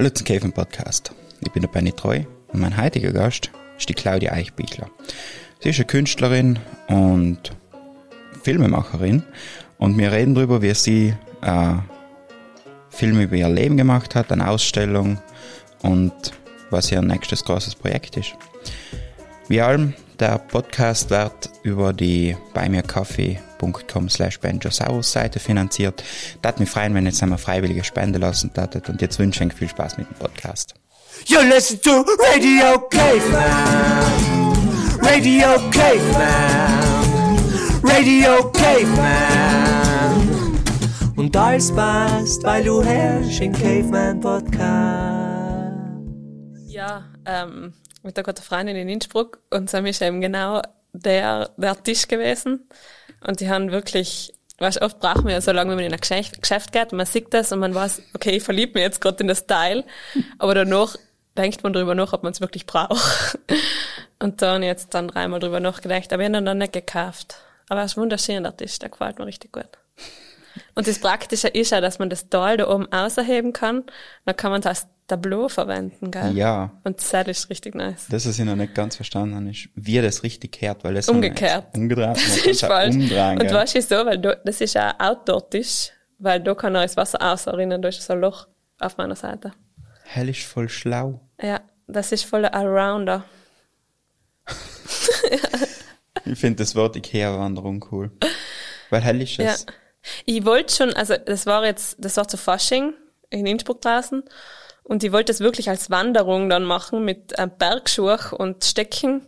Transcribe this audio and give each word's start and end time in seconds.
Hallo 0.00 0.08
zum 0.08 0.24
Käfen 0.24 0.50
Podcast. 0.50 1.12
Ich 1.42 1.52
bin 1.52 1.60
der 1.60 1.68
Benny 1.68 1.92
Treu 1.92 2.20
und 2.48 2.60
mein 2.60 2.74
heutiger 2.82 3.12
Gast 3.12 3.50
ist 3.76 3.86
die 3.86 3.92
Claudia 3.92 4.32
Eichbichler. 4.32 4.88
Sie 5.58 5.68
ist 5.68 5.76
eine 5.76 5.84
Künstlerin 5.84 6.58
und 6.88 7.54
Filmemacherin 8.42 9.22
und 9.76 9.98
wir 9.98 10.10
reden 10.10 10.34
darüber, 10.34 10.62
wie 10.62 10.72
sie 10.72 11.14
äh, 11.42 11.74
Filme 12.88 13.24
über 13.24 13.36
ihr 13.36 13.50
Leben 13.50 13.76
gemacht 13.76 14.14
hat, 14.14 14.32
eine 14.32 14.48
Ausstellung 14.48 15.18
und 15.82 16.32
was 16.70 16.90
ihr 16.90 17.02
nächstes 17.02 17.44
großes 17.44 17.74
Projekt 17.74 18.16
ist. 18.16 18.34
Wie 19.48 19.60
allem, 19.60 19.92
der 20.18 20.38
Podcast 20.38 21.10
wird 21.10 21.50
über 21.62 21.92
die 21.92 22.38
beimirkaffee.com 23.60 24.08
slash 24.08 24.40
benjosaurus 24.40 25.12
Seite 25.12 25.38
finanziert. 25.38 26.02
Das 26.42 26.58
mich 26.58 26.70
freuen, 26.70 26.94
wenn 26.94 27.04
ihr 27.04 27.10
jetzt 27.10 27.22
einmal 27.22 27.38
freiwillige 27.38 27.84
Spende 27.84 28.18
lassen 28.18 28.50
datet 28.54 28.88
und 28.88 29.00
jetzt 29.00 29.18
wünsche 29.18 29.44
ich 29.44 29.50
euch 29.50 29.56
viel 29.56 29.68
Spaß 29.68 29.98
mit 29.98 30.08
dem 30.08 30.16
Podcast. 30.16 30.74
You 31.26 31.40
listen 31.40 31.80
to 31.82 32.04
Radio 32.32 32.88
Caveman. 32.88 34.52
Radio 35.02 35.48
Caveman. 35.70 37.38
Radio 37.82 38.50
Caveman. 38.52 40.30
Und 41.16 41.36
alles 41.36 41.72
passt, 41.74 42.42
weil 42.44 42.64
du 42.64 42.82
herrschst 42.82 43.40
im 43.40 43.52
Caveman 43.52 44.20
Podcast. 44.20 44.60
Ja, 46.66 47.04
ähm, 47.26 47.74
mit 48.02 48.16
der 48.16 48.24
guten 48.24 48.42
Freundin 48.42 48.76
in 48.76 48.88
Innsbruck 48.88 49.42
und 49.50 49.68
so 49.68 49.76
ist 49.78 50.00
eben 50.00 50.22
genau 50.22 50.62
der, 50.92 51.50
der 51.56 51.82
Tisch 51.82 52.08
gewesen. 52.08 52.68
Und 53.26 53.40
die 53.40 53.48
haben 53.48 53.70
wirklich, 53.70 54.32
weißt, 54.58 54.82
oft 54.82 55.00
braucht 55.00 55.24
man 55.24 55.32
ja 55.32 55.40
so 55.40 55.52
lange, 55.52 55.70
wenn 55.70 55.76
man 55.76 55.86
in 55.86 55.92
ein 55.92 56.00
Geschäft, 56.00 56.40
Geschäft 56.40 56.72
geht 56.72 56.92
und 56.92 56.98
man 56.98 57.06
sieht 57.06 57.32
das 57.34 57.52
und 57.52 57.58
man 57.58 57.74
weiß, 57.74 58.02
okay, 58.14 58.36
ich 58.36 58.42
verliebe 58.42 58.74
mich 58.74 58.82
jetzt 58.82 59.00
gerade 59.00 59.20
in 59.20 59.28
das 59.28 59.46
Teil. 59.46 59.84
Aber 60.38 60.54
danach 60.54 60.96
denkt 61.36 61.62
man 61.62 61.72
drüber 61.72 61.94
nach, 61.94 62.12
ob 62.12 62.22
man 62.22 62.32
es 62.32 62.40
wirklich 62.40 62.66
braucht. 62.66 63.38
Und 64.22 64.42
dann 64.42 64.62
jetzt 64.62 64.92
dann 64.92 65.08
dreimal 65.08 65.40
drüber 65.40 65.60
nachgedacht, 65.60 66.12
aber 66.12 66.22
ich 66.22 66.28
habe 66.28 66.36
ihn 66.36 66.44
dann 66.44 66.58
nicht 66.58 66.74
gekauft. 66.74 67.36
Aber 67.70 67.82
es 67.82 67.92
ist 67.92 67.96
wunderschön, 67.96 68.42
der 68.42 68.54
Tisch, 68.54 68.78
der 68.78 68.90
gefällt 68.90 69.18
mir 69.18 69.24
richtig 69.24 69.50
gut. 69.50 69.70
Und 70.74 70.86
das 70.86 70.98
Praktische 70.98 71.48
ist 71.48 71.70
ja, 71.70 71.80
dass 71.80 71.98
man 71.98 72.10
das 72.10 72.28
Teil 72.28 72.58
da 72.58 72.68
oben 72.68 72.90
ausheben 72.92 73.54
kann. 73.54 73.84
Dann 74.26 74.36
kann 74.36 74.50
man 74.50 74.60
das 74.60 74.88
Tableau 75.10 75.48
verwenden, 75.48 76.10
gell? 76.10 76.36
Ja, 76.36 76.70
Und 76.84 76.98
das 76.98 77.26
ist 77.28 77.50
richtig 77.50 77.74
nice. 77.74 78.06
das, 78.10 78.26
was 78.26 78.38
ich 78.38 78.44
noch 78.44 78.56
nicht 78.56 78.74
ganz 78.74 78.96
verstanden 78.96 79.34
habe, 79.36 79.50
ist, 79.50 79.68
wie 79.74 80.00
das 80.00 80.22
richtig 80.22 80.52
kehrt, 80.52 80.84
weil 80.84 80.94
das 80.94 81.08
Umgekehrt. 81.08 81.74
Umgedreht. 81.76 82.08
Das 82.16 82.46
ist 82.46 82.60
falsch. 82.64 82.94
Umdrehen, 82.94 83.40
Und 83.40 83.52
weißt 83.52 83.74
du 83.74 83.82
so, 83.82 83.94
weil 84.06 84.18
da, 84.18 84.34
das 84.36 84.60
ist 84.60 84.76
ein 84.76 84.92
Outdoor-Tisch, 84.98 85.90
weil 86.18 86.40
da 86.40 86.54
kann 86.54 86.76
auch 86.76 86.82
das 86.82 86.96
Wasser 86.96 87.20
ausrinnen, 87.20 87.80
da 87.82 87.88
ist 87.88 88.02
so 88.02 88.12
ein 88.12 88.20
Loch 88.20 88.46
auf 88.78 88.96
meiner 88.96 89.16
Seite. 89.16 89.52
Hell 90.04 90.28
ist 90.28 90.42
voll 90.44 90.68
schlau. 90.68 91.20
Ja, 91.40 91.60
das 91.86 92.12
ist 92.12 92.24
voll 92.24 92.44
Allrounder. 92.46 93.24
Ich 96.26 96.38
finde 96.38 96.56
das 96.56 96.74
Wort 96.76 96.96
Ikea-Wanderung 96.96 97.84
cool. 97.90 98.10
Weil 98.90 99.00
hell 99.02 99.22
ist 99.22 99.36
Ja. 99.38 99.52
es. 99.52 99.66
Ich 100.26 100.44
wollte 100.44 100.74
schon, 100.74 100.92
also 100.92 101.14
das 101.16 101.46
war 101.46 101.64
jetzt, 101.64 101.96
das 101.98 102.16
war 102.16 102.28
zu 102.28 102.36
Fasching 102.36 102.92
in 103.30 103.46
Innsbruck 103.46 103.80
draußen 103.80 104.22
und 104.90 105.04
ich 105.04 105.12
wollte 105.12 105.30
es 105.30 105.38
wirklich 105.38 105.70
als 105.70 105.88
Wanderung 105.88 106.50
dann 106.50 106.64
machen 106.64 107.04
mit 107.04 107.38
einem 107.38 107.52
Bergschuh 107.56 108.16
und 108.36 108.64
Stecken. 108.64 109.22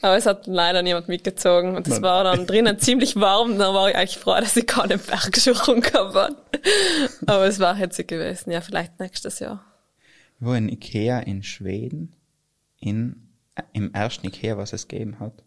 Aber 0.00 0.16
es 0.16 0.24
hat 0.24 0.46
leider 0.46 0.80
niemand 0.80 1.08
mitgezogen 1.08 1.76
und 1.76 1.86
es 1.86 2.00
war 2.00 2.24
dann 2.24 2.46
drinnen 2.46 2.78
ziemlich 2.78 3.14
warm. 3.16 3.58
Da 3.58 3.74
war 3.74 3.90
ich 3.90 3.96
eigentlich 3.96 4.16
froh, 4.16 4.36
dass 4.40 4.56
ich 4.56 4.66
keine 4.66 4.96
Bergschuhe 4.96 5.80
gehabt 5.82 6.14
habe. 6.14 6.36
Aber 7.26 7.46
es 7.46 7.58
war 7.60 7.74
hetzig 7.74 8.08
gewesen. 8.08 8.50
Ja, 8.50 8.62
vielleicht 8.62 8.98
nächstes 8.98 9.38
Jahr. 9.38 9.62
Ich 10.40 10.46
war 10.46 10.56
in 10.56 10.70
Ikea 10.70 11.18
in 11.20 11.42
Schweden, 11.42 12.14
in, 12.80 13.28
äh, 13.54 13.64
im 13.74 13.92
ersten 13.92 14.26
Ikea, 14.26 14.56
was 14.56 14.72
es 14.72 14.88
gegeben 14.88 15.20
hat. 15.20 15.44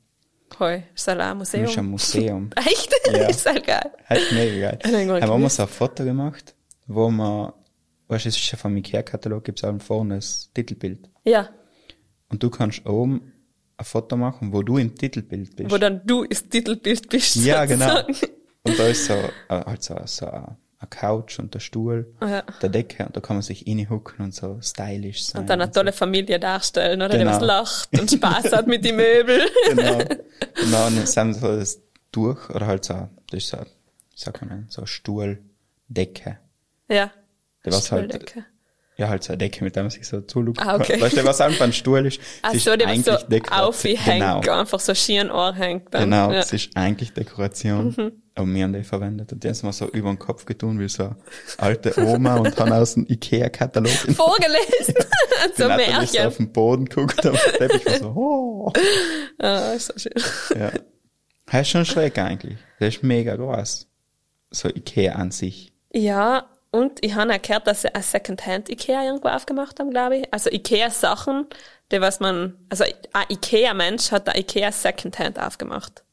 Hoi, 0.59 0.83
ist 0.93 1.07
das 1.07 1.17
ein 1.17 1.39
Das 1.39 1.53
ist 1.55 1.55
ein 1.55 1.85
Museum? 1.87 1.89
Museum. 1.89 2.49
Echt? 2.55 2.93
Ja. 3.11 3.27
ist 3.27 3.47
das 3.47 3.63
geil. 3.63 3.91
Ist 4.11 4.31
mega 4.31 4.71
geil. 4.71 5.07
Mal 5.07 5.21
Haben 5.23 5.41
wir 5.41 5.49
so 5.49 5.63
ein 5.63 5.69
Foto 5.69 6.03
gemacht, 6.03 6.53
wo 6.85 7.09
man, 7.09 7.53
weißt 8.09 8.25
du, 8.25 8.29
es 8.29 8.35
ist 8.37 8.51
ja 8.51 8.57
vom 8.57 8.75
Ikea-Katalog, 8.75 9.43
gibt's 9.45 9.63
auch 9.63 9.81
vorne 9.81 10.15
das 10.15 10.51
Titelbild. 10.53 11.09
Ja, 11.23 11.49
Und 12.29 12.43
du 12.43 12.49
kannst 12.49 12.85
oben 12.85 13.31
ein 13.77 13.85
Foto 13.85 14.17
machen, 14.17 14.51
wo 14.51 14.61
du 14.61 14.77
im 14.77 14.93
Titelbild 14.95 15.55
bist. 15.55 15.71
wo 15.71 15.77
dann 15.77 16.05
du 16.05 16.25
das 16.25 16.47
Titelbild 16.49 17.07
bist. 17.09 17.37
ja, 17.37 17.63
genau. 17.65 18.01
sozusagen. 18.01 18.33
Und 18.63 18.77
da 18.77 18.87
ist 18.87 19.05
so, 19.05 19.13
äh, 19.13 19.31
halt 19.49 19.81
so, 19.83 19.95
so 20.05 20.25
ein 20.27 20.57
ein 20.81 20.89
Couch 20.89 21.39
und 21.39 21.53
der 21.53 21.59
Stuhl, 21.59 22.15
Ja. 22.21 22.41
der 22.61 22.69
Decke, 22.69 23.05
und 23.05 23.13
da 23.15 23.19
kann 23.19 23.35
man 23.35 23.41
sich 23.43 23.67
reinhucken 23.67 24.23
und 24.23 24.33
so 24.33 24.59
stylisch 24.61 25.25
sein. 25.25 25.41
Und 25.41 25.49
dann 25.49 25.59
eine 25.61 25.69
tolle 25.71 25.91
Familie 25.91 26.39
darstellen, 26.39 27.01
oder? 27.01 27.17
Genau. 27.17 27.31
Die 27.31 27.35
was 27.35 27.41
lacht 27.45 27.99
und 27.99 28.09
Spaß 28.09 28.53
hat 28.53 28.67
mit 28.67 28.85
den 28.85 28.95
Möbeln. 28.95 29.41
genau. 29.75 29.97
Und 29.97 30.71
dann 30.71 31.05
sind 31.05 31.33
so 31.33 31.47
das 31.47 31.81
durch, 32.13 32.49
oder 32.49 32.65
halt 32.67 32.85
so, 32.85 33.09
das 33.29 33.37
ist 33.43 33.49
so, 33.49 33.57
wie 33.57 33.65
sagt 34.15 34.41
man 34.45 34.67
so 34.69 34.79
eine 34.81 34.87
Stuhldecke. 34.87 36.39
ja. 36.87 37.11
Der 37.65 37.73
was 37.73 37.91
halt, 37.91 38.35
ja, 38.97 39.07
halt 39.09 39.23
so 39.23 39.31
eine 39.33 39.37
Decke, 39.37 39.63
mit 39.63 39.75
der 39.75 39.83
man 39.83 39.89
sich 39.91 40.07
so 40.07 40.21
zulucken 40.21 40.65
Ah, 40.67 40.75
okay. 40.75 40.93
kann. 40.93 41.01
Weißt 41.01 41.17
du, 41.17 41.23
was 41.25 41.39
einfach 41.41 41.65
ein 41.65 41.73
Stuhl 41.73 42.05
ist? 42.05 42.19
Ach 42.41 42.53
so, 42.53 42.75
die 42.75 42.85
eigentlich 42.85 43.05
so 43.05 43.13
aufhängt, 43.51 44.05
Genau, 44.05 44.39
einfach 44.59 44.79
so 44.79 44.93
schieren 44.93 45.29
anhängt. 45.31 45.93
Dann. 45.93 46.03
genau. 46.05 46.31
Ja. 46.31 46.39
Es 46.39 46.51
ist 46.53 46.75
eigentlich 46.75 47.13
Dekoration. 47.13 47.93
Mhm. 47.97 48.11
Aber 48.35 48.47
wir 48.47 48.63
haben 48.63 48.73
die 48.73 48.83
verwendet. 48.83 49.33
Und 49.33 49.43
die 49.43 49.47
haben 49.49 49.55
sie 49.55 49.65
mir 49.65 49.73
so 49.73 49.87
über 49.89 50.09
den 50.09 50.19
Kopf 50.19 50.45
getun, 50.45 50.79
wie 50.79 50.87
so 50.87 51.03
eine 51.03 51.15
alte 51.57 51.93
Oma 52.05 52.37
und 52.37 52.57
haben 52.57 52.71
aus 52.71 52.93
dem 52.93 53.05
Ikea-Katalog 53.09 53.91
Vorgelesen. 54.15 54.95
so 55.57 55.63
Die 55.63 55.69
Natalie 55.69 56.03
ist 56.03 56.13
so 56.13 56.19
auf 56.19 56.23
Märchen. 56.39 56.45
den 56.45 56.53
Boden 56.53 56.85
geguckt, 56.85 57.25
aber 57.25 57.37
der 57.37 57.67
Teppich 57.69 57.85
war 57.85 57.99
so, 57.99 58.07
oh. 58.15 58.73
Ah, 59.39 59.73
ist 59.73 59.87
so 59.87 59.99
schön. 59.99 60.13
Ja. 60.59 60.71
Das 61.51 61.61
ist 61.61 61.69
schon 61.69 61.85
schräg 61.85 62.17
eigentlich. 62.17 62.57
Das 62.79 62.95
ist 62.95 63.03
mega 63.03 63.35
groß. 63.35 63.87
So 64.51 64.69
Ikea 64.69 65.13
an 65.15 65.31
sich. 65.31 65.73
Ja, 65.91 66.47
und 66.71 67.03
ich 67.03 67.15
habe 67.15 67.33
auch 67.33 67.41
gehört, 67.41 67.67
dass 67.67 67.81
sie 67.81 67.93
ein 67.93 68.01
Secondhand-Ikea 68.01 69.03
irgendwo 69.03 69.29
aufgemacht 69.29 69.79
haben, 69.79 69.89
glaube 69.89 70.17
ich. 70.17 70.33
Also 70.33 70.49
Ikea-Sachen, 70.51 71.47
die 71.91 71.99
was 71.99 72.19
man, 72.19 72.57
also 72.69 72.83
ein 73.13 73.25
Ikea-Mensch 73.29 74.11
hat 74.11 74.29
ein 74.29 74.39
Ikea 74.39 74.71
Secondhand 74.71 75.39
aufgemacht. 75.39 76.03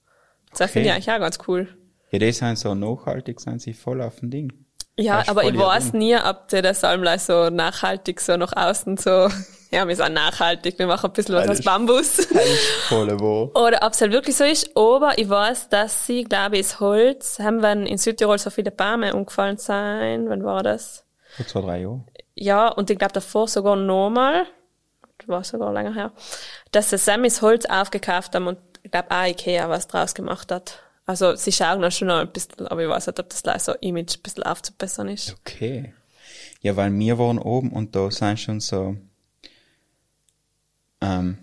Das 0.56 0.70
finde 0.70 0.88
ich 0.88 0.94
eigentlich 0.94 1.10
auch 1.10 1.18
ganz 1.18 1.38
cool. 1.46 1.68
Ja, 2.10 2.18
die 2.18 2.32
sind 2.32 2.58
so 2.58 2.74
nachhaltig, 2.74 3.40
sind 3.40 3.60
sie 3.60 3.74
voll 3.74 4.00
auf 4.00 4.20
dem 4.20 4.30
Ding. 4.30 4.65
Ja, 4.98 5.24
aber 5.26 5.44
ich 5.44 5.58
weiß 5.58 5.92
nie, 5.92 6.16
ob 6.16 6.48
der 6.48 6.62
das 6.62 6.82
allem 6.82 7.06
so 7.18 7.50
nachhaltig 7.50 8.20
so 8.20 8.36
nach 8.36 8.54
außen 8.56 8.96
so, 8.96 9.28
ja, 9.70 9.86
wir 9.86 9.94
sind 9.94 10.14
nachhaltig, 10.14 10.78
wir 10.78 10.86
machen 10.86 11.10
ein 11.10 11.12
bisschen 11.12 11.34
was 11.34 11.48
aus 11.48 11.62
Bambus. 11.62 12.26
Voll 12.88 13.20
wo. 13.20 13.50
Oder 13.54 13.80
ob 13.82 13.92
es 13.92 14.00
halt 14.00 14.12
wirklich 14.12 14.36
so 14.36 14.44
ist, 14.44 14.74
aber 14.74 15.18
ich 15.18 15.28
weiß, 15.28 15.68
dass 15.68 16.06
sie, 16.06 16.24
glaube 16.24 16.56
ich, 16.56 16.62
das 16.62 16.80
Holz, 16.80 17.38
haben 17.38 17.60
wenn 17.62 17.84
in 17.84 17.98
Südtirol 17.98 18.38
so 18.38 18.48
viele 18.48 18.70
Bäume 18.70 19.14
umgefallen 19.14 19.58
sein, 19.58 20.30
wann 20.30 20.44
war 20.44 20.62
das? 20.62 21.04
Vor 21.36 21.46
zwei, 21.46 21.60
drei 21.60 21.80
Jahren. 21.80 22.06
Ja, 22.34 22.68
und 22.68 22.88
ich 22.88 22.98
glaube 22.98 23.12
davor 23.12 23.48
sogar 23.48 23.76
nochmal, 23.76 24.46
das 25.18 25.28
war 25.28 25.44
sogar 25.44 25.72
länger 25.74 25.94
her, 25.94 26.12
dass 26.72 26.88
sie 26.88 26.98
Sammys 26.98 27.42
Holz 27.42 27.66
aufgekauft 27.66 28.34
haben 28.34 28.46
und 28.46 28.58
ich 28.82 28.90
glaube 28.90 29.10
auch 29.10 29.24
Ikea 29.26 29.68
was 29.68 29.88
draus 29.88 30.14
gemacht 30.14 30.50
hat. 30.50 30.80
Also 31.06 31.36
sie 31.36 31.52
schauen 31.52 31.80
dann 31.80 31.92
schon 31.92 32.08
noch 32.08 32.18
ein 32.18 32.32
bisschen, 32.32 32.66
aber 32.66 32.82
ich 32.82 32.88
weiß 32.88 33.06
nicht, 33.06 33.20
ob 33.20 33.28
das 33.28 33.42
gleich 33.42 33.62
so 33.62 33.72
Image 33.80 34.16
ein 34.16 34.22
bisschen 34.22 34.42
aufzubessern 34.42 35.08
ist. 35.08 35.36
Okay. 35.40 35.94
Ja, 36.62 36.76
weil 36.76 36.92
wir 36.98 37.18
waren 37.18 37.38
oben 37.38 37.70
und 37.70 37.94
da 37.94 38.10
sind 38.10 38.40
schon 38.40 38.58
so, 38.60 38.96
ähm, 41.00 41.38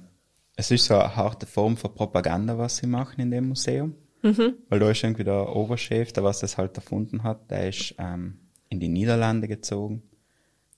es 0.57 0.69
ist 0.69 0.85
so 0.85 0.95
eine 0.95 1.15
harte 1.15 1.45
Form 1.45 1.77
von 1.77 1.95
Propaganda, 1.95 2.57
was 2.57 2.77
sie 2.77 2.87
machen 2.87 3.21
in 3.21 3.31
dem 3.31 3.47
Museum. 3.47 3.95
Mhm. 4.21 4.55
Weil 4.69 4.79
da 4.79 4.89
ist 4.91 5.03
irgendwie 5.03 5.23
der 5.23 5.55
Oberchef, 5.55 6.11
der 6.11 6.23
was 6.23 6.39
das 6.39 6.57
halt 6.57 6.75
erfunden 6.75 7.23
hat, 7.23 7.49
der 7.49 7.69
ist 7.69 7.95
ähm, 7.97 8.39
in 8.69 8.79
die 8.79 8.89
Niederlande 8.89 9.47
gezogen, 9.47 10.03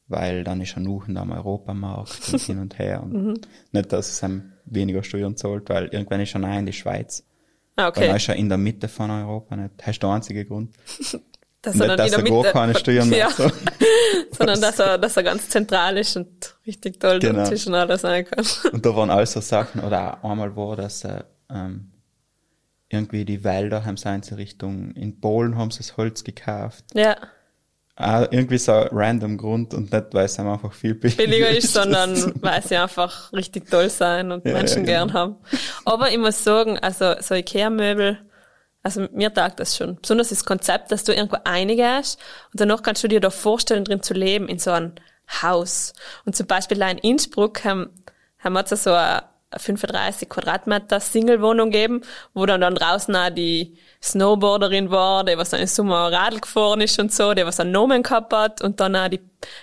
weil 0.07 0.43
dann 0.43 0.61
ist 0.61 0.75
er 0.75 0.81
noch 0.81 1.07
am 1.07 1.31
Europamarkt 1.31 2.33
und 2.33 2.41
hin 2.43 2.59
und 2.59 2.77
her. 2.77 3.01
Und 3.01 3.13
Mhm. 3.13 3.41
Nicht, 3.71 3.93
dass 3.93 4.09
es 4.09 4.23
ihm 4.23 4.53
weniger 4.65 5.03
Steuern 5.03 5.37
zahlt, 5.37 5.69
weil 5.69 5.85
irgendwann 5.87 6.21
ist 6.21 6.35
er 6.35 6.39
nein 6.39 6.59
in 6.59 6.65
die 6.67 6.73
Schweiz. 6.73 7.23
Ah, 7.75 7.83
Weil 7.87 7.91
dann 7.91 8.03
okay. 8.03 8.15
ist 8.17 8.29
er 8.29 8.35
in 8.35 8.49
der 8.49 8.57
Mitte 8.57 8.87
von 8.87 9.11
Europa 9.11 9.55
nicht. 9.55 9.73
Das 9.77 9.87
ist 9.89 10.01
der 10.03 10.09
einzige 10.09 10.45
Grund. 10.45 10.75
Dass 11.61 11.75
Nicht, 11.75 11.99
dass 11.99 12.11
er 12.13 12.23
gar 12.23 12.43
keine 12.43 12.75
Steuern 12.75 13.09
mehr 13.09 13.17
ja, 13.17 13.29
so. 13.31 13.49
sondern 14.37 14.61
dass 14.61 14.79
er, 14.79 14.97
dass 14.97 15.17
er 15.17 15.23
ganz 15.23 15.49
zentral 15.49 15.97
ist 15.97 16.15
und 16.15 16.57
richtig 16.65 16.99
toll 16.99 17.19
Genau. 17.19 17.39
dazwischen 17.39 17.73
alles 17.73 18.01
sein 18.01 18.25
kann. 18.25 18.45
Und 18.71 18.85
da 18.85 18.95
waren 18.95 19.09
all 19.09 19.25
so 19.25 19.41
Sachen, 19.41 19.81
oder 19.81 20.23
auch 20.23 20.29
einmal 20.31 20.55
war 20.55 20.75
das, 20.75 21.03
äh, 21.03 21.23
ähm, 21.49 21.91
irgendwie 22.89 23.25
die 23.25 23.43
Wälder 23.43 23.83
haben 23.83 23.97
sie 23.97 24.13
in 24.13 24.21
Richtung, 24.35 24.91
in 24.91 25.19
Polen 25.19 25.57
haben 25.57 25.71
sie 25.71 25.79
das 25.79 25.97
Holz 25.97 26.23
gekauft. 26.23 26.85
Ja, 26.93 27.17
Ah, 27.97 28.27
irgendwie 28.29 28.57
so 28.57 28.73
ein 28.73 28.89
random 28.91 29.37
Grund 29.37 29.73
und 29.73 29.91
nicht, 29.93 30.05
weil 30.13 30.25
es 30.25 30.37
einem 30.37 30.49
einfach 30.49 30.73
viel 30.73 30.95
billiger, 30.95 31.23
billiger 31.23 31.49
ist, 31.49 31.71
sondern 31.73 32.33
weil 32.41 32.61
sie 32.61 32.75
einfach 32.75 33.31
richtig 33.31 33.69
toll 33.69 33.89
sein 33.89 34.31
und 34.33 34.45
Ja, 34.45 34.53
Menschen 34.53 34.79
ja, 34.85 34.85
gern 34.85 35.07
genau. 35.07 35.19
haben. 35.19 35.35
Aber 35.85 36.11
ich 36.11 36.17
muss 36.17 36.43
sagen, 36.43 36.77
also 36.79 37.15
so 37.21 37.35
Ikea-Möbel, 37.35 38.19
also 38.83 39.07
mir 39.13 39.33
taugt 39.33 39.61
das 39.61 39.77
schon. 39.77 39.95
Besonders 40.01 40.29
das 40.29 40.43
Konzept, 40.43 40.91
dass 40.91 41.05
du 41.05 41.13
irgendwo 41.13 41.37
eingehst 41.45 42.19
und 42.51 42.59
danach 42.59 42.83
kannst 42.83 43.03
du 43.03 43.07
dir 43.07 43.21
da 43.21 43.29
vorstellen, 43.29 43.85
drin 43.85 44.03
zu 44.03 44.13
leben, 44.13 44.49
in 44.49 44.59
so 44.59 44.71
einem 44.71 44.93
Haus. 45.41 45.93
Und 46.25 46.35
zum 46.35 46.47
Beispiel 46.47 46.77
da 46.77 46.89
in 46.89 46.97
Innsbruck 46.97 47.63
haben, 47.63 47.89
haben 48.39 48.53
wir 48.53 48.65
so 48.67 48.91
eine 48.93 49.23
35 49.57 50.29
Quadratmeter 50.29 50.99
Single-Wohnung 50.99 51.69
geben, 51.71 52.01
wo 52.33 52.45
dann, 52.45 52.61
dann 52.61 52.75
draußen 52.75 53.15
auch 53.15 53.29
die 53.29 53.77
Snowboarderin 54.01 54.89
war, 54.91 55.23
die 55.23 55.37
was 55.37 55.49
dann 55.49 55.59
im 55.61 55.67
Sommer 55.67 56.11
Radl 56.11 56.39
gefahren 56.39 56.81
ist 56.81 56.99
und 56.99 57.11
so, 57.13 57.33
die 57.33 57.45
was 57.45 57.59
einen 57.59 57.71
Nomen 57.71 58.03
gehabt 58.03 58.33
hat 58.33 58.61
und 58.61 58.79
dann 58.79 58.95
auch 58.95 59.07
die, 59.09 59.19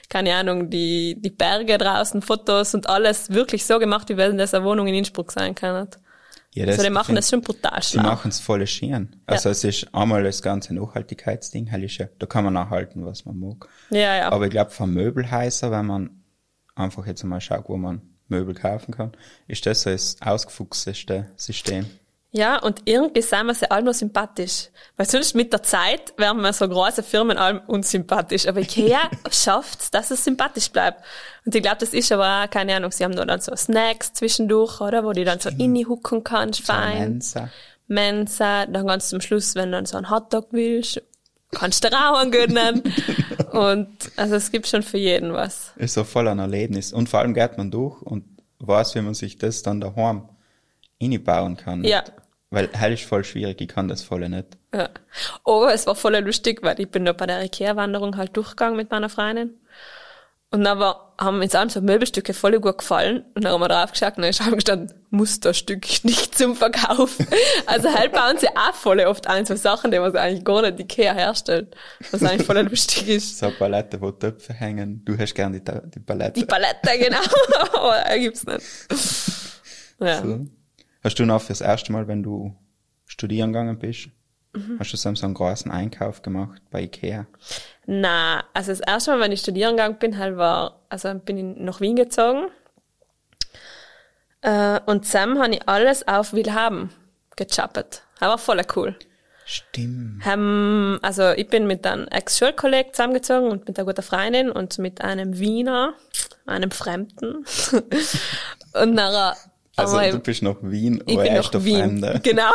keine 0.08 0.34
Ahnung, 0.34 0.68
die, 0.70 1.16
die 1.20 1.30
Berge 1.30 1.78
draußen, 1.78 2.22
Fotos 2.22 2.74
und 2.74 2.88
alles 2.88 3.30
wirklich 3.30 3.64
so 3.64 3.78
gemacht, 3.78 4.08
wie 4.08 4.16
wenn 4.16 4.38
das 4.38 4.54
eine 4.54 4.64
Wohnung 4.64 4.86
in 4.88 4.94
Innsbruck 4.94 5.32
sein 5.32 5.54
kann. 5.54 5.88
Ja, 6.54 6.66
Also 6.66 6.82
die 6.82 6.90
machen 6.90 7.06
find- 7.06 7.18
das 7.18 7.30
schon 7.30 7.40
brutal 7.40 7.80
Die 7.80 7.86
schlau. 7.86 8.02
machen 8.02 8.28
es 8.28 8.38
voll 8.40 8.66
schön. 8.66 9.16
Also 9.26 9.48
es 9.48 9.64
ist 9.64 9.94
einmal 9.94 10.22
das 10.22 10.42
ganze 10.42 10.74
Nachhaltigkeitsding, 10.74 11.72
halt 11.72 11.82
ist 11.84 11.96
ja, 11.98 12.08
da 12.18 12.26
kann 12.26 12.44
man 12.44 12.52
nachhalten, 12.52 13.06
was 13.06 13.24
man 13.24 13.38
mag. 13.38 13.68
Ja, 13.90 14.16
ja. 14.16 14.32
Aber 14.32 14.44
ich 14.44 14.50
glaube, 14.50 14.70
von 14.70 14.92
Möbelhäuser, 14.92 15.70
wenn 15.70 15.86
man 15.86 16.22
einfach 16.74 17.06
jetzt 17.06 17.22
mal 17.24 17.40
schaut, 17.40 17.68
wo 17.68 17.76
man 17.78 18.02
Möbel 18.32 18.54
kaufen 18.54 18.92
kann, 18.92 19.12
ist 19.46 19.64
das 19.66 19.82
so 19.82 19.90
das 19.90 20.16
ausgefuchsteste 20.20 21.30
System. 21.36 21.86
Ja, 22.34 22.58
und 22.62 22.80
irgendwie 22.86 23.20
sind 23.20 23.44
wir 23.44 23.54
sie 23.54 23.70
alle 23.70 23.84
noch 23.84 23.92
sympathisch. 23.92 24.70
Weil 24.96 25.06
sonst 25.06 25.34
mit 25.34 25.52
der 25.52 25.62
Zeit 25.62 26.14
werden 26.16 26.40
wir 26.40 26.54
so 26.54 26.66
große 26.66 27.02
Firmen 27.02 27.36
allem 27.36 27.60
unsympathisch. 27.66 28.48
Aber 28.48 28.60
Ikea 28.60 29.10
schafft's, 29.30 29.90
dass 29.90 30.10
es 30.10 30.24
sympathisch 30.24 30.70
bleibt. 30.70 31.04
Und 31.44 31.54
ich 31.54 31.62
glaube, 31.62 31.76
das 31.80 31.92
ist 31.92 32.10
aber 32.10 32.44
auch, 32.44 32.50
keine 32.50 32.74
Ahnung, 32.74 32.90
sie 32.90 33.04
haben 33.04 33.14
da 33.14 33.26
dann 33.26 33.40
so 33.40 33.54
Snacks 33.54 34.14
zwischendurch, 34.14 34.80
oder? 34.80 35.04
Wo 35.04 35.12
die 35.12 35.24
dann 35.24 35.40
so 35.40 35.50
innehucken 35.50 36.24
kannst, 36.24 36.64
So 36.64 36.72
fein. 36.72 36.98
Mensa. 37.00 37.50
Mensa, 37.86 38.64
dann 38.64 38.86
ganz 38.86 39.10
zum 39.10 39.20
Schluss, 39.20 39.54
wenn 39.54 39.70
du 39.70 39.76
dann 39.76 39.86
so 39.86 39.98
einen 39.98 40.08
Hotdog 40.08 40.48
willst, 40.52 41.02
kannst 41.52 41.84
du 41.84 41.88
auch 41.92 42.18
einen 42.18 42.30
gönnen. 42.30 42.82
und, 43.52 43.88
also 44.16 44.34
es 44.34 44.50
gibt 44.50 44.66
schon 44.66 44.82
für 44.82 44.98
jeden 44.98 45.32
was. 45.32 45.72
Ist 45.76 45.94
so 45.94 46.04
voll 46.04 46.26
ein 46.28 46.38
Erlebnis. 46.38 46.92
Und 46.92 47.08
vor 47.08 47.20
allem 47.20 47.34
geht 47.34 47.56
man 47.56 47.70
durch 47.70 48.02
und 48.02 48.24
weiß, 48.58 48.94
wie 48.96 49.02
man 49.02 49.14
sich 49.14 49.38
das 49.38 49.62
dann 49.62 49.80
daheim 49.80 50.28
bauen 51.24 51.56
kann. 51.56 51.84
Ja. 51.84 52.04
Weil 52.50 52.68
hell 52.72 52.92
ist 52.92 53.04
voll 53.04 53.24
schwierig, 53.24 53.60
ich 53.60 53.68
kann 53.68 53.88
das 53.88 54.02
voll 54.02 54.28
nicht. 54.28 54.46
Ja. 54.74 54.90
Aber 55.44 55.72
es 55.72 55.86
war 55.86 55.94
voll 55.94 56.16
lustig, 56.18 56.62
weil 56.62 56.78
ich 56.80 56.90
bin 56.90 57.04
da 57.04 57.12
bei 57.12 57.26
der 57.26 57.42
Ikea-Wanderung 57.42 58.16
halt 58.16 58.36
durchgegangen 58.36 58.76
mit 58.76 58.90
meiner 58.90 59.08
Freundin. 59.08 59.54
Und 60.52 60.64
dann 60.64 60.78
war, 60.78 61.14
haben 61.18 61.40
uns 61.40 61.54
allen 61.54 61.70
so 61.70 61.80
Möbelstücke 61.80 62.34
voll 62.34 62.60
gut 62.60 62.78
gefallen. 62.78 63.24
Und 63.34 63.44
dann 63.44 63.54
haben 63.54 63.60
wir 63.62 63.68
drauf 63.68 63.92
geschaut 63.92 64.18
und 64.18 64.22
dann 64.22 64.30
ist 64.30 64.50
gestanden, 64.52 64.92
Musterstück 65.08 66.04
nicht 66.04 66.36
zum 66.36 66.54
Verkauf. 66.54 67.18
Also 67.66 67.92
halt 67.92 68.12
bauen 68.12 68.36
sie 68.38 68.48
auch 68.48 68.74
voll 68.74 69.00
oft 69.00 69.26
ein, 69.28 69.46
so 69.46 69.56
Sachen, 69.56 69.90
die 69.90 69.98
man 69.98 70.14
eigentlich 70.14 70.44
gar 70.44 70.60
nicht 70.62 70.78
Ikea 70.78 71.14
herstellt. 71.14 71.74
Was 72.10 72.22
eigentlich 72.22 72.46
voll 72.46 72.58
lustig 72.58 73.08
ist. 73.08 73.38
So 73.38 73.46
eine 73.46 73.54
Palette, 73.54 74.00
wo 74.00 74.10
Töpfe 74.10 74.52
hängen. 74.52 75.02
Du 75.04 75.16
hast 75.16 75.34
gern 75.34 75.52
die, 75.54 75.60
die 75.60 76.00
Palette. 76.00 76.40
Die 76.40 76.44
Palette, 76.44 76.98
genau. 76.98 77.20
Aber 77.72 77.96
er 77.96 78.18
gibt's 78.18 78.44
nicht. 78.46 78.60
Ja. 80.00 80.20
So. 80.20 80.46
Hast 81.04 81.18
du 81.20 81.24
noch 81.24 81.40
fürs 81.40 81.60
erste 81.60 81.92
Mal, 81.92 82.08
wenn 82.08 82.24
du 82.24 82.56
studieren 83.06 83.52
gegangen 83.52 83.78
bist, 83.78 84.08
Mhm. 84.54 84.76
hast 84.78 84.92
du 84.92 84.96
so 84.96 85.08
einen 85.08 85.34
großen 85.34 85.70
Einkauf 85.70 86.22
gemacht 86.22 86.60
bei 86.70 86.82
Ikea? 86.82 87.26
Na, 87.86 88.44
also 88.52 88.70
das 88.70 88.80
erste 88.80 89.12
Mal, 89.12 89.20
wenn 89.20 89.32
ich 89.32 89.40
studieren 89.40 89.76
gegangen 89.76 89.98
bin, 89.98 90.18
halt 90.18 90.36
war, 90.36 90.80
also 90.88 91.14
bin 91.14 91.38
ich 91.38 91.56
nach 91.58 91.80
Wien 91.80 91.96
gezogen. 91.96 92.48
Äh, 94.42 94.80
und 94.86 95.06
Sam 95.06 95.38
habe 95.38 95.54
ich 95.54 95.68
alles 95.68 96.06
auf 96.06 96.32
Willhaben 96.32 96.90
gechappet. 97.36 98.02
Das 98.18 98.28
war 98.28 98.38
voll 98.38 98.62
cool. 98.76 98.96
Stimmt. 99.44 100.24
Haben, 100.24 100.98
also 101.02 101.30
ich 101.30 101.48
bin 101.48 101.66
mit 101.66 101.86
einem 101.86 102.06
Ex-Schulkollegen 102.08 102.92
zusammengezogen 102.92 103.50
und 103.50 103.66
mit 103.66 103.78
einer 103.78 103.86
guten 103.86 104.02
Freundin 104.02 104.50
und 104.50 104.78
mit 104.78 105.00
einem 105.00 105.38
Wiener, 105.38 105.94
einem 106.46 106.70
Fremden. 106.70 107.44
und 108.74 108.94
nachher 108.94 109.36
Also 109.76 109.96
haben 109.96 110.04
wir 110.04 110.12
du 110.12 110.18
bist 110.18 110.42
nach 110.42 110.56
Wien, 110.60 111.02
ich 111.06 111.14
aber 111.14 111.22
bin 111.22 111.32
er 111.32 111.42
der 111.42 111.64
Wien. 111.64 111.78
Fremde. 111.78 112.20
Genau. 112.22 112.52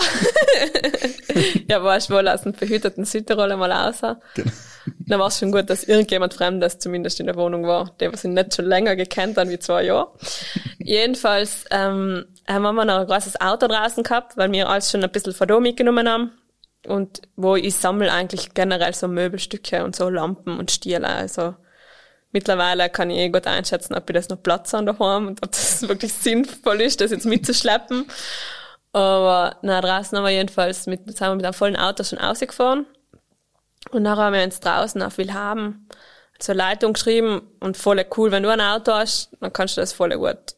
ja, 1.67 1.83
war 1.83 1.97
ich 1.97 2.09
wohl 2.09 2.27
aus 2.27 2.43
dem 2.43 2.53
verhüteten 2.53 3.05
Südtirol 3.05 3.55
mal 3.57 3.71
raus. 3.71 4.01
Genau. 4.35 4.51
Dann 4.99 5.19
war 5.19 5.27
es 5.27 5.39
schon 5.39 5.51
gut, 5.51 5.69
dass 5.69 5.83
irgendjemand 5.83 6.33
Fremdes 6.33 6.79
zumindest 6.79 7.19
in 7.19 7.25
der 7.25 7.35
Wohnung 7.35 7.65
war, 7.65 7.95
der 7.99 8.13
was 8.13 8.23
ich 8.23 8.31
nicht 8.31 8.55
schon 8.55 8.65
länger 8.65 8.95
gekannt 8.95 9.37
haben 9.37 9.49
wie 9.49 9.59
zwei 9.59 9.83
Jahre. 9.83 10.11
Jedenfalls 10.79 11.65
ähm, 11.71 12.25
haben 12.47 12.63
wir 12.63 12.85
noch 12.85 12.99
ein 12.99 13.07
großes 13.07 13.41
Auto 13.41 13.67
draußen 13.67 14.03
gehabt, 14.03 14.37
weil 14.37 14.51
wir 14.51 14.69
alles 14.69 14.91
schon 14.91 15.03
ein 15.03 15.11
bisschen 15.11 15.33
von 15.33 15.47
da 15.47 15.59
mitgenommen 15.59 16.07
haben. 16.07 16.31
Und 16.85 17.21
wo 17.35 17.55
ich 17.55 17.75
sammle 17.75 18.11
eigentlich 18.13 18.53
generell 18.53 18.93
so 18.93 19.07
Möbelstücke 19.07 19.83
und 19.83 19.95
so 19.95 20.07
Lampen 20.09 20.57
und 20.57 20.71
Stiele. 20.71 21.07
Also 21.07 21.55
mittlerweile 22.31 22.89
kann 22.89 23.09
ich 23.09 23.17
eh 23.17 23.29
gut 23.29 23.47
einschätzen, 23.47 23.95
ob 23.95 24.09
ich 24.09 24.13
das 24.13 24.29
noch 24.29 24.41
Platz 24.41 24.73
an 24.73 24.85
daheim 24.85 25.27
und 25.27 25.43
ob 25.43 25.51
das 25.51 25.81
wirklich 25.87 26.13
sinnvoll 26.13 26.81
ist, 26.81 27.01
das 27.01 27.11
jetzt 27.11 27.25
mitzuschleppen. 27.25 28.05
Aber 28.93 29.57
na, 29.61 29.81
draußen 29.81 30.17
haben 30.17 30.25
wir 30.25 30.31
jedenfalls 30.31 30.87
mit, 30.87 31.05
sind 31.05 31.19
wir 31.19 31.35
mit 31.35 31.45
einem 31.45 31.53
vollen 31.53 31.75
Auto 31.75 32.03
schon 32.03 32.19
rausgefahren. 32.19 32.85
Und 33.91 34.03
nachher 34.03 34.23
haben 34.23 34.33
wir 34.33 34.43
uns 34.43 34.59
draußen 34.59 35.01
auf 35.01 35.17
Willhaben 35.17 35.87
zur 36.39 36.55
Leitung 36.55 36.93
geschrieben 36.93 37.41
und 37.59 37.77
voll 37.77 38.03
cool, 38.17 38.31
wenn 38.31 38.43
du 38.43 38.49
ein 38.49 38.61
Auto 38.61 38.93
hast, 38.93 39.31
dann 39.39 39.53
kannst 39.53 39.77
du 39.77 39.81
das 39.81 39.93
voll 39.93 40.15
gut 40.17 40.57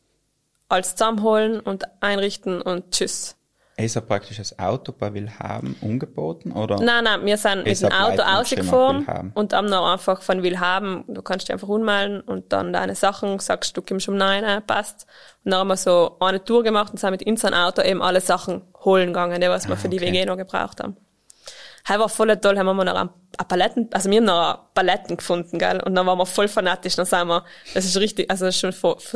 alles 0.69 0.95
zusammenholen 0.95 1.59
und 1.59 1.83
einrichten 2.01 2.61
und 2.61 2.91
tschüss. 2.91 3.35
Ist 3.79 3.95
er 3.95 4.01
praktisch 4.01 4.37
das 4.37 4.59
Auto 4.59 4.91
bei 4.91 5.13
Willhaben 5.13 5.75
umgeboten 5.81 6.51
oder? 6.51 6.75
Nein, 6.81 7.03
nein, 7.05 7.25
wir 7.25 7.37
sind 7.37 7.65
mit 7.65 7.81
dem 7.81 7.91
Auto 7.91 8.21
rausgefahren 8.21 9.31
und 9.33 9.53
haben 9.53 9.71
dann 9.71 9.83
einfach 9.83 10.21
von 10.21 10.43
Willhaben, 10.43 11.05
du 11.07 11.21
kannst 11.21 11.47
dich 11.47 11.53
einfach 11.53 11.67
ummelden 11.69 12.21
und 12.21 12.51
dann 12.51 12.73
deine 12.73 12.95
Sachen, 12.95 13.39
sagst 13.39 13.75
du, 13.77 13.81
kommst 13.81 14.07
um 14.09 14.17
neun, 14.17 14.43
äh, 14.43 14.61
passt. 14.61 15.05
Und 15.45 15.51
dann 15.51 15.61
haben 15.61 15.67
wir 15.69 15.77
so 15.77 16.17
eine 16.19 16.43
Tour 16.43 16.63
gemacht 16.63 16.91
und 16.91 16.99
sind 16.99 17.11
mit 17.11 17.25
unserem 17.25 17.53
Auto 17.53 17.81
eben 17.81 18.01
alle 18.01 18.21
Sachen 18.21 18.61
holen 18.83 19.07
gegangen, 19.07 19.39
die 19.41 19.47
was 19.49 19.67
wir 19.67 19.73
Ah, 19.73 19.77
für 19.77 19.89
die 19.89 19.97
okay. 19.97 20.11
WG 20.11 20.25
noch 20.25 20.37
gebraucht 20.37 20.81
haben. 20.81 20.97
Das 21.87 21.97
war 21.97 22.09
voll 22.09 22.35
toll, 22.37 22.57
haben 22.57 22.65
wir 22.65 22.83
noch 22.83 22.95
ein, 22.95 23.09
ein 23.37 23.47
Paletten, 23.47 23.89
also 23.91 24.09
wir 24.09 24.17
haben 24.17 24.25
noch 24.25 24.73
Paletten 24.73 25.17
gefunden, 25.17 25.57
gell, 25.57 25.81
und 25.83 25.95
dann 25.95 26.05
waren 26.05 26.17
wir 26.17 26.25
voll 26.25 26.47
fanatisch, 26.47 26.95
dann 26.95 27.05
sind 27.05 27.27
wir, 27.27 27.43
das 27.73 27.85
ist 27.85 27.97
richtig, 27.97 28.29
also 28.29 28.45
das 28.45 28.55
ist 28.55 28.61
schon 28.61 28.73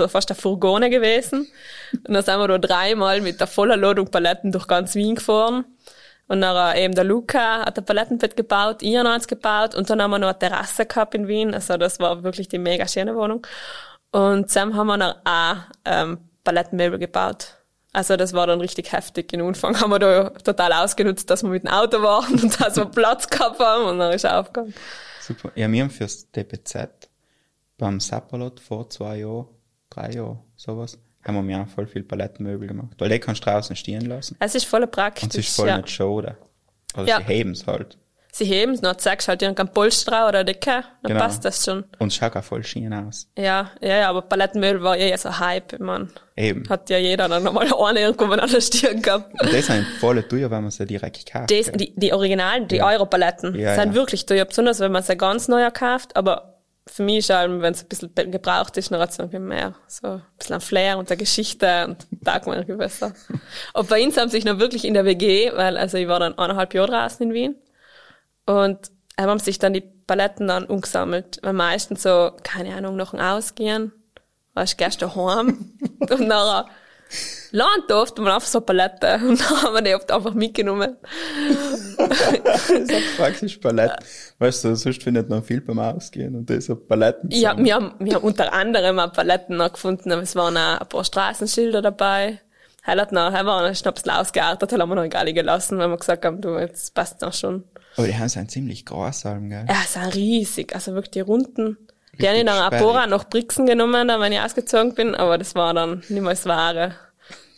fast 0.08 0.32
eine 0.32 0.40
Furgone 0.40 0.90
gewesen, 0.90 1.48
und 1.92 2.14
dann 2.14 2.24
sind 2.24 2.40
wir 2.40 2.48
da 2.48 2.58
dreimal 2.58 3.22
mit 3.22 3.40
der 3.40 3.48
voller 3.48 3.78
Ladung 3.78 4.10
Paletten 4.10 4.52
durch 4.52 4.68
ganz 4.68 4.96
Wien 4.96 5.16
gefahren, 5.16 5.66
und 6.28 6.42
dann 6.42 6.78
eben 6.78 6.96
der 6.96 7.04
Luca 7.04 7.66
hat 7.66 7.78
ein 7.78 7.86
Palettenbett 7.86 8.36
gebaut, 8.36 8.82
ich 8.82 8.98
habe 8.98 9.10
eins 9.10 9.28
gebaut, 9.28 9.76
und 9.76 9.90
dann 9.90 10.02
haben 10.02 10.12
wir 10.12 10.20
noch 10.20 10.30
eine 10.30 10.40
Terrasse 10.40 10.86
gehabt 10.86 11.14
in 11.16 11.28
Wien, 11.28 11.54
also 11.54 11.78
das 11.78 12.00
war 12.00 12.24
wirklich 12.24 12.48
die 12.48 12.60
mega 12.60 12.88
schöne 12.88 13.16
Wohnung, 13.16 13.46
und 14.12 14.50
zusammen 14.50 14.76
haben 14.76 14.88
wir 14.88 14.98
noch 14.98 15.16
auch, 15.26 15.58
ähm, 15.86 16.20
Palettenmöbel 16.44 17.00
gebaut. 17.00 17.63
Also 17.94 18.18
das 18.18 18.34
war 18.34 18.48
dann 18.48 18.60
richtig 18.60 18.92
heftig. 18.92 19.32
In 19.34 19.42
Anfang 19.42 19.80
haben 19.80 19.92
wir 19.92 20.00
da 20.00 20.30
total 20.32 20.74
ausgenutzt, 20.74 21.30
dass 21.30 21.44
wir 21.44 21.50
mit 21.50 21.64
dem 21.64 21.72
Auto 21.72 22.02
waren 22.02 22.34
und 22.42 22.60
dass 22.60 22.76
wir 22.76 22.86
Platz 22.86 23.30
gehabt 23.30 23.60
haben 23.60 23.86
und 23.86 24.00
dann 24.00 24.12
ist 24.14 24.24
er 24.24 24.40
aufgegangen. 24.40 24.74
Super. 25.22 25.52
Ja, 25.56 25.72
wir 25.72 25.84
haben 25.84 25.92
fürs 25.92 26.30
DPZ 26.32 26.90
beim 27.78 28.00
Sapperlot 28.00 28.60
vor 28.60 28.90
zwei 28.90 29.18
Jahren, 29.20 29.48
drei 29.90 30.12
Jahren, 30.12 30.40
sowas, 30.56 30.98
haben 31.24 31.36
wir 31.36 31.42
mir 31.44 31.62
auch 31.62 31.68
voll 31.68 31.88
viel 31.88 32.04
Palettenmöbel 32.04 32.68
gemacht. 32.68 32.96
Weil 32.98 33.10
die 33.10 33.20
kannst 33.20 33.46
du 33.46 33.50
draußen 33.50 33.76
stehen 33.76 34.06
lassen. 34.08 34.36
Es 34.40 34.56
ist 34.56 34.66
voll 34.66 34.86
praktisch. 34.88 35.24
Und 35.24 35.36
es 35.36 35.48
ist 35.48 35.56
voll 35.56 35.68
ja. 35.68 35.78
nicht 35.78 35.90
schade. 35.90 36.36
Oder 36.98 37.08
Ja. 37.08 37.18
sie 37.20 37.24
heben's 37.26 37.66
halt. 37.68 37.98
Sie 38.36 38.46
heben 38.46 38.72
es, 38.74 38.82
dann 38.82 38.98
zeigst 38.98 39.28
halt 39.28 39.44
irgendein 39.44 39.68
Polster 39.72 40.28
oder 40.28 40.44
Decke, 40.44 40.84
dann 41.04 41.12
Genau. 41.12 41.20
passt 41.20 41.46
das 41.46 41.64
schon. 41.64 41.84
Und 42.00 42.12
schaut 42.12 42.36
auch 42.36 42.44
voll 42.44 42.64
schön 42.64 42.92
aus. 42.92 43.28
Ja, 43.38 43.70
ja, 43.80 43.98
ja, 43.98 44.10
aber 44.10 44.24
Palettenmöbel 44.24 44.82
war 44.82 44.98
eh 44.98 45.16
so 45.18 45.38
Hype, 45.38 45.80
mein, 45.80 46.10
Eben. 46.36 46.68
hat 46.68 46.90
ja 46.90 46.98
jeder 46.98 47.28
dann 47.28 47.44
nochmal 47.44 47.72
eine 47.86 48.00
irgendwo 48.00 48.26
an 48.34 48.50
der 48.50 48.60
Stirn 48.60 49.04
gehabt. 49.04 49.40
Und 49.40 49.54
das 49.54 49.68
sind 49.68 49.86
voll 50.00 50.24
teuer, 50.24 50.50
wenn 50.50 50.64
man 50.64 50.72
sie 50.72 50.88
direkt 50.88 51.32
kauft. 51.32 51.52
Das, 51.52 51.72
die, 51.74 51.94
die 51.96 52.12
Originalen, 52.12 52.68
die 52.68 52.82
Europaletten, 52.82 53.54
Ja, 53.54 53.76
sind 53.76 53.90
ja. 53.90 53.94
wirklich 53.94 54.26
teuer, 54.26 54.46
besonders 54.46 54.80
wenn 54.80 54.92
man 54.92 55.04
sie 55.04 55.16
ganz 55.16 55.48
neu 55.48 55.70
kauft, 55.70 56.16
aber 56.16 56.50
für 56.88 57.04
mich 57.04 57.20
ist 57.20 57.30
allem, 57.32 57.62
wenn 57.62 57.74
es 57.76 57.84
ein 57.84 57.88
bisschen 57.88 58.12
gebraucht 58.32 58.76
ist, 58.78 58.90
hat 58.92 59.10
es 59.12 59.20
irgendwie 59.20 59.40
mehr, 59.40 59.76
so 59.88 60.08
ein 60.08 60.22
bisschen 60.40 60.56
ein 60.56 60.62
Flair 60.62 60.98
und 60.98 61.10
eine 61.12 61.18
Geschichte 61.18 61.86
und 61.88 62.08
taugt 62.26 62.48
mir 62.48 62.56
irgendwie 62.56 62.78
besser. 62.78 63.14
Und 63.74 63.88
bei 63.90 64.04
uns 64.04 64.18
haben 64.18 64.30
sich 64.30 64.44
noch 64.44 64.58
wirklich 64.60 64.84
in 64.86 64.96
der 64.96 65.06
WG, 65.06 65.52
weil, 65.54 65.78
also 65.78 65.98
ich 65.98 66.08
war 66.08 66.20
dann 66.20 66.36
eineinhalb 66.38 66.74
Jahre 66.74 66.90
draußen 66.90 67.26
in 67.28 67.34
Wien 67.34 67.56
und 68.46 68.92
haben 69.20 69.40
sich 69.40 69.60
dann 69.60 69.74
die 69.74 69.82
Paletten 69.82 70.48
dann 70.48 70.66
umgesammelt, 70.66 71.40
weil 71.44 71.54
meistens 71.54 72.04
so, 72.04 72.32
keine 72.44 72.76
Ahnung, 72.76 72.96
noch 72.96 73.14
ein 73.14 73.22
Ausgehen, 73.22 73.92
weißt, 74.54 75.02
du 75.02 75.16
heim 75.16 75.74
und 76.00 76.28
nachher 76.28 76.66
lernt 77.52 77.92
oft 77.92 78.18
man 78.18 78.34
einfach 78.34 78.48
so 78.48 78.62
Palette 78.62 79.20
und 79.28 79.40
dann 79.40 79.62
haben 79.62 79.74
wir 79.76 79.82
die 79.82 79.96
oft 79.96 80.12
einfach 80.12 80.34
mitgenommen. 80.34 80.98
so 81.98 82.96
praktisch 83.18 83.58
Palette. 83.58 83.98
Weißt 84.40 84.64
du, 84.64 84.76
sonst 84.76 85.04
findet 85.04 85.30
man 85.30 85.44
viel 85.44 85.62
beim 85.62 85.80
Ausgehen 85.80 86.36
und 86.36 86.50
das 86.50 86.66
so 86.66 86.76
Paletten. 86.76 87.30
Ja, 87.32 87.56
wir 87.58 87.76
haben, 87.76 87.94
wir 88.00 88.16
haben 88.16 88.24
unter 88.24 88.52
anderem 88.54 89.00
auch 89.00 89.14
Paletten 89.14 89.58
noch 89.58 89.74
gefunden, 89.74 90.12
aber 90.12 90.24
es 90.24 90.36
waren 90.36 90.58
auch 90.58 90.82
ein 90.82 90.90
paar 90.90 91.04
Straßenschilder 91.04 91.82
dabei. 91.82 92.40
Heil 92.86 93.00
hat 93.00 93.12
noch, 93.12 93.32
heil 93.32 93.46
war 93.46 93.62
noch 93.62 93.68
ein 93.68 93.94
bisschen 93.94 94.12
ausgeartet, 94.12 94.74
haben 94.74 94.90
wir 94.90 94.96
noch 94.96 95.04
egal 95.04 95.32
gelassen, 95.32 95.78
weil 95.78 95.88
wir 95.88 95.98
gesagt 95.98 96.26
haben, 96.26 96.42
du, 96.42 96.58
jetzt 96.58 96.94
passt 96.94 97.22
noch 97.22 97.34
schon. 97.34 97.64
Aber 97.96 98.08
die 98.08 98.16
haben 98.18 98.30
so 98.30 98.40
einen 98.40 98.50
ziemlich 98.50 98.86
groß, 98.86 99.26
Alm, 99.26 99.50
gell? 99.50 99.66
Ja, 99.68 99.76
es 99.84 99.94
sind 99.94 100.16
riesig, 100.16 100.74
also 100.76 100.94
wirklich 100.94 101.12
die 101.12 101.20
Runden. 101.22 101.78
Die 102.20 102.28
habe 102.28 102.38
ich 102.38 102.46
dann 102.46 102.72
Mal 102.82 103.08
noch 103.08 103.24
Brixen 103.26 103.66
genommen, 103.66 104.08
dann, 104.08 104.22
wenn 104.22 104.32
ich 104.32 104.40
ausgezogen 104.40 104.94
bin, 104.94 105.16
aber 105.16 105.38
das 105.38 105.56
war 105.56 105.74
dann 105.74 106.00
nicht 106.10 106.10
mehr 106.22 106.30
das 106.32 106.46
Wahre. 106.46 106.96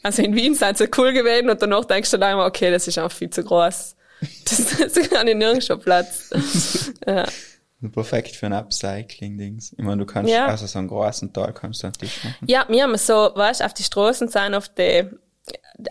Also 0.01 0.21
in 0.21 0.35
Wien 0.35 0.55
sind 0.55 0.77
sie 0.77 0.87
cool 0.97 1.13
gewesen 1.13 1.49
und 1.49 1.61
danach 1.61 1.85
denkst 1.85 2.11
du 2.11 2.17
dann 2.17 2.33
immer, 2.33 2.45
okay, 2.45 2.71
das 2.71 2.87
ist 2.87 2.97
einfach 2.97 3.15
viel 3.15 3.29
zu 3.29 3.43
groß. 3.43 3.95
Das, 4.45 4.77
das 4.93 5.09
kann 5.09 5.27
ich 5.27 5.35
nirgends 5.35 5.65
schon 5.67 5.79
Platz. 5.79 6.29
ja. 7.07 7.25
Perfekt 7.91 8.35
für 8.35 8.45
ein 8.45 8.53
Upcycling-Dings. 8.53 9.73
Ich 9.77 9.83
meine, 9.83 9.97
du 9.97 10.05
kannst, 10.05 10.31
Ja. 10.31 10.47
also 10.47 10.65
so 10.67 10.79
einen 10.79 10.87
großen 10.87 11.33
Teil 11.33 11.53
kannst 11.53 11.83
du 11.83 11.87
einen 11.87 11.93
Tisch 11.93 12.23
machen. 12.23 12.45
ja, 12.47 12.65
wir 12.69 12.83
haben 12.83 12.97
so, 12.97 13.31
weißt 13.35 13.63
auf 13.63 13.73
die 13.73 13.83
Straßen 13.83 14.29
sind 14.29 14.55
auf 14.55 14.69
die, 14.69 15.09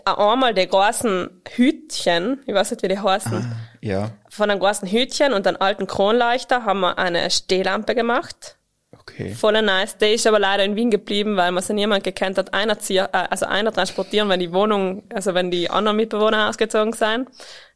einmal 0.05 0.53
die 0.53 0.67
großen 0.67 1.29
Hütchen, 1.55 2.39
ich 2.45 2.53
weiß 2.53 2.71
nicht, 2.71 2.83
wie 2.83 2.87
die 2.87 2.99
heißen, 2.99 3.55
Ja, 3.81 4.11
von 4.35 4.49
einem 4.49 4.59
großen 4.59 4.87
Hütchen 4.87 5.33
und 5.33 5.47
einem 5.47 5.57
alten 5.59 5.87
Kronleuchter 5.87 6.65
haben 6.65 6.81
wir 6.81 6.97
eine 6.97 7.29
Stehlampe 7.31 7.95
gemacht. 7.95 8.57
okay. 8.99 9.33
Voll 9.33 9.61
nice. 9.61 9.97
Der 9.97 10.13
ist 10.13 10.27
aber 10.27 10.39
leider 10.39 10.63
in 10.63 10.75
Wien 10.75 10.91
geblieben, 10.91 11.37
weil 11.37 11.51
man 11.51 11.63
so 11.63 11.73
niemand 11.73 12.03
gekannt 12.03 12.37
hat, 12.37 12.53
einer 12.53 12.79
zieh, 12.79 12.97
äh, 12.97 13.07
also 13.11 13.45
einer 13.45 13.71
transportieren, 13.71 14.29
wenn 14.29 14.39
die 14.39 14.53
Wohnung, 14.53 15.03
also 15.13 15.33
wenn 15.33 15.51
die 15.51 15.69
anderen 15.69 15.97
Mitbewohner 15.97 16.49
ausgezogen 16.49 16.93
sind. 16.93 17.29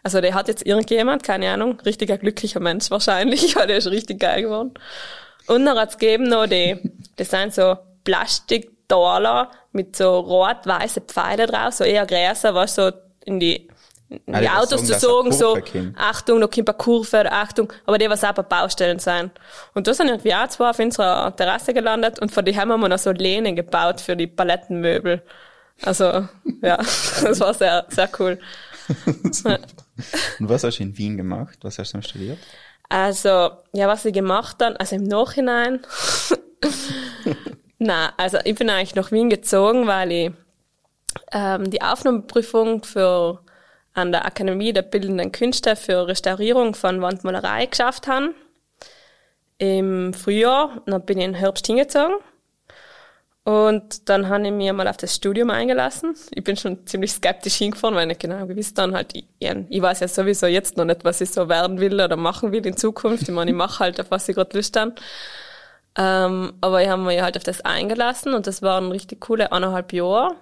Also 0.03 0.21
der 0.21 0.33
hat 0.33 0.47
jetzt 0.47 0.65
irgendjemand, 0.65 1.23
keine 1.23 1.51
Ahnung, 1.51 1.79
richtiger 1.81 2.17
glücklicher 2.17 2.59
Mensch 2.59 2.91
wahrscheinlich, 2.91 3.55
weil 3.55 3.67
der 3.67 3.77
ist 3.77 3.87
richtig 3.87 4.19
geil 4.19 4.43
geworden. 4.43 4.73
Und 5.47 5.65
dann 5.65 5.77
hat's 5.77 5.97
gegeben 5.97 6.25
noch 6.25 6.45
die, 6.45 6.77
das 7.15 7.29
sind 7.29 7.53
so 7.53 7.77
Plastiktaler 8.03 9.51
mit 9.71 9.95
so 9.95 10.19
rot-weiße 10.19 11.01
Pfeile 11.01 11.47
drauf, 11.47 11.73
so 11.73 11.83
eher 11.83 12.05
größer, 12.05 12.53
was 12.53 12.75
so 12.75 12.91
in 13.25 13.39
die, 13.39 13.67
die 14.09 14.21
die 14.25 14.49
Autos 14.49 14.83
zu 14.85 14.97
sagen, 14.97 15.31
so, 15.31 15.53
kommt. 15.53 15.95
Achtung, 15.95 16.41
da 16.41 16.47
kommt 16.47 16.69
eine 16.69 16.77
Kurve, 16.77 17.31
Achtung, 17.31 17.71
aber 17.85 17.97
die 17.97 18.09
was 18.09 18.23
auch 18.23 18.33
bei 18.33 18.41
Baustellen 18.41 18.99
sein. 18.99 19.29
Und 19.75 19.87
da 19.87 19.93
sind 19.93 20.07
irgendwie 20.07 20.33
auch 20.33 20.47
zwei 20.47 20.71
auf 20.71 20.79
unserer 20.79 21.35
Terrasse 21.35 21.73
gelandet 21.73 22.19
und 22.19 22.31
von 22.31 22.43
die 22.43 22.57
haben 22.57 22.69
wir 22.69 22.89
noch 22.89 22.97
so 22.97 23.11
Lehnen 23.11 23.55
gebaut 23.55 24.01
für 24.01 24.15
die 24.15 24.27
Palettenmöbel. 24.27 25.21
Also, 25.83 26.27
ja, 26.61 26.77
das 27.21 27.39
war 27.39 27.53
sehr, 27.53 27.85
sehr 27.89 28.09
cool. 28.19 28.39
Und 29.05 30.49
was 30.49 30.63
hast 30.63 30.79
du 30.79 30.83
in 30.83 30.97
Wien 30.97 31.17
gemacht? 31.17 31.59
Was 31.61 31.77
hast 31.77 31.91
du 31.91 31.97
dann 31.97 32.03
studiert? 32.03 32.39
Also, 32.89 33.51
ja, 33.71 33.87
was 33.87 34.05
ich 34.05 34.13
gemacht 34.13 34.55
dann, 34.59 34.75
also 34.77 34.95
im 34.95 35.03
Nachhinein. 35.03 35.81
Na, 37.77 38.11
also 38.17 38.39
ich 38.43 38.55
bin 38.55 38.69
eigentlich 38.69 38.95
nach 38.95 39.11
Wien 39.11 39.29
gezogen, 39.29 39.87
weil 39.87 40.11
ich 40.11 40.31
ähm, 41.31 41.69
die 41.69 41.81
Aufnahmeprüfung 41.81 42.83
für 42.83 43.41
an 43.99 44.11
der 44.11 44.25
Akademie 44.25 44.73
der 44.73 44.81
Bildenden 44.81 45.31
Künste 45.31 45.75
für 45.75 46.07
Restaurierung 46.07 46.73
von 46.75 47.01
Wandmalerei 47.01 47.65
geschafft 47.65 48.07
habe. 48.07 48.33
Im 49.57 50.13
Frühjahr, 50.13 50.81
dann 50.85 51.05
bin 51.05 51.17
ich 51.17 51.25
in 51.25 51.33
den 51.33 51.39
Herbst 51.39 51.67
hingezogen. 51.67 52.15
Und 53.43 54.09
dann 54.09 54.29
habe 54.29 54.45
ich 54.45 54.51
mir 54.51 54.73
mal 54.73 54.87
auf 54.87 54.97
das 54.97 55.15
Studium 55.15 55.49
eingelassen. 55.49 56.15
Ich 56.31 56.43
bin 56.43 56.55
schon 56.55 56.85
ziemlich 56.85 57.11
skeptisch 57.13 57.55
hingefahren, 57.55 57.95
weil 57.95 58.03
ich 58.03 58.09
nicht 58.09 58.21
genau 58.21 58.45
gewiss 58.45 58.73
dann 58.73 58.93
halt, 58.93 59.15
ich, 59.15 59.25
ich 59.39 59.81
weiß 59.81 60.01
ja 60.01 60.07
sowieso 60.07 60.45
jetzt 60.45 60.77
noch 60.77 60.85
nicht, 60.85 61.03
was 61.03 61.19
ich 61.21 61.31
so 61.31 61.49
werden 61.49 61.79
will 61.79 61.99
oder 61.99 62.15
machen 62.15 62.51
will 62.51 62.65
in 62.65 62.77
Zukunft. 62.77 63.23
Ich 63.23 63.33
meine, 63.33 63.49
ich 63.51 63.57
mache 63.57 63.79
halt, 63.79 63.99
auf 63.99 64.11
was 64.11 64.29
ich 64.29 64.35
gerade 64.35 64.55
Lust 64.55 64.77
habe. 64.77 64.93
Ähm, 65.97 66.53
aber 66.61 66.83
ich 66.83 66.89
habe 66.89 67.01
mich 67.01 67.21
halt 67.21 67.37
auf 67.37 67.43
das 67.43 67.61
eingelassen 67.61 68.33
und 68.33 68.45
das 68.45 68.61
waren 68.61 68.91
richtig 68.91 69.19
coole 69.21 69.51
eineinhalb 69.51 69.93
Jahre. 69.93 70.35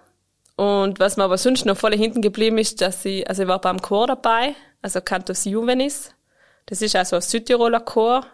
Und 0.58 1.00
was 1.00 1.18
mir 1.18 1.24
aber 1.24 1.38
sonst 1.38 1.66
noch 1.66 1.78
voll 1.78 1.96
hinten 1.96 2.22
geblieben 2.22 2.58
ist, 2.58 2.82
dass 2.82 3.06
ich, 3.06 3.28
also 3.30 3.44
ich 3.44 3.48
war 3.48 3.62
beim 3.62 3.80
Chor 3.80 4.08
dabei, 4.08 4.56
also 4.82 5.00
Cantus 5.02 5.46
Juvenis. 5.46 6.14
Das 6.66 6.82
ist 6.82 6.96
also 6.96 7.18
ein 7.18 7.22
Südtiroler 7.22 7.80
Chor. 7.80 8.26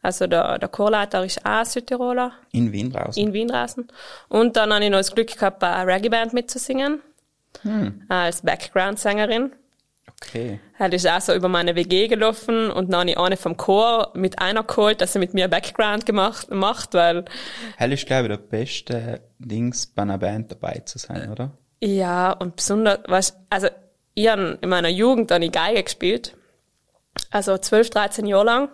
Also 0.00 0.26
der, 0.26 0.58
der 0.58 0.68
Chorleiter 0.68 1.24
ist 1.24 1.44
auch 1.44 1.64
Südtiroler 1.64 2.32
In 2.52 2.72
Wien 2.72 2.90
draußen. 2.90 3.22
in 3.22 3.32
Wien 3.34 3.48
draußen. 3.48 3.86
Und 4.28 4.56
dann 4.56 4.72
habe 4.72 4.82
ich 4.84 4.90
noch 4.90 4.98
das 4.98 5.14
Glück 5.14 5.28
gehabt, 5.34 5.58
bei 5.58 5.68
einer 5.70 5.92
Reggae-Band 5.92 6.32
mitzusingen. 6.32 7.02
Als 8.08 8.42
Background-Sängerin. 8.42 9.52
Okay. 10.22 10.60
Das 10.78 10.92
ist 10.92 11.08
auch 11.08 11.20
so 11.20 11.34
über 11.34 11.48
meine 11.48 11.74
WG 11.74 12.08
gelaufen 12.08 12.70
und 12.70 12.92
dann 12.92 13.00
habe 13.00 13.10
ich 13.10 13.18
eine 13.18 13.36
vom 13.36 13.56
Chor 13.56 14.12
mit 14.14 14.38
einer 14.38 14.62
geholt, 14.62 15.00
dass 15.00 15.12
sie 15.12 15.18
mit 15.18 15.34
mir 15.34 15.48
Background 15.48 16.06
gemacht, 16.06 16.50
macht, 16.50 16.94
weil, 16.94 17.24
Hell 17.76 17.92
ist, 17.92 18.06
glaube 18.06 18.24
ich, 18.24 18.28
der 18.28 18.36
beste 18.38 19.20
Dings 19.38 19.86
bei 19.86 20.02
einer 20.02 20.18
Band 20.18 20.50
dabei 20.52 20.82
zu 20.84 20.98
sein, 20.98 21.30
oder? 21.30 21.52
ja, 21.80 22.32
und 22.32 22.56
besonders, 22.56 23.00
weißt, 23.06 23.36
also, 23.50 23.68
ich 24.14 24.28
habe 24.28 24.58
in 24.60 24.68
meiner 24.68 24.88
Jugend 24.88 25.30
dann 25.30 25.48
Geige 25.50 25.82
gespielt. 25.82 26.36
Also 27.30 27.56
12, 27.56 27.90
13 27.90 28.26
Jahre 28.26 28.44
lang. 28.44 28.68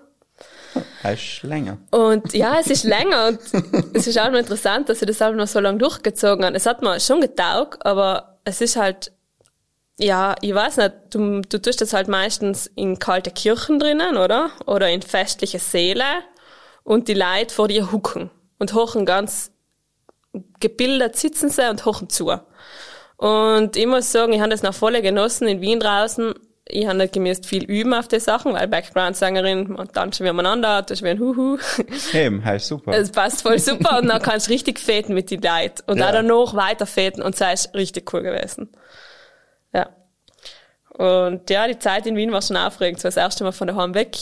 Er 1.02 1.12
ist 1.12 1.42
länger. 1.42 1.78
Und 1.90 2.32
ja, 2.32 2.58
es 2.58 2.68
ist 2.68 2.84
länger 2.84 3.28
und 3.28 3.38
es 3.94 4.06
ist 4.06 4.18
auch 4.18 4.30
noch 4.30 4.38
interessant, 4.38 4.88
dass 4.88 5.02
ich 5.02 5.06
das 5.06 5.22
auch 5.22 5.32
noch 5.32 5.46
so 5.46 5.60
lange 5.60 5.78
durchgezogen 5.78 6.44
habe. 6.44 6.56
Es 6.56 6.66
hat 6.66 6.82
mir 6.82 6.98
schon 6.98 7.20
getaugt, 7.20 7.84
aber 7.84 8.38
es 8.44 8.60
ist 8.60 8.76
halt, 8.76 9.12
ja, 9.98 10.34
ich 10.40 10.54
weiß 10.54 10.78
nicht, 10.78 10.92
du, 11.10 11.40
du 11.42 11.60
tust 11.62 11.80
das 11.80 11.92
halt 11.92 12.08
meistens 12.08 12.66
in 12.74 12.98
kalte 12.98 13.30
Kirchen 13.30 13.78
drinnen, 13.78 14.16
oder? 14.16 14.50
Oder 14.66 14.88
in 14.90 15.02
festliche 15.02 15.58
Säle 15.58 16.04
und 16.82 17.08
die 17.08 17.14
Leute 17.14 17.54
vor 17.54 17.68
dir 17.68 17.92
hucken 17.92 18.30
und 18.58 18.74
hochen 18.74 19.06
ganz 19.06 19.52
gebildet 20.60 21.16
sitzen 21.16 21.48
sie 21.48 21.68
und 21.70 21.84
hochen 21.84 22.08
zu. 22.08 22.32
Und 23.16 23.76
ich 23.76 23.86
muss 23.86 24.10
sagen, 24.10 24.32
ich 24.32 24.40
habe 24.40 24.50
das 24.50 24.62
noch 24.62 24.74
voll 24.74 25.00
genossen 25.00 25.46
in 25.46 25.60
Wien 25.60 25.78
draußen. 25.78 26.34
Ich 26.66 26.86
habe 26.86 26.96
nicht 26.96 27.12
gemisst 27.12 27.46
viel 27.46 27.62
üben 27.64 27.92
auf 27.92 28.08
die 28.08 28.18
Sachen, 28.18 28.54
weil 28.54 28.66
Background-Sängerin, 28.66 29.70
man 29.70 29.92
tanzen 29.92 30.24
wir 30.24 30.32
umeinander, 30.32 30.82
das 30.82 30.98
ist 30.98 31.04
wie 31.04 31.10
ein 31.10 31.20
Huhu. 31.20 31.58
Eben, 32.14 32.42
ist 32.42 32.66
super. 32.66 32.92
Es 32.92 33.12
passt 33.12 33.42
voll 33.42 33.58
super 33.58 33.98
und 34.00 34.08
dann 34.08 34.20
kannst 34.22 34.48
du 34.48 34.52
richtig 34.52 34.80
feten 34.80 35.14
mit 35.14 35.30
den 35.30 35.42
Leuten. 35.42 35.82
Und 35.86 35.98
Ja. 35.98 36.08
auch 36.08 36.12
danach 36.12 36.54
weiter 36.54 36.86
feten 36.86 37.22
und 37.22 37.36
sei 37.36 37.52
ist 37.52 37.74
richtig 37.74 38.12
cool 38.12 38.22
gewesen. 38.22 38.70
Ja. 39.74 39.88
Und 40.96 41.50
ja, 41.50 41.66
die 41.66 41.78
Zeit 41.78 42.06
in 42.06 42.16
Wien 42.16 42.32
war 42.32 42.40
schon 42.40 42.56
aufregend. 42.56 43.00
So 43.00 43.08
das 43.08 43.16
erste 43.16 43.44
Mal 43.44 43.52
von 43.52 43.66
daheim 43.66 43.94
weg. 43.94 44.16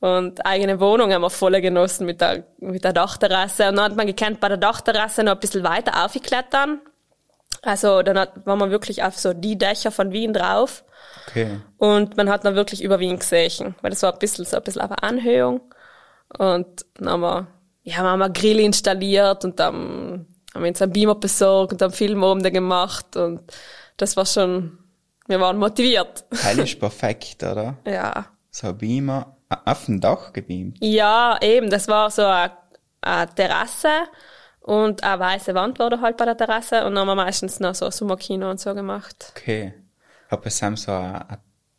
Und 0.00 0.44
eigene 0.44 0.80
Wohnung 0.80 1.12
haben 1.12 1.22
wir 1.22 1.30
voll 1.30 1.60
genossen 1.60 2.06
mit 2.06 2.20
der, 2.20 2.44
mit 2.58 2.84
der 2.84 2.92
Dachterrasse. 2.92 3.68
Und 3.68 3.76
dann 3.76 3.84
hat 3.84 3.96
man 3.96 4.06
gekannt, 4.06 4.40
bei 4.40 4.48
der 4.48 4.56
Dachterrasse 4.58 5.22
noch 5.22 5.32
ein 5.32 5.40
bisschen 5.40 5.64
weiter 5.64 6.04
aufgeklettern. 6.04 6.80
Also 7.62 8.02
dann 8.02 8.18
hat, 8.18 8.44
war 8.44 8.56
man 8.56 8.70
wirklich 8.70 9.02
auf 9.02 9.16
so 9.16 9.32
die 9.32 9.56
Dächer 9.56 9.92
von 9.92 10.12
Wien 10.12 10.32
drauf. 10.32 10.84
Okay. 11.28 11.60
Und 11.78 12.16
man 12.16 12.28
hat 12.28 12.44
dann 12.44 12.56
wirklich 12.56 12.82
über 12.82 12.98
Wien 12.98 13.18
gesehen, 13.18 13.76
weil 13.80 13.90
das 13.90 14.02
war 14.02 14.12
ein 14.12 14.18
bisschen, 14.18 14.44
so 14.44 14.56
ein 14.56 14.62
bisschen 14.62 14.82
auf 14.82 14.90
eine 14.90 15.02
Anhöhung. 15.02 15.60
Und 16.36 16.84
dann 16.94 17.08
haben 17.08 17.20
wir, 17.20 17.46
ja, 17.84 17.96
haben 17.98 18.18
wir 18.18 18.24
einen 18.24 18.34
Grill 18.34 18.60
installiert 18.60 19.44
und 19.44 19.60
dann 19.60 20.26
haben 20.52 20.62
wir 20.62 20.68
uns 20.68 20.82
einen 20.82 20.92
Beamer 20.92 21.14
besorgt 21.14 21.74
und 21.74 21.82
haben 21.82 21.92
Film 21.92 22.22
oben 22.24 22.42
gemacht 22.42 23.16
und 23.16 23.40
das 23.96 24.16
war 24.16 24.26
schon, 24.26 24.78
wir 25.26 25.40
waren 25.40 25.58
motiviert. 25.58 26.24
Hell 26.42 26.58
ist 26.60 26.78
perfekt, 26.80 27.42
oder? 27.42 27.76
Ja. 27.86 28.26
So 28.50 28.72
Beamer 28.74 29.36
a- 29.48 29.72
auf 29.72 29.86
dem 29.86 30.00
Dach 30.00 30.32
gebeamt. 30.32 30.78
Ja, 30.80 31.38
eben, 31.40 31.70
das 31.70 31.88
war 31.88 32.10
so 32.10 32.24
eine, 32.24 32.52
eine 33.00 33.34
Terrasse 33.34 33.88
und 34.60 35.02
eine 35.02 35.18
weiße 35.20 35.54
Wand 35.54 35.78
war 35.78 35.90
da 35.90 36.00
halt 36.00 36.16
bei 36.16 36.24
der 36.24 36.36
Terrasse 36.36 36.84
und 36.84 36.94
dann 36.94 37.00
haben 37.00 37.08
wir 37.08 37.14
meistens 37.24 37.60
noch 37.60 37.74
so 37.74 37.86
ein 37.86 37.92
Sommerkino 37.92 38.50
und 38.50 38.60
so 38.60 38.74
gemacht. 38.74 39.32
Okay. 39.36 39.74
Hab 40.30 40.46
es 40.46 40.58
Sam 40.58 40.76
so 40.76 40.92
ein, 40.92 41.16
ein 41.16 41.38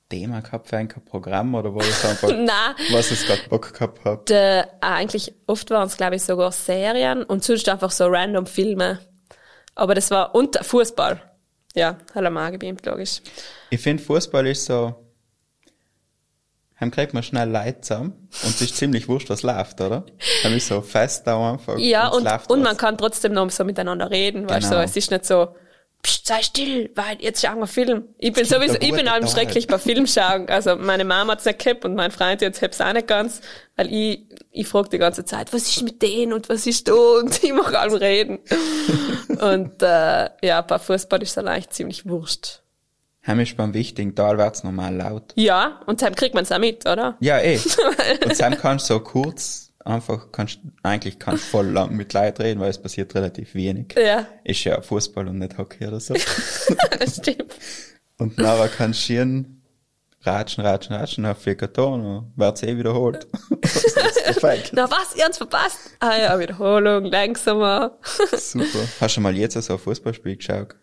Thema 0.10 0.42
gehabt 0.42 0.68
für 0.68 0.78
ein 0.78 0.88
Programm 0.88 1.56
oder 1.56 1.74
wo 1.74 1.80
ich 1.80 2.04
einfach, 2.06 2.28
Nein. 2.36 2.76
was 2.92 3.10
ich 3.12 3.26
gerade 3.26 3.42
Bock 3.50 3.74
gehabt 3.74 4.04
hab? 4.06 4.30
äh, 4.30 4.64
eigentlich 4.82 5.34
oft 5.48 5.70
waren 5.72 5.88
es 5.88 5.98
glaube 5.98 6.16
ich 6.18 6.24
sogar 6.24 6.52
Serien 6.52 7.24
und 7.24 7.44
sonst 7.44 7.68
einfach 7.70 7.90
so 7.92 8.06
random 8.08 8.46
Filme. 8.46 9.00
Aber 9.76 9.96
das 9.96 10.12
war 10.12 10.36
und 10.36 10.56
Fußball. 10.64 11.20
Ja, 11.76 11.98
hat 12.14 12.24
er 12.24 12.52
gebeamt, 12.52 12.86
logisch. 12.86 13.22
Ich 13.70 13.82
finde, 13.82 14.04
Fußball 14.04 14.46
ist 14.48 14.66
so, 14.66 14.94
heim 16.80 16.92
kriegt 16.92 17.14
man 17.14 17.24
schnell 17.24 17.50
Leute 17.50 17.82
zusammen 17.82 18.30
und 18.44 18.50
es 18.50 18.62
ist 18.62 18.78
ziemlich 18.78 19.08
wurscht, 19.08 19.30
was 19.30 19.42
läuft, 19.44 19.82
oder? 19.82 20.06
Heim 20.44 20.54
ist 20.54 20.68
so 20.68 20.82
fest 20.82 21.26
da 21.26 21.52
einfach. 21.54 21.78
Ja, 21.78 22.10
und, 22.10 22.20
und 22.20 22.26
was. 22.26 22.48
man 22.64 22.78
kann 22.78 22.98
trotzdem 22.98 23.34
noch 23.34 23.50
so 23.50 23.64
miteinander 23.64 24.12
reden, 24.12 24.48
weißt 24.48 24.68
du, 24.68 24.70
Genau. 24.70 24.82
so, 24.82 24.86
es 24.86 24.96
ist 24.96 25.10
nicht 25.10 25.26
so, 25.26 25.56
Psst, 26.04 26.28
sei 26.28 26.42
still, 26.42 26.92
weil 26.96 27.18
jetzt 27.22 27.42
schauen 27.42 27.60
wir 27.60 27.68
Film. 27.68 28.10
Ich 28.18 28.34
bin 28.34 28.44
sowieso, 28.44 28.76
ich 28.80 28.92
bin 28.92 29.08
allem 29.08 29.26
schrecklich 29.26 29.68
bei 29.68 29.80
Film 29.80 30.06
schauen. 30.06 30.50
Also 30.50 30.76
meine 30.76 31.06
Mama 31.06 31.32
hat's 31.32 31.46
nicht 31.46 31.64
gehabt 31.64 31.86
und 31.86 31.96
mein 31.96 32.12
Freund 32.12 32.42
jetzt 32.42 32.62
hab's 32.62 32.82
auch 32.82 32.92
nicht 32.92 33.08
ganz, 33.08 33.40
weil 33.78 33.92
ich, 33.92 34.26
ich 34.52 34.68
frag 34.68 34.90
die 34.90 34.98
ganze 34.98 35.24
Zeit, 35.24 35.54
was 35.54 35.64
ist 35.64 35.82
mit 35.82 36.02
denen 36.02 36.34
und 36.34 36.50
was 36.50 36.68
ist 36.68 36.90
da 36.90 36.94
und 36.94 37.42
ich 37.44 37.54
mach 37.54 37.74
allem 37.74 37.94
reden. 37.94 38.40
und 39.40 39.82
äh, 39.82 40.30
ja, 40.46 40.62
bei 40.62 40.78
Fußball 40.78 41.24
ist 41.24 41.38
es 41.38 41.38
eigentlich 41.38 41.70
ziemlich 41.70 42.06
wurscht. 42.06 42.64
Heim 43.26 43.40
ist 43.40 43.56
beim 43.56 43.74
wichtigen 43.74 44.16
Teil 44.16 44.38
wird's 44.38 44.64
normal 44.64 44.96
laut. 44.96 45.32
Ja, 45.36 45.80
und 45.86 46.02
dann 46.02 46.14
kriegt 46.14 46.36
man's 46.36 46.52
auch 46.52 46.60
mit, 46.60 46.86
oder? 46.86 47.16
Ja, 47.22 47.40
eh. 47.40 47.58
und 48.26 48.36
Sam 48.36 48.58
kannst 48.58 48.88
so 48.88 49.00
kurz, 49.00 49.72
einfach 49.86 50.32
kannst, 50.32 50.60
eigentlich 50.82 51.20
kannst 51.20 51.46
voll 51.46 51.68
lang 51.68 51.96
mit 51.96 52.14
Leuten 52.14 52.42
reden, 52.42 52.60
weil 52.60 52.70
es 52.70 52.82
passiert 52.82 53.14
relativ 53.16 53.54
wenig. 53.56 53.96
Ja, 53.98 54.28
Ist 54.44 54.64
ja 54.64 54.82
Fußball 54.82 55.28
und 55.28 55.40
nicht 55.40 55.58
Hockey 55.58 55.88
oder 55.88 56.00
so. 56.00 56.14
das 57.00 57.18
stimmt. 57.18 57.54
Und 58.18 58.38
nachher 58.38 58.70
kannst 58.70 59.02
du 59.02 59.04
schieren, 59.04 59.64
ratschen, 60.22 60.66
ratschen, 60.66 60.96
ratschen, 60.96 61.26
auf 61.26 61.40
vier 61.40 61.56
Karton 61.56 62.06
und 62.06 62.34
wird's 62.36 62.64
eh 62.64 62.78
wiederholt. 62.78 63.28
Perfekt. 63.62 64.72
Na 64.74 64.90
was, 64.90 65.16
ihr 65.16 65.26
habt's 65.26 65.38
verpasst? 65.38 65.80
Ah 66.00 66.18
ja, 66.18 66.40
Wiederholung, 66.40 67.06
langsamer. 67.06 67.98
Super. 68.32 68.88
Hast 69.02 69.18
du 69.18 69.22
mal 69.22 69.36
jetzt 69.36 69.62
so 69.62 69.74
ein 69.74 69.80
Fußballspiel 69.80 70.38
geschaut? 70.38 70.76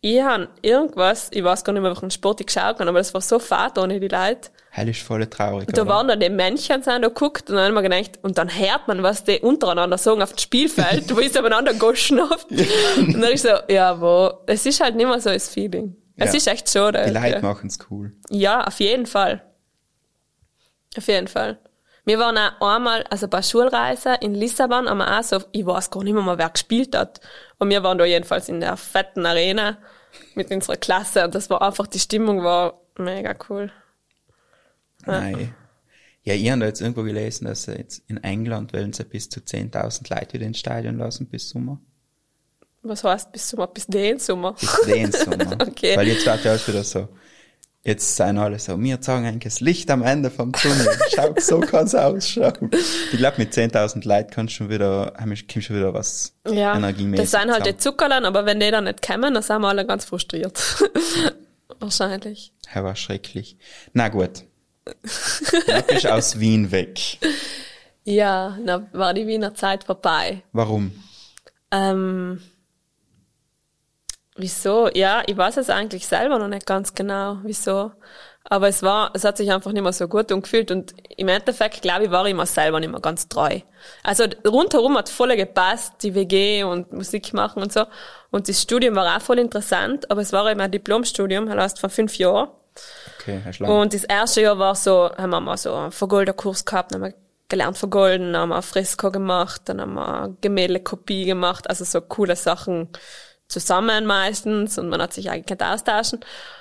Ich 0.00 0.20
han 0.20 0.48
irgendwas, 0.62 1.28
ich 1.32 1.42
weiß 1.42 1.64
gar 1.64 1.72
nicht 1.72 1.82
mehr, 1.82 1.92
welchen 1.92 2.10
Sport 2.10 2.40
ich 2.40 2.46
geschaut 2.46 2.78
habe, 2.80 2.88
aber 2.88 2.98
das 2.98 3.14
war 3.14 3.20
so 3.20 3.38
fad 3.38 3.78
ohne 3.78 3.98
die 4.00 4.08
Leute. 4.08 4.50
Heil 4.74 4.88
ist 4.88 5.02
voll 5.02 5.26
traurig. 5.26 5.68
Da 5.72 5.82
oder? 5.82 5.90
waren 5.90 6.08
dann 6.08 6.20
die 6.20 6.30
Männchen 6.30 6.82
sind 6.82 7.02
da 7.02 7.08
geguckt 7.08 7.50
und 7.50 7.56
dann 7.56 7.66
haben 7.66 7.74
wir 7.74 7.82
gedacht, 7.82 8.18
und 8.22 8.38
dann 8.38 8.48
hört 8.48 8.88
man, 8.88 9.02
was 9.02 9.22
die 9.24 9.38
untereinander 9.40 9.98
sagen 9.98 10.22
auf 10.22 10.32
dem 10.32 10.38
Spielfeld, 10.38 11.14
wo 11.14 11.20
ist 11.20 11.36
abeinander 11.36 11.74
geschnappt. 11.74 12.50
und 12.50 13.20
dann 13.20 13.32
ist 13.32 13.42
so, 13.42 13.50
ja, 13.68 14.00
wo, 14.00 14.32
es 14.46 14.64
ist 14.64 14.80
halt 14.80 14.96
nicht 14.96 15.06
mehr 15.06 15.20
so 15.20 15.28
das 15.30 15.48
Feeling. 15.50 15.96
Es 16.16 16.30
Ja. 16.32 16.36
ist 16.38 16.46
echt 16.46 16.70
schade. 16.70 17.04
Die 17.06 17.12
Leute 17.12 17.28
ja. 17.28 17.40
machen's 17.40 17.78
cool. 17.90 18.12
Ja, 18.30 18.64
auf 18.64 18.80
jeden 18.80 19.06
Fall. 19.06 19.42
Auf 20.96 21.06
jeden 21.08 21.28
Fall. 21.28 21.58
Wir 22.04 22.18
waren 22.18 22.36
auch 22.36 22.74
einmal, 22.74 23.04
also 23.10 23.28
bei 23.28 23.42
Schulreise 23.42 24.14
in 24.20 24.34
Lissabon, 24.34 24.88
haben 24.88 24.98
wir 24.98 25.18
auch 25.18 25.22
so, 25.22 25.38
ich 25.52 25.64
weiß 25.64 25.90
gar 25.90 26.02
nicht 26.02 26.14
mehr, 26.14 26.22
mal, 26.22 26.38
wer 26.38 26.50
gespielt 26.50 26.96
hat. 26.96 27.20
Und 27.58 27.70
wir 27.70 27.82
waren 27.82 27.98
da 27.98 28.04
jedenfalls 28.04 28.48
in 28.48 28.60
der 28.60 28.76
fetten 28.76 29.24
Arena 29.24 29.78
mit 30.34 30.50
unserer 30.50 30.76
Klasse 30.76 31.24
und 31.24 31.34
das 31.34 31.48
war 31.48 31.62
einfach, 31.62 31.86
die 31.86 32.00
Stimmung 32.00 32.42
war 32.42 32.80
mega 32.98 33.34
cool. 33.48 33.70
Nein. 35.06 35.54
Ja, 36.24 36.34
ich 36.34 36.48
habe 36.50 36.60
da 36.60 36.66
jetzt 36.66 36.80
irgendwo 36.80 37.02
gelesen, 37.02 37.46
dass 37.46 37.64
sie 37.64 37.72
jetzt 37.72 38.02
in 38.08 38.22
England 38.22 38.72
wollen 38.72 38.92
sie 38.92 39.04
bis 39.04 39.28
zu 39.28 39.40
10.000 39.40 40.08
Leute 40.14 40.34
wieder 40.34 40.46
ins 40.46 40.58
Stadion 40.60 40.98
lassen 40.98 41.26
bis 41.26 41.48
Sommer. 41.48 41.80
Was 42.82 43.02
heißt 43.04 43.32
bis 43.32 43.48
Sommer, 43.48 43.66
bis 43.68 43.86
den 43.86 44.18
Sommer? 44.18 44.52
Bis 44.54 44.80
den 44.86 45.10
Sommer. 45.12 45.52
Okay. 45.60 45.96
Weil 45.96 46.08
jetzt 46.08 46.24
wird 46.26 46.44
ja 46.44 46.50
alles 46.52 46.68
wieder 46.68 46.84
so. 46.84 47.08
Jetzt 47.84 48.14
sind 48.14 48.38
alle 48.38 48.60
so, 48.60 48.80
wir 48.80 49.00
zeigen 49.00 49.26
eigentlich 49.26 49.54
das 49.54 49.60
Licht 49.60 49.90
am 49.90 50.02
Ende 50.04 50.30
vom 50.30 50.52
Tunnel. 50.52 50.86
Schau, 51.12 51.34
so 51.40 51.58
kann's 51.58 51.96
ausschauen. 51.96 52.70
Ich 53.10 53.18
glaube, 53.18 53.38
mit 53.38 53.52
10.000 53.52 54.06
Leuten 54.06 54.30
kannst 54.30 54.52
du 54.52 54.56
schon 54.58 54.70
wieder, 54.70 55.14
haben 55.18 55.30
wir- 55.30 55.36
kommt 55.48 55.64
schon 55.64 55.74
wieder 55.76 55.92
was 55.92 56.32
Ja, 56.48 56.76
energiemäßig 56.76 57.28
das 57.28 57.40
sind 57.40 57.50
halt 57.50 57.66
die 57.66 57.70
zusammen. 57.76 57.80
Zuckerlein, 57.80 58.24
aber 58.24 58.46
wenn 58.46 58.60
die 58.60 58.70
dann 58.70 58.84
nicht 58.84 59.02
kommen, 59.04 59.34
dann 59.34 59.42
sind 59.42 59.60
wir 59.60 59.66
alle 59.68 59.84
ganz 59.84 60.04
frustriert. 60.04 60.56
Wahrscheinlich. 61.80 62.52
Ja, 62.72 62.84
war 62.84 62.94
schrecklich. 62.94 63.56
Na 63.92 64.08
gut. 64.08 64.44
Du 64.84 65.82
bist 65.88 66.06
aus 66.06 66.38
Wien 66.38 66.70
weg. 66.70 67.18
Ja, 68.04 68.58
dann 68.64 68.88
war 68.92 69.14
die 69.14 69.26
Wiener 69.26 69.54
Zeit 69.54 69.84
vorbei. 69.84 70.42
Warum? 70.52 70.92
Ähm, 71.70 72.42
wieso? 74.36 74.88
Ja, 74.92 75.22
ich 75.26 75.36
weiß 75.36 75.56
es 75.58 75.70
eigentlich 75.70 76.06
selber 76.06 76.38
noch 76.38 76.48
nicht 76.48 76.66
ganz 76.66 76.94
genau, 76.94 77.38
wieso. 77.44 77.92
Aber 78.44 78.68
es 78.68 78.82
war, 78.82 79.12
es 79.14 79.24
hat 79.24 79.36
sich 79.36 79.52
einfach 79.52 79.72
nicht 79.72 79.82
mehr 79.82 79.92
so 79.92 80.08
gut 80.08 80.32
angefühlt 80.32 80.72
und 80.72 80.94
im 81.16 81.28
Endeffekt, 81.28 81.82
glaube 81.82 82.06
ich, 82.06 82.10
war 82.10 82.26
ich 82.26 82.34
mir 82.34 82.44
selber 82.44 82.80
nicht 82.80 82.90
mehr 82.90 83.00
ganz 83.00 83.28
treu. 83.28 83.60
Also 84.02 84.24
rundherum 84.46 84.98
hat 84.98 85.08
voll 85.08 85.36
gepasst, 85.36 85.94
die 86.02 86.14
WG 86.14 86.64
und 86.64 86.92
Musik 86.92 87.32
machen 87.34 87.62
und 87.62 87.72
so. 87.72 87.84
Und 88.30 88.48
das 88.48 88.60
Studium 88.60 88.96
war 88.96 89.16
auch 89.16 89.22
voll 89.22 89.38
interessant, 89.38 90.10
aber 90.10 90.22
es 90.22 90.32
war 90.32 90.50
eben 90.50 90.60
ein 90.60 90.72
Diplomstudium, 90.72 91.46
das 91.46 91.56
heißt 91.56 91.78
von 91.78 91.90
fünf 91.90 92.18
Jahren. 92.18 92.48
Okay, 93.22 93.40
Schlang. 93.52 93.70
Und 93.70 93.94
das 93.94 94.04
erste 94.04 94.42
Jahr 94.42 94.58
war 94.58 94.74
so, 94.74 95.10
haben 95.16 95.30
wir 95.30 95.40
mal 95.40 95.56
so 95.56 95.74
einen 95.74 95.92
Vergolderkurs 95.92 96.64
gehabt, 96.64 96.92
dann 96.92 97.02
haben 97.02 97.10
wir 97.10 97.18
gelernt 97.48 97.78
vergolden, 97.78 98.32
dann 98.32 98.42
haben 98.42 98.48
wir 98.48 98.56
ein 98.56 98.62
Fresko 98.62 99.10
gemacht, 99.10 99.62
dann 99.66 99.80
haben 99.80 99.94
wir 99.94 100.36
Gemäldekopie 100.40 101.24
gemacht, 101.26 101.68
also 101.68 101.84
so 101.84 102.00
coole 102.00 102.34
Sachen 102.34 102.88
zusammen 103.46 104.06
meistens 104.06 104.78
und 104.78 104.88
man 104.88 105.02
hat 105.02 105.12
sich 105.12 105.30
eigentlich 105.30 105.58
nicht 105.58 105.62
austauschen. 105.62 106.20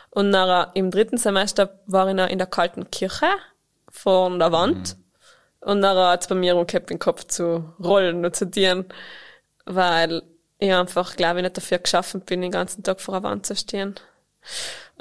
Und 0.10 0.30
nachher 0.30 0.72
im 0.74 0.92
dritten 0.92 1.18
Semester 1.18 1.80
war 1.88 2.10
ich 2.10 2.16
noch 2.16 2.28
in 2.28 2.38
der 2.38 2.48
kalten 2.48 2.92
Kirche 2.92 3.28
vor 3.90 4.38
der 4.38 4.52
Wand 4.52 4.98
und 5.62 5.80
nachher 5.80 6.10
hat's 6.10 6.28
bei 6.28 6.36
mir 6.36 6.56
umgekehrt, 6.56 6.90
den 6.90 7.00
Kopf 7.00 7.26
zu 7.26 7.74
rollen 7.82 8.26
und 8.26 8.36
zu 8.36 8.46
dienen, 8.46 8.86
weil 9.66 10.24
ich 10.58 10.74
einfach, 10.74 11.16
glaube 11.16 11.40
ich, 11.40 11.44
nicht 11.44 11.58
dafür 11.58 11.80
geschaffen 11.80 12.22
bin, 12.22 12.42
den 12.42 12.52
ganzen 12.52 12.84
Tag 12.84 13.00
vor 13.00 13.16
der 13.16 13.24
Wand 13.24 13.46
zu 13.46 13.56
stehen. 13.56 13.96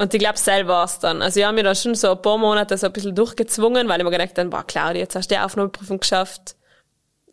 Und 0.00 0.14
ich 0.14 0.18
glaube, 0.20 0.38
selber 0.38 0.72
war's 0.74 0.98
dann. 0.98 1.20
Also 1.20 1.40
ich 1.40 1.44
habe 1.46 1.54
mir 1.54 1.62
da 1.62 1.74
schon 1.74 1.94
so 1.94 2.12
ein 2.12 2.22
paar 2.22 2.38
Monate 2.38 2.78
so 2.78 2.86
ein 2.86 2.92
bisschen 2.92 3.14
durchgezwungen, 3.14 3.86
weil 3.86 3.98
ich 4.00 4.04
mir 4.04 4.10
gedacht 4.10 4.38
habe, 4.38 4.48
boah, 4.48 4.64
Claudia, 4.66 5.02
jetzt 5.02 5.14
hast 5.14 5.30
du 5.30 5.34
die 5.34 5.40
Aufnahmeprüfung 5.40 6.00
geschafft. 6.00 6.56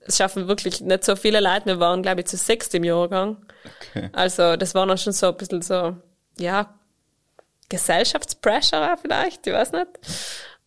Es 0.02 0.18
schaffen 0.18 0.50
wirklich 0.50 0.82
nicht 0.82 1.06
so 1.06 1.16
viele 1.16 1.40
Leute. 1.40 1.66
Wir 1.68 1.80
waren, 1.80 2.02
glaube 2.02 2.22
ich, 2.22 2.28
zu 2.28 2.36
sechst 2.36 2.76
im 2.76 2.84
Jahrgang. 2.84 3.38
Okay. 3.94 4.10
Also 4.12 4.58
das 4.58 4.76
war 4.76 4.86
dann 4.86 4.98
schon 4.98 5.14
so 5.14 5.28
ein 5.28 5.38
bisschen 5.38 5.62
so, 5.62 5.96
ja, 6.38 6.74
Gesellschaftspressure 7.70 8.98
vielleicht, 9.02 9.46
ich 9.48 9.54
weiß 9.54 9.72
nicht. 9.74 9.88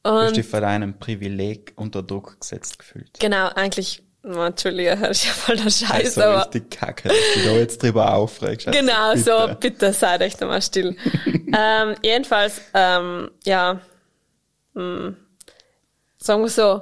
Du 0.02 0.10
hast 0.10 0.28
Und 0.28 0.36
dich 0.36 0.46
von 0.46 0.62
deinem 0.62 0.98
Privileg 0.98 1.72
unter 1.76 2.02
Druck 2.02 2.40
gesetzt 2.40 2.78
gefühlt. 2.78 3.10
genau, 3.18 3.48
eigentlich, 3.54 4.02
oh, 4.24 4.40
Entschuldige, 4.42 4.96
das 5.00 5.18
ist 5.18 5.26
ja 5.26 5.32
voll 5.32 5.56
der 5.56 5.70
Scheiß, 5.70 6.18
Also 6.18 6.22
aber 6.22 6.40
richtig 6.46 6.70
kacke, 6.70 7.08
dass 7.08 7.16
du 7.34 7.40
da 7.44 7.52
jetzt 7.56 7.82
drüber 7.82 8.14
aufregst. 8.14 8.68
Also 8.68 8.78
Genau, 8.78 9.12
bitte. 9.12 9.24
so, 9.24 9.54
bitte 9.60 9.92
seid 9.92 10.20
echt 10.22 10.40
nochmal 10.40 10.62
still. 10.62 10.96
ähm, 11.56 11.94
jedenfalls, 12.02 12.60
ähm, 12.74 13.30
ja, 13.44 13.80
hm, 14.74 15.16
sagen 16.18 16.42
wir 16.42 16.48
so, 16.48 16.80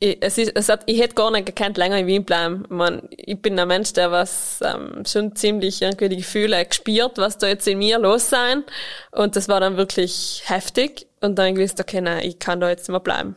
ich, 0.00 0.18
es 0.20 0.38
ist, 0.38 0.52
es 0.54 0.68
hat, 0.68 0.82
ich 0.86 1.00
hätte 1.00 1.14
gar 1.14 1.30
nicht 1.30 1.46
gekannt, 1.46 1.76
länger 1.76 1.98
in 1.98 2.06
Wien 2.06 2.24
bleiben. 2.24 2.62
Ich, 2.64 2.70
mein, 2.70 3.08
ich 3.10 3.42
bin 3.42 3.58
ein 3.58 3.66
Mensch, 3.66 3.92
der 3.94 4.12
was 4.12 4.60
ähm, 4.62 5.02
schon 5.04 5.34
ziemlich 5.34 5.82
irgendwie 5.82 6.08
die 6.08 6.18
Gefühle 6.18 6.64
gespürt, 6.64 7.18
was 7.18 7.38
da 7.38 7.48
jetzt 7.48 7.66
in 7.66 7.78
mir 7.78 7.98
los 7.98 8.30
sein. 8.30 8.64
Und 9.10 9.34
das 9.34 9.48
war 9.48 9.58
dann 9.58 9.76
wirklich 9.76 10.42
heftig. 10.46 11.06
Und 11.20 11.36
dann 11.36 11.56
gewusst, 11.56 11.80
okay, 11.80 12.00
nein, 12.00 12.24
ich 12.24 12.38
kann 12.38 12.60
da 12.60 12.68
jetzt 12.68 12.82
nicht 12.82 12.90
mehr 12.90 13.00
bleiben 13.00 13.36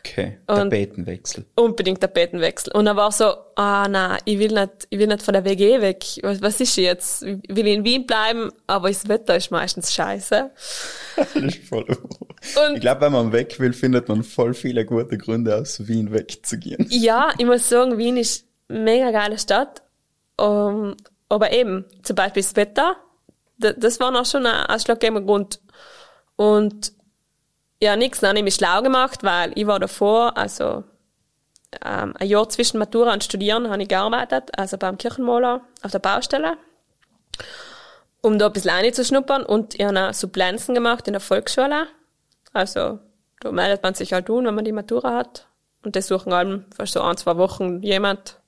Okay, 0.00 0.38
Tapetenwechsel. 0.46 1.44
unbedingt 1.56 2.00
Tapetenwechsel. 2.00 2.72
Und 2.72 2.86
er 2.86 2.96
war 2.96 3.12
so, 3.12 3.32
ah 3.54 3.86
na, 3.88 4.18
ich 4.24 4.38
will 4.38 4.52
nicht, 4.52 4.86
ich 4.88 4.98
will 4.98 5.06
nicht 5.06 5.22
von 5.22 5.34
der 5.34 5.44
WG 5.44 5.80
weg. 5.80 6.04
Was, 6.22 6.40
was 6.42 6.60
ist 6.60 6.76
jetzt? 6.76 7.22
Ich 7.22 7.38
will 7.48 7.66
in 7.66 7.84
Wien 7.84 8.06
bleiben, 8.06 8.50
aber 8.66 8.88
das 8.88 9.06
Wetter 9.08 9.36
ist 9.36 9.50
meistens 9.50 9.92
scheiße. 9.92 10.50
Das 11.16 11.34
ist 11.34 11.58
voll 11.68 11.84
Und- 11.86 12.74
Ich 12.76 12.80
glaube, 12.80 13.02
wenn 13.02 13.12
man 13.12 13.32
weg 13.32 13.60
will, 13.60 13.72
findet 13.74 14.08
man 14.08 14.22
voll 14.24 14.54
viele 14.54 14.84
gute 14.86 15.18
Gründe, 15.18 15.56
aus 15.56 15.86
Wien 15.86 16.12
wegzugehen. 16.12 16.86
Ja, 16.90 17.32
ich 17.38 17.44
muss 17.46 17.68
sagen, 17.68 17.98
Wien 17.98 18.16
ist 18.16 18.46
eine 18.68 18.80
mega 18.80 19.10
geile 19.10 19.38
Stadt. 19.38 19.82
Um, 20.38 20.96
aber 21.28 21.52
eben, 21.52 21.84
zum 22.02 22.16
Beispiel 22.16 22.42
das 22.42 22.56
Wetter, 22.56 22.96
das 23.58 24.00
war 24.00 24.10
noch 24.10 24.24
schon 24.24 24.46
ein 24.46 24.66
ausschlaggebender 24.66 25.26
Grund. 25.26 25.60
Und 26.36 26.92
ja, 27.82 27.96
nix, 27.96 28.20
dann 28.20 28.30
habe 28.30 28.38
ich 28.38 28.44
mich 28.44 28.54
schlau 28.54 28.82
gemacht, 28.82 29.22
weil 29.22 29.52
ich 29.54 29.66
war 29.66 29.78
davor, 29.80 30.36
also 30.36 30.84
ähm, 31.84 32.14
ein 32.18 32.28
Jahr 32.28 32.48
zwischen 32.48 32.78
Matura 32.78 33.12
und 33.12 33.24
Studieren 33.24 33.70
habe 33.70 33.82
ich 33.82 33.88
gearbeitet, 33.88 34.50
also 34.56 34.76
beim 34.76 34.98
Kirchenmaler 34.98 35.62
auf 35.82 35.90
der 35.90 35.98
Baustelle, 35.98 36.56
um 38.20 38.38
da 38.38 38.46
ein 38.46 38.52
bisschen 38.52 38.70
reinzuschnuppern 38.70 39.44
und 39.44 39.74
ich 39.74 39.84
habe 39.84 40.08
auch 40.08 40.14
Supplenzen 40.14 40.74
gemacht 40.74 41.06
in 41.06 41.14
der 41.14 41.20
Volksschule. 41.20 41.86
Also 42.52 42.98
da 43.40 43.52
meldet 43.52 43.82
man 43.82 43.94
sich 43.94 44.12
halt 44.12 44.26
tun, 44.26 44.44
wenn 44.44 44.54
man 44.54 44.64
die 44.64 44.72
Matura 44.72 45.14
hat. 45.14 45.46
Und 45.82 45.96
das 45.96 46.08
suchen 46.08 46.32
allem 46.32 46.66
für 46.76 46.86
so 46.86 47.00
ein, 47.00 47.16
zwei 47.16 47.36
Wochen 47.38 47.82
jemand, 47.82 48.38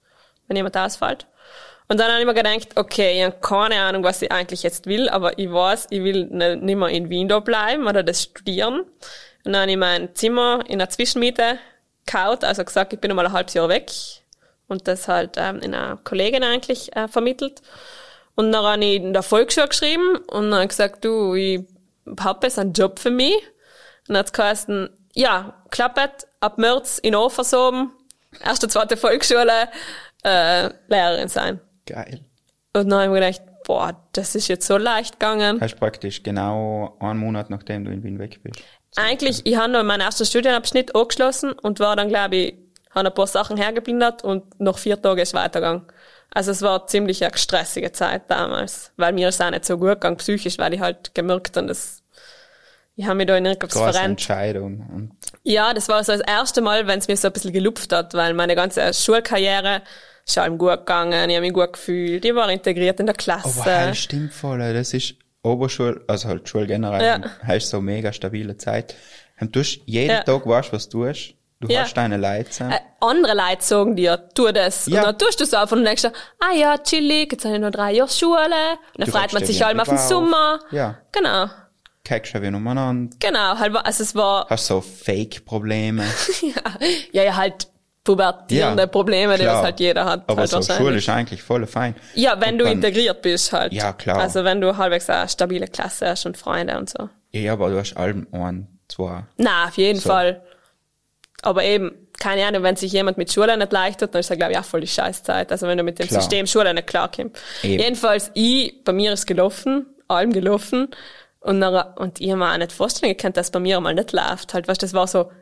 wenn 0.47 0.57
jemand 0.57 0.77
ausfällt. 0.77 1.27
Und 1.93 1.99
dann 1.99 2.11
habe 2.11 2.21
ich 2.21 2.27
mir 2.27 2.33
gedacht, 2.33 2.69
okay, 2.77 3.19
ich 3.19 3.23
habe 3.23 3.37
keine 3.43 3.79
Ahnung, 3.83 4.03
was 4.03 4.23
ich 4.23 4.33
eigentlich 4.33 4.63
jetzt 4.63 4.87
will, 4.87 5.11
aber 5.11 5.39
ich 5.39 5.53
weiß, 5.53 5.89
ich 5.91 6.03
will 6.03 6.25
ne- 6.31 6.57
nicht 6.57 6.77
mehr 6.77 6.89
in 6.89 7.11
Wien 7.11 7.29
da 7.29 7.39
bleiben 7.39 7.87
oder 7.87 8.03
das 8.03 8.23
studieren. 8.23 8.81
Und 8.81 9.53
dann 9.53 9.57
habe 9.57 9.73
ich 9.73 9.77
mein 9.77 10.15
Zimmer 10.15 10.65
in 10.69 10.79
der 10.79 10.89
Zwischenmiete 10.89 11.59
gekauft, 12.07 12.45
also 12.45 12.65
gesagt, 12.65 12.95
ich 12.95 12.99
bin 12.99 13.11
einmal 13.11 13.27
ein 13.27 13.33
halbes 13.35 13.53
Jahr 13.53 13.69
weg. 13.69 13.91
Und 14.69 14.89
das 14.89 15.07
halt 15.07 15.35
ähm, 15.37 15.59
in 15.59 15.75
einer 15.75 15.99
Kollegin 15.99 16.43
eigentlich 16.43 16.97
äh, 16.97 17.09
vermittelt. 17.09 17.61
Und 18.37 18.53
dann 18.53 18.65
habe 18.65 18.83
ich 18.83 18.97
in 18.97 19.13
der 19.13 19.23
Volksschule 19.23 19.69
geschrieben 19.69 20.17
und 20.29 20.51
dann 20.51 20.67
gesagt, 20.67 21.05
du, 21.05 21.35
ich 21.35 21.61
habe 22.21 22.47
jetzt 22.47 22.59
einen 22.59 22.73
Job 22.73 23.01
für 23.01 23.11
mich. 23.11 23.37
Und 24.09 24.15
dann 24.15 24.17
hat 24.17 24.27
es 24.29 24.33
geheißen, 24.33 24.89
ja, 25.13 25.63
klappt, 25.71 26.27
ab 26.41 26.57
März 26.57 26.97
in 26.97 27.15
Offersoben, 27.15 27.93
erste, 28.43 28.67
zweite 28.69 28.97
Volksschule, 28.97 29.69
äh, 30.25 30.71
Lehrerin 30.89 31.29
sein. 31.29 31.61
Geil. 31.87 32.21
Und 32.75 32.89
dann 32.89 32.95
habe 32.95 33.05
ich 33.05 33.21
mir 33.21 33.27
gedacht, 33.27 33.43
boah, 33.65 33.97
das 34.13 34.35
ist 34.35 34.49
jetzt 34.49 34.67
so 34.67 34.77
leicht 34.77 35.21
gegangen. 35.21 35.61
Hast 35.61 35.77
praktisch 35.77 36.23
genau 36.23 36.97
einen 37.01 37.21
Monat, 37.21 37.51
nachdem 37.51 37.85
du 37.85 37.91
in 37.91 38.03
Wien 38.03 38.19
weg 38.19 38.41
bist. 38.43 38.63
Eigentlich, 38.97 39.41
ich 39.45 39.57
habe 39.57 39.73
noch 39.73 39.83
meinen 39.83 40.01
ersten 40.01 40.27
Studienabschnitt 40.27 40.95
angeschlossen 40.95 41.53
und 41.53 41.81
war 41.81 41.97
dann, 41.97 42.09
glaube 42.09 42.37
ich, 42.37 42.55
habe 42.91 43.09
ein 43.09 43.15
paar 43.15 43.27
Sachen 43.27 43.57
hergeblindert 43.57 44.23
und 44.23 44.61
nach 44.61 44.79
vier 44.79 45.01
Tagen 45.01 45.21
ist 45.21 45.35
weitergegangen. 45.35 45.87
Also 46.31 46.51
es 46.51 46.63
war 46.63 46.87
ziemlich 46.87 47.25
eine 47.25 47.37
stressige 47.37 47.93
Zeit 47.93 48.31
damals, 48.31 48.93
weil 48.97 49.13
mir 49.13 49.29
ist 49.29 49.43
auch 49.43 49.51
nicht 49.51 49.65
so 49.65 49.79
gut 49.79 49.89
gegangen, 49.89 50.17
psychisch, 50.17 50.59
weil 50.59 50.75
ich 50.75 50.81
halt 50.81 51.15
gemerkt 51.15 51.57
habe, 51.57 51.67
dass 51.67 52.03
ich 52.95 53.07
habe 53.07 53.17
mich 53.17 53.27
da 53.27 53.37
in 53.37 53.47
irgendwas 53.47 53.73
verrennt. 53.73 53.97
Entscheidung. 53.97 54.87
Und 54.95 55.13
Ja, 55.45 55.73
das 55.73 55.89
war 55.89 56.05
so 56.05 56.13
das 56.13 56.21
erste 56.21 56.61
Mal, 56.61 56.87
wenn 56.87 56.99
es 56.99 57.09
mir 57.09 57.17
so 57.17 57.29
ein 57.29 57.33
bisschen 57.33 57.53
gelupft 57.53 57.93
hat, 57.93 58.13
weil 58.13 58.35
meine 58.35 58.55
ganze 58.55 58.93
Schulkarriere 58.93 59.83
ist 60.27 60.39
allem 60.39 60.59
gut 60.59 60.79
gegangen, 60.79 61.31
ich 61.31 61.37
habe 61.37 61.47
mich 61.47 61.53
gut 61.55 61.73
gefühlt, 61.73 62.25
ich 62.25 62.35
war 62.35 62.51
integriert 62.51 63.01
in 63.01 63.07
der 63.07 63.15
Klasse. 63.15 63.61
aber 63.63 63.71
halt 63.79 63.97
stimmt 63.97 64.33
voll, 64.33 64.59
das 64.73 64.95
ist 64.95 65.15
Oberschul, 65.43 66.05
also 66.07 66.29
halt 66.29 66.49
Schule 66.49 66.67
generell, 66.67 67.05
Ja. 67.05 67.21
heißt 67.47 67.69
so 67.71 67.81
mega 67.81 68.13
stabile 68.13 68.57
Zeit. 68.57 68.95
Und 69.41 69.55
du 69.57 69.61
hast 69.61 69.81
jeden 69.87 70.11
Ja. 70.11 70.23
Tag 70.23 70.47
weißt, 70.47 70.73
was 70.73 70.89
du 70.89 71.05
tust. 71.07 71.35
Du 71.61 71.69
Ja. 71.69 71.83
hast 71.83 71.95
deine 71.95 72.17
Leute 72.17 72.51
zusammen. 72.51 72.73
Äh, 72.73 72.79
andere 73.01 73.35
Leute 73.35 73.63
sagen 73.63 73.95
dir, 73.97 74.29
tu 74.35 74.51
das. 74.53 74.87
Ja. 74.87 75.01
Und 75.01 75.07
dann 75.07 75.19
tust 75.19 75.39
du 75.41 75.45
es 75.45 75.55
einfach 75.55 75.77
und 75.77 75.85
denkst 75.85 76.03
dir, 76.03 76.13
ah 76.41 76.53
ja, 76.55 76.79
chillig, 76.79 77.33
jetzt 77.33 77.45
habe 77.45 77.55
ich 77.55 77.61
noch 77.61 77.71
drei 77.71 77.93
Jahre 77.93 78.11
Schule. 78.11 78.39
Und 78.41 78.99
dann 78.99 79.07
Du 79.07 79.13
freut 79.13 79.33
man 79.33 79.45
sich 79.45 79.59
wie 79.61 79.65
halt 79.65 79.79
auf 79.81 79.89
den. 79.89 79.99
Sommer. 79.99 80.59
Ja. 80.73 80.99
Genau. 81.13 81.47
Kickst 82.05 82.35
du 82.35 82.43
wie 82.43 82.49
umeinander. 82.49 83.17
Genau, 83.21 83.59
halt, 83.59 83.77
also 83.77 84.03
es 84.03 84.15
war, 84.17 84.47
Hast 84.49 84.67
so 84.67 84.81
Fake-Probleme. 84.81 86.05
ja, 87.13 87.23
ja, 87.23 87.37
halt 87.37 87.69
pubertierende 88.05 88.83
Ja, 88.83 88.87
Probleme, 88.87 89.35
die 89.37 89.43
klar. 89.43 89.55
das 89.57 89.65
halt 89.65 89.81
jeder 89.81 90.05
hat. 90.05 90.25
Aber 90.29 90.41
halt 90.41 90.51
so. 90.51 90.61
Schule 90.63 90.97
ist 90.97 91.09
eigentlich 91.09 91.43
voll 91.43 91.67
fein. 91.67 91.95
Ja, 92.15 92.41
wenn 92.41 92.53
Und 92.55 92.59
du 92.59 92.65
dann- 92.65 92.73
integriert 92.75 93.23
bist 93.23 93.53
halt. 93.53 93.73
Ja, 93.73 93.93
klar. 93.93 94.19
Also 94.19 94.45
wenn 94.45 94.61
du 94.61 94.77
halbwegs 94.77 95.09
eine 95.09 95.29
stabile 95.29 95.67
Klasse 95.69 96.09
hast 96.09 96.27
und 96.27 96.37
Freunde 96.37 96.77
und 96.79 96.91
so. 96.91 97.09
Ja, 97.31 97.53
aber 97.53 97.71
du 97.71 97.79
hast 97.79 97.97
allem 97.97 98.27
ein, 98.33 98.67
zwei. 98.89 99.25
Na, 99.37 99.67
auf 99.69 99.77
jeden 99.77 100.01
So. 100.01 100.09
Fall. 100.11 100.43
Aber 101.43 101.65
eben, 101.65 101.93
keine 102.19 102.45
Ahnung, 102.47 102.63
wenn 102.63 102.77
sich 102.77 102.93
jemand 102.93 103.19
mit 103.19 103.33
Schule 103.33 103.57
nicht 103.57 103.73
leicht 103.73 104.01
tut, 104.01 104.15
dann 104.15 104.21
ist 104.21 104.31
das, 104.31 104.37
glaube 104.39 104.53
ich, 104.53 104.59
auch 104.59 104.65
voll 104.65 104.81
die 104.81 104.87
Scheißzeit. 104.87 105.51
Also 105.51 105.67
wenn 105.67 105.79
du 105.79 105.85
mit 105.85 105.99
dem 105.99 106.07
Klar. 106.09 106.21
System 106.21 106.47
Schule 106.47 106.73
nicht 106.75 106.87
klarkommst. 106.87 107.37
Jedenfalls, 107.63 108.31
ich, 108.35 108.83
bei 108.85 108.93
mir 108.93 109.13
ist 109.13 109.27
gelaufen, 109.27 109.87
allem 110.09 110.33
gelaufen. 110.33 110.89
Und, 111.41 111.61
dann, 111.61 111.75
und 111.97 112.21
ich 112.21 112.31
hab 112.31 112.39
mir 112.39 112.53
auch 112.53 112.57
nicht 112.59 112.71
vorstellen 112.73 113.17
können, 113.17 113.33
dass 113.33 113.51
bei 113.51 113.59
mir 113.59 113.81
mal 113.81 113.95
nicht 113.95 114.13
läuft. 114.13 114.55
Halt, 114.55 114.69
weißt, 114.69 114.83
du, 114.83 114.87
das 114.87 114.95
war 114.95 115.09
so, 115.09 115.33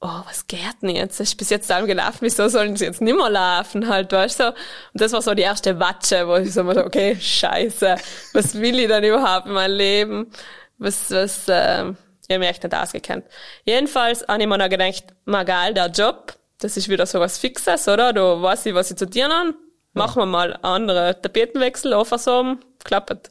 oh, 0.00 0.20
was 0.26 0.46
geht 0.46 0.60
denn 0.82 0.90
jetzt? 0.90 1.18
Das 1.18 1.28
ist 1.28 1.36
bis 1.36 1.50
jetzt 1.50 1.70
allem 1.70 1.86
gelaufen, 1.86 2.18
wieso 2.20 2.48
sollen 2.48 2.76
sie 2.76 2.84
jetzt 2.84 3.00
nimmer 3.00 3.30
laufen? 3.30 3.88
Halt, 3.88 4.12
weißt 4.12 4.40
du? 4.40 4.48
Und 4.48 4.56
das 4.94 5.12
war 5.12 5.22
so 5.22 5.34
die 5.34 5.42
erste 5.42 5.78
Watsche, 5.80 6.26
wo 6.28 6.36
ich 6.36 6.52
so 6.52 6.62
mal 6.62 6.74
so, 6.74 6.84
okay, 6.84 7.16
scheiße, 7.20 7.96
was 8.32 8.54
will 8.54 8.78
ich 8.78 8.88
denn 8.88 9.04
überhaupt 9.04 9.46
in 9.46 9.52
meinem 9.52 9.76
Leben? 9.76 10.30
Was, 10.78 11.10
was, 11.10 11.46
ähm, 11.48 11.96
ich 12.28 12.34
hab 12.34 12.40
mich 12.40 12.48
echt 12.48 12.62
nicht 12.62 12.74
ausgekannt. 12.74 13.24
Jedenfalls 13.64 14.26
habe 14.28 14.40
ich 14.40 14.48
mir 14.48 14.58
dann 14.58 14.70
gedacht, 14.70 15.04
mal 15.24 15.44
geil, 15.44 15.74
der 15.74 15.86
Job, 15.86 16.34
das 16.60 16.76
ist 16.76 16.88
wieder 16.88 17.06
so 17.06 17.18
was 17.20 17.38
Fixes, 17.38 17.88
oder? 17.88 18.12
Da 18.12 18.40
weiß 18.40 18.66
ich, 18.66 18.74
was 18.74 18.90
ich 18.90 18.96
zu 18.96 19.08
tun 19.08 19.32
habe. 19.32 19.54
Machen 19.94 20.22
wir 20.22 20.26
mal 20.26 20.52
einen 20.52 20.64
anderen 20.64 21.20
Tapetenwechsel, 21.20 21.92
Offersom, 21.94 22.60
klappt. 22.84 23.30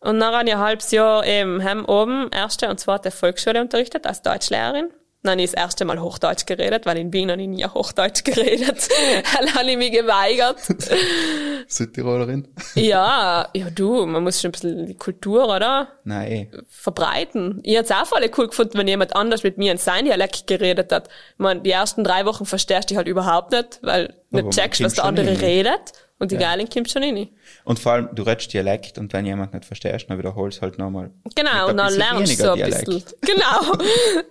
Und 0.00 0.20
dann 0.20 0.34
habe 0.34 0.46
ich 0.46 0.54
ein 0.54 0.60
halbes 0.60 0.90
Jahr 0.90 1.24
eben 1.24 1.64
heim 1.64 1.86
oben 1.86 2.28
erste 2.30 2.68
und 2.68 2.78
zweite 2.78 3.10
Volksschule 3.10 3.60
unterrichtet 3.60 4.06
als 4.06 4.20
Deutschlehrerin. 4.20 4.90
Dann 5.24 5.32
habe 5.32 5.42
ich 5.42 5.52
das 5.52 5.58
erste 5.58 5.86
Mal 5.86 5.98
Hochdeutsch 5.98 6.44
geredet, 6.44 6.84
weil 6.84 6.98
in 6.98 7.10
Wien 7.14 7.30
habe 7.30 7.40
ich 7.40 7.48
nie 7.48 7.64
Hochdeutsch 7.64 8.24
geredet. 8.24 8.90
Dann 9.38 9.54
habe 9.54 9.70
ich 9.70 9.78
mich 9.78 9.90
geweigert. 9.90 10.58
Südtirolerin? 11.66 12.46
ja, 12.74 13.48
ja 13.54 13.70
du, 13.70 14.04
man 14.04 14.22
muss 14.22 14.42
schon 14.42 14.50
ein 14.50 14.52
bisschen 14.52 14.86
die 14.86 14.96
Kultur, 14.96 15.48
oder? 15.48 15.88
Nein, 16.04 16.50
verbreiten. 16.68 17.60
Ich 17.62 17.74
hätte 17.74 17.94
es 17.94 17.98
auch 17.98 18.06
voll 18.06 18.30
cool 18.36 18.48
gefunden, 18.48 18.76
wenn 18.76 18.86
jemand 18.86 19.16
anders 19.16 19.42
mit 19.44 19.56
mir 19.56 19.72
in 19.72 19.78
sein 19.78 20.04
Dialekt 20.04 20.46
geredet 20.46 20.92
hat. 20.92 21.08
Ich 21.08 21.38
meine, 21.38 21.62
die 21.62 21.70
ersten 21.70 22.04
drei 22.04 22.26
Wochen 22.26 22.44
verstehst 22.44 22.84
du 22.84 22.88
dich 22.88 22.98
halt 22.98 23.08
überhaupt 23.08 23.52
nicht, 23.52 23.78
weil 23.80 24.14
Aber 24.30 24.42
nicht 24.42 24.54
checkst, 24.54 24.82
was 24.82 24.92
der 24.92 25.04
andere 25.04 25.40
redet. 25.40 25.92
Und 26.18 26.30
die 26.30 26.36
Geilen 26.36 26.68
kommt 26.68 26.90
schon 26.90 27.02
rein. 27.02 27.28
Und 27.64 27.78
vor 27.78 27.92
allem, 27.92 28.08
du 28.12 28.22
redest 28.22 28.52
Dialekt 28.52 28.98
und 28.98 29.12
wenn 29.12 29.26
jemand 29.26 29.52
nicht 29.52 29.64
verstehst, 29.64 30.06
dann 30.08 30.16
wiederholst 30.16 30.58
du 30.58 30.62
halt 30.62 30.78
nochmal. 30.78 31.10
Genau, 31.34 31.68
und 31.68 31.76
dann 31.76 31.92
lernst 31.92 32.38
du 32.38 32.44
so 32.44 32.52
ein 32.52 32.62
bisschen. 32.62 33.02
Genau. 33.20 33.72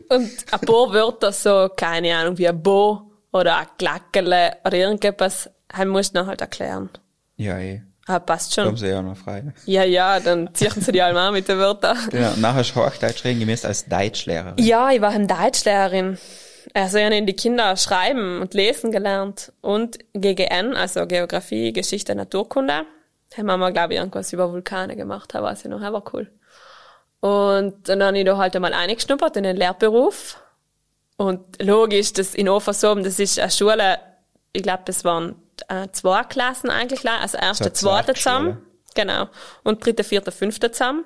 Und 0.10 0.32
ein 0.52 0.60
paar 0.62 0.94
Wörter 0.94 1.32
so, 1.32 1.70
keine 1.76 2.16
Ahnung, 2.16 2.38
wie 2.38 2.48
ein 2.48 2.62
Bo 2.62 3.12
oder 3.32 3.58
ein 3.58 3.68
Glackele 3.78 4.54
oder 4.66 4.78
irgendetwas, 4.78 5.50
halt 5.72 5.90
musst 5.90 6.16
du 6.16 6.20
dann 6.20 6.28
halt 6.28 6.42
erklären. 6.42 6.90
Ja, 7.36 7.60
eh. 7.60 7.82
Ah, 8.06 8.20
passt 8.20 8.54
schon. 8.54 8.76
sie 8.76 8.88
ja 8.88 9.02
noch 9.02 9.16
frei. 9.16 9.54
Ja, 9.66 9.84
ja, 9.84 10.20
dann 10.20 10.54
ziehen 10.54 10.74
sie 10.76 10.92
die 10.92 11.02
alle 11.02 11.14
mal 11.14 11.32
mit 11.32 11.48
den 11.48 11.58
Wörtern. 11.58 11.98
Genau. 12.10 12.34
Nachher 12.38 12.56
hast 12.56 12.76
du 12.76 12.86
Hochdeutsch 12.86 13.24
reden 13.24 13.40
gemäß 13.40 13.64
als 13.64 13.86
Deutschlehrerin. 13.86 14.56
Ja, 14.58 14.92
ich 14.92 15.00
war 15.00 15.12
eine 15.12 15.28
Deutschlehrerin. 15.28 16.18
Also 16.74 16.98
in 16.98 17.26
die 17.26 17.36
Kinder 17.36 17.78
schreiben 17.78 18.42
und 18.42 18.54
lesen 18.54 18.92
gelernt. 18.92 19.52
Und 19.62 20.00
GGN, 20.14 20.76
also 20.76 21.06
Geografie, 21.06 21.72
Geschichte, 21.72 22.16
Naturkunde. 22.16 22.86
Haben 23.38 23.60
wir 23.60 23.72
glaube 23.72 23.94
ich, 23.94 24.00
irgendwas 24.00 24.34
über 24.34 24.52
Vulkane 24.52 24.96
gemacht, 24.96 25.34
da 25.34 25.42
weiß 25.42 25.66
ich 25.66 25.72
noch, 25.72 25.80
das 25.80 25.92
war 25.92 26.04
cool. 26.14 26.30
Und 27.20 27.88
dann 27.88 28.04
habe 28.04 28.18
ich 28.18 28.26
da 28.26 28.38
halt 28.38 28.56
einmal 28.56 28.74
eingeschnuppert 28.74 29.38
in 29.38 29.44
den 29.44 29.56
Lehrberuf. 29.56 30.38
Und 31.18 31.62
logisch, 31.62 32.14
das 32.14 32.36
in 32.36 32.50
Offersoben, 32.50 33.04
das 33.04 33.20
ist 33.20 33.40
eine 33.40 33.50
Schule, 33.50 34.00
ich 34.52 34.62
glaube, 34.62 34.84
das 34.86 35.04
waren 35.04 35.36
äh, 35.68 35.88
zwei 35.92 36.24
Klassen 36.24 36.70
eigentlich, 36.70 37.08
also 37.10 37.38
erste, 37.38 37.66
So 37.66 37.70
zweite 37.70 38.14
zusammen. 38.14 38.58
Genau. 38.96 39.30
Und 39.64 39.86
dritte, 39.86 40.04
vierte, 40.04 40.32
fünfte 40.32 40.72
zusammen. 40.72 41.06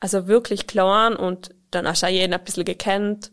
Also 0.00 0.26
wirklich 0.26 0.66
klein 0.66 1.16
und 1.16 1.50
dann 1.70 1.88
hast 1.88 2.02
du 2.02 2.06
auch 2.06 2.10
jeden 2.10 2.34
ein 2.34 2.44
bisschen 2.44 2.64
gekannt. 2.64 3.32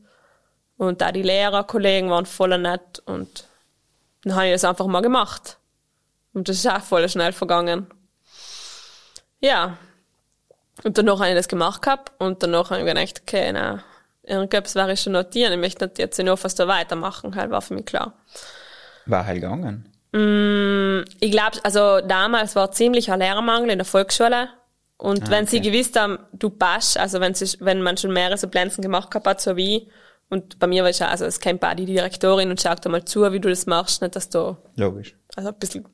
Und 0.82 1.00
da 1.02 1.12
die 1.12 1.22
Lehrerkollegen 1.22 2.10
waren 2.10 2.26
voll 2.26 2.58
nett 2.58 3.04
und 3.06 3.46
dann 4.24 4.34
habe 4.34 4.48
ich 4.48 4.54
das 4.54 4.66
einfach 4.66 4.88
mal 4.88 5.02
gemacht. 5.02 5.60
Und 6.34 6.50
das 6.50 6.56
ist 6.56 6.68
auch 6.68 6.82
voll 6.82 7.08
schnell 7.08 7.34
vergangen. 7.34 7.86
Ja. 9.42 9.78
Und 10.84 10.98
danach 10.98 11.20
habe 11.20 11.30
ich 11.30 11.36
das 11.36 11.48
gemacht 11.48 11.84
gehabt 11.84 12.12
und 12.18 12.42
danach 12.42 12.72
habe 12.72 12.80
ich 12.80 12.88
gedacht, 12.88 13.22
okay, 13.22 13.52
na, 13.54 13.84
irgendwas 14.24 14.74
wäre 14.74 14.94
ich 14.94 15.02
schon 15.02 15.14
notieren. 15.14 15.54
Ich 15.54 15.60
möchte 15.60 15.86
nicht 15.86 16.00
jetzt 16.00 16.18
in 16.18 16.28
Offers 16.30 16.56
da 16.56 16.68
weitermachen, 16.68 17.36
halt 17.36 17.52
war 17.52 17.62
für 17.62 17.76
mich 17.76 17.86
klar. 17.86 18.16
War 19.06 19.28
halt 19.28 19.40
gegangen. 19.40 19.86
Ich 21.20 21.32
glaube, 21.32 21.60
also 21.62 22.02
damals 22.02 22.56
war 22.56 22.72
ziemlich 22.72 23.12
ein 23.12 23.20
Lehrermangel 23.20 23.70
in 23.70 23.78
der 23.78 23.86
Volksschule. 23.86 24.50
Und 24.98 25.30
wenn 25.30 25.46
sie 25.46 25.60
okay. 25.60 25.70
gewusst 25.70 26.00
haben, 26.00 26.18
du 26.34 26.50
passt, 26.50 26.98
also 26.98 27.20
wenn, 27.20 27.36
sie, 27.36 27.56
wenn 27.60 27.84
man 27.84 27.98
schon 27.98 28.14
mehrere 28.14 28.40
so 28.40 28.48
Plätzen 28.48 28.82
gemacht 28.82 29.12
gehabt 29.12 29.28
hat, 29.28 29.42
so 29.42 29.56
wie, 29.56 29.88
und 30.32 30.58
bei 30.58 30.66
mir 30.68 30.82
war 30.84 30.90
es 30.90 30.98
ja, 31.00 31.08
also 31.10 31.26
es 31.26 31.40
kennt 31.40 31.64
auch 31.64 31.74
die 31.76 31.86
Direktorin 31.86 32.50
und 32.50 32.60
schaut 32.60 32.84
da 32.84 32.90
mal 32.90 33.06
zu, 33.06 33.32
wie 33.32 33.40
du 33.40 33.50
das 33.50 33.66
machst, 33.68 34.02
nicht, 34.02 34.16
dass 34.16 34.30
du, 34.30 34.58
Logisch. 34.78 35.16
also 35.36 35.50
ein 35.50 35.56
bisschen 35.60 35.86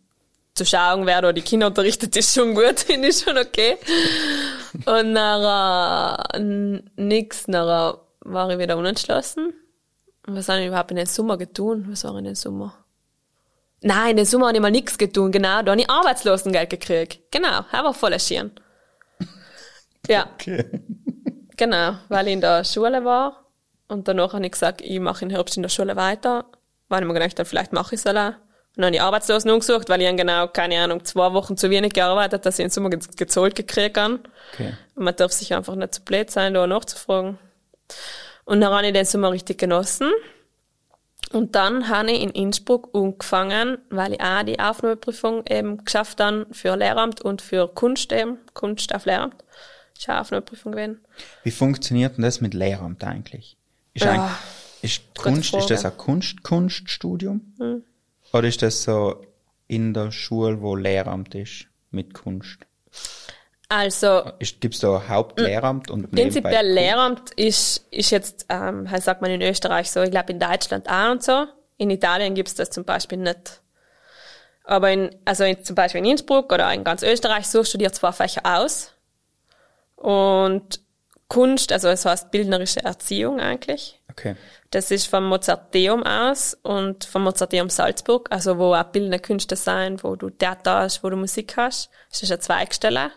zu 0.55 0.65
schauen, 0.65 1.05
wer 1.05 1.21
da 1.21 1.33
die 1.33 1.41
Kinder 1.41 1.67
unterrichtet, 1.67 2.15
ist 2.15 2.33
schon 2.33 2.55
gut, 2.55 2.79
finde 2.87 3.09
ich 3.09 3.17
schon 3.19 3.37
okay. 3.37 3.77
Und 4.85 5.11
nachher, 5.13 6.23
n- 6.35 6.89
nix, 6.95 7.47
nachher 7.47 7.99
war 8.21 8.49
ich 8.49 8.57
wieder 8.57 8.77
unentschlossen. 8.77 9.53
Was 10.25 10.49
habe 10.49 10.61
ich 10.61 10.67
überhaupt 10.67 10.91
in 10.91 10.97
den 10.97 11.05
Sommer 11.05 11.37
getan? 11.37 11.85
Was 11.89 12.03
war 12.03 12.17
in 12.17 12.25
den 12.25 12.35
Sommer? 12.35 12.73
Nein, 13.81 14.11
in 14.11 14.17
den 14.17 14.25
Sommer 14.25 14.47
habe 14.47 14.57
ich 14.57 14.61
mal 14.61 14.71
nichts 14.71 14.97
getan, 14.97 15.31
genau. 15.31 15.61
Da 15.61 15.71
habe 15.71 15.81
ich 15.81 15.89
Arbeitslosengeld 15.89 16.69
gekriegt. 16.69 17.19
Genau, 17.31 17.61
das 17.71 17.83
war 17.83 17.93
voll 17.93 18.19
schön. 18.19 18.51
Ja, 20.07 20.27
Okay. 20.33 20.65
genau, 21.55 21.97
weil 22.09 22.27
ich 22.27 22.33
in 22.33 22.41
der 22.41 22.63
Schule 22.63 23.05
war. 23.05 23.45
Und 23.87 24.07
danach 24.07 24.33
habe 24.33 24.45
ich 24.45 24.51
gesagt, 24.51 24.81
ich 24.81 24.99
mache 24.99 25.25
im 25.25 25.31
Herbst 25.31 25.55
in 25.55 25.63
der 25.63 25.69
Schule 25.69 25.95
weiter. 25.95 26.45
Weil 26.89 27.01
ich 27.01 27.07
mir 27.07 27.13
gedacht 27.13 27.37
habe, 27.37 27.47
vielleicht 27.47 27.73
mache 27.73 27.95
ich 27.95 28.01
es 28.03 28.07
auch. 28.07 28.13
Und 28.13 28.83
dann 28.83 28.85
habe 28.85 28.95
ich 28.95 29.01
Arbeitslosen 29.01 29.51
umgesucht, 29.51 29.89
weil 29.89 30.01
ich 30.01 30.07
dann 30.07 30.17
genau, 30.17 30.47
keine 30.47 30.79
Ahnung, 30.79 31.03
zwei 31.03 31.33
Wochen 31.33 31.57
zu 31.57 31.69
wenig 31.69 31.93
gearbeitet, 31.93 32.45
dass 32.45 32.59
ich 32.59 32.63
im 32.65 32.69
Sommer 32.69 32.91
ge- 32.91 32.99
gezahlt 33.17 33.55
gekriegt 33.55 33.97
habe. 33.97 34.19
Okay. 34.53 34.73
Und 34.95 35.03
man 35.03 35.15
darf 35.15 35.31
sich 35.31 35.53
einfach 35.53 35.75
nicht 35.75 35.95
zu 35.95 36.01
blöd 36.01 36.29
sein, 36.29 36.53
da 36.53 36.65
nachzufragen. 36.67 37.39
Und 38.45 38.61
dann 38.61 38.71
habe 38.71 38.87
ich 38.87 38.93
den 38.93 39.03
Sommer 39.05 39.31
richtig 39.31 39.57
genossen. 39.57 40.11
Und 41.33 41.55
dann 41.55 41.89
habe 41.89 42.11
ich 42.11 42.21
in 42.21 42.29
Innsbruck 42.29 42.89
angefangen, 42.93 43.79
weil 43.89 44.13
ich 44.13 44.21
auch 44.21 44.43
die 44.43 44.59
Aufnahmeprüfung 44.59 45.45
eben 45.49 45.83
geschafft 45.83 46.21
habe 46.21 46.47
für 46.51 46.77
Lehramt 46.77 47.21
und 47.21 47.41
für 47.41 47.67
Kunst 47.67 48.13
eben, 48.13 48.37
Kunst 48.53 48.95
auf 48.95 49.05
Lehramt. 49.05 49.35
Ist 49.97 50.05
auch 50.05 50.13
eine 50.13 50.21
Aufnahmeprüfung 50.21 50.71
gewesen. 50.71 51.05
Wie 51.43 51.51
funktioniert 51.51 52.15
denn 52.15 52.23
das 52.23 52.39
mit 52.39 52.53
Lehramt 52.53 53.03
eigentlich? 53.03 53.57
Ist, 53.97 54.05
Ja, 54.05 54.11
eigentlich, 54.11 54.37
ist 54.83 55.15
Kunst, 55.15 55.55
ist 55.55 55.71
das 55.71 55.83
ein 55.83 55.97
Kunst, 55.97 56.43
Kunststudium? 56.43 57.55
Oder 58.31 58.47
ist 58.47 58.61
das 58.61 58.83
so 58.83 59.25
in 59.67 59.95
der 59.95 60.11
Schule, 60.11 60.61
wo 60.61 60.75
Lehramt 60.75 61.33
ist, 61.33 61.65
mit 61.89 62.13
Kunst? 62.13 62.59
Also, 63.69 64.31
Ist, 64.37 64.61
gibt's 64.61 64.79
da 64.79 65.07
Hauptlehramt 65.07 65.89
und 65.89 66.11
prinzipiell 66.11 66.71
Lehramt 66.71 67.31
ist, 67.31 67.87
ist 67.89 68.11
jetzt, 68.11 68.45
ähm, 68.49 68.89
halt 68.91 69.01
sagt 69.01 69.23
man 69.23 69.31
in 69.31 69.41
Österreich 69.41 69.89
so, 69.89 70.03
ich 70.03 70.11
glaube 70.11 70.31
in 70.31 70.39
Deutschland 70.39 70.87
auch 70.87 71.11
und 71.11 71.23
so. 71.23 71.47
In 71.77 71.89
Italien 71.89 72.35
gibt's 72.35 72.53
das 72.53 72.69
zum 72.69 72.85
Beispiel 72.85 73.17
nicht. 73.17 73.61
Aber 74.63 74.91
in, 74.91 75.09
also 75.25 75.43
in, 75.43 75.63
zum 75.63 75.75
Beispiel 75.75 75.99
in 75.99 76.11
Innsbruck 76.11 76.53
oder 76.53 76.71
in 76.71 76.83
ganz 76.83 77.01
Österreich 77.01 77.47
so 77.47 77.63
studiert 77.63 77.95
zwei 77.95 78.11
Fächer 78.11 78.41
aus. 78.43 78.93
Und 79.95 80.81
Kunst, 81.29 81.71
also 81.73 81.89
es 81.89 82.05
heißt 82.05 82.31
bildnerische 82.31 82.83
Erziehung 82.83 83.39
eigentlich. 83.39 84.01
Okay. 84.09 84.35
Das 84.71 84.91
ist 84.91 85.07
vom 85.07 85.25
Mozarteum 85.25 86.03
aus 86.03 86.57
und 86.63 87.05
vom 87.05 87.23
Mozarteum 87.23 87.69
Salzburg, 87.69 88.27
also 88.31 88.57
wo 88.57 88.73
auch 88.73 88.83
bildende 88.85 89.19
Künste 89.19 89.55
sein, 89.55 90.01
wo 90.03 90.15
du 90.15 90.29
Theater 90.29 90.79
hast, 90.79 91.03
wo 91.03 91.09
du 91.09 91.17
Musik 91.17 91.55
hast. 91.57 91.89
Das 92.09 92.23
ist 92.23 92.31
eine 92.31 92.39
Zweigstelle. 92.39 93.11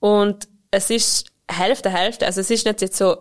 Und 0.00 0.48
es 0.70 0.90
ist 0.90 1.28
Hälfte, 1.48 1.90
Hälfte. 1.90 2.26
Also 2.26 2.40
es 2.40 2.50
ist 2.50 2.66
nicht 2.66 2.80
jetzt 2.80 2.96
so 2.96 3.16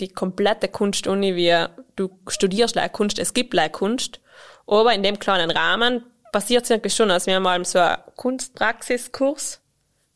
die 0.00 0.08
komplette 0.08 0.68
Kunstuni, 0.68 1.36
wie 1.36 1.66
du 1.96 2.18
studierst 2.28 2.74
like 2.74 2.92
Kunst, 2.92 3.18
es 3.18 3.34
gibt 3.34 3.54
like 3.54 3.72
Kunst. 3.72 4.20
Aber 4.66 4.92
in 4.92 5.02
dem 5.02 5.18
kleinen 5.18 5.50
Rahmen 5.50 6.04
passiert 6.32 6.64
es 6.64 6.70
eigentlich 6.70 6.94
schon. 6.94 7.10
Also 7.10 7.26
wir 7.26 7.36
haben 7.36 7.42
mal 7.42 7.64
so 7.64 7.78
einen 7.78 7.98
Kunstpraxiskurs. 8.16 9.60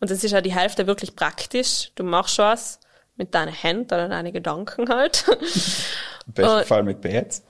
Und 0.00 0.10
das 0.10 0.24
ist 0.24 0.32
ja 0.32 0.40
die 0.40 0.54
Hälfte 0.54 0.86
wirklich 0.86 1.14
praktisch. 1.14 1.92
Du 1.94 2.04
machst 2.04 2.38
was 2.38 2.79
mit 3.20 3.34
deinen 3.34 3.52
Händen 3.52 3.92
oder 3.92 4.08
deinen 4.08 4.32
Gedanken 4.32 4.88
halt. 4.88 5.26
Im 6.26 6.32
besten 6.32 6.56
Und- 6.56 6.64
Fall 6.66 6.82
mit 6.82 7.00
Bärts. 7.02 7.42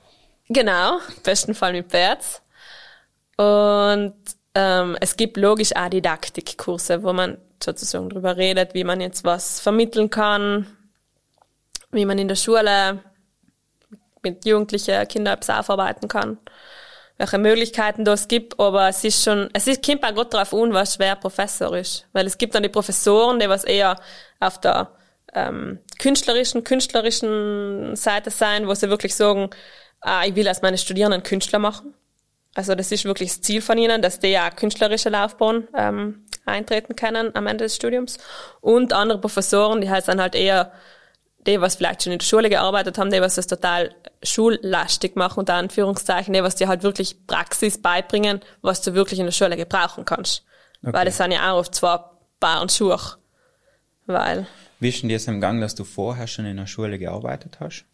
Genau, 0.52 0.96
im 0.96 1.22
besten 1.22 1.54
Fall 1.54 1.72
mit 1.72 1.88
Bärts. 1.90 2.42
Und 3.36 4.14
ähm, 4.56 4.96
es 5.00 5.16
gibt 5.16 5.36
logisch 5.36 5.76
auch 5.76 5.88
Didaktikkurse, 5.88 7.04
wo 7.04 7.12
man 7.12 7.38
sozusagen 7.62 8.08
drüber 8.10 8.36
redet, 8.36 8.74
wie 8.74 8.82
man 8.82 9.00
jetzt 9.00 9.22
was 9.22 9.60
vermitteln 9.60 10.10
kann, 10.10 10.66
wie 11.92 12.04
man 12.04 12.18
in 12.18 12.26
der 12.26 12.34
Schule 12.34 12.98
mit 14.22 14.44
Jugendlichen, 14.44 15.06
Kindern 15.06 15.34
etwas 15.34 15.56
aufarbeiten 15.56 16.08
kann, 16.08 16.38
welche 17.16 17.38
Möglichkeiten 17.38 18.04
das 18.04 18.26
gibt, 18.26 18.58
aber 18.58 18.88
es 18.88 19.04
ist 19.04 19.22
schon, 19.22 19.50
es 19.52 19.68
ist, 19.68 19.86
kommt 19.86 20.02
auch 20.04 20.12
gerade 20.14 20.30
darauf 20.30 20.52
an, 20.52 20.72
was 20.72 20.96
schwer 20.96 21.14
Professor 21.14 21.76
ist. 21.76 22.08
Weil 22.12 22.26
es 22.26 22.36
gibt 22.38 22.56
dann 22.56 22.64
die 22.64 22.68
Professoren, 22.68 23.38
die 23.38 23.48
was 23.48 23.62
eher 23.62 23.94
auf 24.40 24.58
der 24.60 24.90
ähm, 25.34 25.78
künstlerischen, 25.98 26.64
künstlerischen 26.64 27.96
Seite 27.96 28.30
sein, 28.30 28.66
wo 28.66 28.74
sie 28.74 28.88
wirklich 28.88 29.14
sagen, 29.14 29.50
ah, 30.00 30.24
ich 30.24 30.34
will 30.34 30.48
als 30.48 30.62
meine 30.62 30.78
Studierenden 30.78 31.22
Künstler 31.22 31.58
machen. 31.58 31.94
Also 32.54 32.74
das 32.74 32.90
ist 32.90 33.04
wirklich 33.04 33.30
das 33.30 33.42
Ziel 33.42 33.62
von 33.62 33.78
ihnen, 33.78 34.02
dass 34.02 34.18
die 34.18 34.36
auch 34.38 34.54
künstlerische 34.56 35.08
Laufbahn 35.08 35.68
ähm, 35.76 36.26
eintreten 36.46 36.96
können 36.96 37.34
am 37.36 37.46
Ende 37.46 37.64
des 37.64 37.76
Studiums. 37.76 38.18
Und 38.60 38.92
andere 38.92 39.20
Professoren, 39.20 39.80
die 39.80 39.90
halt 39.90 40.08
dann 40.08 40.20
halt 40.20 40.34
eher 40.34 40.72
die, 41.46 41.60
was 41.60 41.76
vielleicht 41.76 42.02
schon 42.02 42.12
in 42.12 42.18
der 42.18 42.26
Schule 42.26 42.50
gearbeitet 42.50 42.98
haben, 42.98 43.10
die, 43.10 43.20
was 43.20 43.36
das 43.36 43.46
total 43.46 43.94
schullastig 44.22 45.16
machen, 45.16 45.40
unter 45.40 45.54
Anführungszeichen, 45.54 46.34
die, 46.34 46.42
was 46.42 46.56
dir 46.56 46.68
halt 46.68 46.82
wirklich 46.82 47.26
Praxis 47.26 47.80
beibringen, 47.80 48.40
was 48.62 48.82
du 48.82 48.94
wirklich 48.94 49.20
in 49.20 49.26
der 49.26 49.32
Schule 49.32 49.56
gebrauchen 49.56 50.04
kannst. 50.04 50.44
Weil 50.82 51.04
das 51.04 51.18
sind 51.18 51.32
ja 51.32 51.52
auch 51.52 51.58
oft 51.58 51.74
zwei 51.74 51.98
Paar 52.40 52.62
und 52.62 52.72
Schuhe. 52.72 52.98
Weil, 54.06 54.46
Wie 54.80 54.88
ist 54.88 55.02
denn 55.02 55.10
das 55.10 55.26
im 55.26 55.40
Gang, 55.40 55.60
dass 55.60 55.74
du 55.74 55.84
vorher 55.84 56.26
schon 56.26 56.46
in 56.46 56.56
der 56.56 56.66
Schule 56.66 56.98
gearbeitet 56.98 57.58
hast? 57.60 57.84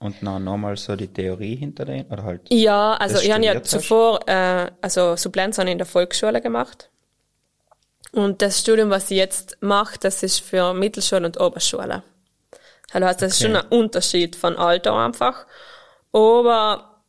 Und 0.00 0.16
dann 0.20 0.44
nochmal 0.44 0.76
so 0.76 0.96
die 0.96 1.06
Theorie 1.08 1.56
hinter 1.56 1.84
denen? 1.86 2.10
Oder 2.10 2.24
halt? 2.24 2.42
ja, 2.50 2.94
also 2.94 3.20
ich 3.20 3.32
habe 3.32 3.44
ja 3.44 3.54
hast? 3.54 3.70
zuvor, 3.70 4.28
äh, 4.28 4.70
also 4.82 5.16
Supplenz 5.16 5.56
habe 5.56 5.68
ich 5.68 5.72
in 5.72 5.78
der 5.78 5.86
Volksschule 5.86 6.40
gemacht. 6.40 6.90
Und 8.12 8.42
das 8.42 8.60
Studium, 8.60 8.90
was 8.90 9.10
ich 9.10 9.16
jetzt 9.16 9.56
mache, 9.60 9.98
das 9.98 10.22
ist 10.22 10.40
für 10.40 10.74
Mittelschule 10.74 11.24
und 11.24 11.40
Oberschule. 11.40 12.02
Also 12.92 13.06
heißt, 13.06 13.22
das 13.22 13.32
ist 13.32 13.44
Okay. 13.44 13.54
schon 13.54 13.56
ein 13.56 13.66
Unterschied 13.68 14.36
von 14.36 14.56
Alter 14.56 14.94
einfach. 14.94 15.46
Aber 16.12 17.00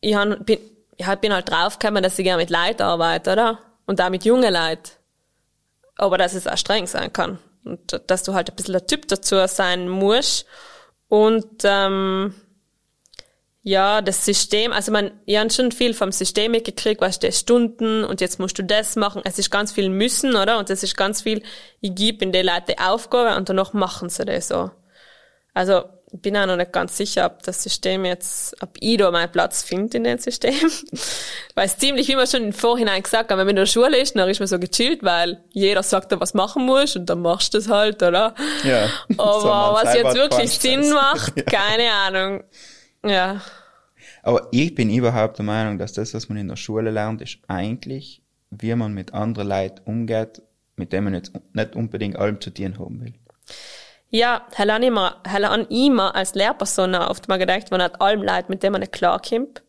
ich 0.00 0.14
han, 0.14 0.44
bin, 0.44 0.58
ich 0.96 1.06
halt 1.06 1.20
bin 1.20 1.32
halt 1.32 1.50
draufgekommen, 1.50 2.02
dass 2.02 2.18
ich 2.18 2.24
gerne 2.24 2.42
mit 2.42 2.50
Leuten 2.50 2.82
arbeite, 2.82 3.32
oder? 3.32 3.58
Und 3.86 4.00
auch 4.00 4.10
mit 4.10 4.24
jungen 4.24 4.52
Leuten. 4.52 4.90
Aber 5.96 6.18
dass 6.18 6.34
es 6.34 6.46
auch 6.46 6.56
streng 6.58 6.86
sein 6.86 7.12
kann. 7.12 7.38
Und 7.64 8.02
dass 8.06 8.22
du 8.22 8.34
halt 8.34 8.50
ein 8.50 8.56
bisschen 8.56 8.72
der 8.72 8.86
Typ 8.86 9.08
dazu 9.08 9.36
sein 9.46 9.88
musst. 9.88 10.46
Und 11.08 11.62
ähm, 11.64 12.34
ja, 13.62 14.00
das 14.00 14.24
System, 14.24 14.72
also 14.72 14.90
man, 14.90 15.10
ich 15.26 15.36
habe 15.36 15.50
schon 15.50 15.70
viel 15.70 15.92
vom 15.92 16.12
System 16.12 16.52
mitgekriegt, 16.52 17.00
weißt 17.00 17.22
du, 17.22 17.30
Stunden 17.30 18.04
und 18.04 18.22
jetzt 18.22 18.38
musst 18.38 18.58
du 18.58 18.64
das 18.64 18.96
machen. 18.96 19.20
Es 19.24 19.38
ist 19.38 19.50
ganz 19.50 19.72
viel 19.72 19.90
müssen, 19.90 20.34
oder? 20.34 20.58
Und 20.58 20.70
es 20.70 20.82
ist 20.82 20.96
ganz 20.96 21.20
viel, 21.20 21.42
ich 21.80 21.94
gebe 21.94 22.24
in 22.24 22.32
die 22.32 22.40
Leute 22.40 22.76
Aufgabe 22.78 23.36
und 23.36 23.48
danach 23.50 23.74
machen 23.74 24.08
sie 24.08 24.24
das 24.24 24.48
so. 24.48 24.70
Also, 25.52 25.84
bin 26.12 26.36
auch 26.36 26.46
noch 26.46 26.56
nicht 26.56 26.72
ganz 26.72 26.96
sicher, 26.96 27.26
ob 27.26 27.42
das 27.42 27.62
System 27.62 28.04
jetzt, 28.04 28.60
ob 28.62 28.70
ich 28.80 28.96
da 28.96 29.10
meinen 29.10 29.30
Platz 29.30 29.62
finde 29.62 29.98
in 29.98 30.04
dem 30.04 30.18
System. 30.18 30.54
weil 31.54 31.66
es 31.66 31.76
ziemlich, 31.78 32.08
wie 32.08 32.16
man 32.16 32.26
schon 32.26 32.44
im 32.44 32.52
Vorhinein 32.52 33.02
gesagt 33.02 33.30
hat, 33.30 33.38
wenn 33.38 33.46
man 33.46 33.50
in 33.50 33.56
der 33.56 33.66
Schule 33.66 33.96
ist, 33.98 34.16
dann 34.16 34.28
ist 34.28 34.40
man 34.40 34.48
so 34.48 34.58
gechillt, 34.58 35.02
weil 35.02 35.42
jeder 35.52 35.82
sagt, 35.82 36.12
was 36.18 36.34
machen 36.34 36.66
muss 36.66 36.96
und 36.96 37.06
dann 37.06 37.20
machst 37.22 37.54
du 37.54 37.58
das 37.58 37.68
halt, 37.68 38.02
oder? 38.02 38.34
Ja. 38.64 38.88
Aber 39.18 39.40
So, 39.40 39.48
was 39.48 39.94
jetzt 39.94 40.14
wirklich 40.14 40.50
Sinn 40.58 40.90
macht, 40.92 41.36
Ja. 41.36 41.42
keine 41.44 41.90
Ahnung. 41.92 42.44
Ja. 43.04 43.40
Aber 44.22 44.48
ich 44.50 44.74
bin 44.74 44.90
überhaupt 44.90 45.38
der 45.38 45.44
Meinung, 45.44 45.78
dass 45.78 45.92
das, 45.92 46.12
was 46.12 46.28
man 46.28 46.38
in 46.38 46.48
der 46.48 46.56
Schule 46.56 46.90
lernt, 46.90 47.22
ist 47.22 47.38
eigentlich, 47.48 48.22
wie 48.50 48.74
man 48.74 48.92
mit 48.92 49.14
anderen 49.14 49.48
Leuten 49.48 49.80
umgeht, 49.84 50.42
mit 50.76 50.92
denen 50.92 51.04
man 51.04 51.14
jetzt 51.14 51.32
nicht 51.52 51.76
unbedingt 51.76 52.16
allem 52.16 52.40
zu 52.40 52.50
tun 52.50 52.78
haben 52.78 53.00
will. 53.00 53.14
Ja, 54.10 54.42
hell 54.54 54.70
an 54.70 54.82
immer, 54.82 55.16
hell 55.24 55.44
an 55.44 55.66
immer 55.66 56.14
als 56.16 56.34
Lehrperson 56.34 56.94
oft 56.94 57.28
mal 57.28 57.38
gedacht, 57.38 57.70
man 57.70 57.80
hat 57.82 58.00
allem 58.00 58.22
Leid, 58.22 58.48
mit 58.48 58.62
dem 58.62 58.72
man 58.72 58.80
nicht 58.80 58.92
klarkommt. 58.92 59.62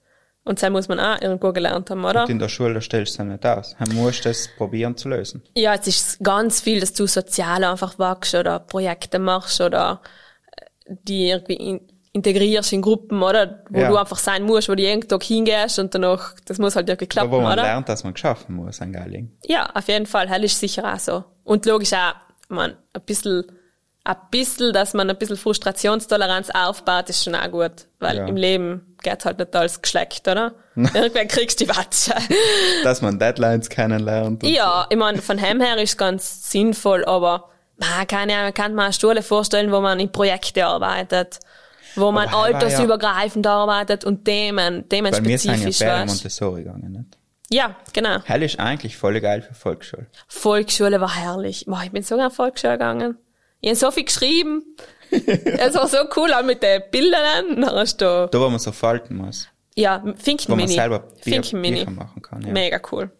Und 0.43 0.61
das 0.61 0.71
muss 0.71 0.87
man 0.87 0.99
auch 0.99 1.21
irgendwo 1.21 1.53
gelernt 1.53 1.91
haben, 1.91 2.03
oder? 2.03 2.23
Und 2.23 2.29
in 2.31 2.39
der 2.39 2.49
Schule 2.49 2.81
stellst 2.81 3.19
du 3.19 3.21
es 3.23 3.29
nicht 3.29 3.45
aus. 3.45 3.75
Du 3.79 3.93
musst 3.93 4.25
das 4.25 4.49
probieren 4.57 4.97
zu 4.97 5.07
lösen. 5.09 5.43
Ja, 5.55 5.75
es 5.75 5.85
ist 5.85 6.23
ganz 6.23 6.61
viel, 6.61 6.79
dass 6.79 6.93
du 6.93 7.05
sozial 7.05 7.63
einfach 7.63 7.99
wachst 7.99 8.33
oder 8.33 8.59
Projekte 8.59 9.19
machst 9.19 9.61
oder 9.61 10.01
äh, 10.57 10.95
die 11.03 11.29
irgendwie 11.29 11.53
in, 11.57 11.81
integrierst 12.13 12.73
in 12.73 12.81
Gruppen, 12.81 13.21
oder? 13.21 13.63
Wo 13.69 13.81
Ja. 13.81 13.89
du 13.89 13.97
einfach 13.97 14.17
sein 14.17 14.41
musst, 14.41 14.67
wo 14.67 14.73
du 14.73 14.81
jeden 14.81 15.07
Tag 15.07 15.21
hingehst 15.21 15.77
und 15.77 15.93
danach, 15.93 16.33
das 16.45 16.57
muss 16.57 16.75
halt 16.75 16.89
irgendwie 16.89 17.05
klappen, 17.07 17.29
Aber 17.29 17.37
wo 17.37 17.41
man 17.43 17.53
oder? 17.53 17.61
lernt, 17.61 17.87
dass 17.87 18.03
man 18.03 18.13
geschaffen 18.13 18.55
muss, 18.55 18.81
ein 18.81 18.91
Geiling. 18.93 19.31
Ja, 19.45 19.69
auf 19.75 19.87
jeden 19.89 20.07
Fall. 20.07 20.27
Hell 20.27 20.43
ist 20.43 20.59
sicher 20.59 20.91
auch 20.91 20.97
so. 20.99 21.23
Und 21.43 21.67
logisch 21.67 21.93
auch, 21.93 22.15
man, 22.49 22.75
ein 22.93 23.01
bisschen, 23.05 23.45
ein 24.03 24.15
bisschen, 24.31 24.73
dass 24.73 24.93
man 24.95 25.09
ein 25.09 25.17
bisschen 25.17 25.37
Frustrationstoleranz 25.37 26.49
aufbaut, 26.49 27.09
ist 27.09 27.23
schon 27.23 27.35
auch 27.35 27.51
gut. 27.51 27.87
Weil 27.99 28.17
Ja. 28.17 28.25
im 28.25 28.35
Leben 28.35 28.95
geht 29.03 29.23
halt 29.25 29.37
nicht 29.39 29.55
alles 29.55 29.81
geschleckt, 29.81 30.27
oder? 30.27 30.53
Irgendwann 30.75 31.27
kriegst 31.27 31.59
du 31.61 31.65
die 31.65 31.69
Watsche. 31.69 32.13
Dass 32.83 33.01
man 33.01 33.19
Deadlines 33.19 33.69
kennenlernt. 33.69 34.43
ja, 34.43 34.87
ich 34.89 34.97
meine, 34.97 35.21
von 35.21 35.37
dem 35.37 35.61
her 35.61 35.77
ist 35.77 35.97
ganz 35.97 36.49
sinnvoll, 36.51 37.05
aber, 37.05 37.49
man, 37.77 38.07
keine 38.07 38.33
Ahnung, 38.33 38.45
man 38.45 38.53
kann 38.55 38.73
mir 38.75 38.83
eine 38.85 38.93
Schule 38.93 39.21
vorstellen, 39.21 39.71
wo 39.71 39.81
man 39.81 39.99
in 39.99 40.11
Projekte 40.11 40.65
arbeitet. 40.65 41.39
Wo 41.95 42.11
man 42.11 42.27
Aber 42.29 42.37
war 42.37 42.49
ja- 42.49 42.55
altersübergreifend 42.57 43.45
arbeitet 43.45 44.05
und 44.05 44.23
Themen, 44.25 44.85
Bei 44.87 45.01
mir 45.01 45.09
sind 45.11 45.19
ja 45.25 45.31
themenspezifisch 45.57 45.79
Bären 45.79 46.01
weißt. 46.03 46.15
Montessori 46.15 46.63
gegangen, 46.63 46.91
nicht? 46.91 47.17
Ja, 47.51 47.75
genau. 47.91 48.19
Hell 48.23 48.43
ist 48.43 48.59
eigentlich 48.59 48.95
voll 48.97 49.19
geil 49.19 49.41
für 49.41 49.53
Volksschule. 49.53 50.07
Volksschule 50.29 51.01
war 51.01 51.13
herrlich. 51.13 51.65
Boah, 51.67 51.81
ich 51.83 51.91
bin 51.91 52.01
so 52.01 52.15
gerne 52.15 52.31
Volksschule 52.31 52.73
gegangen. 52.73 53.17
Ich 53.61 53.69
habe 53.69 53.75
so 53.75 53.91
viel 53.91 54.05
geschrieben. 54.05 54.63
es 55.11 55.75
war 55.75 55.87
so 55.87 55.97
cool, 56.15 56.33
auch 56.33 56.43
mit 56.43 56.61
den 56.63 56.81
Bildern. 56.91 57.61
Dann 57.61 57.65
hast 57.65 58.01
du, 58.01 58.27
Da, 58.31 58.39
wo 58.39 58.49
man 58.49 58.59
so 58.59 58.71
falten 58.71 59.15
muss. 59.17 59.47
ja, 59.75 60.01
Wo 60.03 60.55
man 60.55 60.67
selber 60.67 60.99
Bier. 61.23 61.41
Bücher 61.41 61.91
machen 61.91 62.21
kann. 62.21 62.41
Ja. 62.41 62.51
Mega 62.51 62.79
cool. 62.91 63.11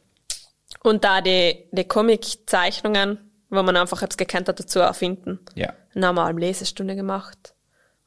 Und 0.84 1.04
da 1.04 1.22
die, 1.22 1.68
die 1.72 1.84
Comic-Zeichnungen, 1.84 3.20
wo 3.50 3.62
man 3.62 3.78
einfach 3.78 4.02
etwas 4.02 4.18
gekannt 4.18 4.48
hat, 4.48 4.60
dazu 4.60 4.80
erfinden. 4.80 5.40
ja. 5.56 5.74
Dann 5.94 6.06
haben 6.06 6.16
wir 6.16 6.26
eine 6.26 6.40
Lesestunde 6.40 6.96
gemacht. 6.96 7.54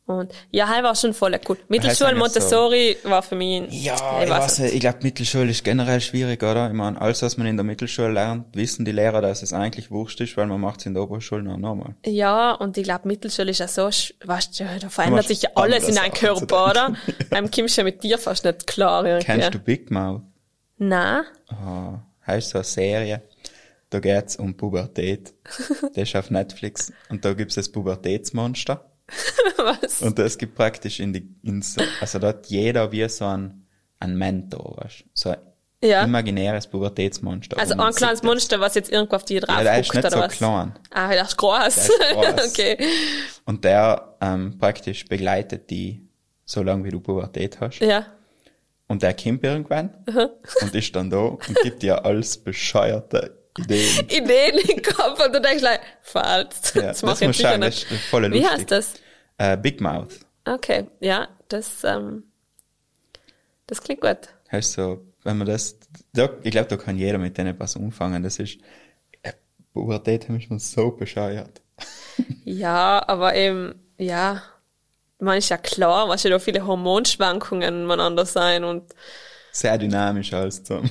Und 0.06 0.32
ja, 0.50 0.68
halt 0.68 0.84
war 0.84 0.94
schon 0.94 1.14
voll 1.14 1.38
cool. 1.48 1.56
Mittelschule 1.68 2.14
Montessori 2.14 2.98
war 3.04 3.22
für 3.22 3.36
mich, 3.36 3.62
Ja, 3.70 3.94
ich, 4.22 4.28
weiß 4.28 4.58
nicht. 4.58 4.74
Ich 4.74 4.80
glaube, 4.80 4.98
Mittelschule 5.00 5.50
ist 5.50 5.64
generell 5.64 6.00
schwierig, 6.02 6.42
oder? 6.42 6.68
Ich 6.68 6.74
meine, 6.74 7.00
alles, 7.00 7.22
was 7.22 7.38
man 7.38 7.46
in 7.46 7.56
der 7.56 7.64
Mittelschule 7.64 8.12
lernt, 8.12 8.54
wissen 8.54 8.84
die 8.84 8.92
Lehrer, 8.92 9.22
dass 9.22 9.42
es 9.42 9.54
eigentlich 9.54 9.90
wurscht 9.90 10.20
ist, 10.20 10.36
weil 10.36 10.46
man 10.46 10.60
macht 10.60 10.80
es 10.80 10.86
in 10.86 10.92
der 10.92 11.04
Oberschule 11.04 11.42
noch 11.42 11.56
normal. 11.56 11.94
Ja, 12.04 12.52
und 12.52 12.76
ich 12.76 12.84
glaube, 12.84 13.08
Mittelschule 13.08 13.50
ist 13.50 13.60
ja 13.60 13.68
so, 13.68 13.86
weißt 13.86 14.60
du, 14.60 14.64
da 14.78 14.90
verändert 14.90 15.26
sich 15.26 15.40
ja 15.40 15.50
alles 15.54 15.88
in 15.88 15.94
deinem 15.94 16.12
Körper, 16.12 16.70
oder? 16.70 16.94
Einem 17.30 17.50
kommst 17.50 17.78
ja 17.78 17.84
mit 17.84 18.02
dir 18.02 18.18
fast 18.18 18.44
nicht 18.44 18.66
klar 18.66 19.06
irgendwie. 19.06 19.24
Kennst 19.24 19.54
du 19.54 19.58
Big 19.58 19.90
Mouth? 19.90 20.20
Nein. 20.76 21.22
Ah, 21.48 22.00
heißt 22.26 22.50
so 22.50 22.58
eine 22.58 22.64
Serie. 22.64 23.22
Da 23.88 24.00
geht's 24.00 24.36
um 24.36 24.54
Pubertät. 24.54 25.32
Das 25.94 26.08
ist 26.08 26.16
auf 26.16 26.30
Netflix. 26.30 26.92
Und 27.08 27.24
da 27.24 27.32
gibt's 27.32 27.54
das 27.54 27.70
Pubertätsmonster. 27.70 28.90
Was? 29.56 30.02
Und 30.02 30.18
das 30.18 30.38
gibt 30.38 30.54
praktisch 30.54 31.00
in 31.00 31.12
die, 31.12 31.28
in 31.42 31.62
so, 31.62 31.80
also 32.00 32.20
hat 32.20 32.46
jeder 32.46 32.90
wie 32.92 33.08
so 33.08 33.26
ein, 33.26 33.66
ein 34.00 34.16
Mentor, 34.16 34.76
weißt 34.78 35.00
du? 35.00 35.04
So 35.14 35.30
ein 35.30 35.38
Ja. 35.82 36.02
imaginäres 36.04 36.66
Pubertätsmonster. 36.66 37.58
Also 37.58 37.74
ein 37.74 37.92
kleines. 37.94 38.22
Monster, 38.22 38.60
was 38.60 38.74
jetzt 38.74 38.90
irgendwo 38.90 39.16
auf 39.16 39.24
die 39.24 39.40
drauf 39.40 39.56
Ja, 39.56 39.62
der 39.62 39.80
ist 39.80 39.92
nicht 39.92 39.98
oder 40.04 40.10
so 40.10 40.18
was? 40.18 40.32
klein. 40.32 40.74
Ah, 40.90 41.08
der 41.12 41.22
ist 41.24 41.36
groß. 41.36 41.58
Der 41.58 41.68
ist 41.68 41.90
groß. 42.12 42.48
okay. 42.50 42.88
Und 43.44 43.64
der 43.64 44.16
ähm, 44.20 44.56
praktisch 44.58 45.04
begleitet 45.06 45.68
die 45.70 46.08
so 46.46 46.62
lange, 46.62 46.84
wie 46.84 46.90
du 46.90 47.00
Pubertät 47.00 47.60
hast. 47.60 47.80
Ja. 47.80 48.06
Und 48.86 49.02
der 49.02 49.14
kommt 49.14 49.42
irgendwann 49.44 49.94
und 50.60 50.74
ist 50.74 50.94
dann 50.94 51.08
da 51.08 51.18
und 51.18 51.42
gibt 51.62 51.82
dir 51.82 52.04
alles 52.04 52.36
bescheuerte 52.36 53.43
Ideen. 53.58 54.06
Ideen 54.08 54.58
im 54.68 54.82
Kopf 54.82 55.24
und 55.24 55.32
du 55.34 55.40
denkst 55.40 55.62
like, 55.62 55.80
falsch. 56.02 56.74
Ja, 56.74 56.82
das 56.82 57.00
das 57.00 57.20
muss 57.20 57.36
schauen, 57.36 57.60
das 57.60 57.74
nicht. 57.74 57.90
ist 57.90 58.04
voll 58.06 58.22
Wie 58.32 58.38
lustig. 58.38 58.50
heißt 58.50 58.70
das? 58.70 58.94
Äh, 59.38 59.56
Big 59.56 59.80
Mouth. 59.80 60.20
Okay, 60.44 60.86
ja, 61.00 61.28
das, 61.48 61.84
ähm, 61.84 62.24
das 63.66 63.80
klingt 63.82 64.00
gut. 64.00 64.18
Heißt 64.52 64.72
so, 64.74 65.04
wenn 65.22 65.38
man 65.38 65.46
das, 65.46 65.78
da, 66.12 66.28
ich 66.42 66.50
glaube, 66.50 66.68
da 66.68 66.76
kann 66.76 66.98
jeder 66.98 67.18
mit 67.18 67.36
denen 67.38 67.54
etwas 67.54 67.76
umfangen. 67.76 68.22
Das 68.22 68.38
ist, 68.38 68.58
äh, 69.22 69.32
Pubertät 69.72 70.28
haben 70.28 70.40
schon 70.40 70.58
so 70.58 70.90
bescheuert. 70.90 71.60
Ja, 72.44 73.02
aber 73.08 73.34
eben, 73.34 73.74
ja, 73.98 74.40
man 75.18 75.38
ist 75.38 75.48
ja 75.48 75.56
klar, 75.56 76.08
was 76.08 76.22
ja 76.22 76.30
da 76.30 76.38
viele 76.38 76.64
Hormonschwankungen 76.64 77.86
miteinander 77.86 78.24
sein 78.24 78.62
und 78.62 78.94
Sehr 79.50 79.76
dynamisch 79.78 80.32
alles 80.32 80.62
zusammen. 80.62 80.90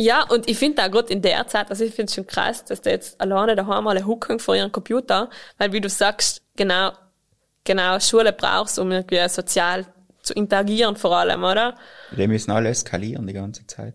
Ja, 0.00 0.24
und 0.28 0.48
ich 0.48 0.56
finde 0.56 0.84
auch 0.84 0.90
gerade 0.90 1.12
in 1.12 1.22
der 1.22 1.46
Zeit, 1.48 1.70
also 1.70 1.84
ich 1.84 1.92
finde 1.92 2.08
es 2.08 2.14
schon 2.14 2.26
krass, 2.26 2.64
dass 2.64 2.80
die 2.80 2.90
jetzt 2.90 3.20
alleine 3.20 3.56
daheim 3.56 3.86
alle 3.88 4.06
hucken 4.06 4.38
vor 4.38 4.54
ihrem 4.54 4.70
Computer, 4.70 5.28
weil 5.58 5.72
wie 5.72 5.80
du 5.80 5.88
sagst, 5.88 6.42
genau, 6.54 6.92
genau, 7.64 7.98
Schule 7.98 8.32
brauchst, 8.32 8.78
um 8.78 8.92
irgendwie 8.92 9.28
sozial 9.28 9.86
zu 10.22 10.34
interagieren 10.34 10.94
vor 10.94 11.16
allem, 11.16 11.42
oder? 11.42 11.74
Die 12.12 12.28
müssen 12.28 12.52
alle 12.52 12.68
eskalieren 12.68 13.26
die 13.26 13.32
ganze 13.32 13.66
Zeit. 13.66 13.94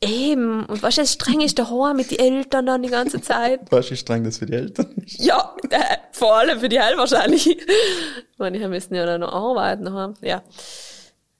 Eben, 0.00 0.64
und 0.66 0.82
du, 0.82 0.88
das 0.88 1.12
streng 1.12 1.40
ist 1.40 1.58
daheim 1.58 1.96
mit 1.96 2.12
den 2.12 2.18
Eltern 2.18 2.66
dann 2.66 2.82
die 2.82 2.88
ganze 2.88 3.20
Zeit. 3.20 3.60
Was 3.70 3.90
ist 3.90 4.00
streng 4.00 4.22
das 4.22 4.38
für 4.38 4.46
die 4.46 4.54
Eltern 4.54 4.92
ist? 5.04 5.18
Ja, 5.24 5.56
äh, 5.70 5.96
vor 6.12 6.36
allem 6.36 6.60
für 6.60 6.68
die 6.68 6.80
Heil 6.80 6.96
wahrscheinlich. 6.96 7.48
Ich 7.48 8.38
meine, 8.38 8.58
die 8.58 8.66
müssen 8.66 8.94
ja 8.94 9.06
dann 9.06 9.20
noch 9.20 9.32
arbeiten 9.32 9.84
daheim. 9.84 10.14
Ja. 10.20 10.42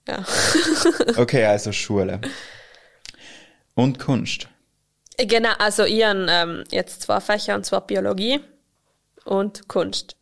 Ja. 0.08 0.24
Okay, 1.16 1.44
also 1.44 1.70
Schule. 1.72 2.20
Und 3.74 3.98
Kunst. 3.98 4.48
Genau, 5.18 5.52
also 5.58 5.84
ich 5.84 6.04
habe 6.04 6.26
ähm, 6.28 6.64
jetzt 6.70 7.02
zwei 7.02 7.20
Fächer, 7.20 7.54
und 7.54 7.64
zwar 7.64 7.86
Biologie 7.86 8.40
und 9.24 9.68
Kunst. 9.68 10.16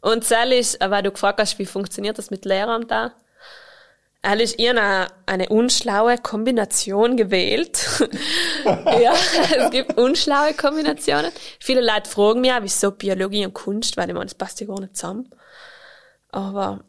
Und 0.00 0.30
das 0.30 0.50
ist, 0.50 0.80
äh, 0.80 0.90
weil 0.90 1.02
du 1.02 1.10
gefragt 1.10 1.40
hast, 1.40 1.58
wie 1.58 1.66
funktioniert 1.66 2.18
das 2.18 2.30
mit 2.30 2.44
Lehrern 2.44 2.86
da? 2.86 3.14
Ehrlich, 4.22 4.58
ich 4.58 4.68
habe 4.68 4.80
eine, 4.80 5.06
eine 5.26 5.48
unschlaue 5.50 6.16
Kombination 6.16 7.16
gewählt. 7.16 7.86
ja, 8.64 9.12
es 9.58 9.70
gibt 9.70 9.98
unschlaue 9.98 10.54
Kombinationen. 10.54 11.30
Viele 11.60 11.82
Leute 11.82 12.08
fragen 12.08 12.40
mich 12.40 12.52
wieso 12.60 12.90
Biologie 12.90 13.44
und 13.44 13.52
Kunst, 13.52 13.98
weil 13.98 14.08
ich 14.08 14.14
meine, 14.14 14.26
das 14.26 14.34
passt 14.34 14.60
ja 14.60 14.66
gar 14.66 14.80
nicht 14.80 14.96
zusammen. 14.96 15.28
Aber 16.30 16.84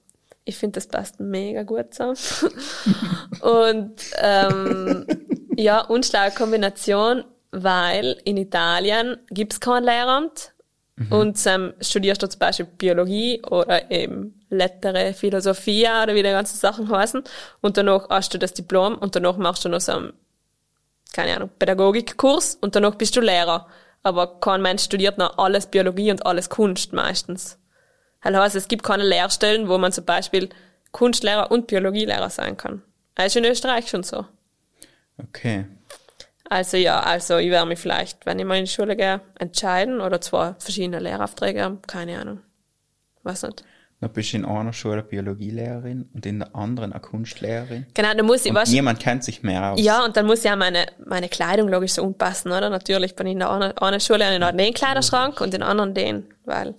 ich 0.45 0.55
finde, 0.57 0.75
das 0.75 0.87
passt 0.87 1.19
mega 1.19 1.63
gut 1.63 1.93
zusammen. 1.93 2.17
und 3.41 3.95
ähm, 4.17 5.05
ja, 5.57 5.81
unschlaue 5.81 6.31
Kombination, 6.31 7.23
weil 7.51 8.17
in 8.25 8.37
Italien 8.37 9.17
gibt's 9.29 9.59
kein 9.59 9.83
Lehramt 9.83 10.53
und 11.09 11.37
ähm, 11.45 11.73
studierst 11.81 12.23
du 12.23 12.29
zum 12.29 12.39
Beispiel 12.39 12.65
Biologie 12.65 13.41
oder 13.49 13.91
eben 13.91 14.41
Lettere, 14.49 15.13
Philosophie 15.13 15.85
oder 15.85 16.15
wie 16.15 16.23
die 16.23 16.29
ganzen 16.29 16.57
Sachen 16.57 16.89
heißen 16.89 17.23
und 17.61 17.75
danach 17.75 18.09
hast 18.09 18.33
du 18.33 18.37
das 18.37 18.53
Diplom 18.53 18.95
und 18.95 19.15
danach 19.15 19.35
machst 19.35 19.65
du 19.65 19.69
noch 19.69 19.81
so 19.81 19.91
einen, 19.91 20.13
keine 21.13 21.35
Ahnung, 21.35 21.49
Pädagogikkurs 21.59 22.55
und 22.61 22.75
danach 22.75 22.95
bist 22.95 23.15
du 23.15 23.21
Lehrer. 23.21 23.67
Aber 24.03 24.39
kein 24.39 24.61
Mensch 24.61 24.83
studiert 24.83 25.17
noch 25.17 25.37
alles 25.37 25.65
Biologie 25.65 26.11
und 26.11 26.25
alles 26.25 26.49
Kunst 26.49 26.93
meistens. 26.93 27.57
Das 28.23 28.35
heißt, 28.35 28.55
es 28.55 28.67
gibt 28.67 28.83
keine 28.83 29.03
Lehrstellen, 29.03 29.67
wo 29.67 29.77
man 29.77 29.91
zum 29.91 30.05
Beispiel 30.05 30.49
Kunstlehrer 30.91 31.51
und 31.51 31.67
Biologielehrer 31.67 32.29
sein 32.29 32.55
kann. 32.55 32.83
Das 33.15 33.27
ist 33.27 33.35
in 33.35 33.45
Österreich 33.45 33.89
schon 33.89 34.03
so. 34.03 34.25
Okay. 35.17 35.65
Also 36.49 36.77
ja, 36.77 36.99
also 36.99 37.37
ich 37.37 37.49
werde 37.49 37.67
mich 37.67 37.79
vielleicht, 37.79 38.25
wenn 38.25 38.37
ich 38.37 38.45
mal 38.45 38.57
in 38.57 38.65
die 38.65 38.71
Schule 38.71 38.95
gehe, 38.95 39.21
entscheiden 39.39 39.99
oder 40.01 40.21
zwei 40.21 40.53
verschiedene 40.59 40.99
Lehraufträge 40.99 41.63
haben, 41.63 41.81
keine 41.87 42.19
Ahnung. 42.19 42.39
Weiß 43.23 43.43
nicht. 43.43 43.63
Dann 44.01 44.11
bist 44.11 44.33
du 44.33 44.37
in 44.37 44.45
einer 44.45 44.73
Schule 44.73 45.01
Biologielehrerin 45.01 46.09
und 46.13 46.25
in 46.25 46.39
der 46.39 46.55
anderen 46.55 46.91
eine 46.91 47.01
Kunstlehrerin. 47.01 47.87
Genau, 47.93 48.13
dann 48.13 48.25
muss 48.25 48.45
ich, 48.45 48.51
Und 48.51 48.57
weißt, 48.57 48.71
niemand 48.71 48.99
kennt 48.99 49.23
sich 49.23 49.41
mehr 49.41 49.71
aus. 49.71 49.81
ja, 49.81 50.05
und 50.05 50.15
dann 50.17 50.27
muss 50.27 50.43
ja 50.43 50.55
meine, 50.55 50.85
meine 51.03 51.29
Kleidung 51.29 51.69
logisch 51.69 51.93
so 51.93 52.03
unpassen, 52.03 52.51
oder? 52.51 52.69
Natürlich 52.69 53.15
bin 53.15 53.25
ich 53.27 53.33
in 53.33 53.39
der 53.39 53.49
einen, 53.49 53.75
einen 53.77 53.99
Schule 53.99 54.35
in 54.35 54.57
den 54.57 54.73
Kleiderschrank 54.73 55.41
und 55.41 55.53
in 55.53 55.61
der 55.61 55.69
anderen 55.69 55.93
den, 55.95 56.25
weil 56.43 56.75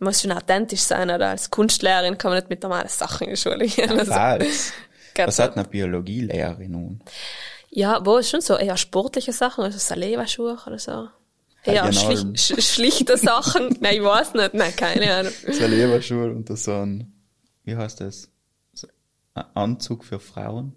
muss 0.00 0.20
schon 0.22 0.32
authentisch 0.32 0.80
sein, 0.80 1.08
oder? 1.10 1.28
Als 1.28 1.50
Kunstlehrerin 1.50 2.18
kann 2.18 2.30
man 2.32 2.38
nicht 2.38 2.50
mit 2.50 2.62
normalen 2.62 2.88
Sachen 2.88 3.28
in 3.28 3.34
die 3.34 3.40
Schule 3.40 3.66
gehen. 3.66 3.90
Also, 3.90 4.10
Was? 4.10 4.72
Was 5.16 5.38
hat 5.38 5.56
eine 5.56 5.64
Biologielehrerin 5.66 6.70
nun? 6.72 7.00
Ja, 7.70 8.04
wo 8.04 8.16
ist 8.18 8.30
schon 8.30 8.40
so 8.40 8.56
eher 8.56 8.76
sportliche 8.76 9.32
Sachen, 9.32 9.62
also 9.64 9.78
Saleva-Schuhe 9.78 10.58
oder 10.66 10.78
so. 10.78 11.08
Eher 11.62 11.84
Algen 11.84 11.92
schlich, 11.96 12.18
Alm. 12.18 12.36
sch 12.36 12.60
schlichte 12.62 13.16
Sachen. 13.16 13.76
Nein, 13.80 13.96
ich 13.96 14.02
weiß 14.04 14.34
nicht. 14.34 14.54
Nein, 14.54 14.74
keine 14.74 15.14
Ahnung. 15.14 15.32
Ein 15.46 15.70
Leberschul 15.70 16.30
und 16.30 16.58
so 16.58 16.72
ein, 16.72 17.12
wie 17.64 17.76
heißt 17.76 18.00
das? 18.00 18.30
Ein 19.34 19.44
Anzug 19.54 20.04
für 20.04 20.18
Frauen? 20.18 20.74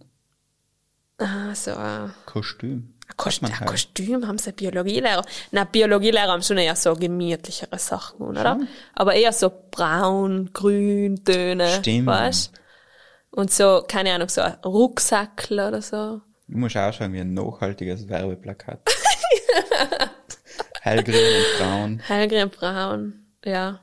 Ah, 1.17 1.55
so 1.55 1.71
ein 1.73 2.13
Kostüm. 2.25 2.93
Kost 3.17 3.35
Sagt 3.35 3.41
man 3.43 3.51
ein 3.51 3.59
halt. 3.61 3.69
Kostüm 3.69 4.27
haben 4.27 4.37
sie 4.37 4.51
Biologielehrer. 4.51 5.23
Na, 5.51 5.63
Biologielehrer 5.63 6.31
haben 6.31 6.43
schon 6.43 6.57
eher 6.57 6.75
so 6.75 6.93
gemütlichere 6.95 7.77
Sachen, 7.79 8.21
oder? 8.25 8.59
Aber 8.93 9.13
eher 9.13 9.31
so 9.33 9.51
braun, 9.71 10.49
grün, 10.53 11.23
Töne, 11.23 11.69
Stimmt. 11.79 12.07
weißt? 12.07 12.51
Und 13.31 13.51
so, 13.51 13.83
keine 13.87 14.13
Ahnung, 14.13 14.29
so 14.29 14.41
ein 14.41 14.53
Rucksackl 14.65 15.53
oder 15.59 15.81
so. 15.81 16.21
Du 16.53 16.59
musst 16.59 16.77
ausschauen 16.77 17.11
wie 17.13 17.19
ein 17.19 17.33
nachhaltiges 17.33 18.07
Werbeplakat. 18.07 18.79
Hellgrün 20.81 21.15
und 21.15 21.57
braun. 21.57 21.99
Hellgrün, 22.05 22.49
braun, 22.51 23.25
ja. 23.43 23.79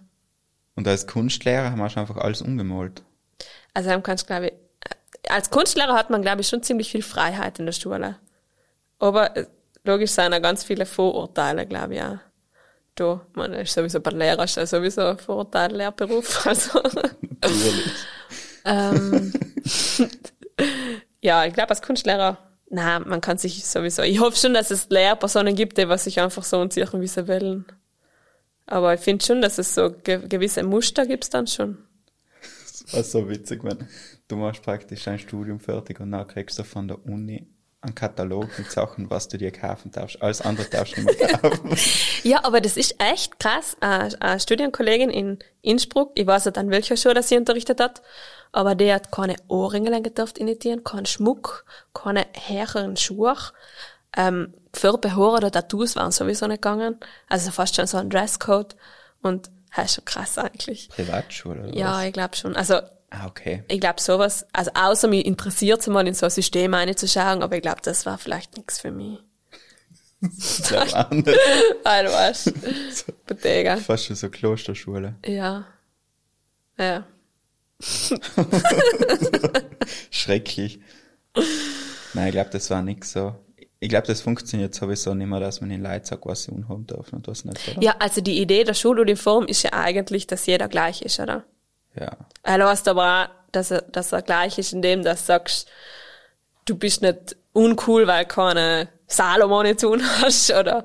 Und 0.77 0.87
als 0.87 1.09
Kunstlehrer 1.09 1.73
haben 1.73 1.81
wir 1.81 1.91
schon 1.91 2.03
einfach 2.03 2.19
alles 2.19 2.43
umgemalt. 2.43 3.03
Also 3.75 3.91
dann 3.91 4.05
kannst 4.05 4.29
glaube 4.29 4.47
ich, 4.47 4.53
als 5.29 5.51
Kunstlehrer 5.51 5.95
hat 5.95 6.11
man, 6.11 6.23
glaube 6.23 6.43
ich, 6.43 6.49
schon 6.49 6.63
ziemlich 6.63 6.93
viel 6.93 7.03
Freiheit 7.03 7.59
in 7.59 7.67
der 7.67 7.73
Schule. 7.73 8.19
Aber 9.01 9.37
äh, 9.37 9.47
logisch 9.83 10.13
sind 10.13 10.33
auch 10.33 10.41
ganz 10.41 10.63
viele 10.63 10.87
Vorurteile, 10.87 11.67
glaube 11.67 11.97
ich 11.97 12.03
auch. 12.03 12.19
Da, 12.95 13.27
man 13.33 13.53
ist 13.53 13.75
sowieso 13.75 13.99
bei 13.99 14.13
Lehrer 14.13 14.45
ist 14.45 14.57
ja 14.57 14.65
sowieso 14.65 15.09
ein 15.09 15.19
Vorurteil, 15.19 15.75
Lehrberuf. 15.75 16.43
Also, 16.47 16.81
Natürlich. 17.41 18.07
ähm, 18.65 19.33
ja, 21.21 21.45
ich 21.47 21.53
glaube, 21.53 21.71
als 21.71 21.83
Kunstlehrer, 21.83 22.39
na, 22.71 23.01
man 23.01 23.21
kann 23.21 23.37
sich 23.37 23.67
sowieso, 23.67 24.03
ich 24.03 24.21
hoffe 24.21 24.37
schon, 24.37 24.55
dass 24.55 24.71
es 24.71 24.89
Lehrpersonen 24.89 25.57
gibt, 25.57 25.77
die 25.77 25.89
was 25.89 26.05
sich 26.05 26.21
einfach 26.21 26.45
so 26.45 26.65
wie 26.65 27.07
sie 27.07 27.29
wollen. 27.29 27.67
Aber 28.67 28.95
ich 28.95 29.01
finde 29.01 29.25
schon, 29.25 29.43
dass 29.43 29.59
es 29.59 29.75
so 29.75 29.91
ge 29.91 30.27
gewisse 30.29 30.63
Muster 30.63 31.05
gibt's 31.05 31.31
dann 31.31 31.49
schon. 31.49 31.79
Das 32.71 32.95
war 32.95 33.03
so 33.03 33.29
witzig, 33.29 33.65
wenn 33.65 33.89
du 34.29 34.37
machst 34.37 34.63
praktisch 34.63 35.03
dein 35.03 35.19
Studium 35.19 35.59
fertig 35.59 35.99
und 35.99 36.13
dann 36.13 36.27
kriegst 36.29 36.61
du 36.61 36.63
von 36.63 36.87
der 36.87 37.05
Uni 37.05 37.49
einen 37.81 37.95
Katalog 37.95 38.47
mit 38.59 38.71
Sachen, 38.71 39.11
was 39.11 39.27
du 39.27 39.39
dir 39.39 39.51
kaufen 39.51 39.91
darfst. 39.91 40.23
Alles 40.23 40.41
andere 40.41 40.69
darfst 40.69 40.97
du 40.97 41.03
nicht 41.03 41.19
mehr 41.19 41.29
kaufen. 41.39 41.77
Ja, 42.23 42.45
aber 42.45 42.61
das 42.61 42.77
ist 42.77 42.97
echt 42.99 43.41
krass. 43.41 43.77
Eine, 43.81 44.21
eine 44.23 44.39
Studienkollegin 44.39 45.11
in 45.11 45.39
Innsbruck, 45.63 46.13
ich 46.15 46.27
weiß 46.27 46.45
nicht 46.45 46.59
an 46.59 46.71
welcher 46.71 46.97
Schule 46.97 47.23
sie 47.23 47.37
unterrichtet 47.37 47.81
hat, 47.81 48.03
aber 48.53 48.75
die 48.75 48.93
hat 48.93 49.13
keine 49.13 49.37
Ohrringe 49.49 50.03
gedurft 50.03 50.39
imitieren, 50.39 50.85
keinen 50.85 51.07
Schmuck, 51.07 51.65
keine 51.95 52.27
härteren 52.35 52.97
Schuhe. 52.97 53.37
Ähm, 54.17 54.55
Farbe, 54.73 55.15
Haare 55.15 55.37
oder 55.37 55.51
Tattoos 55.53 55.97
waren 55.97 56.11
sowieso 56.13 56.47
nicht 56.47 56.63
gegangen. 56.63 56.99
Also 57.29 57.51
fast 57.53 57.77
schon 57.77 57.87
so 57.87 57.97
ein 57.99 58.11
Dresscode. 58.11 58.75
Und 59.23 59.51
das 59.77 59.87
ist 59.87 59.95
schon 59.97 60.05
krass 60.05 60.37
eigentlich. 60.39 60.89
Privatschule 60.89 61.63
oder 61.69 61.77
Ja, 61.77 61.99
was? 61.99 62.05
ich 62.07 62.13
glaube 62.13 62.37
schon. 62.37 62.57
Also 62.57 62.81
Ah, 63.13 63.27
okay. 63.27 63.65
ich 63.69 63.81
glaube 63.81 64.01
sowas, 64.01 64.47
also 64.53 64.71
außer 64.75 65.09
mich 65.09 65.27
interessiert 65.27 65.85
mal 65.89 66.07
in 66.07 66.15
so 66.15 66.27
ein 66.27 66.31
System 66.31 66.75
reinzuschauen, 66.75 67.43
aber 67.43 67.57
ich 67.57 67.63
glaube, 67.63 67.81
das 67.83 68.07
war 68.07 68.19
vielleicht 68.19 68.57
nichts 68.57 68.81
für 68.81 68.91
mich. 68.93 69.19
Ich 70.23 70.63
glaub 70.69 70.93
auch 70.95 71.11
nicht. 71.11 71.29
Ah, 71.83 72.03
du 72.03 72.13
weißt. 72.13 72.53
Bottega. 73.27 73.77
Fast 73.79 74.05
schon 74.07 74.17
so 74.17 74.29
Klosterschule. 74.29 75.15
Ja. 75.25 75.65
Ja. 76.79 77.05
Schrecklich. 80.11 80.81
Nein, 82.15 82.29
ich 82.29 82.33
glaube, 82.33 82.51
das 82.51 82.71
war 82.71 82.83
nix 82.83 83.13
so. 83.13 83.35
Ich 83.79 83.89
glaube, 83.89 84.07
das 84.07 84.21
funktioniert 84.21 84.75
sowieso 84.75 85.15
nicht 85.15 85.27
mehr, 85.27 85.41
dass 85.41 85.63
man 85.63 85.71
den 85.71 85.83
Leuten 85.83 86.05
sagt, 86.05 86.27
was 86.27 86.43
sie 86.43 86.51
unhaben 86.51 86.87
dürfen 86.87 87.17
und 87.17 87.29
was 87.29 87.45
nicht, 87.45 87.67
oder? 87.69 87.83
Ja, 87.83 87.95
also 87.99 88.21
die 88.21 88.41
Idee 88.41 88.65
der 88.65 88.75
Schuluniform 88.75 89.47
ist 89.47 89.63
ja 89.63 89.73
eigentlich, 89.73 90.27
dass 90.27 90.45
jeder 90.45 90.69
gleich 90.69 91.01
ist, 91.01 91.19
oder? 91.19 91.45
Ja. 91.99 92.11
Er 92.43 92.69
heißt 92.69 92.89
aber 92.89 93.25
auch, 93.25 93.29
dass 93.53 93.71
er, 93.71 93.83
dass 93.83 94.13
er 94.13 94.23
gleich 94.23 94.59
ist, 94.59 94.75
indem 94.75 95.03
du 95.03 95.17
sagst, 95.17 95.69
du 96.67 96.77
bist 96.77 97.01
nicht 97.01 97.37
uncool, 97.53 98.07
weil 98.07 98.27
keine 98.27 98.89
Salomon 99.07 99.79
zu 99.79 99.89
tun 99.89 100.03
hast, 100.21 100.51
oder, 100.51 100.85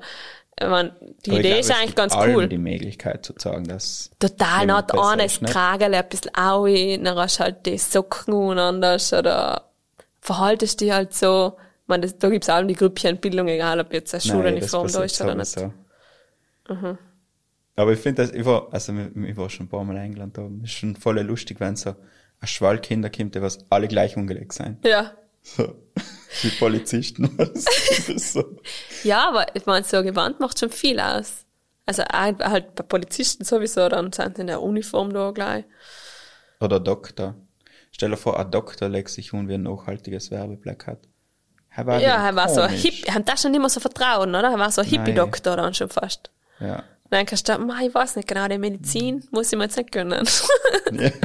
ich 0.58 0.66
mein, 0.66 0.92
die 1.24 1.30
Aber 1.30 1.40
Idee 1.40 1.48
glaube, 1.48 1.60
ist 1.60 1.70
eigentlich 1.70 1.86
gibt 1.86 1.96
ganz 1.96 2.14
cool. 2.16 2.48
die 2.48 2.58
Möglichkeit 2.58 3.26
zu 3.26 3.34
sagen, 3.36 3.64
dass 3.64 4.10
Total, 4.18 4.66
besser 4.66 5.10
einer 5.10 5.24
ist? 5.24 5.44
Kragel 5.44 5.94
ein 5.94 6.08
bisschen 6.08 6.30
aui, 6.36 6.98
dann 7.02 7.16
hast 7.16 7.38
du 7.38 7.44
halt 7.44 7.66
die 7.66 7.76
Socken 7.76 8.34
und 8.34 8.58
anders, 8.58 9.12
oder 9.12 9.70
verhaltest 10.20 10.80
dich 10.80 10.92
halt 10.92 11.12
so. 11.12 11.56
Ich 11.82 11.88
meine, 11.88 12.02
das, 12.02 12.18
da 12.18 12.30
gibt's 12.30 12.48
auch 12.48 12.62
die 12.62 12.74
Grüppchenbildung, 12.74 13.48
egal 13.48 13.80
ob 13.80 13.92
jetzt 13.92 14.14
eine 14.14 14.20
Schuluniform 14.22 14.90
da 14.90 15.04
ist 15.04 15.20
oder 15.20 15.34
nicht. 15.34 15.50
sowieso. 15.50 16.98
Aber 17.76 17.92
ich 17.92 18.00
finde 18.00 18.22
das, 18.22 18.32
ich 18.32 18.44
war, 18.44 18.68
also 18.72 18.92
ich 18.94 19.36
war 19.36 19.50
schon 19.50 19.66
ein 19.66 19.68
paar 19.68 19.84
Mal 19.84 19.96
in 19.96 20.02
England 20.02 20.38
da, 20.38 20.48
ist 20.64 20.72
schon 20.72 20.96
voll 20.96 21.20
lustig, 21.20 21.60
wenn 21.60 21.76
so 21.76 21.94
ein 22.40 22.48
Schwall 22.48 22.80
Kinder 22.80 23.10
kommt, 23.10 23.34
die 23.34 23.42
was 23.42 23.58
alle 23.68 23.88
gleich 23.88 24.16
umgelegt 24.16 24.52
sein. 24.54 24.78
Ja. 24.82 25.12
So. 25.42 25.74
Wie 26.42 26.50
Polizisten. 26.50 27.36
so. 28.16 28.56
Ja, 29.04 29.28
aber 29.28 29.46
ich 29.54 29.66
meine, 29.66 29.84
so 29.84 30.02
Gewand 30.02 30.40
macht 30.40 30.58
schon 30.58 30.70
viel 30.70 31.00
aus. 31.00 31.44
Also 31.86 32.02
halt 32.04 32.38
bei 32.38 32.82
Polizisten 32.82 33.44
sowieso, 33.44 33.88
dann 33.88 34.12
sind 34.12 34.36
sie 34.36 34.40
in 34.42 34.48
der 34.48 34.60
Uniform 34.62 35.12
da 35.12 35.30
gleich. 35.30 35.64
Oder 36.60 36.80
Doktor. 36.80 37.36
Stell 37.92 38.10
dir 38.10 38.16
vor, 38.16 38.38
ein 38.38 38.50
Doktor 38.50 38.88
legt 38.88 39.08
sich 39.10 39.32
um 39.32 39.48
wie 39.48 39.54
ein 39.54 39.62
nachhaltiges 39.62 40.30
Werbeplakat. 40.30 40.98
Er 41.70 41.86
war 41.86 42.00
Ja, 42.00 42.26
er 42.26 42.34
war 42.34 42.48
so 42.48 42.60
ein 42.62 42.68
komisch. 42.68 42.82
Hippie, 42.82 43.02
er 43.06 43.14
hat 43.14 43.28
das 43.28 43.42
schon 43.42 43.52
mehr 43.52 43.68
so 43.68 43.80
vertrauen, 43.80 44.30
oder? 44.30 44.50
Er 44.50 44.58
war 44.58 44.70
so 44.70 44.80
ein 44.82 44.88
Hippie-Doktor 44.88 45.56
dann 45.56 45.74
schon 45.74 45.88
fast. 45.88 46.30
Ja. 46.58 46.82
Dann 47.10 47.24
kannst 47.24 47.48
du, 47.48 47.56
"Ma, 47.58 47.80
ich 47.82 47.94
weiß 47.94 48.16
nicht 48.16 48.26
genau, 48.26 48.48
die 48.48 48.58
Medizin 48.58 49.24
muss 49.30 49.52
ich 49.52 49.58
mir 49.58 49.64
jetzt 49.64 49.76
nicht 49.76 49.92
gönnen. 49.92 50.26
ja. 50.92 51.10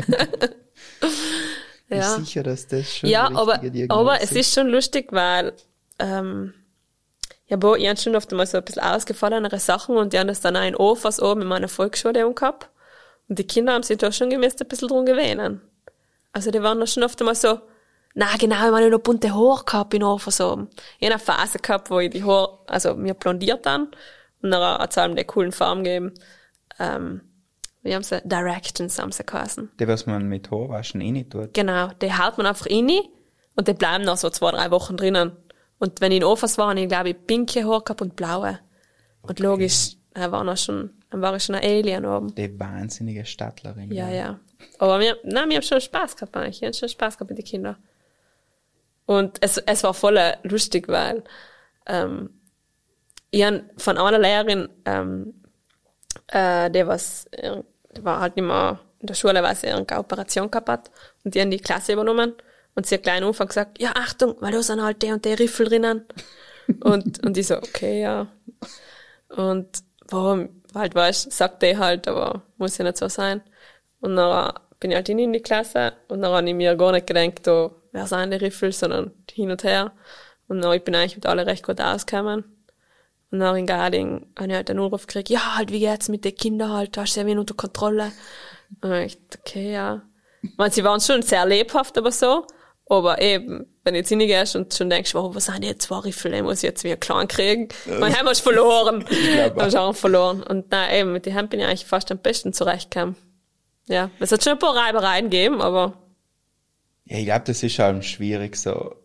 ja. 1.98 2.16
Sicher, 2.16 2.44
dass 2.44 2.68
das 2.68 2.98
schon 2.98 3.10
Ja, 3.10 3.28
aber, 3.34 3.62
aber 3.90 4.22
es 4.22 4.32
ist 4.32 4.54
schon 4.54 4.68
lustig, 4.68 5.08
weil, 5.12 5.54
ähm, 6.00 6.54
ja, 7.48 7.58
bo, 7.58 7.76
ich 7.76 7.88
hab 7.88 8.00
schon 8.00 8.16
oft 8.16 8.32
mal 8.32 8.46
so 8.46 8.58
ein 8.58 8.64
bisschen 8.64 8.84
ausgefallenere 8.84 9.60
Sachen 9.60 9.98
und 9.98 10.14
die 10.14 10.20
haben 10.20 10.28
das 10.28 10.42
dann 10.42 10.56
auch 10.56 10.66
in 10.66 10.76
Ofers 10.76 11.22
oben 11.22 11.42
in 11.42 11.48
meiner 11.48 11.68
Volksschule 11.68 12.34
gehabt. 12.34 12.70
Und 13.28 13.40
die 13.40 13.48
Kinder 13.48 13.74
haben 13.74 13.84
sich 13.84 13.98
da 13.98 14.12
schon 14.12 14.30
gemäß 14.30 14.56
ein 14.60 14.68
bisschen 14.68 14.88
drum 14.88 15.06
gewöhnen. 15.06 15.62
Also 16.34 16.52
die 16.52 16.62
waren 16.64 16.80
da 16.80 16.88
schon 16.88 17.04
oft 17.04 17.20
mal 17.22 17.36
so, 17.36 17.60
na 18.14 18.36
genau, 18.38 18.66
ich 18.66 18.72
meine 18.72 18.90
noch 18.90 19.00
bunte 19.00 19.34
Haare 19.34 19.64
gehabt 19.66 19.94
in 19.94 20.04
Ofers 20.04 20.42
oben. 20.42 20.70
Ich 21.00 21.10
hab 21.10 21.16
eine 21.16 21.20
Phase 21.20 21.60
gehabt, 21.60 21.90
wo 21.90 22.00
ich 22.00 22.10
die 22.10 22.24
Haare, 22.24 22.60
also 22.68 22.96
mir 22.96 23.14
blondiert 23.14 23.66
dann 23.66 23.88
und 24.42 24.52
dann 24.52 24.80
hat 24.80 24.92
es 24.92 24.98
allem 24.98 25.16
die 25.16 25.24
coolen 25.24 25.52
Farben 25.52 25.84
gegeben. 25.84 26.14
Ähm, 26.80 27.22
wie 27.84 27.96
haben 27.96 28.04
sie? 28.04 28.22
Directions 28.24 29.00
haben 29.00 29.12
sie 29.12 29.24
geheißen. 29.24 29.72
Die, 29.80 29.88
was 29.88 30.06
man 30.06 30.28
mit 30.28 30.52
Haarwaschen 30.52 31.02
eh 31.02 31.12
nicht 31.12 31.32
tut. 31.32 31.54
Genau, 31.54 31.88
die 32.02 32.14
haut 32.14 32.38
man 32.38 32.46
einfach 32.46 32.68
rein 32.70 32.90
und 33.56 33.68
die 33.68 33.74
bleiben 33.74 34.04
noch 34.06 34.18
so 34.18 34.30
zwei, 34.30 34.52
drei 34.52 34.72
Wochen 34.72 34.98
drinnen. 34.98 35.32
Und 35.80 36.00
wenn 36.00 36.12
ich 36.12 36.20
in 36.20 36.24
Ofers 36.24 36.58
war, 36.58 36.70
habe 36.70 36.80
ich, 36.80 36.88
glaube 36.88 37.10
ich, 37.10 37.26
pinke 37.26 37.66
Haare 37.66 37.82
gehabt 37.82 38.02
und 38.02 38.16
blaue. 38.16 38.60
Und 39.24 39.40
logisch, 39.40 39.96
er 40.14 40.32
war 40.32 40.44
noch 40.44 40.58
schon, 40.58 40.92
dann 41.10 41.22
war 41.22 41.36
ich 41.36 41.44
schon 41.44 41.56
ein 41.56 41.64
Alien 41.64 42.06
oben. 42.06 42.36
Die 42.36 42.60
wahnsinnige 42.60 43.26
Stadtlerin. 43.26 43.92
Ja, 43.92 44.10
ja. 44.10 44.40
Aber 44.78 45.00
mir, 45.00 45.18
nein, 45.24 45.48
mir 45.48 45.56
haben 45.56 45.64
schon 45.64 45.82
Spaß 45.82 46.16
gehabt 46.16 46.36
eigentlich. 46.38 46.62
Ich 46.62 46.68
hab 46.68 46.76
schon 46.76 46.90
Spaß 46.90 47.18
gehabt 47.18 47.32
mit 47.32 47.40
den 47.40 47.46
Kindern. 47.46 47.78
Und 49.06 49.38
es, 49.42 49.58
es 49.58 49.84
war 49.84 49.94
voll 49.94 50.20
lustig, 50.44 50.88
weil 50.88 51.24
ähm, 51.88 52.30
ich 53.32 53.46
von 53.78 53.98
einer 53.98 54.20
Lehrerin, 54.20 54.70
ähm, 54.86 55.34
äh, 56.28 56.70
der 56.70 56.88
was, 56.88 57.26
die 57.96 58.04
war 58.04 58.20
halt 58.20 58.36
nicht 58.36 58.46
mehr 58.46 58.80
in 59.00 59.08
der 59.08 59.16
Schule, 59.16 59.42
weil 59.42 59.56
sie 59.56 59.68
irgendeine 59.68 60.00
Operation 60.00 60.50
gehabt 60.52 60.70
hat. 60.70 60.92
Und 61.24 61.36
die 61.36 61.42
haben 61.42 61.52
die 61.52 61.60
Klasse 61.60 61.94
übernommen. 61.94 62.34
Und 62.76 62.86
sie 62.86 62.96
hat 62.96 63.04
gleich 63.04 63.22
am 63.22 63.28
Anfang 63.28 63.48
gesagt, 63.48 63.82
ja, 63.82 63.92
Achtung, 63.96 64.36
weil 64.40 64.54
da 64.54 64.62
sind 64.62 64.82
halt 64.82 65.02
der 65.02 65.14
und 65.14 65.26
der 65.26 65.40
Riffel 65.40 65.68
drinnen. 65.68 66.06
und, 66.84 67.26
und 67.26 67.38
ich 67.38 67.48
so, 67.48 67.58
okay, 67.58 68.02
ja. 68.02 68.28
Und 69.30 69.68
warum, 70.08 70.62
halt 70.74 70.96
weißt, 70.96 71.32
sagt 71.32 71.62
der 71.62 71.80
halt, 71.80 72.08
aber 72.08 72.44
muss 72.58 72.78
ja 72.78 72.86
nicht 72.86 72.98
so 72.98 73.10
sein. 73.10 73.42
Und 74.00 74.16
dann 74.16 74.54
bin 74.80 74.92
ich 74.92 74.96
halt 74.96 75.08
hin 75.08 75.20
in 75.20 75.34
die 75.34 75.42
Klasse 75.42 75.94
und 76.08 76.22
dann 76.22 76.32
habe 76.34 76.48
ich 76.48 76.56
mir 76.56 76.76
gar 76.76 76.92
nicht 76.92 77.08
gedacht, 77.08 77.48
oh, 77.48 77.76
wer 77.92 78.08
sind 78.08 78.32
die 78.32 78.38
Riffel, 78.38 78.72
sondern 78.72 79.12
hin 79.30 79.52
und 79.52 79.64
her. 79.64 79.92
Und 80.48 80.62
dann, 80.62 80.74
ich 80.74 80.84
bin 80.84 80.96
eigentlich 80.96 81.16
mit 81.16 81.26
allen 81.26 81.48
recht 81.48 81.66
gut 81.66 81.80
ausgekommen. 81.80 82.44
Und 83.32 83.40
dann 83.40 83.56
in 83.56 83.66
Garding 83.66 84.28
habe 84.38 84.50
ich 84.50 84.56
halt 84.56 84.70
einen 84.70 84.80
Anruf 84.80 85.08
gekriegt, 85.08 85.30
ja, 85.30 85.56
halt, 85.56 85.72
wie 85.72 85.80
geht's 85.80 86.10
mit 86.10 86.26
den 86.26 86.36
Kindern 86.36 86.74
halt, 86.74 86.98
hast 86.98 87.16
du 87.16 87.26
sie 87.26 87.38
unter 87.38 87.54
Kontrolle? 87.54 88.12
Und 88.82 88.94
ich 88.94 89.16
gedacht, 89.16 89.40
okay, 89.40 89.74
ja. 89.74 90.02
Ich 90.42 90.58
meine, 90.58 90.72
sie 90.72 90.84
waren 90.84 91.00
schon 91.00 91.22
sehr 91.22 91.46
lebhaft, 91.46 91.98
aber 91.98 92.12
so. 92.12 92.46
Aber 92.90 93.22
eben, 93.22 93.68
wenn 93.86 93.94
du 93.94 94.00
jetzt 94.00 94.10
hingehst 94.10 94.56
und 94.58 94.74
schon 94.74 94.90
denkst, 94.90 95.16
wow, 95.16 95.34
was 95.34 95.46
sind 95.46 95.64
die 95.64 95.68
jetzt 95.70 95.84
zwei 95.84 96.00
Riffel, 96.00 96.32
den 96.32 96.44
muss 96.44 96.58
ich 96.58 96.64
jetzt 96.64 96.84
wieder 96.84 96.98
klein 96.98 97.30
kriegen. 97.30 97.70
Mein 97.86 98.14
Heim 98.18 98.28
hast 98.28 98.42
verloren. 98.42 99.06
glaube 99.06 99.54
Dann 99.56 99.76
auch 99.78 99.96
verloren. 99.96 100.44
Und 100.44 100.66
na 100.72 100.94
eben, 100.94 101.14
mit 101.14 101.26
den 101.26 101.34
Hemd 101.34 101.52
bin 101.52 101.62
ich 101.62 101.66
eigentlich 101.66 101.86
fast 101.86 102.12
am 102.12 102.18
besten 102.18 102.52
zurechtgekommen. 102.52 103.16
Ja, 103.88 104.10
es 104.20 104.32
hat 104.32 104.44
schon 104.44 104.54
ein 104.54 104.60
paar 104.60 104.76
Reibereien 104.76 105.30
gegeben, 105.30 105.62
aber 105.62 105.94
Ja, 107.06 107.18
ich 107.18 107.26
glaube, 107.26 107.44
das 107.46 107.64
ist 107.64 107.80
halt 107.80 108.04
schwierig 108.04 108.58
so. 108.58 108.96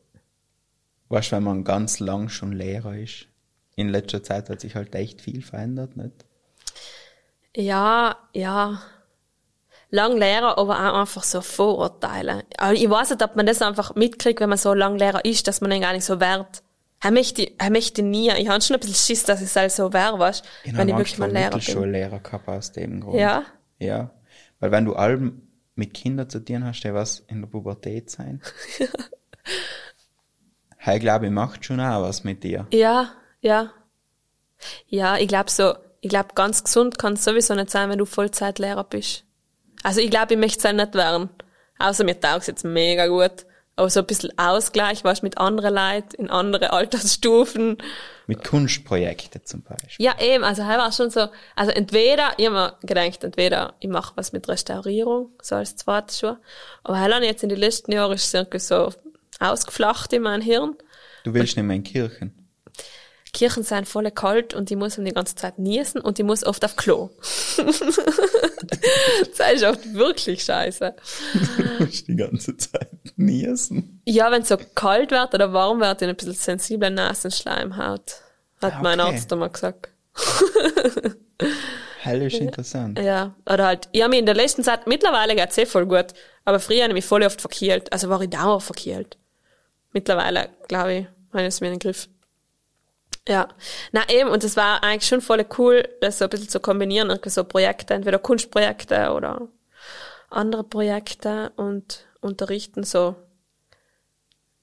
Weißt 1.08 1.30
du, 1.30 1.36
wenn 1.36 1.44
man 1.44 1.62
ganz 1.62 2.00
lang 2.00 2.28
schon 2.28 2.52
Lehrer 2.52 2.96
ist. 2.96 3.28
In 3.76 3.88
letzter 3.90 4.22
Zeit 4.22 4.50
hat 4.50 4.60
sich 4.60 4.74
halt 4.74 4.94
echt 4.94 5.20
viel 5.20 5.42
verändert, 5.42 5.96
nicht? 5.96 6.24
ja, 7.56 8.16
ja. 8.32 8.82
Lang 9.90 10.16
Lehrer, 10.16 10.58
aber 10.58 10.74
auch 10.74 11.00
einfach 11.00 11.22
so 11.22 11.40
Vorurteile. 11.40 12.42
Aber 12.58 12.72
ich 12.74 12.90
weiß 12.90 13.10
nicht, 13.10 13.22
ob 13.22 13.36
man 13.36 13.46
das 13.46 13.62
einfach 13.62 13.94
mitkriegt, 13.94 14.40
wenn 14.40 14.48
man 14.48 14.58
so 14.58 14.74
lang 14.74 14.98
Lehrer 14.98 15.24
ist, 15.24 15.46
dass 15.46 15.60
man 15.60 15.70
dann 15.70 15.80
gar 15.80 15.92
nicht 15.92 16.04
so 16.04 16.18
wert. 16.18 16.62
Er 17.00 17.12
möchte, 17.12 17.48
er 17.58 17.70
möchte 17.70 18.02
nie. 18.02 18.30
Ich 18.32 18.48
habe 18.48 18.60
schon 18.60 18.74
ein 18.76 18.80
bisschen 18.80 18.96
Schiss, 18.96 19.22
dass 19.24 19.40
ich 19.40 19.54
halt 19.54 19.70
so 19.70 19.92
wäre, 19.92 20.18
weißt, 20.18 20.44
Ich 20.64 20.76
wenn 20.76 20.88
ich 20.88 20.96
wirklich 20.96 21.18
mal 21.18 21.30
Lehrer 21.30 21.50
bin. 21.50 21.58
Mittelschullehrer 21.58 22.18
gehabt 22.18 22.48
aus 22.48 22.72
dem 22.72 23.00
Grund. 23.00 23.16
Ja. 23.20 23.44
Ja. 23.78 24.10
Weil 24.58 24.72
wenn 24.72 24.84
du 24.86 24.94
allem 24.94 25.42
mit 25.76 25.94
Kindern 25.94 26.28
zu 26.28 26.40
tun 26.44 26.64
hast, 26.64 26.80
die 26.82 26.92
was 26.92 27.20
in 27.28 27.42
der 27.42 27.48
Pubertät 27.48 28.10
sein. 28.10 28.42
Hey, 30.78 30.98
glaube 31.00 31.26
ich, 31.26 31.32
macht 31.32 31.64
schon 31.64 31.80
auch 31.80 32.02
was 32.02 32.22
mit 32.22 32.44
dir. 32.44 32.66
Ja, 32.72 33.10
ja. 33.40 33.72
Ja, 34.86 35.16
ich 35.18 35.28
glaube 35.28 35.50
so, 35.50 35.74
ich 36.00 36.08
glaube 36.08 36.30
ganz 36.34 36.64
gesund 36.64 36.98
kann 36.98 37.14
es 37.14 37.24
sowieso 37.24 37.54
nicht 37.54 37.70
sein, 37.70 37.90
wenn 37.90 37.98
du 37.98 38.06
Vollzeitlehrer 38.06 38.84
bist. 38.84 39.24
Also 39.82 40.00
ich 40.00 40.10
glaube, 40.10 40.34
ich 40.34 40.40
möchte 40.40 40.58
es 40.58 40.64
halt 40.64 40.76
nicht 40.76 40.94
werden. 40.94 41.30
Außer 41.78 42.04
mir 42.04 42.18
taugt 42.18 42.46
jetzt 42.46 42.64
mega 42.64 43.06
gut. 43.06 43.46
Aber 43.78 43.90
so 43.90 44.00
ein 44.00 44.06
bisschen 44.06 44.36
Ausgleich, 44.38 45.04
was 45.04 45.20
mit 45.20 45.36
anderen 45.36 45.74
Leuten 45.74 46.14
in 46.16 46.30
andere 46.30 46.72
Altersstufen. 46.72 47.76
Mit 48.26 48.42
Kunstprojekten 48.42 49.44
zum 49.44 49.62
Beispiel. 49.62 50.04
Ja, 50.04 50.18
eben, 50.18 50.44
also 50.44 50.62
er 50.62 50.78
war 50.78 50.90
schon 50.92 51.10
so, 51.10 51.28
also 51.54 51.70
entweder, 51.72 52.30
ich 52.38 52.46
hab 52.46 52.52
mir 52.54 52.76
gedacht, 52.80 53.22
entweder 53.22 53.74
ich 53.78 53.90
mache 53.90 54.14
was 54.16 54.32
mit 54.32 54.48
Restaurierung, 54.48 55.30
so 55.42 55.56
als 55.56 55.76
zweites 55.76 56.20
schon. 56.20 56.38
Aber 56.84 56.98
er 56.98 57.22
jetzt 57.22 57.42
in 57.42 57.50
den 57.50 57.58
letzten 57.58 57.92
Jahren 57.92 58.12
ist 58.12 58.24
es 58.24 58.34
irgendwie 58.34 58.60
so 58.60 58.94
ausgeflacht 59.40 60.10
in 60.14 60.22
mein 60.22 60.40
Hirn. 60.40 60.74
Du 61.24 61.34
willst 61.34 61.56
nicht 61.56 61.66
mehr 61.66 61.76
in 61.76 61.82
Kirchen. 61.82 62.45
Kirchen 63.36 63.62
sind 63.62 63.86
voll 63.86 64.10
kalt 64.10 64.54
und 64.54 64.70
ich 64.70 64.76
muss 64.78 64.96
um 64.96 65.04
die 65.04 65.12
ganze 65.12 65.34
Zeit 65.34 65.58
niesen 65.58 66.00
und 66.00 66.18
ich 66.18 66.24
muss 66.24 66.42
oft 66.42 66.64
auf 66.64 66.74
Klo. 66.74 67.10
das 69.36 69.52
ist 69.52 69.62
oft 69.62 69.94
wirklich 69.94 70.42
scheiße. 70.42 70.94
Du 71.34 71.84
musst 71.84 72.08
die 72.08 72.16
ganze 72.16 72.56
Zeit 72.56 72.88
niesen. 73.16 74.00
Ja, 74.06 74.30
wenn 74.30 74.40
es 74.42 74.48
so 74.48 74.56
kalt 74.74 75.10
wird 75.10 75.34
oder 75.34 75.52
warm 75.52 75.80
wird, 75.80 76.00
ich 76.00 76.08
ein 76.08 76.16
bisschen 76.16 76.32
sensible 76.34 76.90
Nasenschleimhaut. 76.90 78.22
Hat 78.62 78.72
Ah, 78.72 78.80
mein 78.82 79.00
okay. 79.00 79.14
Arzt 79.14 79.30
einmal 79.32 79.50
gesagt. 79.50 79.90
Hell 82.00 82.22
ist 82.22 82.38
interessant. 82.38 82.98
Ja, 82.98 83.34
oder 83.44 83.66
halt, 83.66 83.88
ich 83.92 84.00
habe 84.00 84.10
mich 84.10 84.20
in 84.20 84.26
der 84.26 84.34
letzten 84.34 84.64
Zeit, 84.64 84.86
mittlerweile 84.86 85.34
geht's 85.36 85.58
eh 85.58 85.66
voll 85.66 85.84
gut, 85.86 86.06
aber 86.46 86.58
früher 86.58 86.82
habe 86.84 86.92
ich 86.92 86.94
mich 86.94 87.04
voll 87.04 87.22
oft 87.22 87.40
verkehlt. 87.40 87.92
Also 87.92 88.08
war 88.08 88.22
ich 88.22 88.30
dauernd 88.30 88.62
verkehlt. 88.62 89.18
Mittlerweile, 89.92 90.48
glaube 90.68 90.94
ich, 90.94 91.06
habe 91.32 91.42
ich 91.42 91.48
es 91.48 91.60
mir 91.60 91.66
in 91.66 91.74
den 91.74 91.80
Griff. 91.80 92.08
Ja, 93.28 93.48
na 93.92 94.08
eben, 94.08 94.30
und 94.30 94.44
es 94.44 94.56
war 94.56 94.82
eigentlich 94.84 95.08
schon 95.08 95.20
voll 95.20 95.44
cool, 95.58 95.88
das 96.00 96.18
so 96.18 96.24
ein 96.24 96.30
bisschen 96.30 96.48
zu 96.48 96.60
kombinieren, 96.60 97.10
irgendwie 97.10 97.30
so 97.30 97.42
Projekte, 97.42 97.94
entweder 97.94 98.18
Kunstprojekte 98.18 99.12
oder 99.12 99.48
andere 100.30 100.62
Projekte 100.62 101.50
und 101.56 102.06
unterrichten 102.20 102.84
so. 102.84 103.16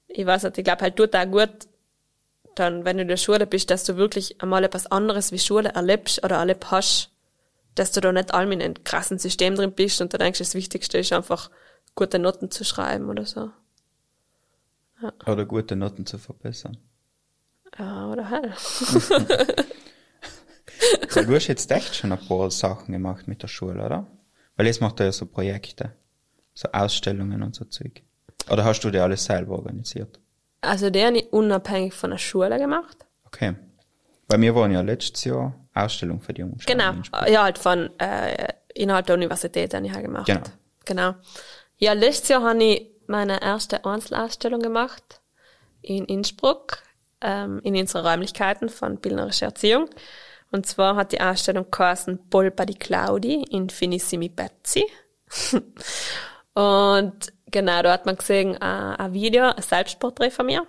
Ich 0.08 0.24
weiß 0.24 0.44
nicht, 0.44 0.58
ich 0.58 0.64
glaube 0.64 0.82
halt 0.82 0.96
tut 0.96 1.14
auch 1.14 1.30
gut, 1.30 1.50
dann, 2.54 2.84
wenn 2.84 2.96
du 2.96 3.02
in 3.02 3.08
der 3.08 3.16
Schule 3.16 3.46
bist, 3.46 3.70
dass 3.70 3.84
du 3.84 3.96
wirklich 3.96 4.40
einmal 4.40 4.64
etwas 4.64 4.86
anderes 4.86 5.32
wie 5.32 5.38
Schule 5.38 5.70
erlebst 5.70 6.24
oder 6.24 6.36
erlebt 6.36 6.70
hast, 6.70 7.10
dass 7.74 7.92
du 7.92 8.00
da 8.00 8.12
nicht 8.12 8.32
allem 8.32 8.52
in 8.52 8.62
einem 8.62 8.84
krassen 8.84 9.18
System 9.18 9.56
drin 9.56 9.72
bist 9.72 10.00
und 10.00 10.12
du 10.12 10.18
denkst, 10.18 10.38
das 10.38 10.54
Wichtigste 10.54 10.98
ist 10.98 11.12
einfach, 11.12 11.50
gute 11.94 12.18
Noten 12.18 12.50
zu 12.50 12.64
schreiben 12.64 13.08
oder 13.08 13.26
so. 13.26 13.50
Oder 15.26 15.44
gute 15.44 15.76
Noten 15.76 16.06
zu 16.06 16.18
verbessern. 16.18 16.78
Ja, 17.78 18.08
oder 18.10 18.30
halt. 18.30 18.50
Weil 21.14 21.26
du 21.26 21.34
hast 21.34 21.46
jetzt 21.46 21.70
echt 21.70 21.94
schon 21.94 22.12
ein 22.12 22.26
paar 22.26 22.50
Sachen 22.50 22.92
gemacht 22.92 23.28
mit 23.28 23.42
der 23.42 23.48
Schule, 23.48 23.84
oder? 23.84 24.06
Weil 24.56 24.66
jetzt 24.66 24.80
macht 24.80 25.00
er 25.00 25.06
ja 25.06 25.12
so 25.12 25.26
Projekte. 25.26 25.92
So 26.54 26.68
Ausstellungen 26.72 27.42
und 27.42 27.54
so 27.54 27.64
Zeug. 27.64 28.02
Oder 28.50 28.64
hast 28.64 28.80
du 28.80 28.90
dir 28.90 29.02
alles 29.02 29.24
selber 29.24 29.54
organisiert? 29.54 30.20
Also 30.60 30.90
der 30.90 31.08
habe 31.08 31.18
ich 31.18 31.32
unabhängig 31.32 31.94
von 31.94 32.10
der 32.10 32.18
Schule 32.18 32.58
gemacht. 32.58 33.06
Okay. 33.26 33.54
Bei 34.28 34.38
mir 34.38 34.54
waren 34.54 34.70
ja 34.70 34.80
letztes 34.80 35.24
Jahr 35.24 35.54
Ausstellung 35.74 36.20
für 36.20 36.32
die 36.32 36.42
Jungen. 36.42 36.58
Genau. 36.66 36.94
Ja, 37.26 37.42
halt 37.42 37.58
von 37.58 37.90
äh, 37.98 38.48
innerhalb 38.74 39.06
der 39.06 39.16
Universität 39.16 39.74
habe 39.74 39.86
ich 39.86 39.92
halt 39.92 40.04
gemacht. 40.04 40.26
Genau. 40.26 40.42
Genau. 40.84 41.14
Ja, 41.78 41.92
letztes 41.92 42.28
Jahr 42.28 42.42
habe 42.42 42.62
ich 42.62 42.90
meine 43.06 43.42
erste 43.42 43.84
Einzelausstellung 43.84 44.60
gemacht 44.60 45.20
in 45.82 46.04
Innsbruck, 46.04 46.78
ähm, 47.20 47.60
in 47.62 47.76
unseren 47.76 48.06
Räumlichkeiten 48.06 48.68
von 48.68 48.96
Bildnerische 48.98 49.46
Erziehung. 49.46 49.88
Und 50.50 50.66
zwar 50.66 50.96
hat 50.96 51.12
die 51.12 51.20
Ausstellung 51.20 51.66
geheißen 51.70 52.28
Polpa 52.30 52.64
di 52.64 52.74
Claudi 52.74 53.42
Infinissimi 53.50 54.28
Pezzi. 54.28 54.84
Und 56.54 57.32
genau, 57.46 57.82
da 57.82 57.92
hat 57.92 58.06
man 58.06 58.16
gesehen, 58.16 58.54
äh, 58.54 58.58
ein 58.60 59.12
Video, 59.12 59.46
ein 59.46 59.62
Selbstporträt 59.62 60.30
von 60.30 60.46
mir. 60.46 60.66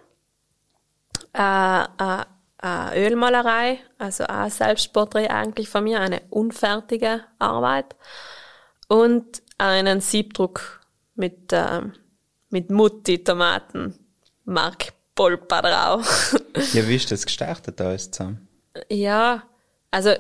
Äh, 1.34 1.84
äh, 1.84 2.26
eine 2.58 2.96
Ölmalerei, 2.96 3.80
also 4.00 4.24
ein 4.26 4.50
Selbstporträt 4.50 5.28
eigentlich 5.28 5.70
von 5.70 5.84
mir, 5.84 6.00
eine 6.00 6.22
unfertige 6.32 7.24
Arbeit. 7.38 7.96
Und 8.88 9.44
einen 9.60 10.02
Siebdruck 10.02 10.82
mit, 11.14 11.52
ähm, 11.52 11.94
mit 12.50 12.72
Mutti 12.72 13.24
Tomaten 13.24 14.00
Mark 14.46 14.95
Polpa 15.16 15.62
drauf. 15.62 16.36
Ja, 16.74 16.88
wie 16.88 16.96
ist 16.96 17.12
das 17.12 17.26
gestartet 17.26 17.82
alles 17.82 18.12
zusammen? 18.12 18.48
Ja, 18.90 19.44
also 19.92 20.12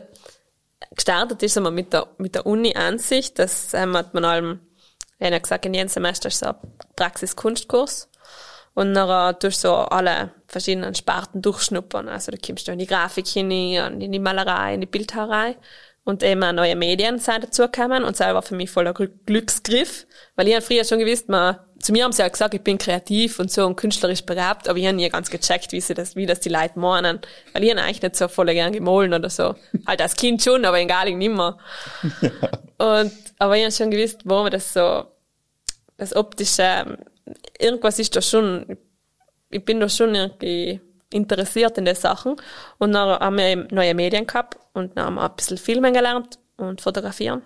gestartet 0.93 1.41
ist 1.43 1.55
einmal 1.55 1.71
mit 1.71 1.93
der, 1.93 2.07
mit 2.17 2.35
der 2.35 2.45
Uni 2.45 2.75
an 2.75 2.99
sich. 2.99 3.33
Das 3.33 3.73
ähm, 3.73 3.95
hat 3.95 4.13
man 4.13 4.25
allem, 4.25 4.59
ich 5.19 5.27
habe 5.27 5.39
gesagt, 5.39 5.65
in 5.65 5.73
jedem 5.73 5.87
Semester 5.87 6.27
ist 6.27 6.39
so 6.39 6.47
ein 6.47 6.55
Praxis-Kunstkurs. 6.97 8.09
Und 8.73 8.93
dann 8.93 9.39
tust 9.39 9.63
du 9.63 9.69
so 9.69 9.75
alle 9.75 10.31
verschiedenen 10.47 10.93
Sparten 10.93 11.41
durchschnuppern. 11.41 12.09
Also 12.09 12.31
da 12.31 12.37
kommst 12.37 12.67
du 12.67 12.73
in 12.73 12.79
die 12.79 12.87
Grafik 12.87 13.27
hinein, 13.27 14.01
in 14.01 14.11
die 14.11 14.19
Malerei, 14.19 14.73
in 14.73 14.81
die 14.81 14.87
Bildhauerei. 14.87 15.55
Und 16.05 16.21
eben 16.21 16.43
auch 16.43 16.53
neue 16.53 16.75
Medien 16.75 17.17
sind 17.17 17.43
dazugekommen. 17.43 18.03
Und 18.03 18.19
das 18.19 18.33
war 18.33 18.41
für 18.43 18.55
mich 18.55 18.69
voller 18.69 18.93
Glücksgriff. 18.93 20.05
Weil 20.35 20.47
ich 20.47 20.53
habe 20.53 20.63
früher 20.63 20.85
schon 20.85 20.99
gewusst, 20.99 21.29
man, 21.29 21.57
zu 21.79 21.91
mir 21.91 22.03
haben 22.03 22.11
sie 22.11 22.21
ja 22.21 22.27
gesagt, 22.27 22.53
ich 22.53 22.61
bin 22.61 22.77
kreativ 22.77 23.39
und 23.39 23.51
so 23.51 23.65
und 23.65 23.75
künstlerisch 23.75 24.23
begabt, 24.23 24.69
aber 24.69 24.77
ich 24.77 24.85
habe 24.85 24.95
nie 24.95 25.09
ganz 25.09 25.31
gecheckt, 25.31 25.71
wie 25.71 25.81
sie 25.81 25.95
das, 25.95 26.15
wie 26.15 26.27
das 26.27 26.39
die 26.39 26.49
Leute 26.49 26.77
meinen. 26.79 27.19
Weil 27.53 27.63
ich 27.63 27.71
habe 27.71 27.81
eigentlich 27.81 28.03
nicht 28.03 28.15
so 28.15 28.27
voll 28.27 28.45
gern 28.53 28.71
gemahlen 28.71 29.15
oder 29.15 29.31
so. 29.31 29.55
halt 29.87 29.99
als 29.99 30.15
Kind 30.15 30.43
schon, 30.43 30.63
aber 30.63 30.79
in 30.79 30.87
Galing 30.87 31.17
nicht 31.17 31.33
mehr. 31.33 31.57
Und, 32.77 33.11
aber 33.39 33.57
ich 33.57 33.63
habe 33.63 33.71
schon 33.71 33.89
gewusst, 33.89 34.21
wo 34.25 34.43
man 34.43 34.51
das 34.51 34.73
so, 34.73 35.05
das 35.97 36.15
optische, 36.15 36.99
irgendwas 37.59 37.97
ist 37.97 38.15
da 38.15 38.21
schon, 38.21 38.77
ich 39.49 39.65
bin 39.65 39.79
da 39.79 39.89
schon 39.89 40.13
irgendwie 40.13 40.81
interessiert 41.11 41.77
in 41.77 41.85
den 41.85 41.95
Sachen. 41.95 42.35
Und 42.77 42.93
dann 42.93 43.19
haben 43.19 43.37
wir 43.37 43.67
neue 43.71 43.93
Medien 43.93 44.27
gehabt 44.27 44.57
und 44.73 44.97
dann 44.97 45.05
haben 45.05 45.15
wir 45.15 45.29
ein 45.29 45.35
bisschen 45.35 45.57
Filmen 45.57 45.93
gelernt 45.93 46.39
und 46.57 46.81
fotografieren. 46.81 47.41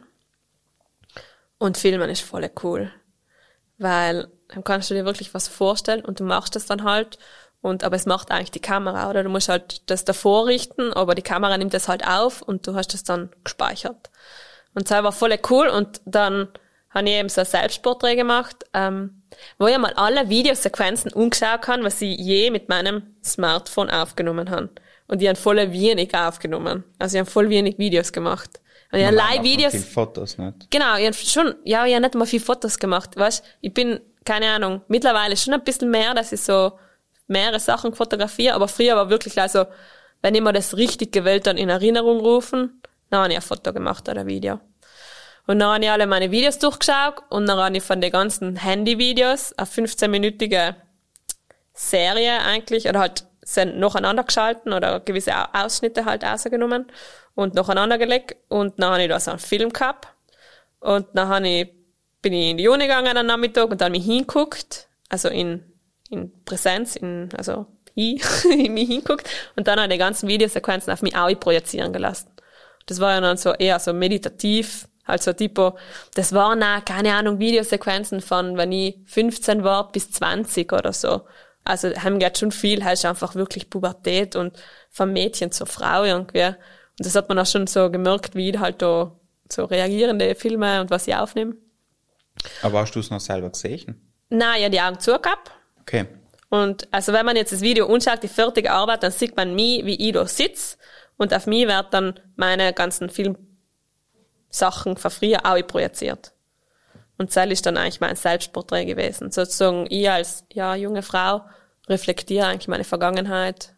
Und 1.57 1.77
Filmen 1.77 2.09
ist 2.09 2.21
voll 2.21 2.49
cool. 2.63 2.91
Weil 3.77 4.27
dann 4.49 4.63
kannst 4.63 4.89
du 4.89 4.93
dir 4.93 5.05
wirklich 5.05 5.33
was 5.33 5.47
vorstellen 5.47 6.03
und 6.03 6.19
du 6.19 6.23
machst 6.23 6.55
das 6.55 6.65
dann 6.65 6.83
halt. 6.83 7.19
Und, 7.61 7.83
aber 7.83 7.97
es 7.97 8.05
macht 8.05 8.31
eigentlich 8.31 8.51
die 8.51 8.61
Kamera, 8.61 9.09
oder? 9.09 9.23
Du 9.23 9.29
musst 9.29 9.49
halt 9.49 9.89
das 9.89 10.05
davor 10.05 10.47
richten, 10.47 10.93
aber 10.93 11.13
die 11.13 11.21
Kamera 11.21 11.57
nimmt 11.57 11.73
das 11.73 11.89
halt 11.89 12.07
auf 12.07 12.41
und 12.41 12.65
du 12.65 12.73
hast 12.73 12.93
das 12.93 13.03
dann 13.03 13.29
gespeichert. 13.43 14.09
Und 14.73 14.89
das 14.89 15.03
war 15.03 15.11
voll 15.11 15.37
cool 15.49 15.67
und 15.67 16.01
dann 16.05 16.47
habe 16.89 17.07
ich 17.07 17.15
eben 17.15 17.29
so 17.29 17.41
ein 17.41 17.47
Selbstporträt 17.47 18.15
gemacht, 18.15 18.65
ähm, 18.73 19.21
wo 19.57 19.67
ich 19.67 19.77
mal 19.77 19.93
alle 19.93 20.29
Videosequenzen 20.29 21.13
umgeschaut 21.13 21.67
habe, 21.67 21.83
was 21.83 22.01
ich 22.01 22.17
je 22.17 22.51
mit 22.51 22.69
meinem 22.69 23.15
Smartphone 23.23 23.89
aufgenommen 23.89 24.49
habe. 24.49 24.69
Und 25.07 25.21
die 25.21 25.29
haben 25.29 25.35
voll 25.35 25.57
wenig 25.71 26.13
aufgenommen. 26.15 26.83
Also 26.97 27.17
ich 27.17 27.19
habe 27.21 27.29
voll 27.29 27.49
wenig 27.49 27.77
Videos 27.77 28.11
gemacht. 28.11 28.59
Und 28.91 28.99
ich 28.99 29.05
habe 29.05 29.15
live 29.15 29.43
Videos. 29.43 29.71
Viele 29.71 29.83
Fotos 29.83 30.37
nicht. 30.37 30.71
Genau, 30.71 30.95
ich 30.97 31.05
habe 31.05 31.13
schon, 31.13 31.55
ja, 31.63 31.85
ich 31.85 31.93
habe 31.93 32.01
nicht 32.01 32.15
mal 32.15 32.25
viel 32.25 32.39
Fotos 32.39 32.79
gemacht, 32.79 33.15
weißt? 33.15 33.43
Ich 33.61 33.73
bin, 33.73 33.99
keine 34.25 34.49
Ahnung, 34.49 34.81
mittlerweile 34.87 35.37
schon 35.37 35.53
ein 35.53 35.63
bisschen 35.63 35.91
mehr, 35.91 36.13
dass 36.13 36.31
ich 36.31 36.41
so 36.41 36.73
mehrere 37.27 37.59
Sachen 37.59 37.93
fotografiere, 37.93 38.55
aber 38.55 38.67
früher 38.67 38.95
war 38.95 39.09
wirklich 39.09 39.39
also, 39.39 39.65
wenn 40.21 40.35
ich 40.35 40.41
mir 40.41 40.53
das 40.53 40.75
richtig 40.75 41.11
gewählt 41.11 41.45
dann 41.45 41.57
in 41.57 41.69
Erinnerung 41.69 42.19
rufen, 42.19 42.81
dann 43.09 43.21
habe 43.21 43.31
ich 43.31 43.37
ein 43.37 43.43
Foto 43.43 43.71
gemacht 43.71 44.09
oder 44.09 44.21
ein 44.21 44.27
Video. 44.27 44.59
Und 45.49 45.57
dann 45.57 45.73
habe 45.73 45.83
ich 45.83 45.89
alle 45.89 46.05
meine 46.05 46.29
Videos 46.29 46.59
durchgeschaut 46.59 47.23
und 47.29 47.47
dann 47.47 47.57
habe 47.57 47.75
ich 47.75 47.81
von 47.81 47.99
den 47.99 48.11
ganzen 48.11 48.55
Handyvideos 48.55 49.53
eine 49.57 49.65
15-minütige 49.65 50.75
Serie 51.73 52.41
eigentlich, 52.41 52.87
oder 52.87 52.99
halt 52.99 53.25
sind 53.41 53.79
nacheinander 53.79 54.23
geschalten 54.25 54.73
oder 54.73 54.99
gewisse 54.99 55.33
Ausschnitte 55.51 56.05
halt 56.05 56.23
rausgenommen 56.23 56.85
und 57.33 57.55
nacheinander 57.55 57.97
gelegt. 57.97 58.35
Und 58.47 58.79
dann 58.79 58.91
habe 58.91 59.01
ich 59.01 59.09
da 59.09 59.19
so 59.19 59.31
einen 59.31 59.39
Film 59.39 59.73
gehabt. 59.73 60.09
Und 60.81 61.07
dann 61.15 61.29
habe 61.29 61.47
ich, 61.47 61.73
bin 62.21 62.33
ich 62.33 62.51
in 62.51 62.57
die 62.57 62.67
Uni 62.67 62.83
gegangen 62.83 63.17
am 63.17 63.25
Nachmittag 63.25 63.71
und 63.71 63.81
dann 63.81 63.93
mich 63.93 64.05
hinguckt, 64.05 64.87
also 65.09 65.29
in, 65.29 65.63
in 66.11 66.31
Präsenz, 66.45 66.95
in, 66.95 67.29
also 67.35 67.65
ich, 67.95 68.21
in 68.45 68.75
mich 68.75 68.87
hinguckt 68.87 69.27
und 69.55 69.67
dann 69.67 69.79
habe 69.79 69.87
ich 69.91 69.97
die 69.97 69.99
ganzen 69.99 70.29
Videosequenzen 70.29 70.93
auf 70.93 71.01
mich 71.01 71.15
auch 71.15 71.39
projizieren 71.39 71.91
gelassen. 71.91 72.29
Das 72.85 72.99
war 72.99 73.13
ja 73.13 73.21
dann 73.21 73.37
so 73.37 73.53
eher 73.53 73.79
so 73.79 73.93
meditativ, 73.93 74.88
also 75.09 75.33
tipo, 75.33 75.77
das 76.15 76.33
waren 76.33 76.63
auch, 76.63 76.85
keine 76.85 77.13
Ahnung, 77.13 77.39
Videosequenzen 77.39 78.21
von, 78.21 78.57
wenn 78.57 78.71
ich 78.71 78.97
15 79.05 79.63
war 79.63 79.91
bis 79.91 80.11
20 80.11 80.71
oder 80.71 80.93
so. 80.93 81.21
Also 81.63 81.89
haben 81.95 82.19
geht 82.19 82.37
schon 82.37 82.51
viel, 82.51 82.83
heißt 82.83 83.05
einfach 83.05 83.35
wirklich 83.35 83.69
Pubertät 83.69 84.35
und 84.35 84.57
vom 84.89 85.11
Mädchen 85.13 85.51
zur 85.51 85.67
Frau 85.67 86.03
irgendwie. 86.03 86.45
Und 86.45 86.55
das 87.05 87.15
hat 87.15 87.29
man 87.29 87.39
auch 87.39 87.45
schon 87.45 87.67
so 87.67 87.91
gemerkt, 87.91 88.35
wie 88.35 88.57
halt 88.57 88.81
da 88.81 89.15
so 89.51 89.65
reagierende 89.65 90.35
Filme 90.35 90.81
und 90.81 90.89
was 90.89 91.07
ich 91.07 91.15
aufnehme. 91.15 91.55
Aber 92.61 92.79
hast 92.79 92.95
du 92.95 92.99
es 92.99 93.09
noch 93.09 93.19
selber 93.19 93.49
gesehen? 93.49 94.09
Nein, 94.29 94.61
ja, 94.61 94.69
die 94.69 94.79
Augen 94.79 94.99
zugehabt. 94.99 95.51
Okay. 95.81 96.07
Und 96.49 96.87
also 96.91 97.13
wenn 97.13 97.25
man 97.25 97.35
jetzt 97.35 97.51
das 97.51 97.61
Video 97.61 97.87
anschaut, 97.93 98.23
die 98.23 98.27
fertige 98.27 98.71
Arbeit, 98.71 99.03
dann 99.03 99.11
sieht 99.11 99.35
man 99.35 99.53
mich, 99.53 99.85
wie 99.85 100.07
ich 100.07 100.13
da 100.13 100.25
sitze. 100.25 100.77
Und 101.17 101.33
auf 101.33 101.47
mich 101.47 101.67
wird 101.67 101.93
dann 101.93 102.19
meine 102.35 102.73
ganzen 102.73 103.09
Filmsachen 104.49 104.97
von 104.97 105.11
früher 105.11 105.45
auch 105.45 105.61
projiziert. 105.65 106.33
Und 107.17 107.35
das 107.35 107.47
ist 107.47 107.65
dann 107.65 107.77
eigentlich 107.77 107.99
mein 107.99 108.15
Selbstporträt 108.15 108.85
gewesen. 108.85 109.31
Sozusagen 109.31 109.87
ich 109.89 110.09
als 110.09 110.45
ja, 110.53 110.75
junge 110.75 111.01
Frau 111.01 111.41
reflektiere 111.87 112.47
eigentlich 112.47 112.67
meine 112.67 112.85
Vergangenheit, 112.85 113.73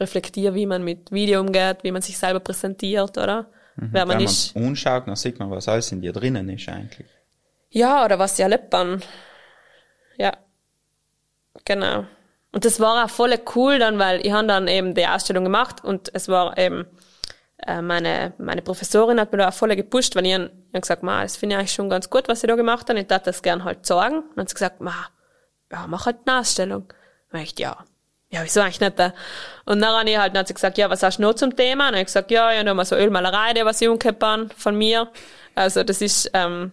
reflektiere, 0.00 0.54
wie 0.54 0.66
man 0.66 0.82
mit 0.82 1.12
Video 1.12 1.40
umgeht, 1.40 1.78
wie 1.82 1.92
man 1.92 2.02
sich 2.02 2.18
selber 2.18 2.40
präsentiert, 2.40 3.16
oder? 3.18 3.46
Mhm. 3.76 3.88
Wer 3.92 4.06
man 4.06 4.18
Wenn 4.18 4.24
ist. 4.24 4.54
man 4.54 4.64
anschaut, 4.64 5.06
dann 5.06 5.16
sieht 5.16 5.38
man, 5.38 5.50
was 5.50 5.68
alles 5.68 5.92
in 5.92 6.02
dir 6.02 6.12
drinnen 6.12 6.48
ist 6.48 6.68
eigentlich. 6.68 7.08
Ja, 7.70 8.04
oder 8.04 8.18
was 8.18 8.36
sie 8.36 8.42
erlebt 8.42 8.74
haben. 8.74 9.00
Ja. 10.18 10.32
Genau. 11.64 12.04
Und 12.50 12.64
das 12.64 12.80
war 12.80 13.04
auch 13.04 13.10
voll 13.10 13.38
cool 13.54 13.78
dann, 13.78 13.98
weil 13.98 14.26
ich 14.26 14.32
habe 14.32 14.48
dann 14.48 14.66
eben 14.66 14.94
die 14.94 15.06
Ausstellung 15.06 15.44
gemacht 15.44 15.84
und 15.84 16.10
es 16.14 16.28
war 16.28 16.58
eben, 16.58 16.86
meine, 17.66 18.32
meine 18.38 18.62
Professorin 18.62 19.20
hat 19.20 19.32
mir 19.32 19.38
da 19.38 19.48
auch 19.48 19.54
voll 19.54 19.74
gepusht, 19.76 20.16
weil 20.16 20.26
ich, 20.26 20.32
ich 20.32 20.40
hab 20.74 20.82
gesagt, 20.82 21.02
ma, 21.02 21.22
das 21.22 21.36
finde 21.36 21.54
ich 21.54 21.58
eigentlich 21.58 21.72
schon 21.72 21.88
ganz 21.88 22.10
gut, 22.10 22.28
was 22.28 22.40
sie 22.40 22.46
da 22.46 22.56
gemacht 22.56 22.88
haben. 22.88 22.96
Ich 22.96 23.06
darf 23.06 23.22
das 23.22 23.42
gern 23.42 23.64
halt 23.64 23.86
sagen. 23.86 24.16
Und 24.16 24.36
dann 24.36 24.42
hat 24.42 24.48
sie 24.48 24.54
gesagt, 24.54 24.80
ma, 24.80 24.94
ja, 25.70 25.86
mach 25.86 26.06
halt 26.06 26.18
eine 26.26 26.40
Ausstellung. 26.40 26.92
Und 27.32 27.40
ich, 27.40 27.58
ja, 27.58 27.84
ja, 28.30 28.42
wieso 28.42 28.60
eigentlich 28.60 28.80
nicht? 28.80 28.98
äh? 28.98 29.12
Und 29.66 29.80
dann 29.80 29.94
habe 29.94 30.08
ich 30.08 30.18
halt, 30.18 30.34
dann 30.34 30.40
hat 30.40 30.48
sie 30.48 30.54
gesagt, 30.54 30.78
ja, 30.78 30.88
was 30.90 31.02
hast 31.02 31.18
du 31.18 31.22
noch 31.22 31.34
zum 31.34 31.54
Thema? 31.54 31.84
Und 31.84 31.92
dann 31.92 31.94
habe 31.94 32.00
ich 32.00 32.06
gesagt, 32.06 32.30
ja, 32.30 32.50
ich 32.50 32.58
habe 32.58 32.74
mal 32.74 32.84
so 32.84 32.96
Ölmalerei, 32.96 33.52
die 33.52 33.64
was 33.64 33.80
ich 33.80 33.88
umgehabt 33.88 34.22
habe 34.22 34.48
von 34.56 34.76
mir. 34.76 35.10
Also 35.54 35.84
das 35.84 36.00
ist, 36.00 36.30
ähm, 36.32 36.72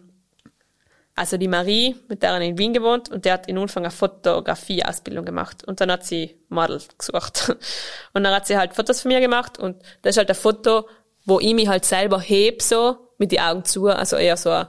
also 1.20 1.36
die 1.36 1.50
Marie, 1.50 1.98
mit 2.08 2.24
der 2.24 2.40
ich 2.40 2.48
in 2.48 2.58
Wien 2.58 2.72
gewohnt, 2.72 3.10
und 3.10 3.26
der 3.26 3.34
hat 3.34 3.48
in 3.48 3.58
Anfang 3.58 3.84
eine 3.84 3.92
Fotografie-Ausbildung 3.92 5.26
gemacht. 5.26 5.66
Und 5.66 5.82
dann 5.82 5.92
hat 5.92 6.06
sie 6.06 6.40
Model 6.48 6.82
gesucht. 6.98 7.54
Und 8.14 8.24
dann 8.24 8.34
hat 8.34 8.48
sie 8.48 8.56
halt 8.56 8.74
Fotos 8.74 9.02
von 9.02 9.10
mir 9.10 9.20
gemacht, 9.20 9.60
und 9.60 9.76
das 10.02 10.12
ist 10.12 10.18
halt 10.18 10.30
ein 10.30 10.36
Foto, 10.36 10.88
wo 11.26 11.42
ich 11.42 11.54
mich 11.54 11.68
halt 11.68 11.84
selber 11.84 12.22
heb, 12.22 12.62
so, 12.62 12.96
mit 13.18 13.34
die 13.34 13.42
Augen 13.42 13.66
zu, 13.66 13.88
also 13.88 14.16
eher 14.16 14.38
so, 14.38 14.50
ein, 14.50 14.68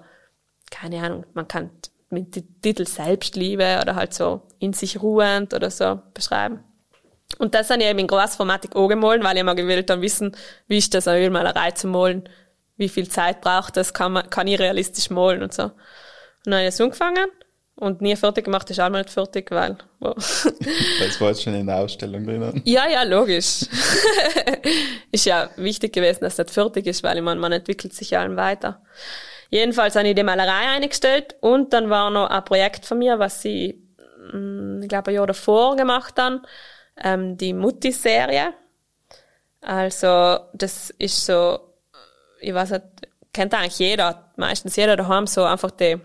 keine 0.73 1.01
Ahnung, 1.01 1.25
man 1.35 1.47
kann 1.47 1.71
mit 2.11 2.35
dem 2.35 2.61
Titel 2.61 2.85
Selbstliebe 2.85 3.79
oder 3.81 3.95
halt 3.95 4.13
so 4.13 4.43
in 4.59 4.73
sich 4.73 5.01
ruhend 5.01 5.55
oder 5.55 5.71
so 5.71 6.01
beschreiben. 6.15 6.65
Und 7.39 7.55
das 7.55 7.71
habe 7.71 7.81
ich 7.81 7.89
eben 7.89 8.01
in 8.01 8.09
Großformatik 8.09 8.75
angemalt, 8.75 9.23
weil 9.23 9.39
ich 9.39 9.45
mal 9.45 9.55
gewählt 9.55 9.89
dann 9.89 10.03
wissen, 10.03 10.37
wie 10.67 10.79
ist 10.79 10.93
das, 10.95 11.07
eine 11.07 11.25
Ölmalerei 11.25 11.71
zu 11.71 11.87
malen, 11.87 12.29
wie 12.77 12.89
viel 12.89 13.09
Zeit 13.09 13.41
braucht 13.41 13.77
das, 13.77 13.95
kann, 13.95 14.13
man, 14.13 14.29
kann 14.29 14.49
ich 14.49 14.59
realistisch 14.59 15.11
malen 15.11 15.45
und 15.45 15.55
so. 15.55 15.71
Und 16.45 16.53
dann 16.53 16.55
habe 16.55 16.69
ich 16.69 16.75
das 16.75 16.81
angefangen 16.81 17.31
und 17.81 18.03
nie 18.03 18.15
fertig 18.15 18.45
gemacht, 18.45 18.69
ist 18.71 18.79
auch 18.79 18.91
mal 18.91 18.99
nicht 18.99 19.11
fertig, 19.11 19.51
weil, 19.51 19.79
wow. 20.01 20.15
Das 20.15 21.21
war 21.21 21.29
jetzt 21.29 21.43
schon 21.43 21.55
in 21.55 21.67
der 21.67 21.77
Ausstellung 21.77 22.25
drinnen. 22.25 22.61
Ja, 22.65 22.89
ja, 22.89 23.03
logisch. 23.05 23.65
ist 25.13 25.25
ja 25.25 25.49
wichtig 25.57 25.95
gewesen, 25.95 26.21
dass 26.21 26.37
das 26.37 26.53
fertig 26.53 26.87
ist, 26.87 27.03
weil 27.03 27.17
ich 27.17 27.23
meine, 27.23 27.41
man 27.41 27.53
entwickelt 27.53 27.95
sich 27.95 28.11
ja 28.11 28.21
allem 28.21 28.37
weiter. 28.37 28.83
Jedenfalls 29.49 29.97
habe 29.97 30.07
ich 30.09 30.15
die 30.15 30.23
Malerei 30.23 30.69
eingestellt 30.77 31.37
und 31.41 31.73
dann 31.73 31.89
war 31.91 32.11
noch 32.11 32.29
ein 32.29 32.45
Projekt 32.45 32.85
von 32.85 32.99
mir, 32.99 33.19
was 33.19 33.45
ich, 33.47 33.77
mm, 34.33 34.83
ich 34.83 34.89
glaube, 34.89 35.11
ein 35.11 35.15
Jahr 35.15 35.27
davor 35.27 35.75
gemacht 35.75 36.19
habe, 36.19 36.43
ähm, 37.03 37.37
die 37.39 37.55
Mutti-Serie. 37.55 38.53
Also, 39.63 40.39
das 40.53 40.91
ist 40.91 41.25
so, 41.25 41.59
ich 42.41 42.53
weiß 42.53 42.73
nicht, 42.73 42.85
kennt 43.33 43.55
eigentlich 43.55 43.79
jeder, 43.79 44.33
meistens 44.37 44.77
jeder 44.77 44.97
daheim 44.97 45.27
so 45.27 45.45
einfach 45.45 45.71
die, 45.71 45.99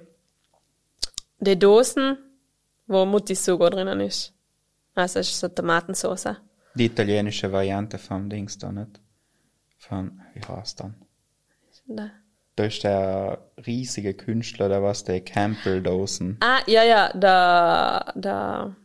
die 1.46 1.58
Dosen, 1.58 2.18
wo 2.88 3.06
Mutti-Sugo 3.06 3.70
drinnen 3.70 4.00
ist. 4.02 4.34
Also, 4.94 5.20
es 5.20 5.30
ist 5.30 5.40
so 5.40 5.48
Tomatensauce. 5.48 6.36
Die 6.76 6.86
italienische 6.86 7.52
Variante 7.52 7.98
vom 7.98 8.30
Dings 8.30 8.58
da, 8.58 8.72
nicht? 8.72 9.00
Von, 9.78 10.22
wie 10.34 10.42
heißt 10.42 10.80
dann? 10.80 10.96
Da. 11.88 12.12
Da 12.56 12.64
ist 12.64 12.84
der 12.84 13.40
riesige 13.66 14.14
Künstler, 14.14 14.70
der 14.70 14.82
was, 14.82 15.04
der 15.04 15.22
Campbell-Dosen. 15.22 16.38
Ah, 16.40 16.60
ja, 16.68 16.84
ja, 16.84 17.12
da, 17.14 18.14
da. 18.16 18.76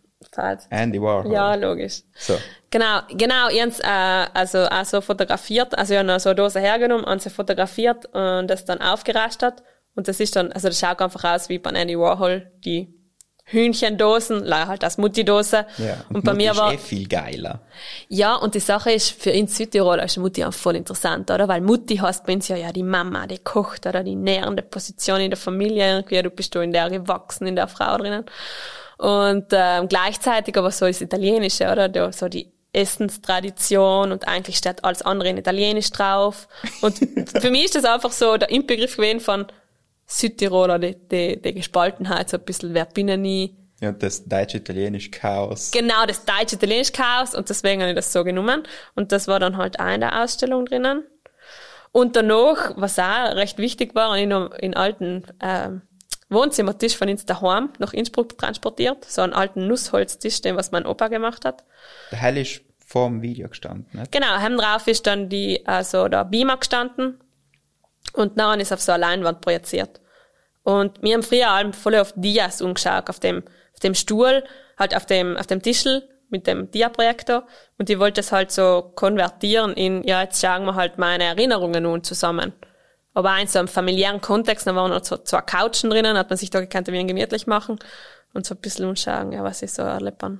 Andy 0.69 1.01
Warhol. 1.01 1.33
Ja, 1.33 1.55
logisch. 1.55 2.03
So. 2.15 2.37
Genau, 2.71 3.01
genau, 3.09 3.49
ich 3.49 3.83
äh, 3.83 4.27
also 4.35 4.67
auch 4.67 4.85
so 4.85 5.01
fotografiert, 5.01 5.77
also 5.77 5.95
ich 5.95 5.99
habe 5.99 6.21
so 6.21 6.29
eine 6.29 6.37
Dose 6.37 6.61
hergenommen 6.61 7.05
und 7.05 7.23
sie 7.23 7.31
fotografiert 7.31 8.07
und 8.15 8.49
das 8.49 8.65
dann 8.65 8.81
aufgerastet 8.81 9.63
und 9.95 10.09
das 10.09 10.21
ist 10.21 10.37
dann, 10.37 10.53
also 10.53 10.69
das 10.69 10.79
schaut 10.79 11.01
einfach 11.01 11.25
aus 11.25 11.49
wie 11.49 11.59
bei 11.59 11.71
Andy 11.71 11.99
Warhol, 11.99 12.51
die 12.65 12.95
Hühnchendosen, 13.51 14.45
leider 14.45 14.69
halt 14.69 14.85
als 14.85 14.97
Mutti-Dose. 14.97 15.67
Ja. 15.79 16.05
Und 16.13 16.25
bei 16.25 16.33
Mutti 16.33 16.45
mir 16.45 16.53
ist 16.53 16.59
war, 16.59 16.73
eh 16.73 16.79
viel 16.79 17.09
geiler. 17.09 17.61
ja, 18.09 18.37
und 18.37 18.55
die 18.55 18.61
Sache 18.61 18.93
ist, 18.93 19.11
für 19.11 19.33
uns 19.33 19.57
Südtiroler 19.57 20.05
ist 20.05 20.17
Mutti 20.19 20.45
auch 20.45 20.55
voll 20.55 20.77
interessant, 20.77 21.31
oder? 21.31 21.49
Weil 21.49 21.61
Mutti 21.61 21.97
heißt 21.97 22.25
bei 22.25 22.35
uns 22.35 22.49
ja, 22.49 22.57
ja, 22.57 22.73
die 22.73 22.85
Mama, 22.85 23.27
die 23.27 23.39
kocht, 23.39 23.87
oder 23.87 24.05
die 24.05 24.15
nährende 24.15 24.63
Position 24.63 25.21
in 25.21 25.31
der 25.31 25.39
Familie, 25.39 25.97
irgendwie, 25.97 26.23
du 26.23 26.31
bist 26.31 26.55
du 26.55 26.61
in 26.61 26.73
der 26.73 26.91
gewachsen, 26.91 27.47
in 27.47 27.57
der 27.57 27.67
Frau 27.67 27.97
drinnen. 27.99 28.25
Und 28.99 29.47
ähm, 29.51 29.89
gleichzeitig 29.89 30.57
aber 30.57 30.71
so 30.71 30.87
das 30.87 31.01
Italienische, 31.01 31.71
oder? 31.71 32.13
So 32.13 32.29
die 32.29 32.53
Essenstradition 32.73 34.13
und 34.13 34.29
eigentlich 34.29 34.57
steht 34.57 34.85
alles 34.85 35.03
andere 35.03 35.31
in 35.31 35.39
Italienisch 35.39 35.91
drauf. 35.91 36.47
Und 36.83 36.99
für 37.41 37.51
mich 37.51 37.65
ist 37.65 37.75
das 37.75 37.85
einfach 37.85 38.13
so 38.13 38.37
der 38.37 38.51
Inbegriff 38.51 38.97
gewesen 38.97 39.21
von 39.21 39.47
Südtiroler, 40.11 40.79
die, 40.79 40.97
die, 40.97 41.41
die 41.41 41.55
Gespaltenheit, 41.55 42.29
so 42.29 42.37
ein 42.37 42.45
bisschen, 42.45 42.75
wer 42.75 42.85
bin 42.85 43.09
ich 43.09 43.19
nie, 43.19 43.57
Ja, 43.81 43.93
das 43.93 44.25
deutsch-italienisch 44.25 45.11
Chaos. 45.13 45.71
Genau, 45.71 46.05
das 46.07 46.25
deutsch-italienische 46.25 46.93
Chaos 46.93 47.35
und 47.35 47.49
deswegen 47.49 47.81
habe 47.81 47.93
ich 47.93 47.97
das 47.97 48.13
so 48.13 48.25
genommen. 48.25 48.65
Und 48.97 49.13
das 49.13 49.29
war 49.29 49.39
dann 49.39 49.57
halt 49.57 49.79
auch 49.79 49.89
in 49.89 50.01
der 50.01 50.21
Ausstellung 50.23 50.67
drinnen. 50.67 51.05
Und 51.93 52.17
danach, 52.17 52.73
was 52.77 52.99
auch 52.99 53.37
recht 53.37 53.59
wichtig 53.59 53.95
war, 53.95 54.11
habe 54.11 54.21
ich 54.21 54.27
noch 54.27 54.53
in 54.53 54.75
alten 54.75 55.25
ähm, 55.41 55.83
Wohnzimmertisch 56.29 56.97
von 56.97 57.09
uns 57.09 57.25
daheim 57.25 57.71
nach 57.79 57.93
Innsbruck 57.93 58.37
transportiert. 58.37 59.05
So 59.05 59.23
einen 59.23 59.33
alten 59.33 59.67
Nussholztisch, 59.67 60.41
den 60.43 60.57
was 60.57 60.73
mein 60.73 60.87
Opa 60.87 61.09
gemacht 61.09 61.45
hat. 61.45 61.65
Der 62.11 62.19
Hell 62.19 62.37
ist 62.37 62.63
vor 62.85 63.09
dem 63.09 63.23
Video 63.23 63.49
gestanden, 63.49 63.87
nicht? 63.93 64.13
Genau, 64.13 64.27
heim 64.27 64.57
drauf 64.57 64.87
ist 64.87 65.07
dann 65.07 65.29
die, 65.29 65.65
also 65.67 66.09
der 66.09 66.25
Beamer 66.25 66.57
gestanden 66.57 67.19
und 68.13 68.39
dann 68.39 68.61
ist 68.61 68.73
auf 68.73 68.81
so 68.81 68.93
eine 68.93 69.03
Leinwand 69.03 69.41
projiziert. 69.41 70.01
Und 70.63 71.03
wir 71.03 71.15
haben 71.15 71.23
früher 71.23 71.51
allem 71.51 71.73
voll 71.73 71.97
auf 71.97 72.13
Dias 72.17 72.61
umgeschaut, 72.61 73.09
auf 73.09 73.21
dem, 73.21 73.43
auf 73.73 73.81
dem 73.81 73.95
Stuhl, 73.95 74.45
halt 74.79 74.95
auf 74.95 75.07
dem, 75.07 75.37
auf 75.37 75.47
dem 75.47 75.63
Tischel 75.63 76.09
mit 76.29 76.47
dem 76.47 76.71
Dia-Projektor 76.71 77.47
und 77.79 77.91
ich 77.91 77.99
wollte 77.99 78.21
es 78.21 78.33
halt 78.33 78.51
so 78.53 78.93
konvertieren 78.95 79.75
in, 79.75 80.05
ja, 80.05 80.23
jetzt 80.23 80.41
schauen 80.41 80.65
wir 80.65 80.75
halt 80.75 80.99
meine 80.99 81.25
Erinnerungen 81.25 81.83
nun 81.83 82.05
zusammen. 82.05 82.53
Aber 83.13 83.35
auch 83.35 83.41
in 83.41 83.49
so 83.49 83.59
einem 83.59 83.69
familiären 83.69 84.21
Kontext, 84.21 84.67
da 84.67 84.75
waren 84.77 84.91
noch 84.91 85.05
so 85.05 85.17
zwei 85.17 85.41
Couchen 85.41 85.91
drinnen, 85.91 86.17
hat 86.17 86.31
man 86.31 86.37
sich 86.37 86.51
da 86.51 86.61
gekannt, 86.61 86.87
wie 86.89 87.07
gemütlich 87.07 87.47
machen 87.47 87.79
und 88.33 88.47
so 88.47 88.55
ein 88.55 88.61
bisschen 88.61 88.87
umschauen, 88.87 89.33
ja, 89.33 89.43
was 89.43 89.63
ich 89.63 89.73
so 89.73 89.83
erlebt 89.83 90.23
habe. 90.23 90.39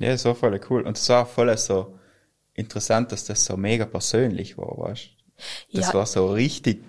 Ja, 0.00 0.10
das 0.10 0.24
war 0.24 0.34
voll 0.34 0.60
cool. 0.68 0.82
Und 0.82 0.96
es 0.96 1.08
war 1.08 1.26
voll 1.26 1.56
so 1.56 1.98
interessant, 2.54 3.12
dass 3.12 3.24
das 3.24 3.44
so 3.44 3.56
mega 3.56 3.86
persönlich 3.86 4.58
war, 4.58 4.76
weißt 4.78 5.10
Das 5.72 5.88
Ja. 5.88 5.94
war 5.94 6.06
so 6.06 6.32
richtig, 6.32 6.82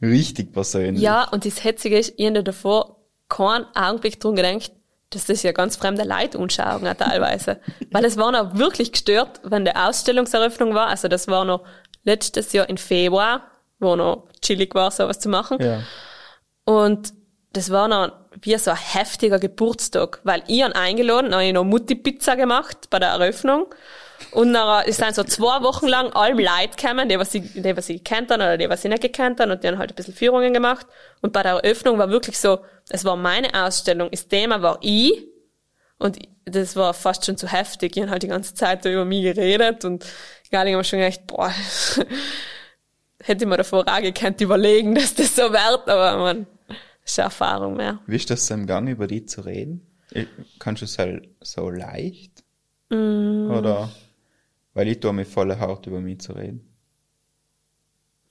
richtig 0.00 0.52
persönlich. 0.52 1.02
Ja, 1.02 1.28
und 1.30 1.44
das 1.44 1.62
Hetzige 1.64 1.98
ist, 1.98 2.14
ich 2.16 2.26
habe 2.26 2.42
davor 2.42 2.96
keinen 3.28 3.66
Augenblick 3.74 4.20
drum 4.20 4.36
gedacht, 4.36 4.72
dass 5.10 5.26
das 5.26 5.42
ja 5.42 5.52
ganz 5.52 5.76
fremde 5.76 6.04
Leute 6.04 6.38
anschauen 6.38 6.82
teilweise. 6.98 7.60
Weil 7.90 8.04
es 8.04 8.16
war 8.16 8.32
noch 8.32 8.56
wirklich 8.56 8.92
gestört, 8.92 9.40
wenn 9.44 9.64
die 9.64 9.74
Ausstellungseröffnung 9.76 10.74
war. 10.74 10.86
Also 10.88 11.08
das 11.08 11.28
war 11.28 11.44
noch 11.44 11.64
letztes 12.04 12.52
Jahr 12.52 12.68
im 12.68 12.78
Februar, 12.78 13.42
wo 13.78 13.94
noch 13.96 14.26
chillig 14.40 14.74
war, 14.74 14.90
sowas 14.90 15.18
zu 15.18 15.28
machen. 15.28 15.58
Ja. 15.62 15.80
Und 16.64 17.12
das 17.52 17.70
war 17.70 17.88
noch 17.88 18.12
wie 18.40 18.56
so 18.56 18.70
ein 18.70 18.76
heftiger 18.78 19.38
Geburtstag, 19.38 20.20
weil 20.24 20.42
ich 20.46 20.62
han 20.62 20.72
eingeladen, 20.72 21.32
habe 21.34 21.44
ich 21.44 21.52
noch 21.52 21.64
Mutti-Pizza 21.64 22.36
gemacht 22.36 22.88
bei 22.88 22.98
der 22.98 23.10
Eröffnung. 23.10 23.66
Und 24.30 24.52
dann 24.52 24.84
es 24.86 24.96
sind 24.96 25.14
so 25.14 25.24
zwei 25.24 25.62
Wochen 25.62 25.86
lang 25.86 26.12
allem 26.12 26.38
Leute 26.38 26.76
gekommen, 26.76 27.08
die, 27.08 27.18
was 27.18 27.32
sie, 27.32 27.40
die, 27.40 27.76
was 27.76 27.86
sie 27.86 27.98
gekannt 27.98 28.30
haben 28.30 28.40
oder 28.40 28.56
die, 28.56 28.68
was 28.68 28.82
sie 28.82 28.88
nicht 28.88 29.02
gekannt 29.02 29.40
haben, 29.40 29.50
und 29.50 29.62
die 29.62 29.68
haben 29.68 29.78
halt 29.78 29.90
ein 29.90 29.94
bisschen 29.94 30.14
Führungen 30.14 30.54
gemacht. 30.54 30.86
Und 31.20 31.32
bei 31.32 31.42
der 31.42 31.52
Eröffnung 31.52 31.98
war 31.98 32.10
wirklich 32.10 32.38
so, 32.38 32.60
es 32.88 33.04
war 33.04 33.16
meine 33.16 33.52
Ausstellung, 33.54 34.10
das 34.10 34.28
Thema 34.28 34.62
war 34.62 34.78
ich. 34.80 35.26
Und 35.98 36.18
das 36.44 36.74
war 36.76 36.94
fast 36.94 37.24
schon 37.24 37.36
zu 37.36 37.46
heftig. 37.46 37.96
Ich 37.96 38.02
habe 38.02 38.12
halt 38.12 38.22
die 38.22 38.28
ganze 38.28 38.54
Zeit 38.54 38.84
da 38.84 38.90
über 38.90 39.04
mich 39.04 39.22
geredet 39.22 39.84
und 39.84 40.04
egal, 40.48 40.66
ich 40.66 40.74
habe 40.74 40.84
schon 40.84 40.98
gedacht, 40.98 41.26
boah, 41.26 41.52
hätte 43.22 43.44
ich 43.44 43.48
mir 43.48 43.56
davor 43.56 43.84
auch 43.86 44.00
gekannt 44.00 44.40
überlegen, 44.40 44.94
dass 44.94 45.14
das 45.14 45.36
so 45.36 45.42
wird, 45.42 45.88
aber 45.88 46.18
man, 46.18 46.46
ist 47.04 47.18
eine 47.18 47.26
Erfahrung 47.26 47.76
mehr. 47.76 47.98
Wie 48.06 48.16
ist 48.16 48.30
das 48.30 48.50
im 48.50 48.66
Gang, 48.66 48.88
über 48.88 49.06
die 49.06 49.24
zu 49.24 49.42
reden? 49.42 49.86
Kannst 50.58 50.82
du 50.82 50.84
es 50.84 50.98
halt 50.98 51.28
so 51.40 51.70
leicht? 51.70 52.44
Mm. 52.90 53.50
Oder? 53.50 53.90
Weil 54.74 54.88
ich 54.88 55.00
tue 55.00 55.12
mir 55.12 55.26
voll 55.26 55.56
hart, 55.56 55.86
über 55.86 56.00
mich 56.00 56.20
zu 56.20 56.32
reden. 56.32 56.68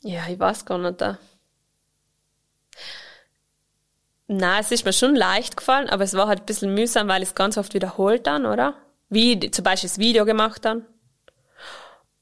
Ja, 0.01 0.27
ich 0.27 0.39
weiß 0.39 0.65
gar 0.65 0.77
nicht. 0.77 0.99
Da. 0.99 1.19
Na, 4.27 4.59
es 4.59 4.71
ist 4.71 4.85
mir 4.85 4.93
schon 4.93 5.15
leicht 5.15 5.57
gefallen, 5.57 5.89
aber 5.89 6.03
es 6.03 6.13
war 6.13 6.27
halt 6.27 6.39
ein 6.39 6.45
bisschen 6.45 6.73
mühsam, 6.73 7.07
weil 7.07 7.21
ich 7.21 7.29
es 7.29 7.35
ganz 7.35 7.57
oft 7.57 7.73
wiederholt 7.73 8.25
dann, 8.27 8.45
oder? 8.45 8.75
Wie 9.09 9.51
zum 9.51 9.63
Beispiel 9.63 9.89
das 9.89 9.99
Video 9.99 10.25
gemacht 10.25 10.63
dann. 10.65 10.85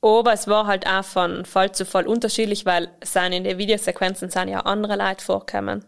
Aber 0.01 0.33
es 0.33 0.47
war 0.47 0.65
halt 0.65 0.87
auch 0.87 1.03
von 1.03 1.45
Fall 1.45 1.73
zu 1.73 1.85
Fall 1.85 2.07
unterschiedlich, 2.07 2.65
weil 2.65 2.89
sind 3.03 3.33
in 3.33 3.43
den 3.43 3.57
Videosequenzen 3.57 4.29
sind 4.29 4.49
ja 4.49 4.61
andere 4.61 4.95
Leute 4.95 5.23
vorkommen. 5.23 5.85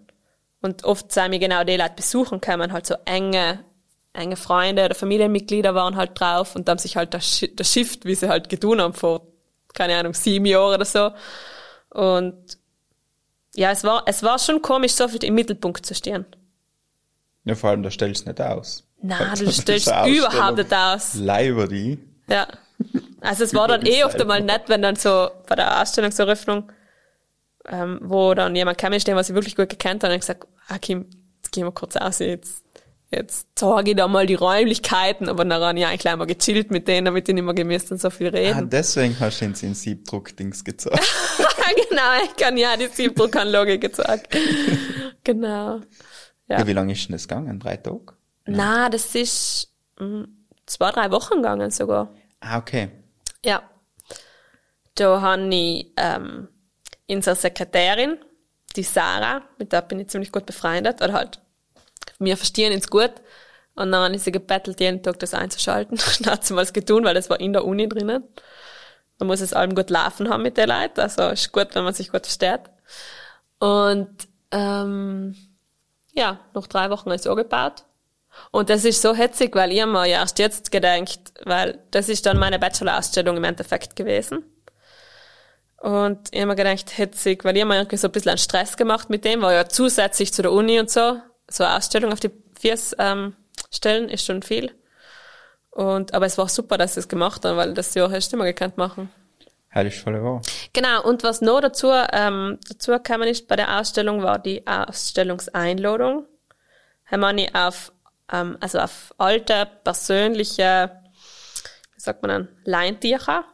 Und 0.62 0.84
oft 0.84 1.12
sind 1.12 1.32
mir 1.32 1.40
genau 1.40 1.64
die 1.64 1.78
Leute 1.78 1.96
besuchen 1.96 2.40
kommen, 2.40 2.72
halt 2.72 2.86
so 2.86 2.96
enge, 3.06 3.64
enge 4.14 4.36
Freunde 4.36 4.86
oder 4.86 4.96
Familienmitglieder 4.96 5.74
waren 5.74 5.96
halt 5.96 6.20
drauf 6.20 6.56
und 6.56 6.68
haben 6.68 6.78
sich 6.78 6.98
halt 6.98 7.14
das, 7.14 7.46
das 7.56 7.72
Shift, 7.72 8.06
wie 8.06 8.16
sie 8.16 8.30
halt 8.30 8.50
getan 8.50 8.82
haben 8.82 8.94
vor, 8.94 9.28
keine 9.74 9.98
Ahnung, 9.98 10.14
sieben 10.14 10.46
Jahren 10.46 10.76
oder 10.76 10.86
so. 10.86 11.12
Und 11.90 12.58
ja, 13.56 13.72
es 13.72 13.84
war, 13.84 14.04
es 14.06 14.24
war 14.24 14.40
schon 14.40 14.62
komisch, 14.62 14.94
so 14.94 15.08
viel 15.08 15.24
im 15.24 15.36
Mittelpunkt 15.36 15.86
zu 15.86 15.96
stehen. 15.96 16.26
Ja, 17.44 17.56
vor 17.56 17.72
allem, 17.72 17.84
da 17.84 17.92
stellst 17.92 18.26
du 18.26 18.30
nicht 18.30 18.42
aus. 18.42 18.84
Nein, 19.02 19.30
Also, 19.30 19.46
du 19.46 19.52
stellst 19.52 19.88
überhaupt 19.88 20.58
nicht 20.58 20.74
aus. 20.74 21.16
Leiber 21.16 21.68
die. 21.68 21.98
Ja. 22.30 22.48
Also 23.20 23.44
es 23.44 23.54
war 23.54 23.68
dann 23.68 23.86
eh 23.86 24.04
oft 24.04 24.20
einmal 24.20 24.42
nett, 24.42 24.64
wenn 24.68 24.82
dann 24.82 24.96
so 24.96 25.30
bei 25.48 25.56
der 25.56 25.82
Ausstellungseröffnung, 25.82 26.72
ähm, 27.68 28.00
wo 28.02 28.34
dann 28.34 28.56
jemand 28.56 28.78
kam, 28.78 28.92
den 28.92 29.16
was 29.16 29.30
ich 29.30 29.36
wirklich 29.36 29.56
gut 29.56 29.70
gekannt 29.70 30.04
habe, 30.04 30.14
und 30.14 30.18
ich 30.18 30.22
gesagt, 30.22 30.48
ah 30.68 30.80
Kim, 30.80 31.06
jetzt 31.38 31.52
gehen 31.52 31.66
wir 31.66 31.72
kurz 31.72 31.96
aus, 31.96 32.20
jetzt, 32.20 32.64
jetzt 33.12 33.48
zeige 33.56 33.92
ich 33.92 33.98
da 33.98 34.08
mal 34.08 34.26
die 34.26 34.36
Räumlichkeiten, 34.36 35.30
aber 35.30 35.44
dann 35.46 35.62
habe 35.62 35.78
ich 35.80 35.86
eigentlich 35.86 36.00
gleich 36.02 36.16
mal 36.16 36.26
gechillt 36.26 36.72
mit 36.72 36.88
denen, 36.88 37.06
damit 37.06 37.28
ich 37.28 37.36
nicht 37.36 37.44
mehr 37.44 37.54
gemisst 37.54 37.92
und 37.92 38.00
so 38.02 38.10
viel 38.10 38.28
Ah, 38.28 38.32
reden. 38.32 38.70
deswegen 38.70 39.20
hast 39.20 39.42
du 39.42 39.46
ins 39.46 39.62
in 39.64 39.74
Siebdruck-Dings 39.76 40.64
gezeigt. 40.64 41.00
genau, 41.90 42.24
ich 42.24 42.36
kann 42.36 42.58
ja 42.58 42.78
die 42.78 42.88
Siebdruckanlage 42.88 43.80
gezeigt. 43.80 44.36
genau. 45.24 45.82
Ja. 46.48 46.60
ja, 46.60 46.68
wie 46.68 46.74
lange 46.74 46.94
ist 46.94 47.08
denn 47.08 47.14
das 47.14 47.28
gegangen? 47.28 47.60
Drei 47.60 47.78
Tage? 47.78 48.14
Na, 48.46 48.90
das 48.90 49.14
ist 49.16 49.72
mm, 50.00 50.24
zwei, 50.66 50.92
drei 50.92 51.12
Wochen 51.12 51.36
gegangen 51.38 51.72
sogar. 51.72 52.14
Ah, 52.40 52.58
okay. 52.58 52.90
Ja. 53.46 53.62
Da 54.96 55.22
habe 55.22 55.48
ich 55.54 55.92
ähm, 55.98 56.48
unsere 57.10 57.36
Sekretärin, 57.36 58.18
die 58.76 58.84
Sarah, 58.84 59.44
mit 59.58 59.72
der 59.72 59.82
bin 59.82 60.00
ich 60.00 60.10
ziemlich 60.10 60.32
gut 60.32 60.46
befreundet, 60.46 61.02
oder 61.02 61.14
halt, 61.14 61.42
wir 62.26 62.38
verstehen 62.38 62.74
uns 62.74 62.88
gut. 62.90 63.12
Und 63.76 63.92
dann 63.92 64.04
habe 64.04 64.16
ich 64.16 64.24
sie 64.24 64.32
gebettelt, 64.32 64.80
jeden 64.80 65.02
Tag 65.02 65.20
das 65.20 65.34
einzuschalten. 65.34 65.98
dann 66.22 66.34
hat 66.34 66.46
sie 66.46 66.54
mal 66.54 66.66
getan, 66.66 67.04
weil 67.04 67.16
das 67.16 67.30
war 67.30 67.40
in 67.40 67.54
der 67.54 67.66
Uni 67.66 67.88
drinnen. 67.88 68.24
Man 69.20 69.28
muss 69.28 69.42
es 69.42 69.54
allem 69.54 69.76
gut 69.76 69.90
laufen 69.90 70.30
haben 70.30 70.44
mit 70.44 70.58
den 70.58 70.70
Leuten, 70.70 71.00
also 71.00 71.30
ist 71.30 71.52
gut, 71.52 71.76
wenn 71.76 71.84
man 71.84 71.94
sich 71.94 72.12
gut 72.12 72.26
versteht. 72.26 72.62
Und 73.60 74.10
ähm, 74.50 75.36
ja, 76.14 76.40
nach 76.54 76.68
drei 76.68 76.90
Wochen 76.90 77.12
ist 77.12 77.22
es 77.22 77.28
angebaut. 77.28 77.84
Und 78.50 78.70
das 78.70 78.86
ist 78.86 79.02
so 79.02 79.14
hetzig, 79.14 79.56
weil 79.56 79.72
ich 79.72 79.86
mir 79.86 80.08
ja 80.08 80.20
erst 80.20 80.40
jetzt 80.40 80.72
gedenkt, 80.72 81.34
weil 81.44 81.80
das 81.92 82.10
ist 82.10 82.26
dann 82.26 82.40
meine 82.40 82.60
Bachelor-Ausstellung 82.60 83.38
im 83.38 83.44
Endeffekt 83.44 83.96
gewesen. 83.96 84.44
Und 85.78 86.30
ich 86.32 86.42
hab 86.42 86.48
mir 86.48 86.56
gedacht, 86.56 86.98
hetzig, 86.98 87.44
weil 87.44 87.58
ich 87.58 87.66
mir 87.66 87.76
irgendwie 87.76 87.98
so 87.98 88.08
ein 88.08 88.12
bisschen 88.12 88.30
einen 88.30 88.38
Stress 88.38 88.78
gemacht 88.78 89.10
mit 89.10 89.26
dem, 89.26 89.42
war 89.42 89.54
ja 89.54 89.68
zusätzlich 89.68 90.34
zu 90.34 90.42
der 90.42 90.52
Uni 90.52 90.80
und 90.80 90.90
so, 90.90 91.20
so 91.54 91.64
eine 91.64 91.78
Ausstellung 91.78 92.12
auf 92.12 92.20
die 92.20 92.32
Viers 92.60 92.96
ähm, 93.00 93.36
stellen 93.72 94.10
ist 94.10 94.26
schon 94.26 94.44
viel. 94.44 94.72
Und, 95.72 96.14
aber 96.14 96.26
es 96.26 96.38
war 96.38 96.50
super, 96.50 96.78
dass 96.78 96.96
sie 96.96 97.00
es 97.00 97.08
gemacht 97.08 97.46
haben, 97.46 97.58
weil 97.58 97.74
das 97.74 97.94
Jahr 97.94 98.12
hast 98.12 98.32
du 98.32 98.36
immer 98.36 98.46
gekannt 98.46 98.78
machen. 98.78 99.10
Das 99.74 99.86
ist 99.86 100.04
voll 100.04 100.22
wahr. 100.22 100.42
Genau, 100.74 101.02
und 101.04 101.24
was 101.24 101.40
noch 101.42 101.62
dazu, 101.62 101.92
ähm, 102.12 102.60
dazu 102.68 102.92
gekommen 102.92 103.30
ist 103.30 103.48
bei 103.48 103.56
der 103.56 103.80
Ausstellung, 103.80 104.22
war 104.22 104.38
die 104.38 104.68
Ausstellungseinladung. 104.68 106.26
Haben 107.06 107.38
wir 107.38 107.50
auf, 107.54 107.94
ähm, 108.32 108.58
also 108.60 108.80
auf 108.80 109.14
alte, 109.18 109.68
persönliche, 109.84 110.92
wie 111.96 112.02
sagt 112.02 112.22
man 112.22 112.30
dann, 112.30 112.48
Leintücher, 112.66 113.46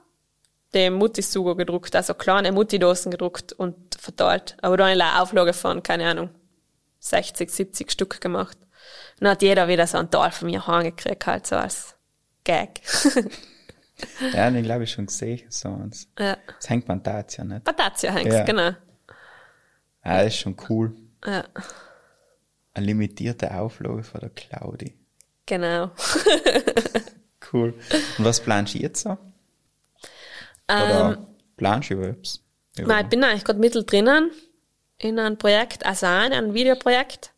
die 0.73 0.89
Mutti-Sugo 0.89 1.55
gedruckt, 1.55 1.95
also 1.95 2.15
kleine 2.15 2.51
Mutti-Dosen 2.51 3.11
gedruckt 3.11 3.53
und 3.53 3.75
verteilt. 3.95 4.57
Aber 4.63 4.75
da 4.75 4.85
eine 4.85 5.21
Auflage 5.21 5.53
von, 5.53 5.83
keine 5.83 6.09
Ahnung, 6.09 6.29
60, 6.99 7.49
70 7.49 7.91
Stück 7.91 8.21
gemacht. 8.21 8.57
Und 8.59 9.21
dann 9.21 9.31
hat 9.31 9.41
jeder 9.41 9.67
wieder 9.67 9.87
so 9.87 9.97
einen 9.97 10.11
Teil 10.11 10.31
von 10.31 10.47
mir 10.49 10.65
heimgekriegt, 10.67 11.25
halt 11.27 11.47
so 11.47 11.55
als 11.55 11.95
Gag. 12.43 12.81
Ja, 14.31 14.51
den 14.51 14.61
glaube 14.61 14.83
ich 14.83 14.91
schon 14.91 15.07
gesehen, 15.07 15.41
so 15.49 15.69
eins. 15.69 16.07
ja. 16.19 16.37
Das 16.59 16.69
hängt 16.69 16.87
ja 16.87 17.43
nicht. 17.43 17.63
Patatia 17.63 18.11
hängt, 18.11 18.31
Ja. 18.31 18.43
genau. 18.43 18.69
Ja, 20.05 20.23
das 20.23 20.27
ist 20.27 20.37
schon 20.37 20.55
cool. 20.69 20.95
Ja. 21.25 21.43
Ein 22.75 22.83
limitierter 22.83 23.59
Auflage 23.59 24.03
von 24.03 24.21
der 24.21 24.29
Claudi. 24.29 24.95
Genau. 25.47 25.89
Cool. 27.51 27.73
Und 28.17 28.25
was 28.25 28.39
planst 28.41 28.73
du 28.73 28.79
jetzt 28.79 29.01
so? 29.01 29.17
Ähm, 30.67 30.81
Oder 30.83 31.27
planst 31.55 31.89
du 31.89 31.93
überhaupt? 31.93 32.41
Nein, 32.77 33.05
ich 33.05 33.09
bin 33.09 33.23
eigentlich 33.23 33.45
gerade 33.45 33.59
mittendrin 33.59 34.29
in 34.99 35.19
einem 35.19 35.37
Projekt, 35.37 35.85
also 35.85 36.07
auch 36.07 36.25
in 36.25 36.33
einem 36.33 36.53
Videoprojekt. 36.53 37.31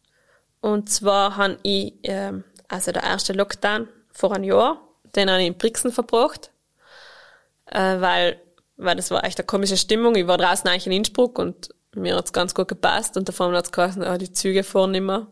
Und 0.61 0.89
zwar 0.89 1.37
habe 1.37 1.57
ich, 1.63 1.93
ähm, 2.03 2.43
also 2.67 2.91
der 2.91 3.03
erste 3.03 3.33
Lockdown 3.33 3.87
vor 4.11 4.33
einem 4.33 4.43
Jahr, 4.43 4.81
den 5.15 5.29
habe 5.29 5.41
ich 5.41 5.47
in 5.47 5.57
Brixen 5.57 5.91
verbracht, 5.91 6.51
äh, 7.65 7.99
weil, 7.99 8.41
weil 8.77 8.95
das 8.95 9.11
war 9.11 9.23
echt 9.23 9.39
eine 9.39 9.45
komische 9.45 9.77
Stimmung. 9.77 10.15
Ich 10.15 10.27
war 10.27 10.37
draußen 10.37 10.69
eigentlich 10.69 10.87
in 10.87 10.93
Innsbruck 10.93 11.39
und 11.39 11.69
mir 11.95 12.15
hat's 12.15 12.33
ganz 12.33 12.53
gut 12.53 12.67
gepasst 12.67 13.17
und 13.17 13.27
davon 13.27 13.55
hat's 13.55 13.71
geheißen, 13.71 14.03
ah, 14.03 14.17
die 14.17 14.31
Züge 14.31 14.63
fahren 14.63 14.91
nicht 14.91 15.01
mehr. 15.01 15.27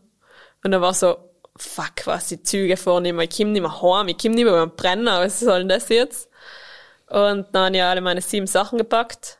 Und 0.64 0.72
da 0.72 0.80
war 0.80 0.94
so, 0.94 1.16
fuck, 1.56 2.06
was, 2.06 2.28
die 2.28 2.42
Züge 2.42 2.76
fahren 2.76 3.04
nicht 3.04 3.14
mehr, 3.14 3.24
ich 3.24 3.36
komm 3.36 3.52
nicht 3.52 3.62
mehr 3.62 3.82
heim, 3.82 4.08
ich 4.08 4.18
komm 4.18 4.32
nicht 4.32 4.44
mehr 4.44 4.52
beim 4.54 4.74
Brenner, 4.74 5.20
was 5.20 5.40
soll 5.40 5.60
denn 5.60 5.68
das 5.68 5.88
jetzt? 5.88 6.28
Und 7.08 7.46
dann 7.52 7.66
habe 7.66 7.76
ich 7.76 7.82
alle 7.82 8.00
meine 8.00 8.20
sieben 8.20 8.46
Sachen 8.46 8.78
gepackt. 8.78 9.37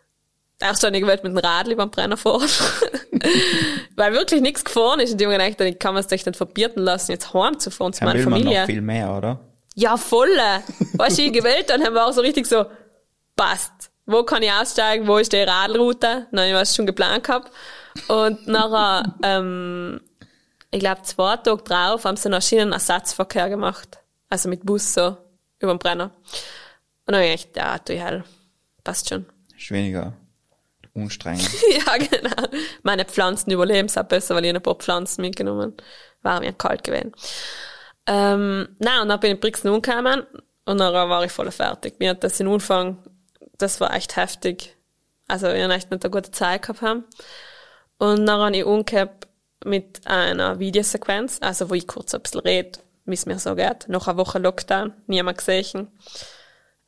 Erst 0.61 0.83
habe 0.83 0.97
ich 0.97 1.03
gewählt 1.03 1.23
mit 1.23 1.33
dem 1.33 1.39
Radl 1.39 1.73
über 1.73 1.87
den 1.87 1.91
Brenner 1.91 2.17
fahren. 2.17 2.49
Weil 3.97 4.13
wirklich 4.13 4.41
nichts 4.41 4.65
gefahren 4.65 4.99
ist. 5.01 5.13
Und 5.13 5.21
die 5.21 5.27
haben 5.27 5.33
gedacht, 5.33 5.61
ich 5.61 5.79
kann 5.79 5.95
man 5.95 6.05
es 6.05 6.11
echt 6.11 6.27
nicht 6.27 6.37
verbieten 6.37 6.81
lassen, 6.81 7.13
jetzt 7.13 7.33
heim 7.33 7.59
zu 7.61 7.71
fahren 7.71 7.93
zu 7.93 8.01
Dann 8.01 8.09
meiner 8.09 8.19
will 8.19 8.27
man 8.27 8.41
Familie. 8.41 8.61
noch 8.61 8.67
viel 8.67 8.81
mehr, 8.81 9.17
oder? 9.17 9.41
Ja, 9.77 9.97
voll. 9.97 10.37
Weißt 10.95 11.19
du, 11.19 11.23
ich 11.23 11.33
gewählt, 11.33 11.71
dann 11.71 11.85
haben 11.85 11.95
wir 11.95 12.05
auch 12.05 12.13
so 12.13 12.21
richtig 12.23 12.47
so, 12.47 12.67
passt. 13.37 13.91
Wo 14.07 14.25
kann 14.25 14.43
ich 14.43 14.51
aussteigen? 14.51 15.07
Wo 15.07 15.19
ist 15.19 15.33
die 15.33 15.37
Radlroute? 15.37 16.27
Nein, 16.33 16.49
ich 16.49 16.55
was 16.55 16.75
schon 16.75 16.87
geplant 16.87 17.25
gehabt. 17.25 17.53
Und 18.09 18.49
nachher, 18.49 19.15
ähm, 19.23 20.01
ich 20.73 20.81
glaube, 20.81 21.03
zwei 21.03 21.37
Tage 21.37 21.63
drauf 21.63 22.05
haben 22.05 22.17
sie 22.17 22.31
noch 22.31 22.43
Schienenersatzverkehr 22.43 23.49
gemacht. 23.49 23.99
Also 24.29 24.49
mit 24.49 24.67
Bus 24.67 24.95
so, 24.95 25.17
über 25.61 25.73
den 25.75 25.79
Brenner. 25.79 26.11
Und 27.07 27.15
dann 27.15 27.17
habe 27.17 27.27
ich 27.27 27.53
gedacht, 27.53 27.67
ja, 27.67 27.79
tu 27.79 27.93
ich 27.93 28.03
halt. 28.03 28.25
Passt 28.83 29.09
schon. 29.09 29.27
Ist 29.57 29.71
weniger 29.71 30.15
anstrengend. 30.95 31.49
ja, 31.87 31.97
genau. 31.97 32.59
Meine 32.83 33.05
Pflanzen 33.05 33.51
überleben 33.51 33.87
es 33.87 33.99
auch 33.99 34.05
besser, 34.05 34.35
weil 34.35 34.45
ich 34.45 34.55
ein 34.55 34.63
paar 34.63 34.75
Pflanzen 34.75 35.23
mitgenommen 35.23 35.75
War 36.23 36.41
mir 36.41 36.53
kalt 36.53 36.85
gewesen. 36.85 37.13
Ähm, 38.07 38.69
nein, 38.79 39.03
und 39.03 39.09
dann 39.09 39.21
bin 39.21 39.31
ich 39.31 39.35
in 39.35 39.41
Brixen 39.41 39.71
umgekommen 39.71 40.27
und 40.65 40.79
dann 40.79 40.93
war 40.93 41.25
ich 41.25 41.33
voll 41.33 41.51
fertig. 41.51 41.99
Mir 41.99 42.11
hat 42.11 42.25
das 42.25 42.41
in 42.41 42.49
Anfang, 42.49 42.99
das 43.59 43.81
war 43.81 43.95
echt 43.95 44.17
heftig. 44.17 44.77
Also, 45.27 45.49
ich 45.49 45.63
habe 45.63 45.75
echt 45.75 45.91
nicht 45.91 46.05
eine 46.05 46.11
gute 46.11 46.31
Zeit 46.31 46.63
gehabt 46.63 46.81
haben. 46.81 47.05
Und 47.99 48.27
dann 48.27 48.41
habe 48.41 48.57
ich 48.57 48.65
umgekehrt 48.65 49.29
mit 49.65 50.07
einer 50.07 50.59
Videosequenz, 50.59 51.39
also 51.43 51.69
wo 51.69 51.75
ich 51.75 51.87
kurz 51.87 52.15
ein 52.15 52.23
bisschen 52.23 52.41
rede, 52.41 52.79
wie 53.05 53.15
es 53.15 53.27
mir 53.27 53.39
so 53.39 53.55
geht. 53.55 53.89
Nach 53.89 54.07
einer 54.07 54.17
Woche 54.17 54.39
Lockdown, 54.39 54.95
niemand 55.07 55.39
gesehen. 55.39 55.89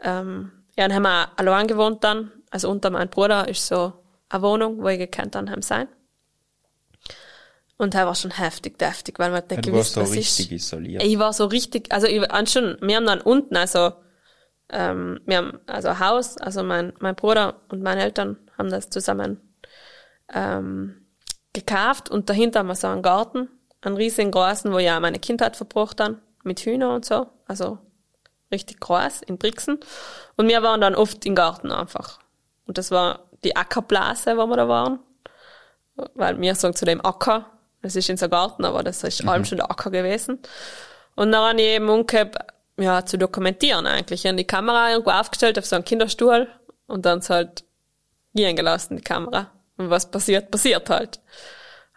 Ähm, 0.02 0.52
ja, 0.76 0.88
dann 0.88 0.94
haben 0.94 1.02
wir 1.02 1.38
allein 1.38 1.66
gewohnt 1.66 2.04
dann. 2.04 2.32
Also 2.50 2.70
unter 2.70 2.90
meinem 2.90 3.08
Bruder 3.08 3.48
ist 3.48 3.66
so 3.66 3.92
eine 4.28 4.42
Wohnung, 4.42 4.82
wo 4.82 4.88
ich 4.88 4.98
gekannt 4.98 5.34
dann 5.34 5.50
haben 5.50 5.62
sein. 5.62 5.88
Und 7.76 7.94
er 7.94 8.06
war 8.06 8.14
schon 8.14 8.32
heftig, 8.32 8.78
deftig, 8.78 9.18
weil 9.18 9.30
man 9.30 9.42
nicht 9.48 9.52
Ja, 9.52 9.60
gewusst, 9.72 9.94
so 9.94 10.02
was 10.02 10.12
richtig 10.12 10.52
ist. 10.52 10.66
isoliert. 10.66 11.02
Ich 11.02 11.18
war 11.18 11.32
so 11.32 11.46
richtig, 11.46 11.90
also 11.92 12.06
ich 12.06 12.20
war 12.20 12.46
schon, 12.46 12.76
wir 12.82 12.96
haben 12.96 13.06
dann 13.06 13.22
unten, 13.22 13.56
also 13.56 13.92
ähm, 14.68 15.20
wir 15.24 15.38
haben 15.38 15.60
also 15.66 15.88
ein 15.88 15.98
Haus, 15.98 16.36
also 16.36 16.62
mein, 16.62 16.92
mein 17.00 17.14
Bruder 17.14 17.60
und 17.70 17.82
meine 17.82 18.02
Eltern 18.02 18.36
haben 18.58 18.70
das 18.70 18.90
zusammen 18.90 19.40
ähm, 20.32 21.06
gekauft 21.54 22.10
und 22.10 22.28
dahinter 22.28 22.60
haben 22.60 22.66
wir 22.68 22.74
so 22.74 22.86
einen 22.86 23.02
Garten, 23.02 23.48
einen 23.80 23.96
riesigen 23.96 24.30
großen, 24.30 24.70
wo 24.72 24.78
ich 24.78 24.90
auch 24.90 25.00
meine 25.00 25.18
Kindheit 25.18 25.56
verbracht 25.56 26.00
habe, 26.00 26.18
mit 26.44 26.60
Hühner 26.60 26.94
und 26.94 27.04
so, 27.06 27.28
also 27.46 27.78
richtig 28.52 28.78
groß 28.80 29.22
in 29.22 29.38
Brixen. 29.38 29.80
Und 30.36 30.48
wir 30.48 30.62
waren 30.62 30.80
dann 30.80 30.94
oft 30.94 31.24
im 31.24 31.34
Garten 31.34 31.72
einfach. 31.72 32.18
Und 32.70 32.78
das 32.78 32.92
war 32.92 33.24
die 33.42 33.56
Ackerblase, 33.56 34.36
wo 34.36 34.46
wir 34.46 34.56
da 34.56 34.68
waren. 34.68 35.00
Weil 36.14 36.40
wir 36.40 36.54
sagen 36.54 36.76
zu 36.76 36.84
dem 36.84 37.04
Acker, 37.04 37.46
das 37.82 37.96
ist 37.96 38.08
in 38.08 38.16
so 38.16 38.28
Garten, 38.28 38.64
aber 38.64 38.84
das 38.84 39.02
ist 39.02 39.26
allem 39.26 39.44
schon 39.44 39.58
der 39.58 39.68
Acker 39.72 39.90
gewesen. 39.90 40.38
Und 41.16 41.32
dann 41.32 41.48
habe 41.48 41.60
ich 41.60 41.66
eben 41.66 41.88
umgekehrt, 41.88 42.36
ja, 42.78 43.04
zu 43.04 43.18
dokumentieren 43.18 43.88
eigentlich. 43.88 44.24
Ich 44.24 44.28
habe 44.28 44.36
die 44.36 44.46
Kamera 44.46 44.92
irgendwo 44.92 45.10
aufgestellt 45.10 45.58
auf 45.58 45.66
so 45.66 45.74
einen 45.74 45.84
Kinderstuhl 45.84 46.46
und 46.86 47.06
dann 47.06 47.20
halt 47.28 47.64
gehen 48.34 48.54
gelassen, 48.54 48.98
die 48.98 49.02
Kamera. 49.02 49.50
Und 49.76 49.90
was 49.90 50.08
passiert, 50.08 50.52
passiert 50.52 50.88
halt. 50.90 51.18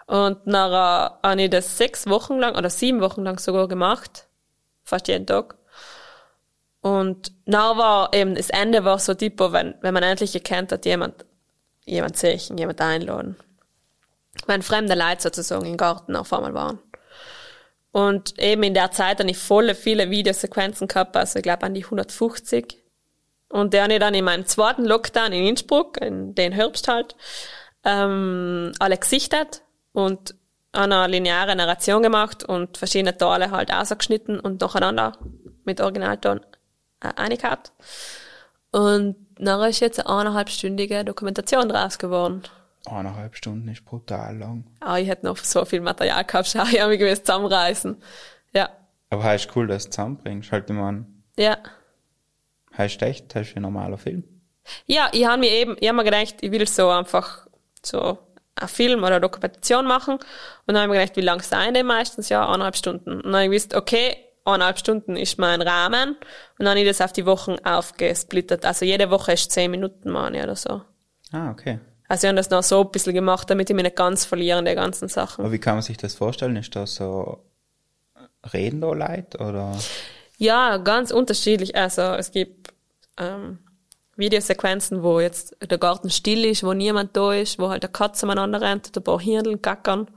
Und 0.08 0.48
nachher 0.48 1.20
habe 1.22 1.40
ich 1.44 1.52
das 1.52 1.78
sechs 1.78 2.10
Wochen 2.10 2.40
lang 2.40 2.58
oder 2.58 2.72
sieben 2.72 3.00
Wochen 3.00 3.22
lang 3.22 3.38
sogar 3.38 3.68
gemacht. 3.68 4.26
Fast 4.84 5.08
jeden 5.08 5.28
Tag. 5.28 5.54
Und 6.84 7.32
dann 7.46 7.78
war 7.78 8.14
eben, 8.14 8.36
das 8.36 8.50
Ende 8.50 8.84
war 8.84 9.00
so 9.00 9.14
tipo, 9.14 9.54
wenn, 9.54 9.74
wenn 9.80 9.94
man 9.94 10.04
endlich 10.04 10.36
erkennt 10.36 10.74
hat, 10.74 10.86
jemand, 10.86 11.26
jemand 11.86 12.18
sehen, 12.18 12.58
jemand 12.58 12.82
einladen. 12.82 13.38
Wenn 14.48 14.62
fremde 14.62 14.94
Leute 14.94 15.22
sozusagen 15.22 15.66
im 15.66 15.78
Garten 15.78 16.18
auf 16.18 16.34
einmal 16.34 16.54
waren. 16.54 16.80
Und 17.94 18.38
eben 18.38 18.64
in 18.64 18.74
der 18.74 18.92
Zeit 18.92 19.22
habe 19.22 19.32
ich 19.32 19.38
volle 19.38 19.76
viele 19.76 20.10
Videosequenzen 20.10 20.90
gehabt, 20.90 21.16
also 21.16 21.40
ich 21.40 21.44
glaube 21.44 21.64
an 21.64 21.74
die 21.74 21.86
150. 21.86 22.84
Und 23.48 23.74
der 23.74 23.84
habe 23.84 23.94
ich 23.94 24.00
dann 24.00 24.14
in 24.14 24.26
meinem 24.26 24.46
zweiten 24.46 24.84
Lockdown 24.84 25.32
in 25.32 25.46
Innsbruck, 25.46 26.02
in 26.02 26.36
den 26.36 26.52
Herbst 26.52 26.90
halt, 26.90 27.16
ähm, 27.86 28.74
alle 28.80 28.98
gesichtet 28.98 29.62
und 29.94 30.36
eine 30.74 31.08
lineare 31.08 31.56
Narration 31.56 32.04
gemacht 32.04 32.44
und 32.44 32.78
verschiedene 32.78 33.16
Teile 33.16 33.52
halt 33.52 33.72
ausgeschnitten 33.72 34.38
und 34.42 34.60
nacheinander 34.60 35.14
mit 35.64 35.80
Originalton 35.80 36.42
äh, 37.04 37.14
eingehabt. 37.16 37.72
Und 38.72 39.16
nachher 39.40 39.70
ist 39.70 39.80
jetzt 39.80 40.00
eine 40.00 40.10
eineinhalbstündige 40.10 41.06
Dokumentation 41.06 41.70
draus 41.70 42.00
geworden. 42.00 42.44
Eineinhalb 42.86 43.36
Stunden 43.36 43.68
ist 43.70 43.86
brutal 43.86 44.38
lang. 44.38 44.66
Aber 44.80 45.00
ich 45.00 45.08
hätte 45.08 45.26
noch 45.26 45.38
so 45.38 45.64
viel 45.64 45.82
Material 45.82 46.26
gehabt, 46.26 46.48
schau, 46.48 46.64
ich 46.64 46.82
habe 46.82 46.90
mich 46.90 47.00
gewiss 47.00 47.24
zusammenreißen. 47.24 47.96
Ja. 48.54 48.70
Aber 49.10 49.24
heißt 49.24 49.56
cool, 49.56 49.68
dass 49.68 49.84
du 49.84 49.90
es 49.90 49.96
zusammenbringst. 49.96 50.52
Halt 50.52 50.70
immer 50.70 50.88
an. 50.88 51.24
Ja. 51.38 51.58
Heißt 52.78 53.02
echt, 53.04 53.34
heißt 53.36 53.52
wie 53.52 53.60
ein 53.60 53.62
normaler 53.62 53.98
Film. 53.98 54.24
Ja, 54.86 55.10
ich 55.12 55.26
habe 55.26 55.40
mir 55.40 55.52
eben, 55.52 55.76
ich 55.80 55.88
habe 55.88 55.98
mir 55.98 56.04
gedacht, 56.04 56.36
ich 56.42 56.52
will 56.52 56.68
so 56.68 56.90
einfach 56.90 57.48
so 57.84 58.18
einen 58.56 58.68
Film 58.68 59.00
oder 59.00 59.16
eine 59.16 59.22
Dokumentation 59.22 59.86
machen. 59.86 60.16
Und 60.16 60.24
dann 60.66 60.78
habe 60.78 60.86
ich 60.86 60.90
mir 60.92 61.02
gedacht, 61.02 61.18
wie 61.18 61.22
lang 61.22 61.42
sein 61.42 61.74
die 61.74 61.84
meistens? 61.84 62.30
Ja, 62.30 62.48
eineinhalb 62.48 62.76
Stunden. 62.76 63.12
Und 63.12 63.26
dann 63.26 63.34
habe 63.36 63.44
ich 63.46 63.50
gewusst, 63.52 63.76
okay, 63.76 64.18
eineinhalb 64.46 64.80
Stunden 64.80 65.16
ist 65.16 65.40
mein 65.40 65.62
Rahmen. 65.62 66.10
Und 66.10 66.18
dann 66.60 66.70
habe 66.70 66.80
ich 66.80 66.88
das 66.88 67.02
auf 67.02 67.14
die 67.14 67.26
Wochen 67.26 67.56
aufgesplittert. 67.64 68.66
Also 68.66 68.86
jede 68.86 69.10
Woche 69.10 69.34
ist 69.34 69.52
zehn 69.52 69.72
Minuten, 69.72 70.10
meine 70.10 70.38
ich, 70.38 70.44
oder 70.44 70.56
so. 70.56 70.82
Ah, 71.32 71.52
okay. 71.52 71.80
Also 72.08 72.28
ich 72.28 72.30
habe 72.30 72.38
das 72.38 72.50
noch 72.50 72.64
so 72.64 72.82
ein 72.82 72.92
bisschen 72.92 73.14
gemacht, 73.14 73.50
damit 73.50 73.70
ich 73.70 73.76
mich 73.76 73.84
nicht 73.84 73.96
ganz 73.96 74.26
verliere 74.26 74.60
in 74.60 74.66
den 74.66 74.76
ganzen 74.76 75.08
Sachen. 75.08 75.44
Aber 75.44 75.54
wie 75.54 75.60
kann 75.60 75.76
man 75.76 75.82
sich 75.82 75.98
das 75.98 76.14
vorstellen? 76.14 76.56
Ist 76.58 76.76
das 76.76 76.96
so 76.96 77.44
reden 78.54 78.82
da 78.82 78.92
Leute 78.92 79.38
oder? 79.38 79.78
Ja, 80.38 80.78
ganz 80.78 81.12
unterschiedlich. 81.12 81.76
Also 81.76 82.02
es 82.02 82.32
gibt 82.32 82.74
ähm, 83.18 83.60
Videosequenzen, 84.16 85.02
wo 85.04 85.20
jetzt 85.20 85.56
der 85.62 85.78
Garten 85.78 86.10
still 86.10 86.46
ist, 86.46 86.64
wo 86.64 86.74
niemand 86.74 87.16
da 87.16 87.34
ist, 87.34 87.60
wo 87.60 87.70
halt 87.70 87.84
der 87.84 87.90
Katze 87.90 88.26
umeinander 88.26 88.62
rennt, 88.62 88.88
und 88.88 88.98
ein 88.98 89.04
paar 89.04 89.20
Hirneln 89.20 89.62
gackern. 89.62 90.08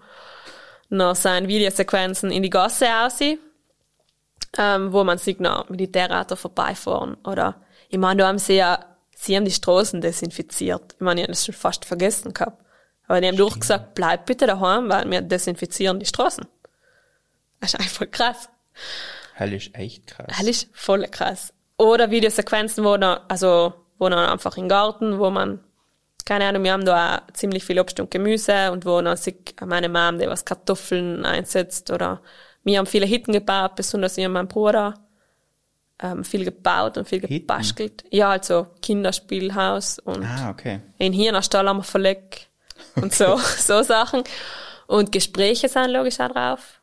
Dann 0.90 1.14
sind 1.14 1.48
Videosequenzen 1.48 2.30
in 2.30 2.42
die 2.42 2.50
Gasse 2.50 2.88
aussehen, 3.04 3.38
ähm, 4.58 4.92
wo 4.92 5.04
man 5.04 5.18
sieht 5.18 5.40
noch 5.40 5.68
Militärauto 5.68 6.36
vorbeifahren. 6.36 7.16
Oder, 7.24 7.60
ich 7.88 7.98
meine, 7.98 8.22
da 8.22 8.28
haben 8.28 8.38
sie 8.38 8.54
ja, 8.56 8.84
sie 9.14 9.36
haben 9.36 9.44
die 9.44 9.50
Straßen 9.50 10.00
desinfiziert. 10.00 10.94
Ich 10.94 11.00
meine, 11.00 11.20
ich 11.20 11.24
habe 11.24 11.32
das 11.32 11.46
schon 11.46 11.54
fast 11.54 11.84
vergessen 11.84 12.34
gehabt. 12.34 12.62
Aber 13.08 13.20
die 13.20 13.28
haben 13.28 13.36
durchgesagt, 13.36 13.94
bleib 13.94 14.26
bitte 14.26 14.46
daheim, 14.46 14.88
weil 14.88 15.08
wir 15.10 15.20
desinfizieren 15.22 16.00
die 16.00 16.06
Straßen. 16.06 16.46
Das 17.60 17.74
ist 17.74 17.80
einfach 17.80 18.10
krass. 18.10 18.48
Hell 19.34 19.52
ist 19.52 19.74
echt 19.74 20.06
krass. 20.06 20.26
Das 20.28 20.42
ist 20.42 20.68
voll 20.72 21.06
krass. 21.08 21.52
Oder 21.78 22.10
Videosequenzen, 22.10 22.84
wo 22.84 22.96
dann, 22.96 23.20
also, 23.28 23.74
wo 23.98 24.08
dann 24.08 24.30
einfach 24.30 24.56
im 24.56 24.68
Garten, 24.68 25.18
wo 25.18 25.30
man, 25.30 25.60
keine 26.24 26.46
Ahnung, 26.46 26.64
wir 26.64 26.72
haben 26.72 26.84
da 26.84 27.16
auch 27.16 27.32
ziemlich 27.32 27.64
viel 27.64 27.78
Obst 27.78 28.00
und 28.00 28.10
Gemüse 28.10 28.72
und 28.72 28.86
wo 28.86 29.00
dann 29.00 29.16
sich 29.16 29.36
meine 29.64 29.88
Mom, 29.88 30.18
die 30.18 30.26
was 30.26 30.44
Kartoffeln 30.44 31.24
einsetzt 31.24 31.90
oder 31.90 32.22
wir 32.66 32.78
haben 32.78 32.86
viele 32.86 33.06
Hitten 33.06 33.32
gebaut, 33.32 33.76
besonders 33.76 34.18
ich 34.18 34.26
und 34.26 34.32
mein 34.32 34.48
Bruder, 34.48 34.94
ähm, 36.02 36.24
viel 36.24 36.44
gebaut 36.44 36.98
und 36.98 37.08
viel 37.08 37.20
Hitten? 37.20 37.34
gebastelt. 37.34 38.04
Ja, 38.10 38.30
also 38.30 38.66
Kinderspielhaus 38.82 39.98
und 40.00 40.24
Ah, 40.24 40.50
okay. 40.50 40.80
in 40.98 41.12
Hirnerstall 41.12 41.66
haben 41.68 41.78
wir 41.78 41.84
verlegt 41.84 42.48
und 42.96 43.14
so, 43.14 43.36
so 43.58 43.82
Sachen. 43.82 44.24
Und 44.88 45.12
Gespräche 45.12 45.68
sind 45.68 45.90
logisch 45.90 46.20
auch 46.20 46.28
drauf. 46.30 46.80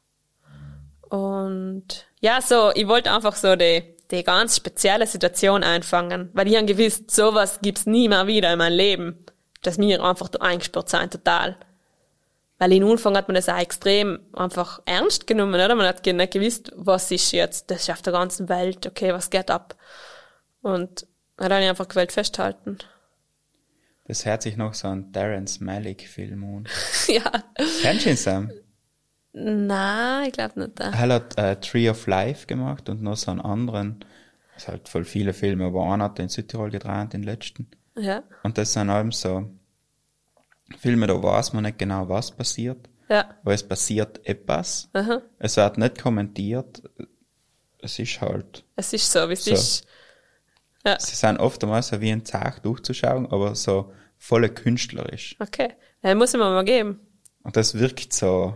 Und 1.10 2.06
ja, 2.22 2.42
so, 2.42 2.72
ich 2.74 2.88
wollte 2.88 3.12
einfach 3.12 3.36
so 3.36 3.56
die, 3.56 3.84
die 4.10 4.24
ganz 4.24 4.56
spezielle 4.56 5.06
Situation 5.06 5.64
einfangen, 5.64 6.30
weil 6.34 6.48
ich 6.48 6.56
habe 6.56 6.66
gewusst, 6.66 7.12
sowas 7.12 7.60
gibt's 7.62 7.86
nie 7.86 8.08
mehr 8.08 8.26
wieder 8.28 8.52
in 8.52 8.58
meinem 8.58 8.78
Leben, 8.78 9.26
dass 9.62 9.78
wir 9.78 10.04
einfach 10.04 10.30
da 10.30 10.40
eingesperrt 10.40 10.90
sein, 10.90 11.10
total. 11.10 11.58
Weil 12.64 12.72
in 12.72 12.84
Anfang 12.86 13.18
hat 13.18 13.28
man 13.28 13.36
das 13.36 13.50
auch 13.50 13.60
extrem 13.60 14.22
einfach 14.32 14.82
ernst 14.86 15.28
genommen, 15.28 15.56
oder? 15.56 15.76
Man 15.76 15.86
hat 15.86 16.06
nicht 16.06 16.32
gewusst, 16.32 16.72
was 16.78 17.12
ist 17.12 17.34
jetzt, 17.34 17.70
das 17.70 17.82
ist 17.82 17.90
auf 17.90 18.02
der 18.02 18.14
ganzen 18.14 18.48
Welt, 18.48 18.88
okay, 18.88 19.12
was 19.12 19.30
geht 19.30 19.52
ab? 19.52 19.76
Und 20.62 21.06
hat 21.38 21.52
dann 21.52 21.62
einfach 21.62 21.90
gewählt 21.90 22.14
festhalten. 22.14 22.78
Das 24.06 24.26
hört 24.26 24.44
sich 24.44 24.56
noch 24.56 24.76
so 24.76 24.88
an 24.88 25.12
Terrence 25.12 25.60
Malick 25.60 26.08
Film 26.08 26.42
an. 26.46 26.68
ja. 27.08 27.44
Kennst 27.82 28.06
du 28.06 28.10
ihn, 28.12 28.16
Sam? 28.16 28.52
Nein, 29.34 30.28
ich 30.28 30.32
glaube 30.32 30.62
nicht. 30.62 30.80
Er 30.80 30.98
hat 30.98 31.38
äh, 31.38 31.60
Tree 31.60 31.90
of 31.90 32.08
Life 32.08 32.48
gemacht 32.48 32.88
und 32.88 33.02
noch 33.02 33.18
so 33.18 33.32
einen 33.32 33.42
anderen. 33.42 34.06
Das 34.54 34.64
ist 34.64 34.70
halt 34.70 34.88
voll 34.88 35.04
viele 35.04 35.34
Filme, 35.34 35.66
aber 35.66 35.84
einer 35.92 36.06
hat 36.06 36.20
in 36.20 36.30
Südtirol 36.30 36.72
gedreht, 36.72 37.12
den 37.12 37.24
letzten. 37.24 37.68
Ja. 37.98 38.24
Und 38.44 38.58
das 38.58 38.72
sind 38.72 38.90
allem 38.90 39.12
so 39.12 39.50
Filme, 40.80 41.08
da 41.08 41.22
weiß 41.22 41.54
man 41.54 41.64
nicht 41.64 41.78
genau, 41.78 42.08
was 42.10 42.32
passiert. 42.32 42.90
Ja. 43.10 43.30
Aber 43.42 43.54
es 43.54 43.64
passiert 43.68 44.26
etwas. 44.28 44.90
Aha. 44.94 45.22
Es 45.40 45.58
wird 45.58 45.78
nicht 45.78 46.02
kommentiert. 46.02 46.82
Es 47.80 48.00
ist 48.00 48.22
halt. 48.22 48.64
Es 48.76 48.94
ist 48.94 49.12
so, 49.12 49.28
wie 49.30 49.34
es 49.34 49.46
So. 49.46 49.54
ist. 49.54 49.86
Ja. 50.86 51.00
Sie 51.00 51.16
sind 51.16 51.38
oft 51.40 51.64
einmal 51.64 51.82
so 51.84 52.00
wie 52.02 52.12
ein 52.12 52.26
Zag 52.26 52.62
durchzuschauen, 52.64 53.26
aber 53.32 53.56
so 53.56 53.94
voll 54.18 54.48
künstlerisch. 54.50 55.36
Okay. 55.40 55.74
Ja, 56.02 56.16
muss 56.16 56.34
ich 56.34 56.40
mir 56.40 56.46
mal 56.50 56.64
geben. 56.66 57.00
Und 57.44 57.56
das 57.58 57.78
wirkt 57.78 58.14
so 58.14 58.56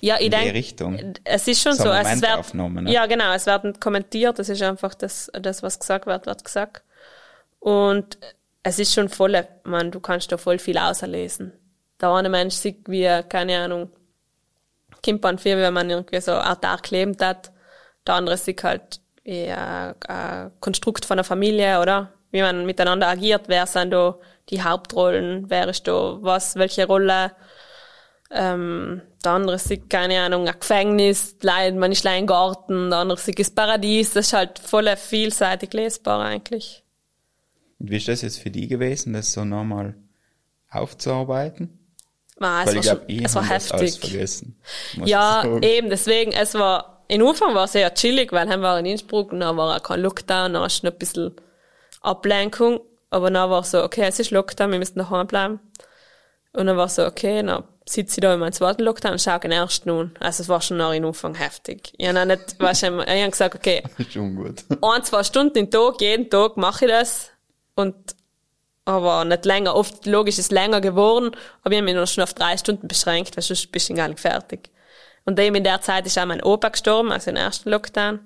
Ja, 0.00 0.16
ich 0.16 0.26
in 0.26 0.30
die 0.30 0.36
denke, 0.36 0.54
Richtung. 0.54 1.14
es 1.24 1.48
ist 1.48 1.62
schon 1.62 1.74
So 1.74 1.84
so, 1.84 1.90
es 1.92 2.22
wird, 2.22 2.54
ne? 2.54 2.92
ja 2.92 3.06
genau, 3.06 3.32
es 3.32 3.46
wird 3.46 3.64
nicht 3.64 3.80
kommentiert, 3.80 4.38
das 4.38 4.48
ist 4.50 4.62
einfach 4.62 4.94
das, 4.94 5.30
das, 5.40 5.62
was 5.62 5.78
gesagt 5.78 6.06
wird, 6.06 6.26
wird 6.26 6.44
gesagt. 6.44 6.82
Und 7.60 8.18
es 8.68 8.78
ist 8.78 8.94
schon 8.94 9.08
voll, 9.08 9.46
man, 9.64 9.90
du 9.90 10.00
kannst 10.00 10.30
da 10.30 10.36
voll 10.36 10.58
viel 10.58 10.78
auslesen. 10.78 11.52
Der 12.00 12.10
eine 12.10 12.28
Mensch 12.28 12.54
sieht 12.54 12.88
wie, 12.88 13.08
keine 13.28 13.58
Ahnung, 13.58 13.90
man 15.22 15.38
viel, 15.38 15.56
wenn 15.56 15.72
man 15.72 15.88
irgendwie 15.88 16.20
so 16.20 16.32
autark 16.32 16.90
lebt 16.90 17.22
hat. 17.22 17.50
Der 18.06 18.14
andere 18.14 18.36
sieht 18.36 18.62
halt 18.62 19.00
wie 19.24 19.50
ein, 19.50 19.94
ein 20.06 20.52
Konstrukt 20.60 21.04
von 21.04 21.16
einer 21.16 21.24
Familie, 21.24 21.80
oder? 21.80 22.12
Wie 22.30 22.42
man 22.42 22.66
miteinander 22.66 23.08
agiert, 23.08 23.48
wer 23.48 23.66
sind 23.66 23.90
da 23.90 24.18
die 24.50 24.62
Hauptrollen, 24.62 25.48
wer 25.48 25.68
ist 25.68 25.88
da 25.88 26.18
was, 26.20 26.56
welche 26.56 26.86
Rolle, 26.86 27.32
ähm, 28.30 29.00
der 29.24 29.32
andere 29.32 29.58
sieht, 29.58 29.88
keine 29.88 30.20
Ahnung, 30.20 30.46
ein 30.46 30.60
Gefängnis, 30.60 31.36
Leid, 31.40 31.74
man 31.74 31.92
ist 31.92 32.06
allein 32.06 32.26
Garten, 32.26 32.90
der 32.90 32.98
andere 32.98 33.18
sieht 33.18 33.38
das 33.38 33.50
Paradies, 33.50 34.12
das 34.12 34.26
ist 34.26 34.32
halt 34.34 34.58
voll 34.58 34.94
vielseitig 34.96 35.72
lesbar 35.72 36.20
eigentlich. 36.20 36.84
Und 37.78 37.90
wie 37.90 37.96
ist 37.96 38.08
das 38.08 38.22
jetzt 38.22 38.38
für 38.38 38.50
die 38.50 38.66
gewesen, 38.68 39.12
das 39.12 39.32
so 39.32 39.44
nochmal 39.44 39.94
aufzuarbeiten? 40.70 41.78
Ah, 42.40 42.62
es 42.62 42.68
Weil 42.68 42.74
war, 42.74 42.74
ich 42.76 42.82
glaube, 42.82 43.00
schon, 43.00 43.08
ich 43.10 43.24
es 43.24 43.34
war 43.34 43.42
das 43.48 43.72
alles 43.72 43.94
heftig. 43.94 44.10
vergessen. 44.10 44.60
Ja, 45.04 45.44
eben, 45.62 45.90
deswegen, 45.90 46.32
es 46.32 46.54
war, 46.54 47.04
in 47.08 47.22
Anfang 47.22 47.54
war 47.54 47.64
es 47.64 47.72
sehr 47.72 47.92
chillig, 47.94 48.32
weil 48.32 48.46
dann 48.46 48.62
war 48.62 48.78
in 48.78 48.86
Innsbruck, 48.86 49.32
und 49.32 49.40
dann 49.40 49.56
war 49.56 49.76
auch 49.76 49.82
kein 49.82 50.00
Lockdown, 50.00 50.52
dann 50.52 50.62
hast 50.62 50.82
du 50.82 50.86
noch 50.86 50.92
ein 50.92 50.98
bisschen 50.98 51.32
Ablenkung, 52.00 52.80
aber 53.10 53.30
dann 53.30 53.50
war 53.50 53.64
so, 53.64 53.82
okay, 53.82 54.04
es 54.06 54.20
ist 54.20 54.30
Lockdown, 54.30 54.70
wir 54.70 54.78
müssen 54.78 54.98
daheim 54.98 55.26
bleiben. 55.26 55.60
Und 56.52 56.66
dann 56.66 56.76
war 56.76 56.88
so, 56.88 57.06
okay, 57.06 57.42
dann 57.42 57.64
sitze 57.86 58.18
ich 58.18 58.22
da 58.22 58.34
in 58.34 58.40
meinem 58.40 58.52
zweiten 58.52 58.82
Lockdown 58.82 59.12
und 59.12 59.20
schaue 59.20 59.40
den 59.40 59.52
ersten 59.52 59.90
an. 59.90 60.14
Also 60.20 60.42
es 60.42 60.48
war 60.48 60.60
schon 60.60 60.76
noch 60.76 60.92
in 60.92 61.04
Anfang 61.04 61.34
heftig. 61.34 61.92
Ich 61.96 62.06
habe 62.08 62.26
nicht, 62.26 62.60
weißt 62.60 62.82
du, 62.84 63.00
ich 63.00 63.08
habe 63.22 63.30
gesagt, 63.30 63.54
okay, 63.54 63.82
Das 63.82 63.98
ist 64.06 64.12
schon 64.12 64.36
gut. 64.36 64.64
ein, 64.82 65.02
zwei 65.04 65.22
Stunden 65.24 65.58
im 65.58 65.70
Tag, 65.70 66.00
jeden 66.00 66.28
Tag 66.30 66.56
mache 66.56 66.84
ich 66.86 66.90
das. 66.90 67.30
Und, 67.78 67.94
aber 68.84 69.24
nicht 69.24 69.44
länger. 69.44 69.76
Oft, 69.76 70.04
logisch, 70.04 70.38
ist 70.38 70.50
länger 70.50 70.80
geworden, 70.80 71.30
aber 71.62 71.72
ich 71.72 71.78
habe 71.78 71.84
mich 71.84 71.94
noch 71.94 72.08
schon 72.08 72.24
auf 72.24 72.34
drei 72.34 72.56
Stunden 72.56 72.88
beschränkt, 72.88 73.36
weil 73.36 73.44
sonst 73.44 73.70
bist 73.70 73.88
du 73.88 73.94
gar 73.94 74.08
nicht 74.08 74.18
fertig. 74.18 74.70
Und 75.24 75.38
eben 75.38 75.54
in 75.54 75.62
der 75.62 75.80
Zeit 75.80 76.04
ist 76.04 76.18
auch 76.18 76.26
mein 76.26 76.42
Opa 76.42 76.70
gestorben, 76.70 77.12
also 77.12 77.30
im 77.30 77.36
ersten 77.36 77.70
Lockdown. 77.70 78.18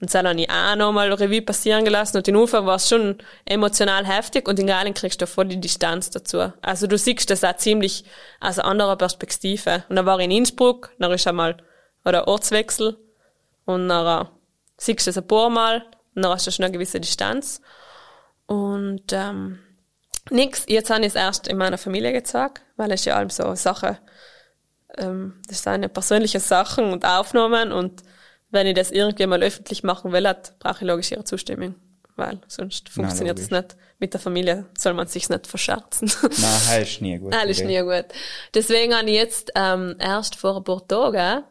Und 0.00 0.14
das 0.14 0.14
habe 0.14 0.40
ich 0.40 0.48
auch 0.48 0.76
nochmal 0.76 1.12
Revue 1.12 1.42
passieren 1.42 1.84
gelassen. 1.84 2.18
Und 2.18 2.28
in 2.28 2.36
Anfang 2.36 2.64
war 2.64 2.76
es 2.76 2.88
schon 2.88 3.18
emotional 3.44 4.06
heftig 4.06 4.46
und 4.46 4.60
in 4.60 4.68
Galen 4.68 4.94
kriegst 4.94 5.20
du 5.20 5.26
voll 5.26 5.46
die 5.46 5.60
Distanz 5.60 6.10
dazu. 6.10 6.52
Also 6.60 6.86
du 6.86 6.96
siehst 6.96 7.28
das 7.28 7.42
auch 7.42 7.56
ziemlich 7.56 8.04
aus 8.38 8.60
einer 8.60 8.68
anderen 8.68 8.98
Perspektive. 8.98 9.82
Und 9.88 9.96
dann 9.96 10.06
war 10.06 10.18
ich 10.20 10.26
in 10.26 10.30
Innsbruck, 10.30 10.90
dann 11.00 11.10
ist 11.10 11.26
einmal, 11.26 11.56
oder 12.04 12.28
Ortswechsel. 12.28 12.98
Und 13.64 13.88
dann 13.88 14.28
siehst 14.76 15.06
du 15.06 15.10
das 15.10 15.18
ein 15.18 15.26
paar 15.26 15.50
Mal 15.50 15.84
und 16.14 16.22
dann 16.22 16.32
hast 16.32 16.46
du 16.46 16.52
schon 16.52 16.64
eine 16.64 16.72
gewisse 16.72 17.00
Distanz. 17.00 17.60
Und 18.52 19.12
ähm, 19.12 19.60
nix, 20.28 20.64
jetzt 20.68 20.90
habe 20.90 21.00
ich 21.00 21.06
es 21.06 21.14
erst 21.14 21.48
in 21.48 21.56
meiner 21.56 21.78
Familie 21.78 22.12
gezeigt, 22.12 22.60
weil 22.76 22.92
es 22.92 23.06
ja 23.06 23.16
allem 23.16 23.30
so 23.30 23.54
Sachen, 23.54 23.96
ähm, 24.98 25.40
das 25.48 25.62
sind 25.62 25.82
ja 25.82 25.88
persönliche 25.88 26.38
Sachen 26.38 26.92
und 26.92 27.06
Aufnahmen 27.06 27.72
und 27.72 28.02
wenn 28.50 28.66
ich 28.66 28.74
das 28.74 28.90
irgendwie 28.90 29.26
mal 29.26 29.42
öffentlich 29.42 29.82
machen 29.84 30.12
will, 30.12 30.30
brauche 30.58 30.82
ich 30.82 30.86
logisch 30.86 31.12
ihre 31.12 31.24
Zustimmung, 31.24 31.76
weil 32.16 32.42
sonst 32.46 32.90
funktioniert 32.90 33.38
es 33.38 33.50
nicht. 33.50 33.74
Mit 33.98 34.12
der 34.12 34.20
Familie 34.20 34.66
soll 34.76 34.92
man 34.92 35.06
sich's 35.06 35.30
nicht 35.30 35.46
verscherzen. 35.46 36.12
Nein, 36.22 36.32
das 36.40 36.88
ist 36.90 37.00
nie 37.00 37.16
gut. 37.16 37.34
Alles 37.34 37.62
nie 37.62 37.80
gut. 37.80 38.04
Deswegen 38.52 38.94
habe 38.94 39.08
ich 39.08 39.16
jetzt 39.16 39.52
ähm, 39.54 39.96
erst 39.98 40.34
vor 40.34 40.58
ein 40.58 40.64
paar 40.64 40.86
Tagen 40.86 41.44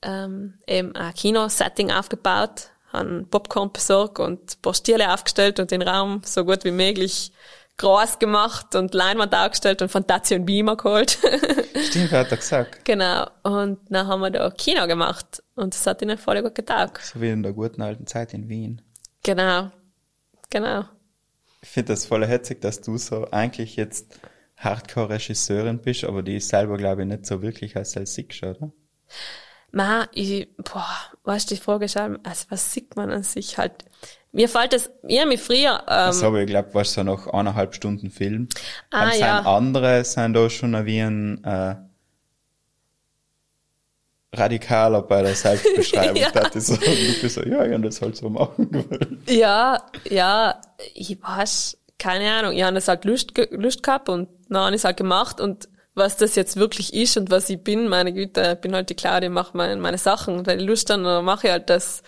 ähm, 0.00 0.54
eben 0.66 0.96
ein 0.96 1.12
Kinosetting 1.12 1.90
aufgebaut, 1.90 2.70
habe 2.92 3.24
Popcorn 3.30 3.72
besorgt 3.72 4.18
und 4.18 4.54
ein 4.54 4.62
paar 4.62 4.74
Stühle 4.74 5.12
aufgestellt 5.12 5.60
und 5.60 5.70
den 5.70 5.82
Raum 5.82 6.22
so 6.24 6.44
gut 6.44 6.64
wie 6.64 6.70
möglich 6.70 7.32
groß 7.78 8.18
gemacht 8.18 8.74
und 8.74 8.92
Leinwand 8.92 9.34
aufgestellt 9.34 9.82
und 9.82 9.88
Fantasia 9.88 10.36
und 10.36 10.46
Beamer 10.46 10.76
geholt. 10.76 11.18
Stimmt, 11.88 12.10
hat 12.12 12.30
er 12.30 12.36
gesagt. 12.36 12.84
genau. 12.84 13.28
Und 13.44 13.78
dann 13.88 14.06
haben 14.06 14.20
wir 14.20 14.30
da 14.30 14.50
Kino 14.50 14.86
gemacht 14.86 15.42
und 15.54 15.74
das 15.74 15.86
hat 15.86 16.02
ihnen 16.02 16.18
voll 16.18 16.42
gut 16.42 16.54
getaugt. 16.54 17.02
So 17.02 17.20
wie 17.20 17.30
in 17.30 17.42
der 17.42 17.52
guten 17.52 17.80
alten 17.80 18.06
Zeit 18.06 18.34
in 18.34 18.48
Wien. 18.48 18.82
Genau. 19.22 19.70
Genau. 20.50 20.84
Ich 21.62 21.68
finde 21.68 21.92
das 21.92 22.06
voll 22.06 22.26
hetzig, 22.26 22.60
dass 22.60 22.80
du 22.80 22.98
so 22.98 23.30
eigentlich 23.30 23.76
jetzt 23.76 24.18
Hardcore-Regisseurin 24.56 25.78
bist, 25.78 26.04
aber 26.04 26.22
die 26.22 26.40
selber, 26.40 26.76
glaube 26.76 27.02
ich, 27.02 27.08
nicht 27.08 27.26
so 27.26 27.42
wirklich 27.42 27.76
als 27.76 27.92
siehst, 27.92 28.42
oder? 28.42 28.72
Ma, 29.70 30.08
ich, 30.12 30.48
boah, 30.56 30.86
weißt 31.24 31.50
du, 31.50 31.54
die 31.54 31.60
Frage 31.60 31.84
ist 31.84 31.96
halt, 31.96 32.18
also 32.24 32.46
was 32.48 32.72
sieht 32.72 32.96
man 32.96 33.10
an 33.10 33.22
sich 33.22 33.58
halt? 33.58 33.72
Mir 34.32 34.48
fällt 34.48 34.72
das, 34.72 34.90
ich 35.06 35.20
hab 35.20 35.28
mich 35.28 35.40
früher, 35.40 35.80
ähm, 35.80 36.06
Das 36.06 36.22
habe 36.22 36.42
ich, 36.42 36.46
glaube 36.46 36.70
was 36.72 36.92
so 36.92 37.02
nach 37.02 37.26
eineinhalb 37.26 37.74
Stunden 37.74 38.10
Film. 38.10 38.48
Ah, 38.90 39.04
Dann 39.04 39.10
sind 39.12 39.20
ja. 39.20 39.40
andere 39.40 40.04
sind 40.04 40.34
da 40.34 40.48
schon 40.50 40.86
wie 40.86 41.00
ein 41.00 41.44
äh, 41.44 41.76
radikaler 44.32 45.02
bei 45.02 45.22
der 45.22 45.34
Selbstbeschreibung. 45.34 46.16
Ja. 46.16 46.30
ja. 46.34 46.48
Das 46.50 46.66
so, 46.66 46.74
und 46.74 46.82
du 46.82 47.20
bist 47.20 47.34
so, 47.34 47.42
ja, 47.42 47.64
ich 47.64 47.72
hab 47.72 47.82
das 47.82 48.00
halt 48.02 48.16
so 48.16 48.28
machen 48.28 48.70
gewollt. 48.70 49.18
Ja, 49.28 49.82
ja, 50.08 50.60
ich 50.94 51.18
weiß, 51.22 51.78
keine 51.98 52.30
Ahnung. 52.32 52.52
Ich 52.52 52.62
habe 52.62 52.74
das 52.74 52.88
halt 52.88 53.04
Lust, 53.04 53.32
Lust 53.50 53.82
gehabt 53.82 54.08
und 54.08 54.28
dann 54.48 54.62
habe 54.62 54.74
ich 54.74 54.80
es 54.80 54.84
halt 54.84 54.96
gemacht 54.96 55.40
und 55.40 55.68
was 55.98 56.16
das 56.16 56.34
jetzt 56.34 56.56
wirklich 56.56 56.94
ist 56.94 57.16
und 57.16 57.30
was 57.30 57.50
ich 57.50 57.62
bin, 57.62 57.88
meine 57.88 58.12
Güte, 58.12 58.52
ich 58.54 58.60
bin 58.60 58.74
halt 58.74 58.88
die 58.90 58.94
Claudia, 58.94 59.28
mache 59.28 59.56
meine, 59.56 59.76
meine 59.76 59.98
Sachen 59.98 60.46
wenn 60.46 60.60
ich 60.60 60.66
Lust 60.66 60.90
habe, 60.90 61.02
dann 61.02 61.24
mache 61.24 61.48
ich 61.48 61.52
halt 61.52 61.68
das. 61.70 62.02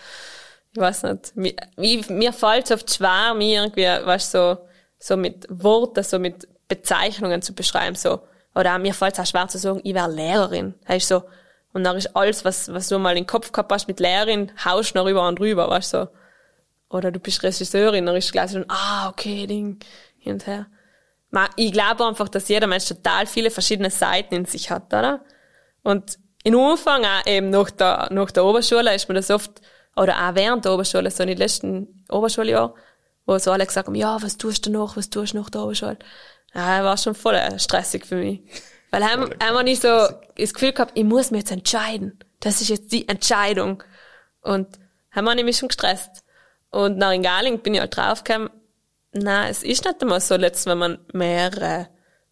Ich 0.73 0.79
weiß 0.79 1.03
nicht. 1.03 1.35
Mir, 1.35 1.53
mir, 1.75 2.33
fällt 2.33 2.65
es 2.65 2.71
oft 2.71 2.93
schwer, 2.93 3.33
mir 3.35 3.61
irgendwie, 3.61 3.83
weißt 3.83 4.31
so, 4.31 4.57
so 4.99 5.17
mit 5.17 5.45
Worten, 5.49 6.03
so 6.03 6.17
mit 6.17 6.47
Bezeichnungen 6.67 7.41
zu 7.41 7.53
beschreiben, 7.53 7.95
so. 7.95 8.21
Oder 8.55 8.79
mir 8.79 8.93
fällt 8.93 9.13
es 9.13 9.19
auch 9.19 9.25
schwer 9.25 9.47
zu 9.47 9.57
sagen, 9.57 9.81
ich 9.83 9.93
wäre 9.93 10.11
Lehrerin. 10.11 10.73
Ist 10.87 11.07
so. 11.07 11.23
Und 11.73 11.83
dann 11.83 11.97
ist 11.97 12.15
alles, 12.15 12.43
was, 12.45 12.71
was 12.73 12.87
du 12.87 12.99
mal 12.99 13.11
in 13.11 13.23
den 13.23 13.27
Kopf 13.27 13.51
gehabt 13.51 13.71
hast 13.71 13.87
mit 13.87 13.99
Lehrerin, 13.99 14.51
haust 14.63 14.95
noch 14.95 15.05
rüber 15.05 15.27
und 15.27 15.39
rüber, 15.39 15.69
weißt 15.69 15.89
so 15.91 16.07
oder 16.91 17.11
du 17.11 17.19
bist 17.19 17.41
Regisseurin, 17.43 18.05
dann 18.05 18.15
ist 18.15 18.31
gleich 18.31 18.51
so, 18.51 18.63
ah, 18.67 19.09
okay, 19.09 19.47
Ding, 19.47 19.79
hin 20.19 20.33
und 20.33 20.47
her. 20.47 20.67
Ich 21.55 21.71
glaube 21.71 22.05
einfach, 22.05 22.27
dass 22.29 22.47
jeder 22.49 22.67
Mensch 22.67 22.85
total 22.85 23.25
viele 23.25 23.51
verschiedene 23.51 23.89
Seiten 23.89 24.35
in 24.35 24.45
sich 24.45 24.69
hat, 24.69 24.87
oder? 24.87 25.23
Und 25.83 26.19
in 26.43 26.55
Anfang 26.55 27.05
auch 27.05 27.25
eben 27.25 27.49
nach 27.49 27.69
der, 27.69 28.09
nach 28.11 28.31
der 28.31 28.45
Oberschule 28.45 28.93
ist 28.93 29.07
mir 29.07 29.15
das 29.15 29.31
oft, 29.31 29.61
oder 29.95 30.15
auch 30.15 30.35
während 30.35 30.65
der 30.65 30.73
Oberschule, 30.73 31.11
so 31.11 31.23
in 31.23 31.29
den 31.29 31.37
letzten 31.37 32.03
Oberschuljahren, 32.09 32.73
wo 33.25 33.37
so 33.37 33.51
alle 33.51 33.65
gesagt 33.65 33.87
haben, 33.87 33.95
ja, 33.95 34.21
was 34.21 34.37
tust 34.37 34.65
du 34.65 34.71
noch, 34.71 34.97
was 34.97 35.09
tust 35.09 35.33
du 35.33 35.37
nach 35.37 35.49
der 35.49 35.61
Oberschule? 35.61 35.99
Ja, 36.53 36.83
war 36.83 36.97
schon 36.97 37.15
voll 37.15 37.35
äh, 37.35 37.59
stressig 37.59 38.05
für 38.05 38.15
mich. 38.15 38.41
Weil 38.89 39.05
haben, 39.05 39.33
haben 39.41 39.63
nicht 39.63 39.81
so 39.81 40.07
das 40.35 40.53
Gefühl 40.53 40.73
gehabt, 40.73 40.91
ich 40.95 41.05
muss 41.05 41.31
mich 41.31 41.41
jetzt 41.41 41.51
entscheiden. 41.51 42.19
Das 42.41 42.59
ist 42.61 42.69
jetzt 42.69 42.91
die 42.91 43.07
Entscheidung. 43.07 43.83
Und 44.41 44.67
haben 45.11 45.25
wir 45.25 45.35
nämlich 45.35 45.57
schon 45.57 45.69
gestresst. 45.69 46.23
Und 46.71 46.97
nach 46.97 47.11
in 47.11 47.23
Galing 47.23 47.59
bin 47.59 47.73
ich 47.73 47.79
halt 47.79 47.95
draufgekommen, 47.95 48.49
na, 49.13 49.49
es 49.49 49.63
ist 49.63 49.85
nicht 49.85 50.01
immer 50.01 50.19
so 50.19 50.35
letzt, 50.35 50.65
wenn 50.65 50.77
man 50.77 50.99
mehrere 51.13 51.89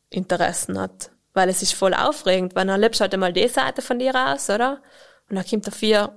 Interessen 0.10 0.80
hat. 0.80 1.12
Weil 1.34 1.50
es 1.50 1.62
ist 1.62 1.74
voll 1.74 1.94
aufregend, 1.94 2.56
weil 2.56 2.66
dann 2.66 2.80
lebst 2.80 3.00
du 3.00 3.04
halt 3.04 3.14
einmal 3.14 3.34
die 3.34 3.48
Seite 3.48 3.82
von 3.82 4.00
dir 4.00 4.14
aus, 4.16 4.50
oder? 4.50 4.82
Und 5.30 5.36
dann 5.36 5.46
kommt 5.46 5.68
dafür, 5.68 6.14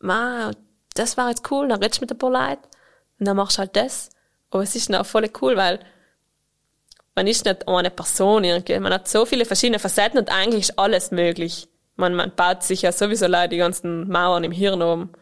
ma, 0.00 0.50
das 0.94 1.16
war 1.16 1.28
jetzt 1.28 1.50
cool, 1.50 1.68
dann 1.68 1.82
redest 1.82 2.00
du 2.00 2.02
mit 2.02 2.10
ein 2.10 2.18
paar 2.18 2.30
Leuten 2.30 2.66
und 3.18 3.28
dann 3.28 3.36
machst 3.36 3.56
du 3.56 3.60
halt 3.60 3.76
das. 3.76 4.10
Aber 4.50 4.62
es 4.62 4.74
ist 4.74 4.88
dann 4.88 5.00
auch 5.00 5.06
voll 5.06 5.28
cool, 5.40 5.56
weil 5.56 5.80
man 7.14 7.26
ist 7.26 7.44
nicht 7.44 7.68
eine 7.68 7.90
Person 7.90 8.44
irgendwie. 8.44 8.78
Man 8.78 8.92
hat 8.92 9.08
so 9.08 9.24
viele 9.24 9.44
verschiedene 9.44 9.78
Facetten 9.78 10.18
und 10.18 10.30
eigentlich 10.30 10.68
ist 10.68 10.78
alles 10.78 11.10
möglich. 11.10 11.68
Man, 11.96 12.14
man 12.14 12.34
baut 12.34 12.62
sich 12.62 12.82
ja 12.82 12.92
sowieso 12.92 13.26
leider 13.26 13.48
die 13.48 13.56
ganzen 13.56 14.08
Mauern 14.08 14.44
im 14.44 14.52
Hirn 14.52 14.82
um. 14.82 15.10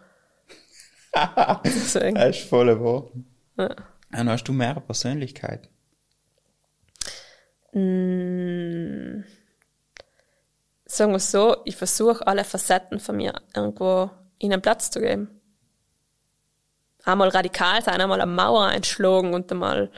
Das 1.63 1.95
ist 1.95 2.49
voll 2.49 2.81
wahr. 2.81 3.05
Ja. 3.57 3.77
Dann 4.15 4.29
hast 4.29 4.45
du 4.45 4.53
mehrere 4.53 4.81
Persönlichkeiten. 4.81 5.69
Mm, 7.73 9.25
sagen 10.85 11.13
wir 11.13 11.19
so, 11.19 11.57
ich 11.65 11.77
versuche 11.77 12.25
alle 12.27 12.45
Facetten 12.45 13.01
von 13.01 13.17
mir 13.17 13.35
irgendwo 13.55 14.11
ihnen 14.39 14.63
Platz 14.63 14.91
zu 14.91 15.01
geben. 15.01 15.41
Einmal 17.05 17.29
radikal 17.29 17.83
sein, 17.83 18.01
einmal 18.01 18.21
eine 18.21 18.31
Mauer 18.31 18.67
einschlagen 18.67 19.35
und 19.35 19.51
einmal 19.51 19.91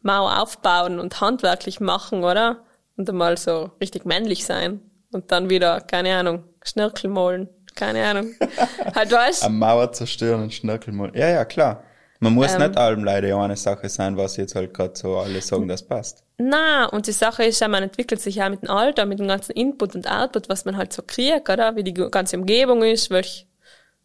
Mauer 0.00 0.40
aufbauen 0.40 1.00
und 1.00 1.20
handwerklich 1.20 1.80
machen, 1.80 2.22
oder? 2.22 2.64
Und 2.96 3.10
einmal 3.10 3.36
so 3.36 3.72
richtig 3.80 4.04
männlich 4.04 4.46
sein. 4.46 4.80
Und 5.10 5.32
dann 5.32 5.50
wieder, 5.50 5.80
keine 5.80 6.16
Ahnung, 6.16 6.44
Schnörkel 6.62 7.10
malen, 7.10 7.48
keine 7.74 8.04
Ahnung. 8.06 8.34
halt 8.94 9.10
weißt 9.10 9.44
Eine 9.44 9.54
Mauer 9.54 9.92
zerstören 9.92 10.44
und 10.44 10.54
Schnörkel 10.54 10.92
malen. 10.92 11.14
Ja, 11.14 11.28
ja, 11.28 11.44
klar. 11.44 11.82
Man 12.20 12.34
muss 12.34 12.54
Ähm. 12.54 12.60
nicht 12.60 12.76
allem 12.78 13.04
leider 13.04 13.36
eine 13.38 13.56
Sache 13.56 13.88
sein, 13.88 14.16
was 14.16 14.36
jetzt 14.36 14.54
halt 14.54 14.72
gerade 14.72 14.96
so 14.96 15.18
alle 15.18 15.40
sagen, 15.40 15.68
das 15.68 15.82
passt. 15.82 16.24
Na, 16.38 16.86
und 16.86 17.06
die 17.06 17.12
Sache 17.12 17.44
ist 17.44 17.60
ja, 17.60 17.68
man 17.68 17.82
entwickelt 17.82 18.20
sich 18.20 18.36
ja 18.36 18.48
mit 18.48 18.62
dem 18.62 18.70
Alter, 18.70 19.06
mit 19.06 19.18
dem 19.18 19.28
ganzen 19.28 19.52
Input 19.52 19.94
und 19.94 20.10
Output, 20.10 20.48
was 20.48 20.64
man 20.64 20.76
halt 20.76 20.92
so 20.92 21.02
kriegt, 21.02 21.48
oder? 21.48 21.76
Wie 21.76 21.84
die 21.84 21.94
ganze 21.94 22.36
Umgebung 22.36 22.82
ist, 22.82 23.10
welch, 23.10 23.46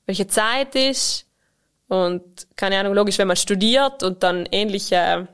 welche 0.05 0.27
Zeit 0.27 0.75
ist. 0.75 1.25
Und 1.87 2.47
keine 2.55 2.77
Ahnung, 2.77 2.93
logisch, 2.93 3.17
wenn 3.17 3.27
man 3.27 3.37
studiert 3.37 4.03
und 4.03 4.21
dann 4.21 4.47
ähnliche, 4.51 5.27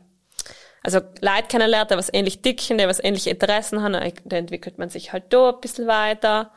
also 0.84 1.00
Leute 1.22 1.48
kennenlernt, 1.50 1.92
die 1.92 1.98
was 1.98 2.14
ähnlich 2.14 2.42
dicken, 2.42 2.78
die 2.78 2.88
was 2.88 3.04
ähnliche 3.04 3.32
Interessen 3.32 3.84
haben, 3.84 3.94
dann 3.94 4.14
entwickelt 4.40 4.78
man 4.78 4.90
sich 4.90 5.12
halt 5.12 5.34
da 5.34 5.50
ein 5.50 5.60
bisschen 5.60 5.88
weiter. 5.88 6.52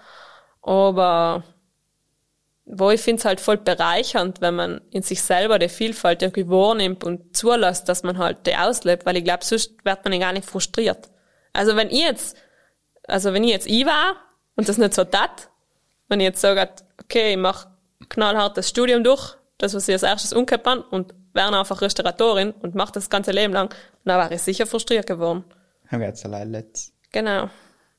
Aber 0.62 1.42
wo 2.70 2.90
ich 2.90 3.00
finde 3.00 3.20
es 3.20 3.24
halt 3.24 3.40
voll 3.40 3.56
bereichernd, 3.56 4.40
wenn 4.40 4.54
man 4.54 4.80
in 4.90 5.02
sich 5.02 5.22
selber 5.22 5.58
die 5.58 5.68
Vielfalt 5.68 6.22
irgendwie 6.22 6.48
wahrnimmt 6.48 7.02
und 7.02 7.36
zulässt, 7.36 7.88
dass 7.88 8.02
man 8.02 8.18
halt 8.18 8.46
die 8.46 8.56
auslebt, 8.56 9.06
weil 9.06 9.16
ich 9.16 9.24
glaube, 9.24 9.44
sonst 9.44 9.72
wird 9.84 10.04
man 10.04 10.12
ja 10.12 10.18
gar 10.18 10.32
nicht 10.32 10.46
frustriert. 10.46 11.08
Also 11.52 11.76
wenn 11.76 11.90
ich 11.90 12.00
jetzt, 12.00 12.36
also 13.06 13.32
wenn 13.32 13.44
ich 13.44 13.50
jetzt 13.50 13.66
ich 13.66 13.86
war 13.86 14.16
und 14.56 14.68
das 14.68 14.78
nicht 14.78 14.94
so 14.94 15.04
tat, 15.04 15.50
wenn 16.08 16.20
ich 16.20 16.24
jetzt 16.24 16.40
sage, 16.40 16.68
okay, 17.02 17.32
ich 17.32 17.38
mache 17.38 17.68
knallhart 18.08 18.56
das 18.56 18.68
Studium 18.68 19.02
durch, 19.02 19.36
das, 19.58 19.74
was 19.74 19.88
ich 19.88 19.94
als 19.94 20.02
erstes 20.02 20.30
bin, 20.30 20.78
und 20.90 21.14
werde 21.32 21.58
einfach 21.58 21.80
Restauratorin 21.80 22.52
und 22.52 22.74
mache 22.74 22.92
das 22.92 23.10
ganze 23.10 23.32
Leben 23.32 23.52
lang, 23.52 23.74
dann 24.04 24.18
wäre 24.18 24.34
ich 24.34 24.42
sicher 24.42 24.66
frustriert 24.66 25.06
geworden. 25.06 25.44
Haben 25.88 26.00
wir 26.00 26.08
jetzt 26.08 26.24
allein 26.24 26.50
letzt. 26.50 26.92
Genau. 27.12 27.48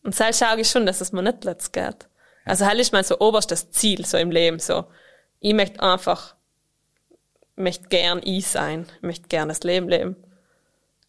Und 0.04 0.16
selbst 0.16 0.40
schaue 0.40 0.60
ich 0.60 0.70
schon, 0.70 0.86
dass 0.86 1.02
es 1.02 1.12
mir 1.12 1.22
nicht 1.22 1.44
letzt 1.44 1.74
geht. 1.74 2.09
Also 2.50 2.66
halt 2.66 2.80
ist 2.80 2.94
mein 2.94 3.04
so 3.04 3.20
oberstes 3.20 3.70
Ziel 3.70 4.06
so 4.06 4.18
im 4.18 4.32
Leben 4.32 4.58
so. 4.58 4.86
Ich 5.40 5.54
möchte 5.54 5.84
einfach, 5.84 6.36
möchte 7.56 7.90
gern 7.90 8.22
ich 8.24 8.48
sein, 8.48 8.88
möchte 9.02 9.28
gern 9.28 9.50
das 9.50 9.62
Leben 9.62 9.88
leben. 9.88 10.16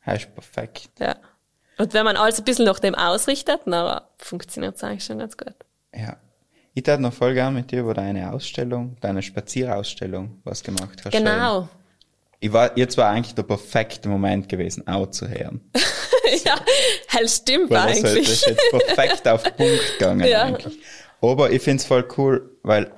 Das 0.05 0.18
ist 0.18 0.34
perfekt. 0.34 0.91
Ja. 0.99 1.16
Und 1.78 1.95
wenn 1.95 2.05
man 2.05 2.18
alles 2.18 2.38
ein 2.38 2.45
bisschen 2.45 2.66
nach 2.66 2.78
dem 2.78 2.95
ausrichtet, 2.95 3.62
dann 3.64 4.03
funktioniert 4.18 4.76
es 4.76 4.84
eigentlich 4.84 5.05
schon 5.05 5.18
ganz 5.18 5.38
gut. 5.38 5.55
Ja. 5.95 6.18
Ich 6.74 6.82
tat 6.82 7.01
noch 7.01 7.14
voll 7.14 7.32
gern 7.32 7.55
mit 7.55 7.70
dir 7.70 7.80
über 7.80 7.95
deine 7.95 8.32
Ausstellung, 8.32 8.99
deine 9.01 9.22
Spazierausstellung, 9.22 10.43
was 10.45 10.62
gemacht 10.62 11.01
hast. 11.05 11.12
Genau. 11.12 11.70
Ich 12.38 12.53
war, 12.53 12.76
jetzt 12.76 12.99
war 12.99 13.09
eigentlich 13.11 13.34
der 13.34 13.43
perfekte 13.45 14.09
Moment 14.11 14.49
gewesen, 14.49 14.86
auch 14.86 15.11
zu 15.11 15.26
hören. 15.28 15.61
ja, 16.45 16.55
hell 17.09 17.28
stimmt 17.28 17.70
Weil 17.70 17.88
das, 17.88 18.03
halt, 18.03 18.05
das 18.05 18.11
eigentlich. 18.11 18.30
ist 18.30 18.47
jetzt 18.47 18.70
perfekt 18.70 19.28
auf 19.28 19.43
den 19.43 19.55
Punkt 19.55 19.99
gegangen 19.99 20.26
Ja. 20.26 20.43
eigentlich. 20.45 20.78
Aber 21.23 21.51
ich 21.51 21.62
find's 21.62 21.85
voll 21.85 22.07
cool, 22.16 22.57
weil 22.62 22.93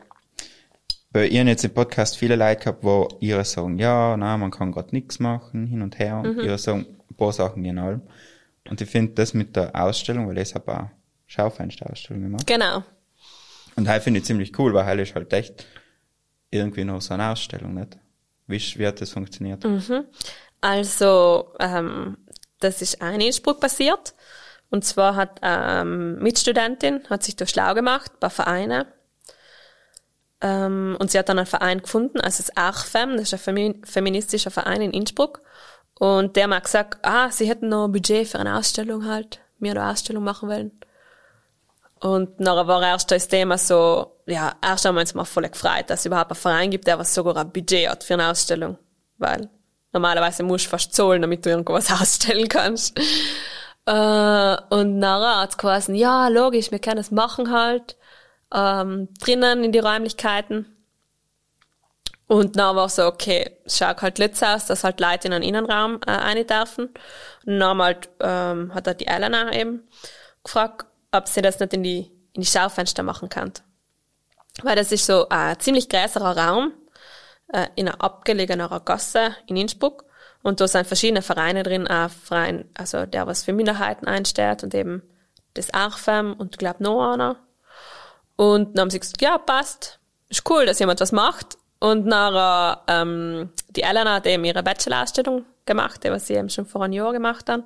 bei 1.12 1.26
ihr 1.26 1.44
jetzt 1.44 1.64
im 1.64 1.74
Podcast 1.74 2.16
viele 2.16 2.36
Leute 2.36 2.60
gehabt, 2.60 2.84
wo 2.84 3.08
ihre 3.20 3.44
sagen, 3.44 3.78
ja, 3.78 4.16
na, 4.16 4.36
man 4.38 4.50
kann 4.50 4.72
grad 4.72 4.92
nichts 4.92 5.18
machen, 5.18 5.66
hin 5.66 5.82
und 5.82 5.98
her, 5.98 6.22
Mhm. 6.22 6.38
und 6.38 6.44
ihre 6.44 6.58
sagen 6.58 6.86
ein 7.10 7.16
paar 7.16 7.32
Sachen 7.32 7.64
in 7.64 7.78
allem. 7.78 8.02
Und 8.68 8.80
ich 8.80 8.88
finde 8.88 9.12
das 9.14 9.34
mit 9.34 9.56
der 9.56 9.74
Ausstellung, 9.74 10.28
weil 10.28 10.38
ich 10.38 10.54
habe 10.54 10.72
auch 10.74 10.88
Schaufensterausstellung 11.26 12.22
gemacht. 12.22 12.46
Genau. 12.46 12.82
Und 13.76 13.88
halt 13.88 14.02
finde 14.02 14.20
ich 14.20 14.26
ziemlich 14.26 14.56
cool, 14.58 14.72
weil 14.72 14.84
halt 14.84 15.00
ist 15.00 15.14
halt 15.14 15.32
echt 15.32 15.66
irgendwie 16.50 16.84
noch 16.84 17.00
so 17.02 17.14
eine 17.14 17.30
Ausstellung, 17.30 17.74
nicht? 17.74 17.98
Wie, 18.46 18.58
wie 18.78 18.86
hat 18.86 19.00
das 19.00 19.10
funktioniert? 19.10 19.64
Also, 20.60 21.52
ähm, 21.58 22.16
das 22.60 22.82
ist 22.82 23.02
ein 23.02 23.20
Innsbruck 23.20 23.60
passiert. 23.60 24.14
Und 24.72 24.86
zwar 24.86 25.16
hat 25.16 25.38
ähm, 25.42 26.18
Mitstudentin, 26.18 27.02
hat 27.10 27.22
sich 27.22 27.36
da 27.36 27.46
schlau 27.46 27.74
gemacht 27.74 28.10
bei 28.20 28.30
Vereinen. 28.30 28.86
Ähm, 30.40 30.96
und 30.98 31.10
sie 31.10 31.18
hat 31.18 31.28
dann 31.28 31.38
einen 31.38 31.46
Verein 31.46 31.82
gefunden, 31.82 32.22
also 32.22 32.42
das 32.42 32.56
ARFEM, 32.56 33.18
das 33.18 33.24
ist 33.24 33.34
ein 33.34 33.38
Femi 33.38 33.80
feministischer 33.84 34.50
Verein 34.50 34.80
in 34.80 34.92
Innsbruck. 34.92 35.42
Und 35.98 36.36
der 36.36 36.48
hat 36.48 36.64
gesagt, 36.64 37.04
ah, 37.04 37.30
sie 37.30 37.46
hätten 37.46 37.68
noch 37.68 37.84
ein 37.84 37.92
Budget 37.92 38.26
für 38.26 38.38
eine 38.38 38.56
Ausstellung 38.56 39.06
halt, 39.06 39.40
mir 39.58 39.72
eine 39.72 39.90
Ausstellung 39.90 40.24
machen 40.24 40.48
wollen. 40.48 40.72
Und 42.00 42.40
nachher 42.40 42.66
war 42.66 42.82
erst 42.82 43.10
das 43.10 43.28
Thema 43.28 43.58
so, 43.58 44.22
ja, 44.24 44.54
erst 44.62 44.86
haben 44.86 44.94
wir 44.94 45.02
uns 45.02 45.12
mal 45.12 45.26
voll 45.26 45.50
gefreut, 45.50 45.90
dass 45.90 46.00
es 46.00 46.06
überhaupt 46.06 46.30
einen 46.30 46.40
Verein 46.40 46.70
gibt, 46.70 46.86
der 46.86 46.98
was 46.98 47.14
sogar 47.14 47.36
ein 47.36 47.52
Budget 47.52 47.90
hat 47.90 48.04
für 48.04 48.14
eine 48.14 48.30
Ausstellung. 48.30 48.78
Weil 49.18 49.50
normalerweise 49.92 50.42
musst 50.44 50.64
du 50.64 50.70
fast 50.70 50.94
zahlen, 50.94 51.20
damit 51.20 51.44
du 51.44 51.50
irgendwas 51.50 51.92
ausstellen 52.00 52.48
kannst. 52.48 52.98
Äh, 53.86 54.56
und 54.70 54.98
nachher 54.98 55.40
hat's 55.40 55.58
geheißen, 55.58 55.94
ja, 55.94 56.28
logisch, 56.28 56.70
wir 56.70 56.78
können 56.78 56.96
das 56.98 57.10
machen 57.10 57.50
halt, 57.50 57.96
ähm, 58.52 59.08
drinnen 59.20 59.64
in 59.64 59.72
die 59.72 59.80
Räumlichkeiten. 59.80 60.66
Und 62.28 62.56
dann 62.56 62.76
war 62.76 62.88
so, 62.88 63.04
okay, 63.06 63.58
schaut 63.66 64.00
halt 64.00 64.18
letzt 64.18 64.42
aus, 64.42 64.66
dass 64.66 64.84
halt 64.84 65.00
Leute 65.00 65.28
in 65.28 65.34
einen 65.34 65.44
Innenraum 65.44 66.00
äh, 66.06 66.12
rein 66.12 66.46
dürfen. 66.46 66.88
Und 67.44 67.58
dann 67.58 67.82
halt, 67.82 68.08
ähm, 68.20 68.72
hat 68.74 68.86
halt 68.86 69.00
die 69.00 69.06
Elena 69.06 69.52
eben 69.52 69.86
gefragt, 70.42 70.86
ob 71.10 71.28
sie 71.28 71.42
das 71.42 71.60
nicht 71.60 71.74
in 71.74 71.82
die, 71.82 72.10
in 72.32 72.40
die 72.40 72.46
Schaufenster 72.46 73.02
machen 73.02 73.28
kann. 73.28 73.52
Weil 74.62 74.76
das 74.76 74.92
ist 74.92 75.06
so 75.06 75.28
ein 75.28 75.58
ziemlich 75.60 75.88
größerer 75.88 76.36
Raum 76.36 76.72
äh, 77.52 77.66
in 77.74 77.88
einer 77.88 78.02
abgelegener 78.02 78.80
Gasse 78.80 79.36
in 79.46 79.56
Innsbruck. 79.56 80.04
Und 80.42 80.60
da 80.60 80.66
sind 80.66 80.86
verschiedene 80.86 81.22
Vereine 81.22 81.62
drin, 81.62 81.86
auch 81.86 82.10
Verein, 82.10 82.64
also 82.74 83.06
der, 83.06 83.26
was 83.26 83.44
für 83.44 83.52
Minderheiten 83.52 84.06
einstellt 84.06 84.64
und 84.64 84.74
eben 84.74 85.02
das 85.54 85.72
ARFEM 85.72 86.34
und 86.34 86.54
ich 86.54 86.58
glaube 86.58 86.82
noch 86.82 87.12
einer. 87.12 87.36
Und 88.36 88.76
dann 88.76 88.82
haben 88.82 88.90
sie 88.90 89.00
gesagt, 89.00 89.22
ja, 89.22 89.38
passt. 89.38 90.00
Ist 90.28 90.48
cool, 90.50 90.66
dass 90.66 90.78
jemand 90.78 91.00
was 91.00 91.12
macht. 91.12 91.58
Und 91.78 92.06
nachher, 92.06 92.82
ähm, 92.88 93.50
die 93.70 93.82
Elena 93.82 94.14
hat 94.14 94.26
eben 94.26 94.44
ihre 94.44 94.62
Bachelor-Ausstellung 94.62 95.44
gemacht, 95.66 96.02
die 96.04 96.10
was 96.10 96.26
sie 96.26 96.34
eben 96.34 96.48
schon 96.48 96.66
vor 96.66 96.82
einem 96.82 96.94
Jahr 96.94 97.12
gemacht 97.12 97.48
haben. 97.48 97.64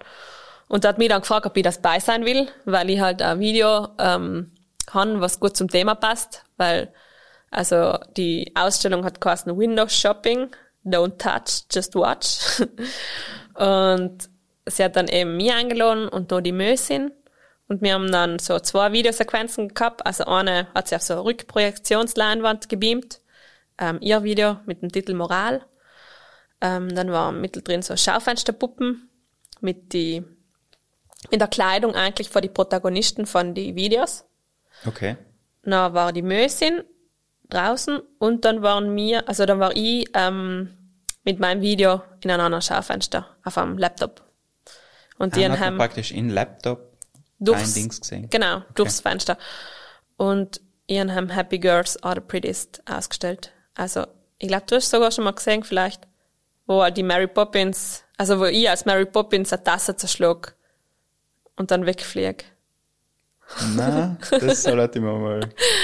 Und 0.69 0.85
hat 0.85 0.99
mich 0.99 1.09
dann 1.09 1.21
gefragt, 1.21 1.47
ob 1.47 1.57
ich 1.57 1.63
das 1.63 1.81
bei 1.81 2.01
sein 2.01 2.25
will, 2.25 2.49
weil 2.65 2.91
ich 2.91 3.01
halt 3.01 3.23
ein 3.23 3.39
Video 3.39 3.89
ähm, 3.99 4.53
kann, 4.87 5.21
was 5.21 5.39
gut 5.39 5.57
zum 5.57 5.69
Thema 5.69 5.95
passt. 5.95 6.45
Weil, 6.57 6.93
also 7.51 7.99
die 8.17 8.53
Ausstellung 8.57 9.05
hat 9.05 9.21
geheißen 9.21 9.57
Windows 9.57 9.97
Shopping, 9.97 10.51
Don't 10.87 11.19
Touch, 11.19 11.65
Just 11.71 11.95
Watch. 11.95 12.63
und 13.55 14.31
sie 14.67 14.85
hat 14.85 14.97
dann 14.97 15.09
eben 15.09 15.37
mich 15.37 15.53
eingeladen 15.53 16.09
und 16.09 16.31
noch 16.31 16.41
die 16.41 16.53
Mösin. 16.53 17.11
Und 17.69 17.83
wir 17.83 17.95
haben 17.95 18.11
dann 18.13 18.39
so 18.39 18.59
zwei 18.61 18.93
Videosequenzen 18.93 19.75
gehabt. 19.75 20.07
Also 20.07 20.25
eine 20.25 20.69
hat 20.75 20.89
sie 20.89 20.95
auf 20.95 21.03
so 21.03 21.15
eine 21.15 21.25
Rückprojektionsleinwand 21.25 22.69
gebeamt. 22.69 23.21
Ähm, 23.79 23.99
ihr 24.01 24.23
Video 24.23 24.59
mit 24.67 24.83
dem 24.83 24.93
Titel 24.93 25.15
Moral. 25.15 25.65
Ähm, 26.61 26.95
dann 26.95 27.11
waren 27.11 27.41
mittendrin 27.41 27.83
so 27.83 27.97
Schaufensterpuppen 27.97 29.11
mit 29.61 29.93
die, 29.93 30.23
in 31.31 31.39
der 31.39 31.49
Kleidung 31.49 31.95
eigentlich 31.95 32.31
von 32.31 32.43
die 32.43 32.49
Protagonisten 32.49 33.27
von 33.27 33.55
die 33.55 33.75
Videos. 33.75 34.25
Okay. 34.87 35.17
Dann 35.63 35.93
war 35.93 36.13
die 36.13 36.23
Mösin 36.23 36.85
draußen 37.49 38.01
und 38.19 38.45
dann 38.45 38.63
waren 38.63 38.95
wir, 38.97 39.29
also 39.29 39.47
dann 39.47 39.61
war 39.61 39.75
ich 39.77 40.09
ähm, 40.15 40.77
mit 41.25 41.41
meinem 41.41 41.61
Video 41.61 42.03
in 42.23 42.31
einem 42.31 42.41
anderen 42.41 42.63
Schaufenster 42.63 43.27
auf 43.45 43.59
einem 43.59 43.79
Laptop. 43.79 44.23
Und 45.19 45.37
die 45.37 45.49
man 45.49 45.59
haben 45.59 45.79
praktisch 45.79 46.13
in 46.13 46.31
Laptop 46.31 46.93
durchs, 47.39 47.75
Dings 47.75 48.01
gesehen. 48.01 48.29
Genau, 48.31 48.63
durchs 48.75 49.01
Fenster. 49.01 49.39
Und 50.17 50.61
ihren 50.87 51.15
haben 51.15 51.31
Happy 51.31 51.59
Girls 51.59 52.03
are 52.03 52.17
the 52.17 52.21
prettiest 52.21 52.83
ausgestellt. 52.87 53.53
Also, 53.75 54.07
ich 54.39 54.49
glaube, 54.49 54.65
du 54.67 54.77
hast 54.77 54.91
sogar 54.91 55.11
schon 55.11 55.25
mal 55.25 55.33
gesehen, 55.33 55.63
vielleicht, 55.63 56.07
wo 56.67 56.89
die 56.91 57.03
Mary 57.03 57.27
Poppins, 57.27 58.05
also 58.17 58.39
wo 58.39 58.45
ich 58.45 58.69
als 58.69 58.85
Mary 58.85 59.07
Poppins 59.07 59.53
eine 59.53 59.65
Tasse 59.65 59.97
zerschlug 59.97 60.55
und 61.57 61.71
dann 61.71 61.87
wegflieg. 61.87 62.45
Na, 63.77 64.17
das 64.31 64.65
sollte 64.65 65.01
mir 65.01 65.13
mal 65.13 65.41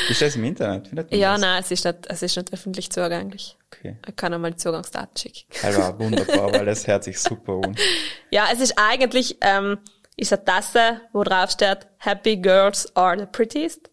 Ist 0.09 0.21
das 0.21 0.35
im 0.37 0.45
Internet? 0.45 0.89
Findet 0.89 1.11
man 1.11 1.21
Ja, 1.21 1.33
das? 1.33 1.41
nein, 1.41 1.63
es 1.63 1.71
ist 1.71 1.85
nicht, 1.85 1.99
es 2.09 2.23
ist 2.23 2.37
nicht 2.37 2.53
öffentlich 2.53 2.91
zugänglich. 2.91 3.57
Okay. 3.73 3.97
Ich 4.07 4.17
kann 4.17 4.35
einmal 4.35 4.51
die 4.51 4.57
Zugangsdaten 4.57 5.17
schicken. 5.17 5.45
War 5.77 5.99
wunderbar, 5.99 6.53
weil 6.53 6.67
das 6.67 6.87
hört 6.87 7.05
sich 7.05 7.19
super 7.21 7.61
an. 7.65 7.77
Ja, 8.31 8.47
es 8.53 8.61
ist 8.61 8.75
eigentlich, 8.77 9.37
ähm, 9.43 9.79
ist 10.17 10.33
eine 10.33 10.45
Tasse, 10.45 11.01
wo 11.13 11.23
drauf 11.23 11.51
steht, 11.51 11.87
Happy 11.99 12.37
Girls 12.37 12.95
are 12.97 13.19
the 13.19 13.27
prettiest. 13.27 13.91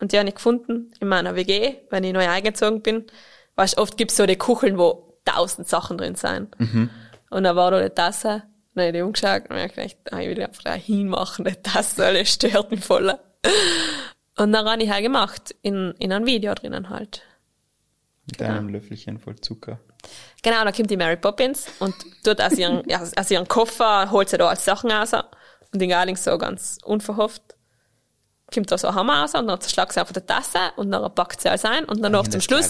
Und 0.00 0.12
die 0.12 0.18
habe 0.18 0.28
ich 0.28 0.34
gefunden 0.34 0.92
in 1.00 1.08
meiner 1.08 1.34
WG, 1.36 1.76
wenn 1.90 2.04
ich 2.04 2.12
neu 2.12 2.28
eingezogen 2.28 2.82
bin. 2.82 3.06
Weißt, 3.56 3.78
oft 3.78 3.96
gibt's 3.96 4.16
so 4.16 4.26
die 4.26 4.36
Kucheln, 4.36 4.78
wo 4.78 5.14
tausend 5.24 5.68
Sachen 5.68 5.98
drin 5.98 6.14
sind. 6.16 6.54
Und 7.30 7.44
da 7.44 7.54
war 7.56 7.70
da 7.70 7.76
eine 7.78 7.94
Tasse, 7.94 8.42
dann 8.80 8.88
habe 8.88 8.98
ich 8.98 9.02
umgeschaut 9.04 9.50
und 9.50 9.56
hab 9.56 9.74
gedacht, 9.74 9.96
ah, 10.10 10.20
ich 10.20 10.28
will 10.28 10.42
einfach 10.42 10.62
da 10.62 10.74
hinmachen, 10.74 11.44
die 11.44 11.54
Tasse, 11.54 12.02
weil 12.02 12.14
das 12.14 12.32
stört 12.32 12.70
mich 12.70 12.84
voll. 12.84 13.14
Und 14.36 14.52
dann 14.52 14.68
habe 14.68 14.82
ich 14.82 14.90
halt 14.90 15.02
gemacht, 15.02 15.54
in, 15.62 15.94
in 15.98 16.12
einem 16.12 16.26
Video 16.26 16.54
drinnen 16.54 16.90
halt. 16.90 17.22
Mit 18.26 18.42
einem 18.42 18.68
Löffelchen 18.68 19.18
voll 19.18 19.36
Zucker. 19.36 19.80
Genau, 20.42 20.64
dann 20.64 20.72
kommt 20.72 20.90
die 20.90 20.96
Mary 20.96 21.16
Poppins 21.16 21.66
und 21.80 21.94
tut 22.24 22.40
aus 22.40 22.52
ihren, 22.54 22.82
ja, 22.88 23.02
aus 23.16 23.30
ihren 23.30 23.48
Koffer, 23.48 24.10
holt 24.10 24.28
sie 24.28 24.38
da 24.38 24.48
als 24.48 24.64
Sachen 24.64 24.90
raus. 24.90 25.12
Und 25.12 25.80
die 25.80 25.86
Garling 25.86 26.16
so 26.16 26.36
ganz 26.38 26.78
unverhofft 26.84 27.42
kommt 28.52 28.70
da 28.70 28.78
so 28.78 28.88
ein 28.88 28.94
Hammer 28.94 29.22
raus 29.22 29.34
und 29.34 29.46
dann 29.46 29.60
zerschlagt 29.60 29.92
sie 29.92 30.00
einfach 30.00 30.12
die 30.12 30.20
Tasse 30.20 30.58
und 30.76 30.90
dann 30.90 31.14
packt 31.14 31.40
sie 31.40 31.48
alles 31.48 31.64
ein 31.64 31.84
und 31.84 32.02
dann 32.02 32.12
noch 32.12 32.24
Ich 32.24 32.30
zum 32.30 32.38
das, 32.38 32.44
Schluss 32.44 32.66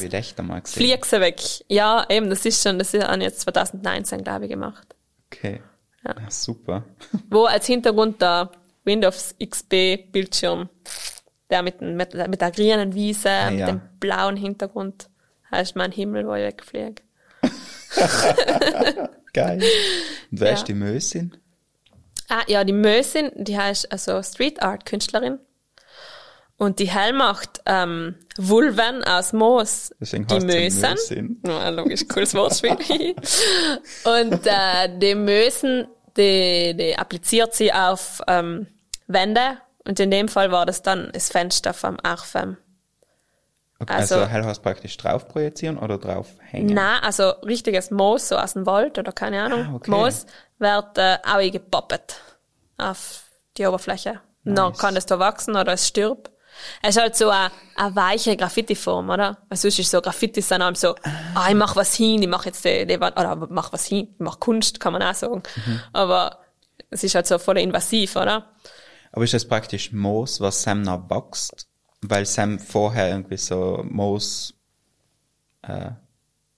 fliegt 0.73 1.05
sie 1.07 1.21
weg. 1.21 1.41
Ja, 1.69 2.07
eben, 2.09 2.31
das 2.31 2.45
ist 2.45 2.63
schon, 2.63 2.79
das 2.79 2.95
ist 2.95 3.05
an 3.05 3.21
jetzt 3.21 3.41
2019, 3.41 4.23
glaube 4.23 4.45
ich, 4.45 4.51
gemacht. 4.51 4.95
Okay. 5.33 5.63
Ja. 6.05 6.15
Ja. 6.19 6.31
super. 6.31 6.85
Wo 7.31 7.45
als 7.45 7.67
Hintergrund 7.67 8.21
der 8.23 8.51
Windows 8.85 9.35
XP 9.43 10.11
Bildschirm, 10.13 10.69
der 11.51 11.63
mit, 11.63 11.81
mit, 11.81 12.15
mit 12.15 12.41
der 12.41 12.51
grünen 12.51 12.95
Wiese, 12.95 13.29
Ah, 13.31 13.51
mit 13.51 13.61
ja. 13.61 13.67
dem 13.67 13.81
blauen 14.01 14.37
Hintergrund, 14.37 15.09
heißt 15.51 15.77
mein 15.77 15.93
Himmel, 15.93 16.27
wo 16.27 16.35
ich 16.35 16.45
wegfliege. 16.45 17.03
Geil. 19.33 19.63
Und 20.31 20.41
wer 20.41 20.49
Ja. 20.49 20.55
ist 20.55 20.65
die 20.65 20.75
Mösin? 20.75 21.37
Ah, 22.29 22.43
ja, 22.47 22.65
die 22.65 22.73
Mösin, 22.73 23.31
die 23.37 23.59
heißt 23.59 23.91
also 23.93 24.23
Street 24.23 24.63
Art 24.63 24.87
Künstlerin. 24.87 25.39
Und 26.61 26.79
die 26.79 26.91
Hell 26.91 27.15
macht 27.15 27.63
ähm, 27.65 28.17
Vulven 28.37 29.03
aus 29.05 29.33
Moos. 29.33 29.93
Deswegen 29.99 30.27
die 30.27 30.41
Mösen. 30.41 30.91
Mösin. 30.91 31.43
Ja, 31.47 31.71
logisch, 31.71 32.07
cooles 32.07 32.35
Wortspiel. 32.35 32.77
und 34.05 34.47
äh, 34.47 34.99
die 34.99 35.15
Mösen, 35.15 35.89
die, 36.19 36.77
die 36.77 36.99
appliziert 36.99 37.55
sie 37.55 37.73
auf 37.73 38.21
ähm, 38.27 38.67
Wände. 39.07 39.57
Und 39.89 39.99
in 40.01 40.11
dem 40.11 40.29
Fall 40.29 40.53
war 40.53 40.67
das 40.67 40.83
dann 40.83 41.09
das 41.15 41.31
Fenster 41.31 41.73
vom 41.73 41.97
Arfem. 42.03 42.59
Okay, 43.79 43.95
Also- 43.95 44.17
also, 44.17 44.27
Hell 44.27 44.45
heißt 44.45 44.63
praktisch 44.63 44.99
drauf 44.99 45.29
projizieren 45.29 45.79
oder 45.79 45.97
drauf 45.97 46.27
hängen? 46.41 46.75
Nein, 46.75 46.99
also 47.03 47.31
richtiges 47.47 47.91
Moos, 47.91 48.29
so 48.29 48.37
aus 48.37 48.53
dem 48.53 48.67
Wald 48.67 48.99
oder 48.99 49.13
keine 49.13 49.43
Ahnung. 49.43 49.67
Ah, 49.67 49.75
okay. 49.77 49.91
Moos 49.91 50.27
wird 50.59 50.99
äh, 50.99 51.17
auch 51.25 51.51
gepoppt 51.51 52.21
auf 52.77 53.23
die 53.57 53.67
Oberfläche. 53.67 54.21
Dann 54.45 54.55
Nice. 54.73 54.79
kann 54.79 54.95
es 54.97 55.07
da 55.07 55.19
wachsen 55.19 55.57
oder 55.57 55.73
es 55.73 55.89
stirbt. 55.89 56.31
Es 56.83 56.97
ist 56.97 57.03
halt 57.03 57.17
so 57.17 57.31
eine, 57.31 57.51
eine 57.77 57.97
weiche 57.97 58.37
Graffiti-Form, 58.37 59.11
oder? 59.11 59.39
Weil 59.49 59.59
sonst 59.59 59.79
ist 59.79 59.91
so 59.91 60.01
Graffitis 60.01 60.49
dann 60.49 60.63
allem 60.63 60.75
so, 60.75 60.95
ah, 61.35 61.49
ich 61.49 61.55
mach 61.55 61.77
was 61.77 61.95
hin, 61.95 62.23
ich 62.23 62.29
mach 62.29 62.45
jetzt 62.47 62.65
die, 62.65 62.87
die 62.87 63.01
Wand, 63.01 63.19
oder 63.19 63.37
mach 63.37 63.73
was 63.73 63.87
hin, 63.87 64.09
ich 64.13 64.19
mach 64.21 64.41
Kunst, 64.41 64.81
kann 64.81 64.93
man 64.93 65.03
auch 65.03 65.15
sagen. 65.15 65.43
Mhm. 65.67 65.81
Aber 65.93 66.39
es 66.91 67.05
ist 67.05 67.15
halt 67.15 67.27
so 67.27 67.39
voll 67.39 67.59
invasiv, 67.59 68.17
oder? 68.17 68.51
Aber 69.13 69.25
ist 69.25 69.35
das 69.35 69.47
praktisch 69.47 69.93
Moos, 69.93 70.41
was 70.41 70.63
Sam 70.63 70.83
noch 70.83 71.09
wächst? 71.11 71.67
Weil 72.03 72.25
Sam 72.27 72.59
vorher 72.59 73.09
irgendwie 73.11 73.37
so 73.37 73.83
Moos, 73.85 74.55
äh, 75.63 75.91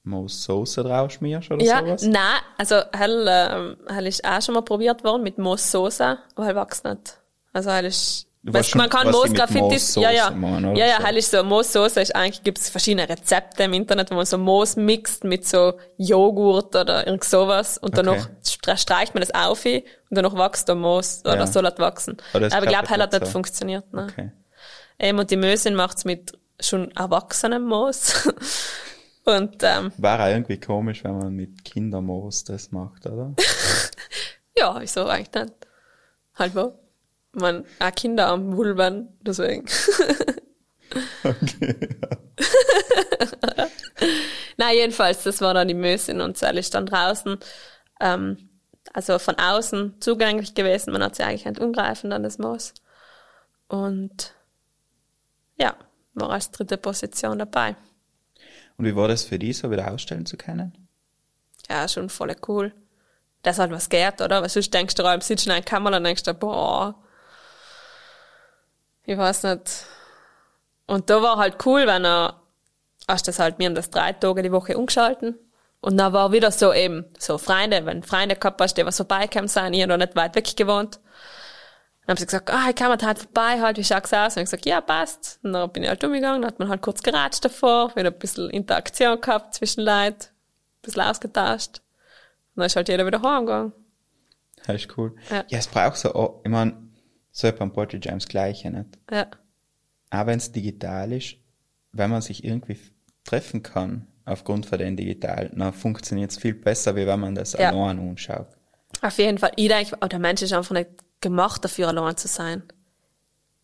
Moos-Soße 0.04 0.82
drauf 0.82 1.12
schmierst 1.12 1.50
oder 1.50 1.64
Ja, 1.64 1.80
sowas? 1.80 2.02
nein, 2.02 2.40
also 2.58 2.82
hell, 2.92 3.26
ähm, 3.28 3.76
hell 3.88 4.06
ist 4.06 4.24
auch 4.24 4.42
schon 4.42 4.54
mal 4.54 4.62
probiert 4.62 5.04
worden 5.04 5.22
mit 5.22 5.38
Moossoße, 5.38 6.18
aber 6.34 6.46
hell 6.46 6.56
wächst 6.56 6.84
nicht. 6.84 7.18
Also 7.52 7.70
hell 7.70 7.84
ist, 7.84 8.26
Schon, 8.44 8.78
man 8.78 8.90
kann 8.90 9.06
was 9.06 9.14
Moosgraffitis, 9.14 9.94
ja, 9.94 10.10
ja, 10.10 10.30
machen, 10.32 10.74
ja, 10.74 10.84
ja, 10.86 10.96
So. 10.98 11.06
hell 11.06 11.16
ist 11.16 11.30
so, 11.30 11.44
Moossoße 11.44 12.00
ist 12.00 12.16
eigentlich, 12.16 12.42
gibt's 12.42 12.70
verschiedene 12.70 13.08
Rezepte 13.08 13.62
im 13.62 13.72
Internet, 13.72 14.10
wo 14.10 14.16
man 14.16 14.26
so 14.26 14.36
Moos 14.36 14.74
mixt 14.74 15.22
mit 15.22 15.46
so 15.46 15.74
Joghurt 15.96 16.74
oder 16.74 17.06
irgend 17.06 17.22
sowas 17.22 17.78
und 17.78 17.96
dann 17.96 18.08
Okay. 18.08 18.18
noch 18.18 18.28
stre- 18.44 18.76
streicht 18.76 19.14
man 19.14 19.20
das 19.22 19.32
auf 19.32 19.64
und 19.64 19.84
dann 20.10 20.24
noch 20.24 20.36
wächst 20.36 20.66
der 20.66 20.74
Moos, 20.74 21.20
oder 21.24 21.36
Ja. 21.36 21.46
soll 21.46 21.62
halt 21.62 21.78
wachsen. 21.78 22.16
Aber 22.32 22.40
das 22.48 22.52
ich 22.64 22.68
glaube, 22.68 22.88
hell 22.88 23.00
hat 23.00 23.12
nicht 23.12 23.26
so. 23.26 23.30
funktioniert, 23.30 23.92
ne. 23.92 24.08
Okay. 24.10 24.32
Ähm, 24.98 25.20
und 25.20 25.30
die 25.30 25.36
Mösin 25.36 25.76
macht's 25.76 26.04
mit 26.04 26.32
schon 26.60 26.90
erwachsenem 26.96 27.64
Moos. 27.64 28.28
und, 29.24 29.62
ähm, 29.62 29.92
War 29.98 30.18
auch 30.20 30.26
irgendwie 30.26 30.58
komisch, 30.58 31.04
wenn 31.04 31.16
man 31.16 31.32
mit 31.32 31.64
Kindermoos 31.64 32.42
das 32.42 32.72
macht, 32.72 33.06
oder? 33.06 33.34
Ja, 34.58 34.76
wieso 34.80 35.06
eigentlich 35.06 35.32
nicht? 35.32 35.54
Halt 36.34 36.54
wo? 36.56 36.72
Man, 37.32 37.64
auch 37.80 37.94
Kinder 37.94 38.28
am 38.28 38.56
Vulven, 38.56 39.08
deswegen. 39.22 39.66
Na, 44.58 44.72
jedenfalls, 44.72 45.22
das 45.22 45.40
war 45.40 45.54
dann 45.54 45.68
die 45.68 45.74
Mösin 45.74 46.20
und 46.20 46.36
Sally 46.36 46.60
ist 46.60 46.74
dann 46.74 46.86
draußen, 46.86 47.38
ähm, 48.00 48.50
also 48.92 49.18
von 49.18 49.38
außen 49.38 50.00
zugänglich 50.00 50.54
gewesen. 50.54 50.92
Man 50.92 51.02
hat 51.02 51.16
sie 51.16 51.22
eigentlich 51.22 51.46
nicht 51.46 51.60
umgreifen, 51.60 52.10
dann 52.10 52.22
das 52.22 52.38
Moos. 52.38 52.74
Und, 53.68 54.34
ja, 55.56 55.74
war 56.14 56.30
als 56.30 56.50
dritte 56.50 56.76
Position 56.76 57.38
dabei. 57.38 57.76
Und 58.76 58.84
wie 58.84 58.94
war 58.94 59.08
das 59.08 59.24
für 59.24 59.38
die, 59.38 59.52
so 59.52 59.70
wieder 59.70 59.90
ausstellen 59.90 60.26
zu 60.26 60.36
können? 60.36 60.88
Ja, 61.70 61.88
schon 61.88 62.10
voll 62.10 62.34
cool. 62.48 62.74
Das 63.42 63.58
halt 63.58 63.70
was 63.70 63.88
geht, 63.88 64.20
oder? 64.20 64.42
Weil 64.42 64.48
sonst 64.48 64.74
denkst 64.74 64.94
du, 64.94 65.02
im 65.02 65.20
sitzt 65.20 65.46
in 65.46 65.52
einer 65.52 65.62
Kamera 65.62 65.96
und 65.96 66.04
denkst 66.04 66.24
du, 66.24 66.34
boah, 66.34 66.94
ich 69.04 69.18
weiß 69.18 69.44
nicht. 69.44 69.86
Und 70.86 71.10
da 71.10 71.22
war 71.22 71.36
halt 71.38 71.64
cool, 71.66 71.86
wenn 71.86 72.04
er, 72.04 72.40
hast 73.08 73.28
das 73.28 73.38
halt, 73.38 73.58
wir 73.58 73.66
haben 73.66 73.74
das 73.74 73.90
drei 73.90 74.12
Tage 74.12 74.42
die 74.42 74.52
Woche 74.52 74.76
umgeschalten. 74.76 75.38
Und 75.80 75.96
dann 75.96 76.12
war 76.12 76.30
wieder 76.30 76.52
so 76.52 76.72
eben, 76.72 77.06
so 77.18 77.38
Freunde, 77.38 77.84
wenn 77.86 78.04
Freunde 78.04 78.36
gehabt 78.36 78.60
hast, 78.60 78.74
die 78.74 78.86
was 78.86 78.96
vorbeikommen 78.96 79.48
sind, 79.48 79.74
ich 79.74 79.82
hab 79.82 79.88
noch 79.88 79.96
nicht 79.96 80.14
weit 80.14 80.36
weg 80.36 80.56
gewohnt. 80.56 81.00
Dann 82.02 82.14
haben 82.14 82.18
sie 82.18 82.26
gesagt, 82.26 82.50
ah, 82.52 82.66
ich 82.68 82.76
kann 82.76 82.88
mal 82.88 83.04
halt 83.04 83.18
vorbei, 83.18 83.60
halt, 83.60 83.78
wie 83.78 83.84
schaut's 83.84 84.12
aus? 84.12 84.36
Und 84.36 84.42
ich 84.42 84.46
gesagt, 84.46 84.66
ja, 84.66 84.80
passt. 84.80 85.40
Und 85.42 85.52
dann 85.52 85.70
bin 85.70 85.82
ich 85.82 85.88
halt 85.88 86.02
umgegangen, 86.04 86.42
dann 86.42 86.50
hat 86.50 86.58
man 86.58 86.68
halt 86.68 86.82
kurz 86.82 87.02
geratscht 87.02 87.44
davor, 87.44 87.94
wieder 87.96 88.10
ein 88.10 88.18
bisschen 88.18 88.50
Interaktion 88.50 89.20
gehabt 89.20 89.54
zwischen 89.54 89.82
Leuten, 89.82 90.22
ein 90.22 90.82
bisschen 90.82 91.02
ausgetauscht. 91.02 91.80
Und 92.54 92.60
dann 92.60 92.66
ist 92.66 92.76
halt 92.76 92.88
jeder 92.88 93.06
wieder 93.06 93.22
heimgegangen. 93.22 93.72
Das 94.64 94.76
ist 94.76 94.96
cool. 94.96 95.16
Ja. 95.30 95.44
Ja, 95.48 95.58
es 95.58 95.66
braucht 95.66 95.96
so, 95.96 96.40
ich 96.44 96.50
mein, 96.50 96.91
so 97.32 97.50
beim 97.50 97.72
Poetry 97.72 97.98
Jam 98.02 98.18
das 98.18 98.28
Gleiche, 98.28 98.70
nicht? 98.70 98.98
Ja. 99.10 99.26
Auch 100.10 100.26
wenn 100.26 100.38
es 100.38 100.52
digital 100.52 101.12
ist, 101.12 101.36
wenn 101.92 102.10
man 102.10 102.22
sich 102.22 102.44
irgendwie 102.44 102.78
treffen 103.24 103.62
kann, 103.62 104.06
aufgrund 104.24 104.66
von 104.66 104.78
den 104.78 104.96
digital, 104.96 105.50
dann 105.54 105.72
funktioniert 105.72 106.30
es 106.30 106.36
viel 106.38 106.54
besser, 106.54 106.94
wie 106.94 107.06
wenn 107.06 107.18
man 107.20 107.34
das 107.34 107.54
Ja. 107.54 107.70
allein 107.70 107.98
anschaut. 107.98 108.46
Auf 109.00 109.18
jeden 109.18 109.38
Fall. 109.38 109.52
Ich 109.56 109.68
denke, 109.68 109.96
oh, 110.00 110.06
der 110.06 110.18
Mensch 110.18 110.42
ist 110.42 110.52
einfach 110.52 110.74
nicht 110.74 110.90
gemacht 111.20 111.64
dafür, 111.64 111.88
allein 111.88 112.16
zu 112.16 112.28
sein. 112.28 112.62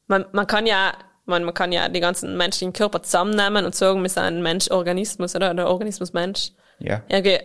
Man, 0.06 0.24
man 0.32 0.46
kann 0.46 0.66
ja, 0.66 0.94
man, 1.26 1.44
man 1.44 1.52
kann 1.54 1.70
ja 1.70 1.88
die 1.88 2.00
ganzen 2.00 2.36
menschlichen 2.36 2.72
Körper 2.72 3.02
zusammennehmen 3.02 3.64
und 3.66 3.74
sagen, 3.74 4.02
wir 4.02 4.08
sind 4.08 4.22
ein 4.22 4.42
Mensch-Organismus, 4.42 5.36
oder? 5.36 5.50
Oder 5.50 5.68
Organismus-Mensch. 5.68 6.52
Ja. 6.78 7.02
Irgendwie, 7.08 7.30
Wir 7.30 7.40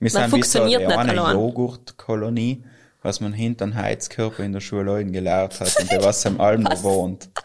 man 0.00 0.08
sind 0.08 0.22
wie 0.22 0.24
so 0.24 0.30
funktioniert 0.30 0.86
nicht 0.86 0.96
eine 0.96 1.20
allein. 1.20 1.36
Joghurtkolonie, 1.36 2.64
was 3.06 3.20
man 3.20 3.32
hinter 3.32 3.66
den 3.66 3.76
Heizkörper 3.76 4.42
in 4.42 4.52
der 4.52 4.60
Schule 4.60 5.04
gelehrt 5.04 5.60
hat 5.60 5.76
und 5.80 5.92
der 5.92 6.02
was 6.02 6.26
am 6.26 6.40
Alm 6.40 6.64
wohnt. 6.82 7.28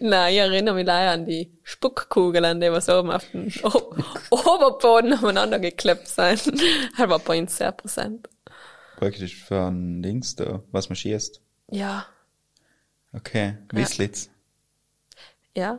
Nein, 0.00 0.32
ich 0.32 0.38
erinnere 0.40 0.74
mich 0.74 0.86
leider 0.86 1.12
an 1.12 1.26
die 1.26 1.56
Spuckkugeln, 1.62 2.60
die 2.60 2.72
was 2.72 2.88
oben 2.88 3.12
auf 3.12 3.24
den 3.30 3.52
o 3.62 3.94
Oberboden 4.30 5.12
umeinander 5.12 5.60
geklebt 5.60 6.08
sind. 6.08 6.44
Das 6.98 6.98
war 7.08 7.20
bei 7.20 7.38
uns 7.38 7.56
sehr 7.56 7.70
präsent. 7.70 8.28
Praktisch 8.96 9.44
für 9.44 9.70
ein 9.70 10.02
Dings 10.02 10.34
da, 10.34 10.60
was 10.72 10.88
man 10.88 10.96
schießt. 10.96 11.40
Ja, 11.70 12.06
Okay, 13.14 13.58
Wisslitz. 13.72 14.30
ja. 15.54 15.78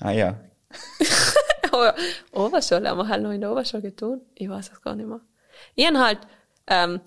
Ah 0.00 0.12
ja, 0.12 0.40
Aber 1.72 1.94
Oberschule 2.32 2.88
haben 2.88 2.98
wir 2.98 3.08
halt 3.08 3.22
noch 3.22 3.32
in 3.32 3.40
der 3.40 3.50
Oberschule 3.50 3.82
getan. 3.82 4.20
Ich 4.36 4.48
weiß 4.48 4.70
es 4.72 4.80
gar 4.80 4.94
nicht 4.94 5.08
mehr. 5.08 5.20
Ich 5.74 5.86
habe 5.86 5.98
halt 5.98 6.18
ähm, 6.68 7.00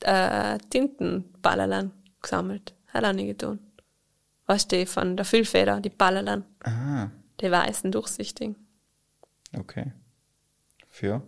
äh, 0.00 0.58
Tintenballerlein 0.70 1.92
gesammelt. 2.22 2.74
Hat 2.88 3.04
auch 3.04 3.12
nicht 3.12 3.28
getan. 3.28 3.58
Weißt 4.46 4.72
du, 4.72 4.86
von 4.86 5.16
der 5.16 5.26
Füllfeder, 5.26 5.80
die 5.80 5.90
Ballerlein, 5.90 6.44
ah, 6.64 7.08
die 7.40 7.50
weißen, 7.50 7.92
durchsichtigen. 7.92 8.56
okay. 9.56 9.92
Für? 10.88 11.22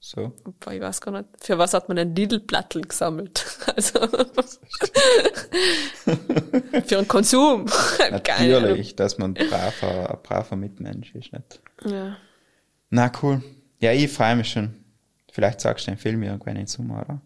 So. 0.00 0.32
Boah, 0.60 0.72
ich 0.72 0.80
weiß 0.80 1.00
gar 1.00 1.12
nicht. 1.12 1.28
Für 1.40 1.58
was 1.58 1.74
hat 1.74 1.88
man 1.88 1.98
ein 1.98 2.14
Lidl-Plattel 2.14 2.82
gesammelt? 2.82 3.44
Also. 3.76 4.00
für 6.86 6.98
einen 6.98 7.06
Konsum. 7.06 7.66
Natürlich, 8.10 8.96
dass 8.96 9.18
man 9.18 9.36
ein 9.36 9.48
braver, 9.48 10.10
ein 10.10 10.22
braver 10.22 10.56
Mitmensch 10.56 11.14
ist, 11.14 11.32
nicht? 11.32 11.60
Ja. 11.84 12.16
Na, 12.90 13.12
cool. 13.22 13.42
Ja, 13.78 13.92
ich 13.92 14.10
freue 14.10 14.34
mich 14.36 14.50
schon. 14.50 14.74
Vielleicht 15.30 15.60
sagst 15.60 15.86
du 15.86 15.92
den 15.92 15.98
Film 15.98 16.22
irgendwann 16.24 16.56
in 16.56 16.66
Sommer, 16.66 17.02
oder? 17.02 17.20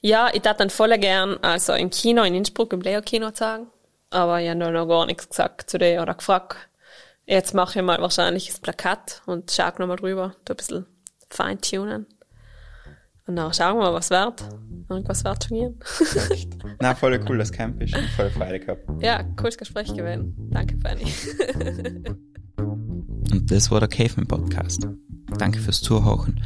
Ja, 0.00 0.30
ich 0.32 0.42
tat 0.42 0.60
dann 0.60 0.70
voll 0.70 0.96
gern, 0.98 1.38
also 1.42 1.72
im 1.72 1.90
Kino 1.90 2.22
in 2.22 2.34
Innsbruck, 2.34 2.72
im 2.72 2.80
Leo-Kino 2.80 3.30
sagen. 3.34 3.66
Aber 4.10 4.40
ich 4.40 4.48
habe 4.48 4.72
noch 4.72 4.86
gar 4.86 5.06
nichts 5.06 5.28
gesagt 5.28 5.68
zu 5.68 5.78
dir 5.78 6.00
oder 6.02 6.14
gefragt. 6.14 6.56
Jetzt 7.26 7.54
mache 7.54 7.78
ich 7.78 7.84
mal 7.84 8.00
wahrscheinlich 8.00 8.46
das 8.46 8.60
Plakat 8.60 9.22
und 9.26 9.50
schau 9.50 9.70
noch 9.78 9.86
mal 9.86 9.96
drüber, 9.96 10.34
ein 10.48 10.56
bisschen 10.56 10.86
feintunen. 11.28 12.06
Und 13.26 13.36
dann 13.36 13.52
schauen 13.52 13.76
wir 13.76 13.82
mal, 13.82 13.92
was 13.92 14.08
wird. 14.08 14.42
Irgendwas 14.88 15.22
wird 15.22 15.44
schon 15.44 15.58
gehen. 15.58 15.78
Na, 16.80 16.94
voll 16.94 17.20
cool, 17.28 17.36
das 17.36 17.52
Camp 17.52 17.82
ist. 17.82 17.94
Voll 18.16 18.30
Freude 18.30 18.60
gehabt. 18.60 18.84
ja, 19.00 19.22
cooles 19.36 19.58
Gespräch 19.58 19.94
gewesen. 19.94 20.34
Danke, 20.50 20.78
Fanny. 20.78 21.04
Und 23.30 23.50
das 23.50 23.70
war 23.70 23.80
der 23.80 23.90
Caveman 23.90 24.26
Podcast. 24.26 24.88
Danke 25.36 25.58
fürs 25.58 25.82
Zuhören. 25.82 26.40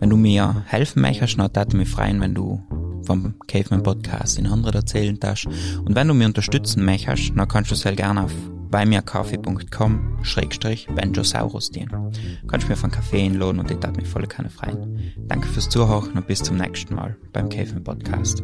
Wenn 0.00 0.10
du 0.10 0.16
mir 0.16 0.64
helfen 0.66 1.00
möchtest, 1.02 1.38
dann 1.38 1.54
würde 1.54 1.76
mich 1.76 1.88
freuen, 1.88 2.20
wenn 2.20 2.34
du 2.34 2.60
vom 3.06 3.34
Caveman 3.46 3.82
Podcast 3.82 4.38
in 4.38 4.46
anderen 4.46 4.74
erzählen 4.74 5.18
darfst. 5.18 5.46
Und 5.46 5.94
wenn 5.94 6.08
du 6.08 6.14
mir 6.14 6.26
unterstützen 6.26 6.84
möchtest, 6.84 7.32
dann 7.36 7.48
kannst 7.48 7.70
du 7.70 7.74
sehr 7.74 7.94
gerne 7.94 8.24
auf 8.24 8.32
beimirkaffee.com 8.70 10.18
schrägstrich 10.22 10.88
Benjosaurus 10.94 11.70
dienen. 11.70 12.12
Kannst 12.48 12.68
mir 12.68 12.76
von 12.76 12.90
Kaffee 12.90 13.24
einladen 13.24 13.60
und 13.60 13.70
ich 13.70 13.82
würde 13.82 14.00
mich 14.00 14.08
voll 14.08 14.26
gerne 14.26 14.50
freuen. 14.50 15.14
Danke 15.28 15.48
fürs 15.48 15.68
Zuhören 15.68 16.12
und 16.12 16.26
bis 16.26 16.42
zum 16.42 16.56
nächsten 16.56 16.94
Mal 16.94 17.16
beim 17.32 17.48
Caveman 17.48 17.84
Podcast. 17.84 18.42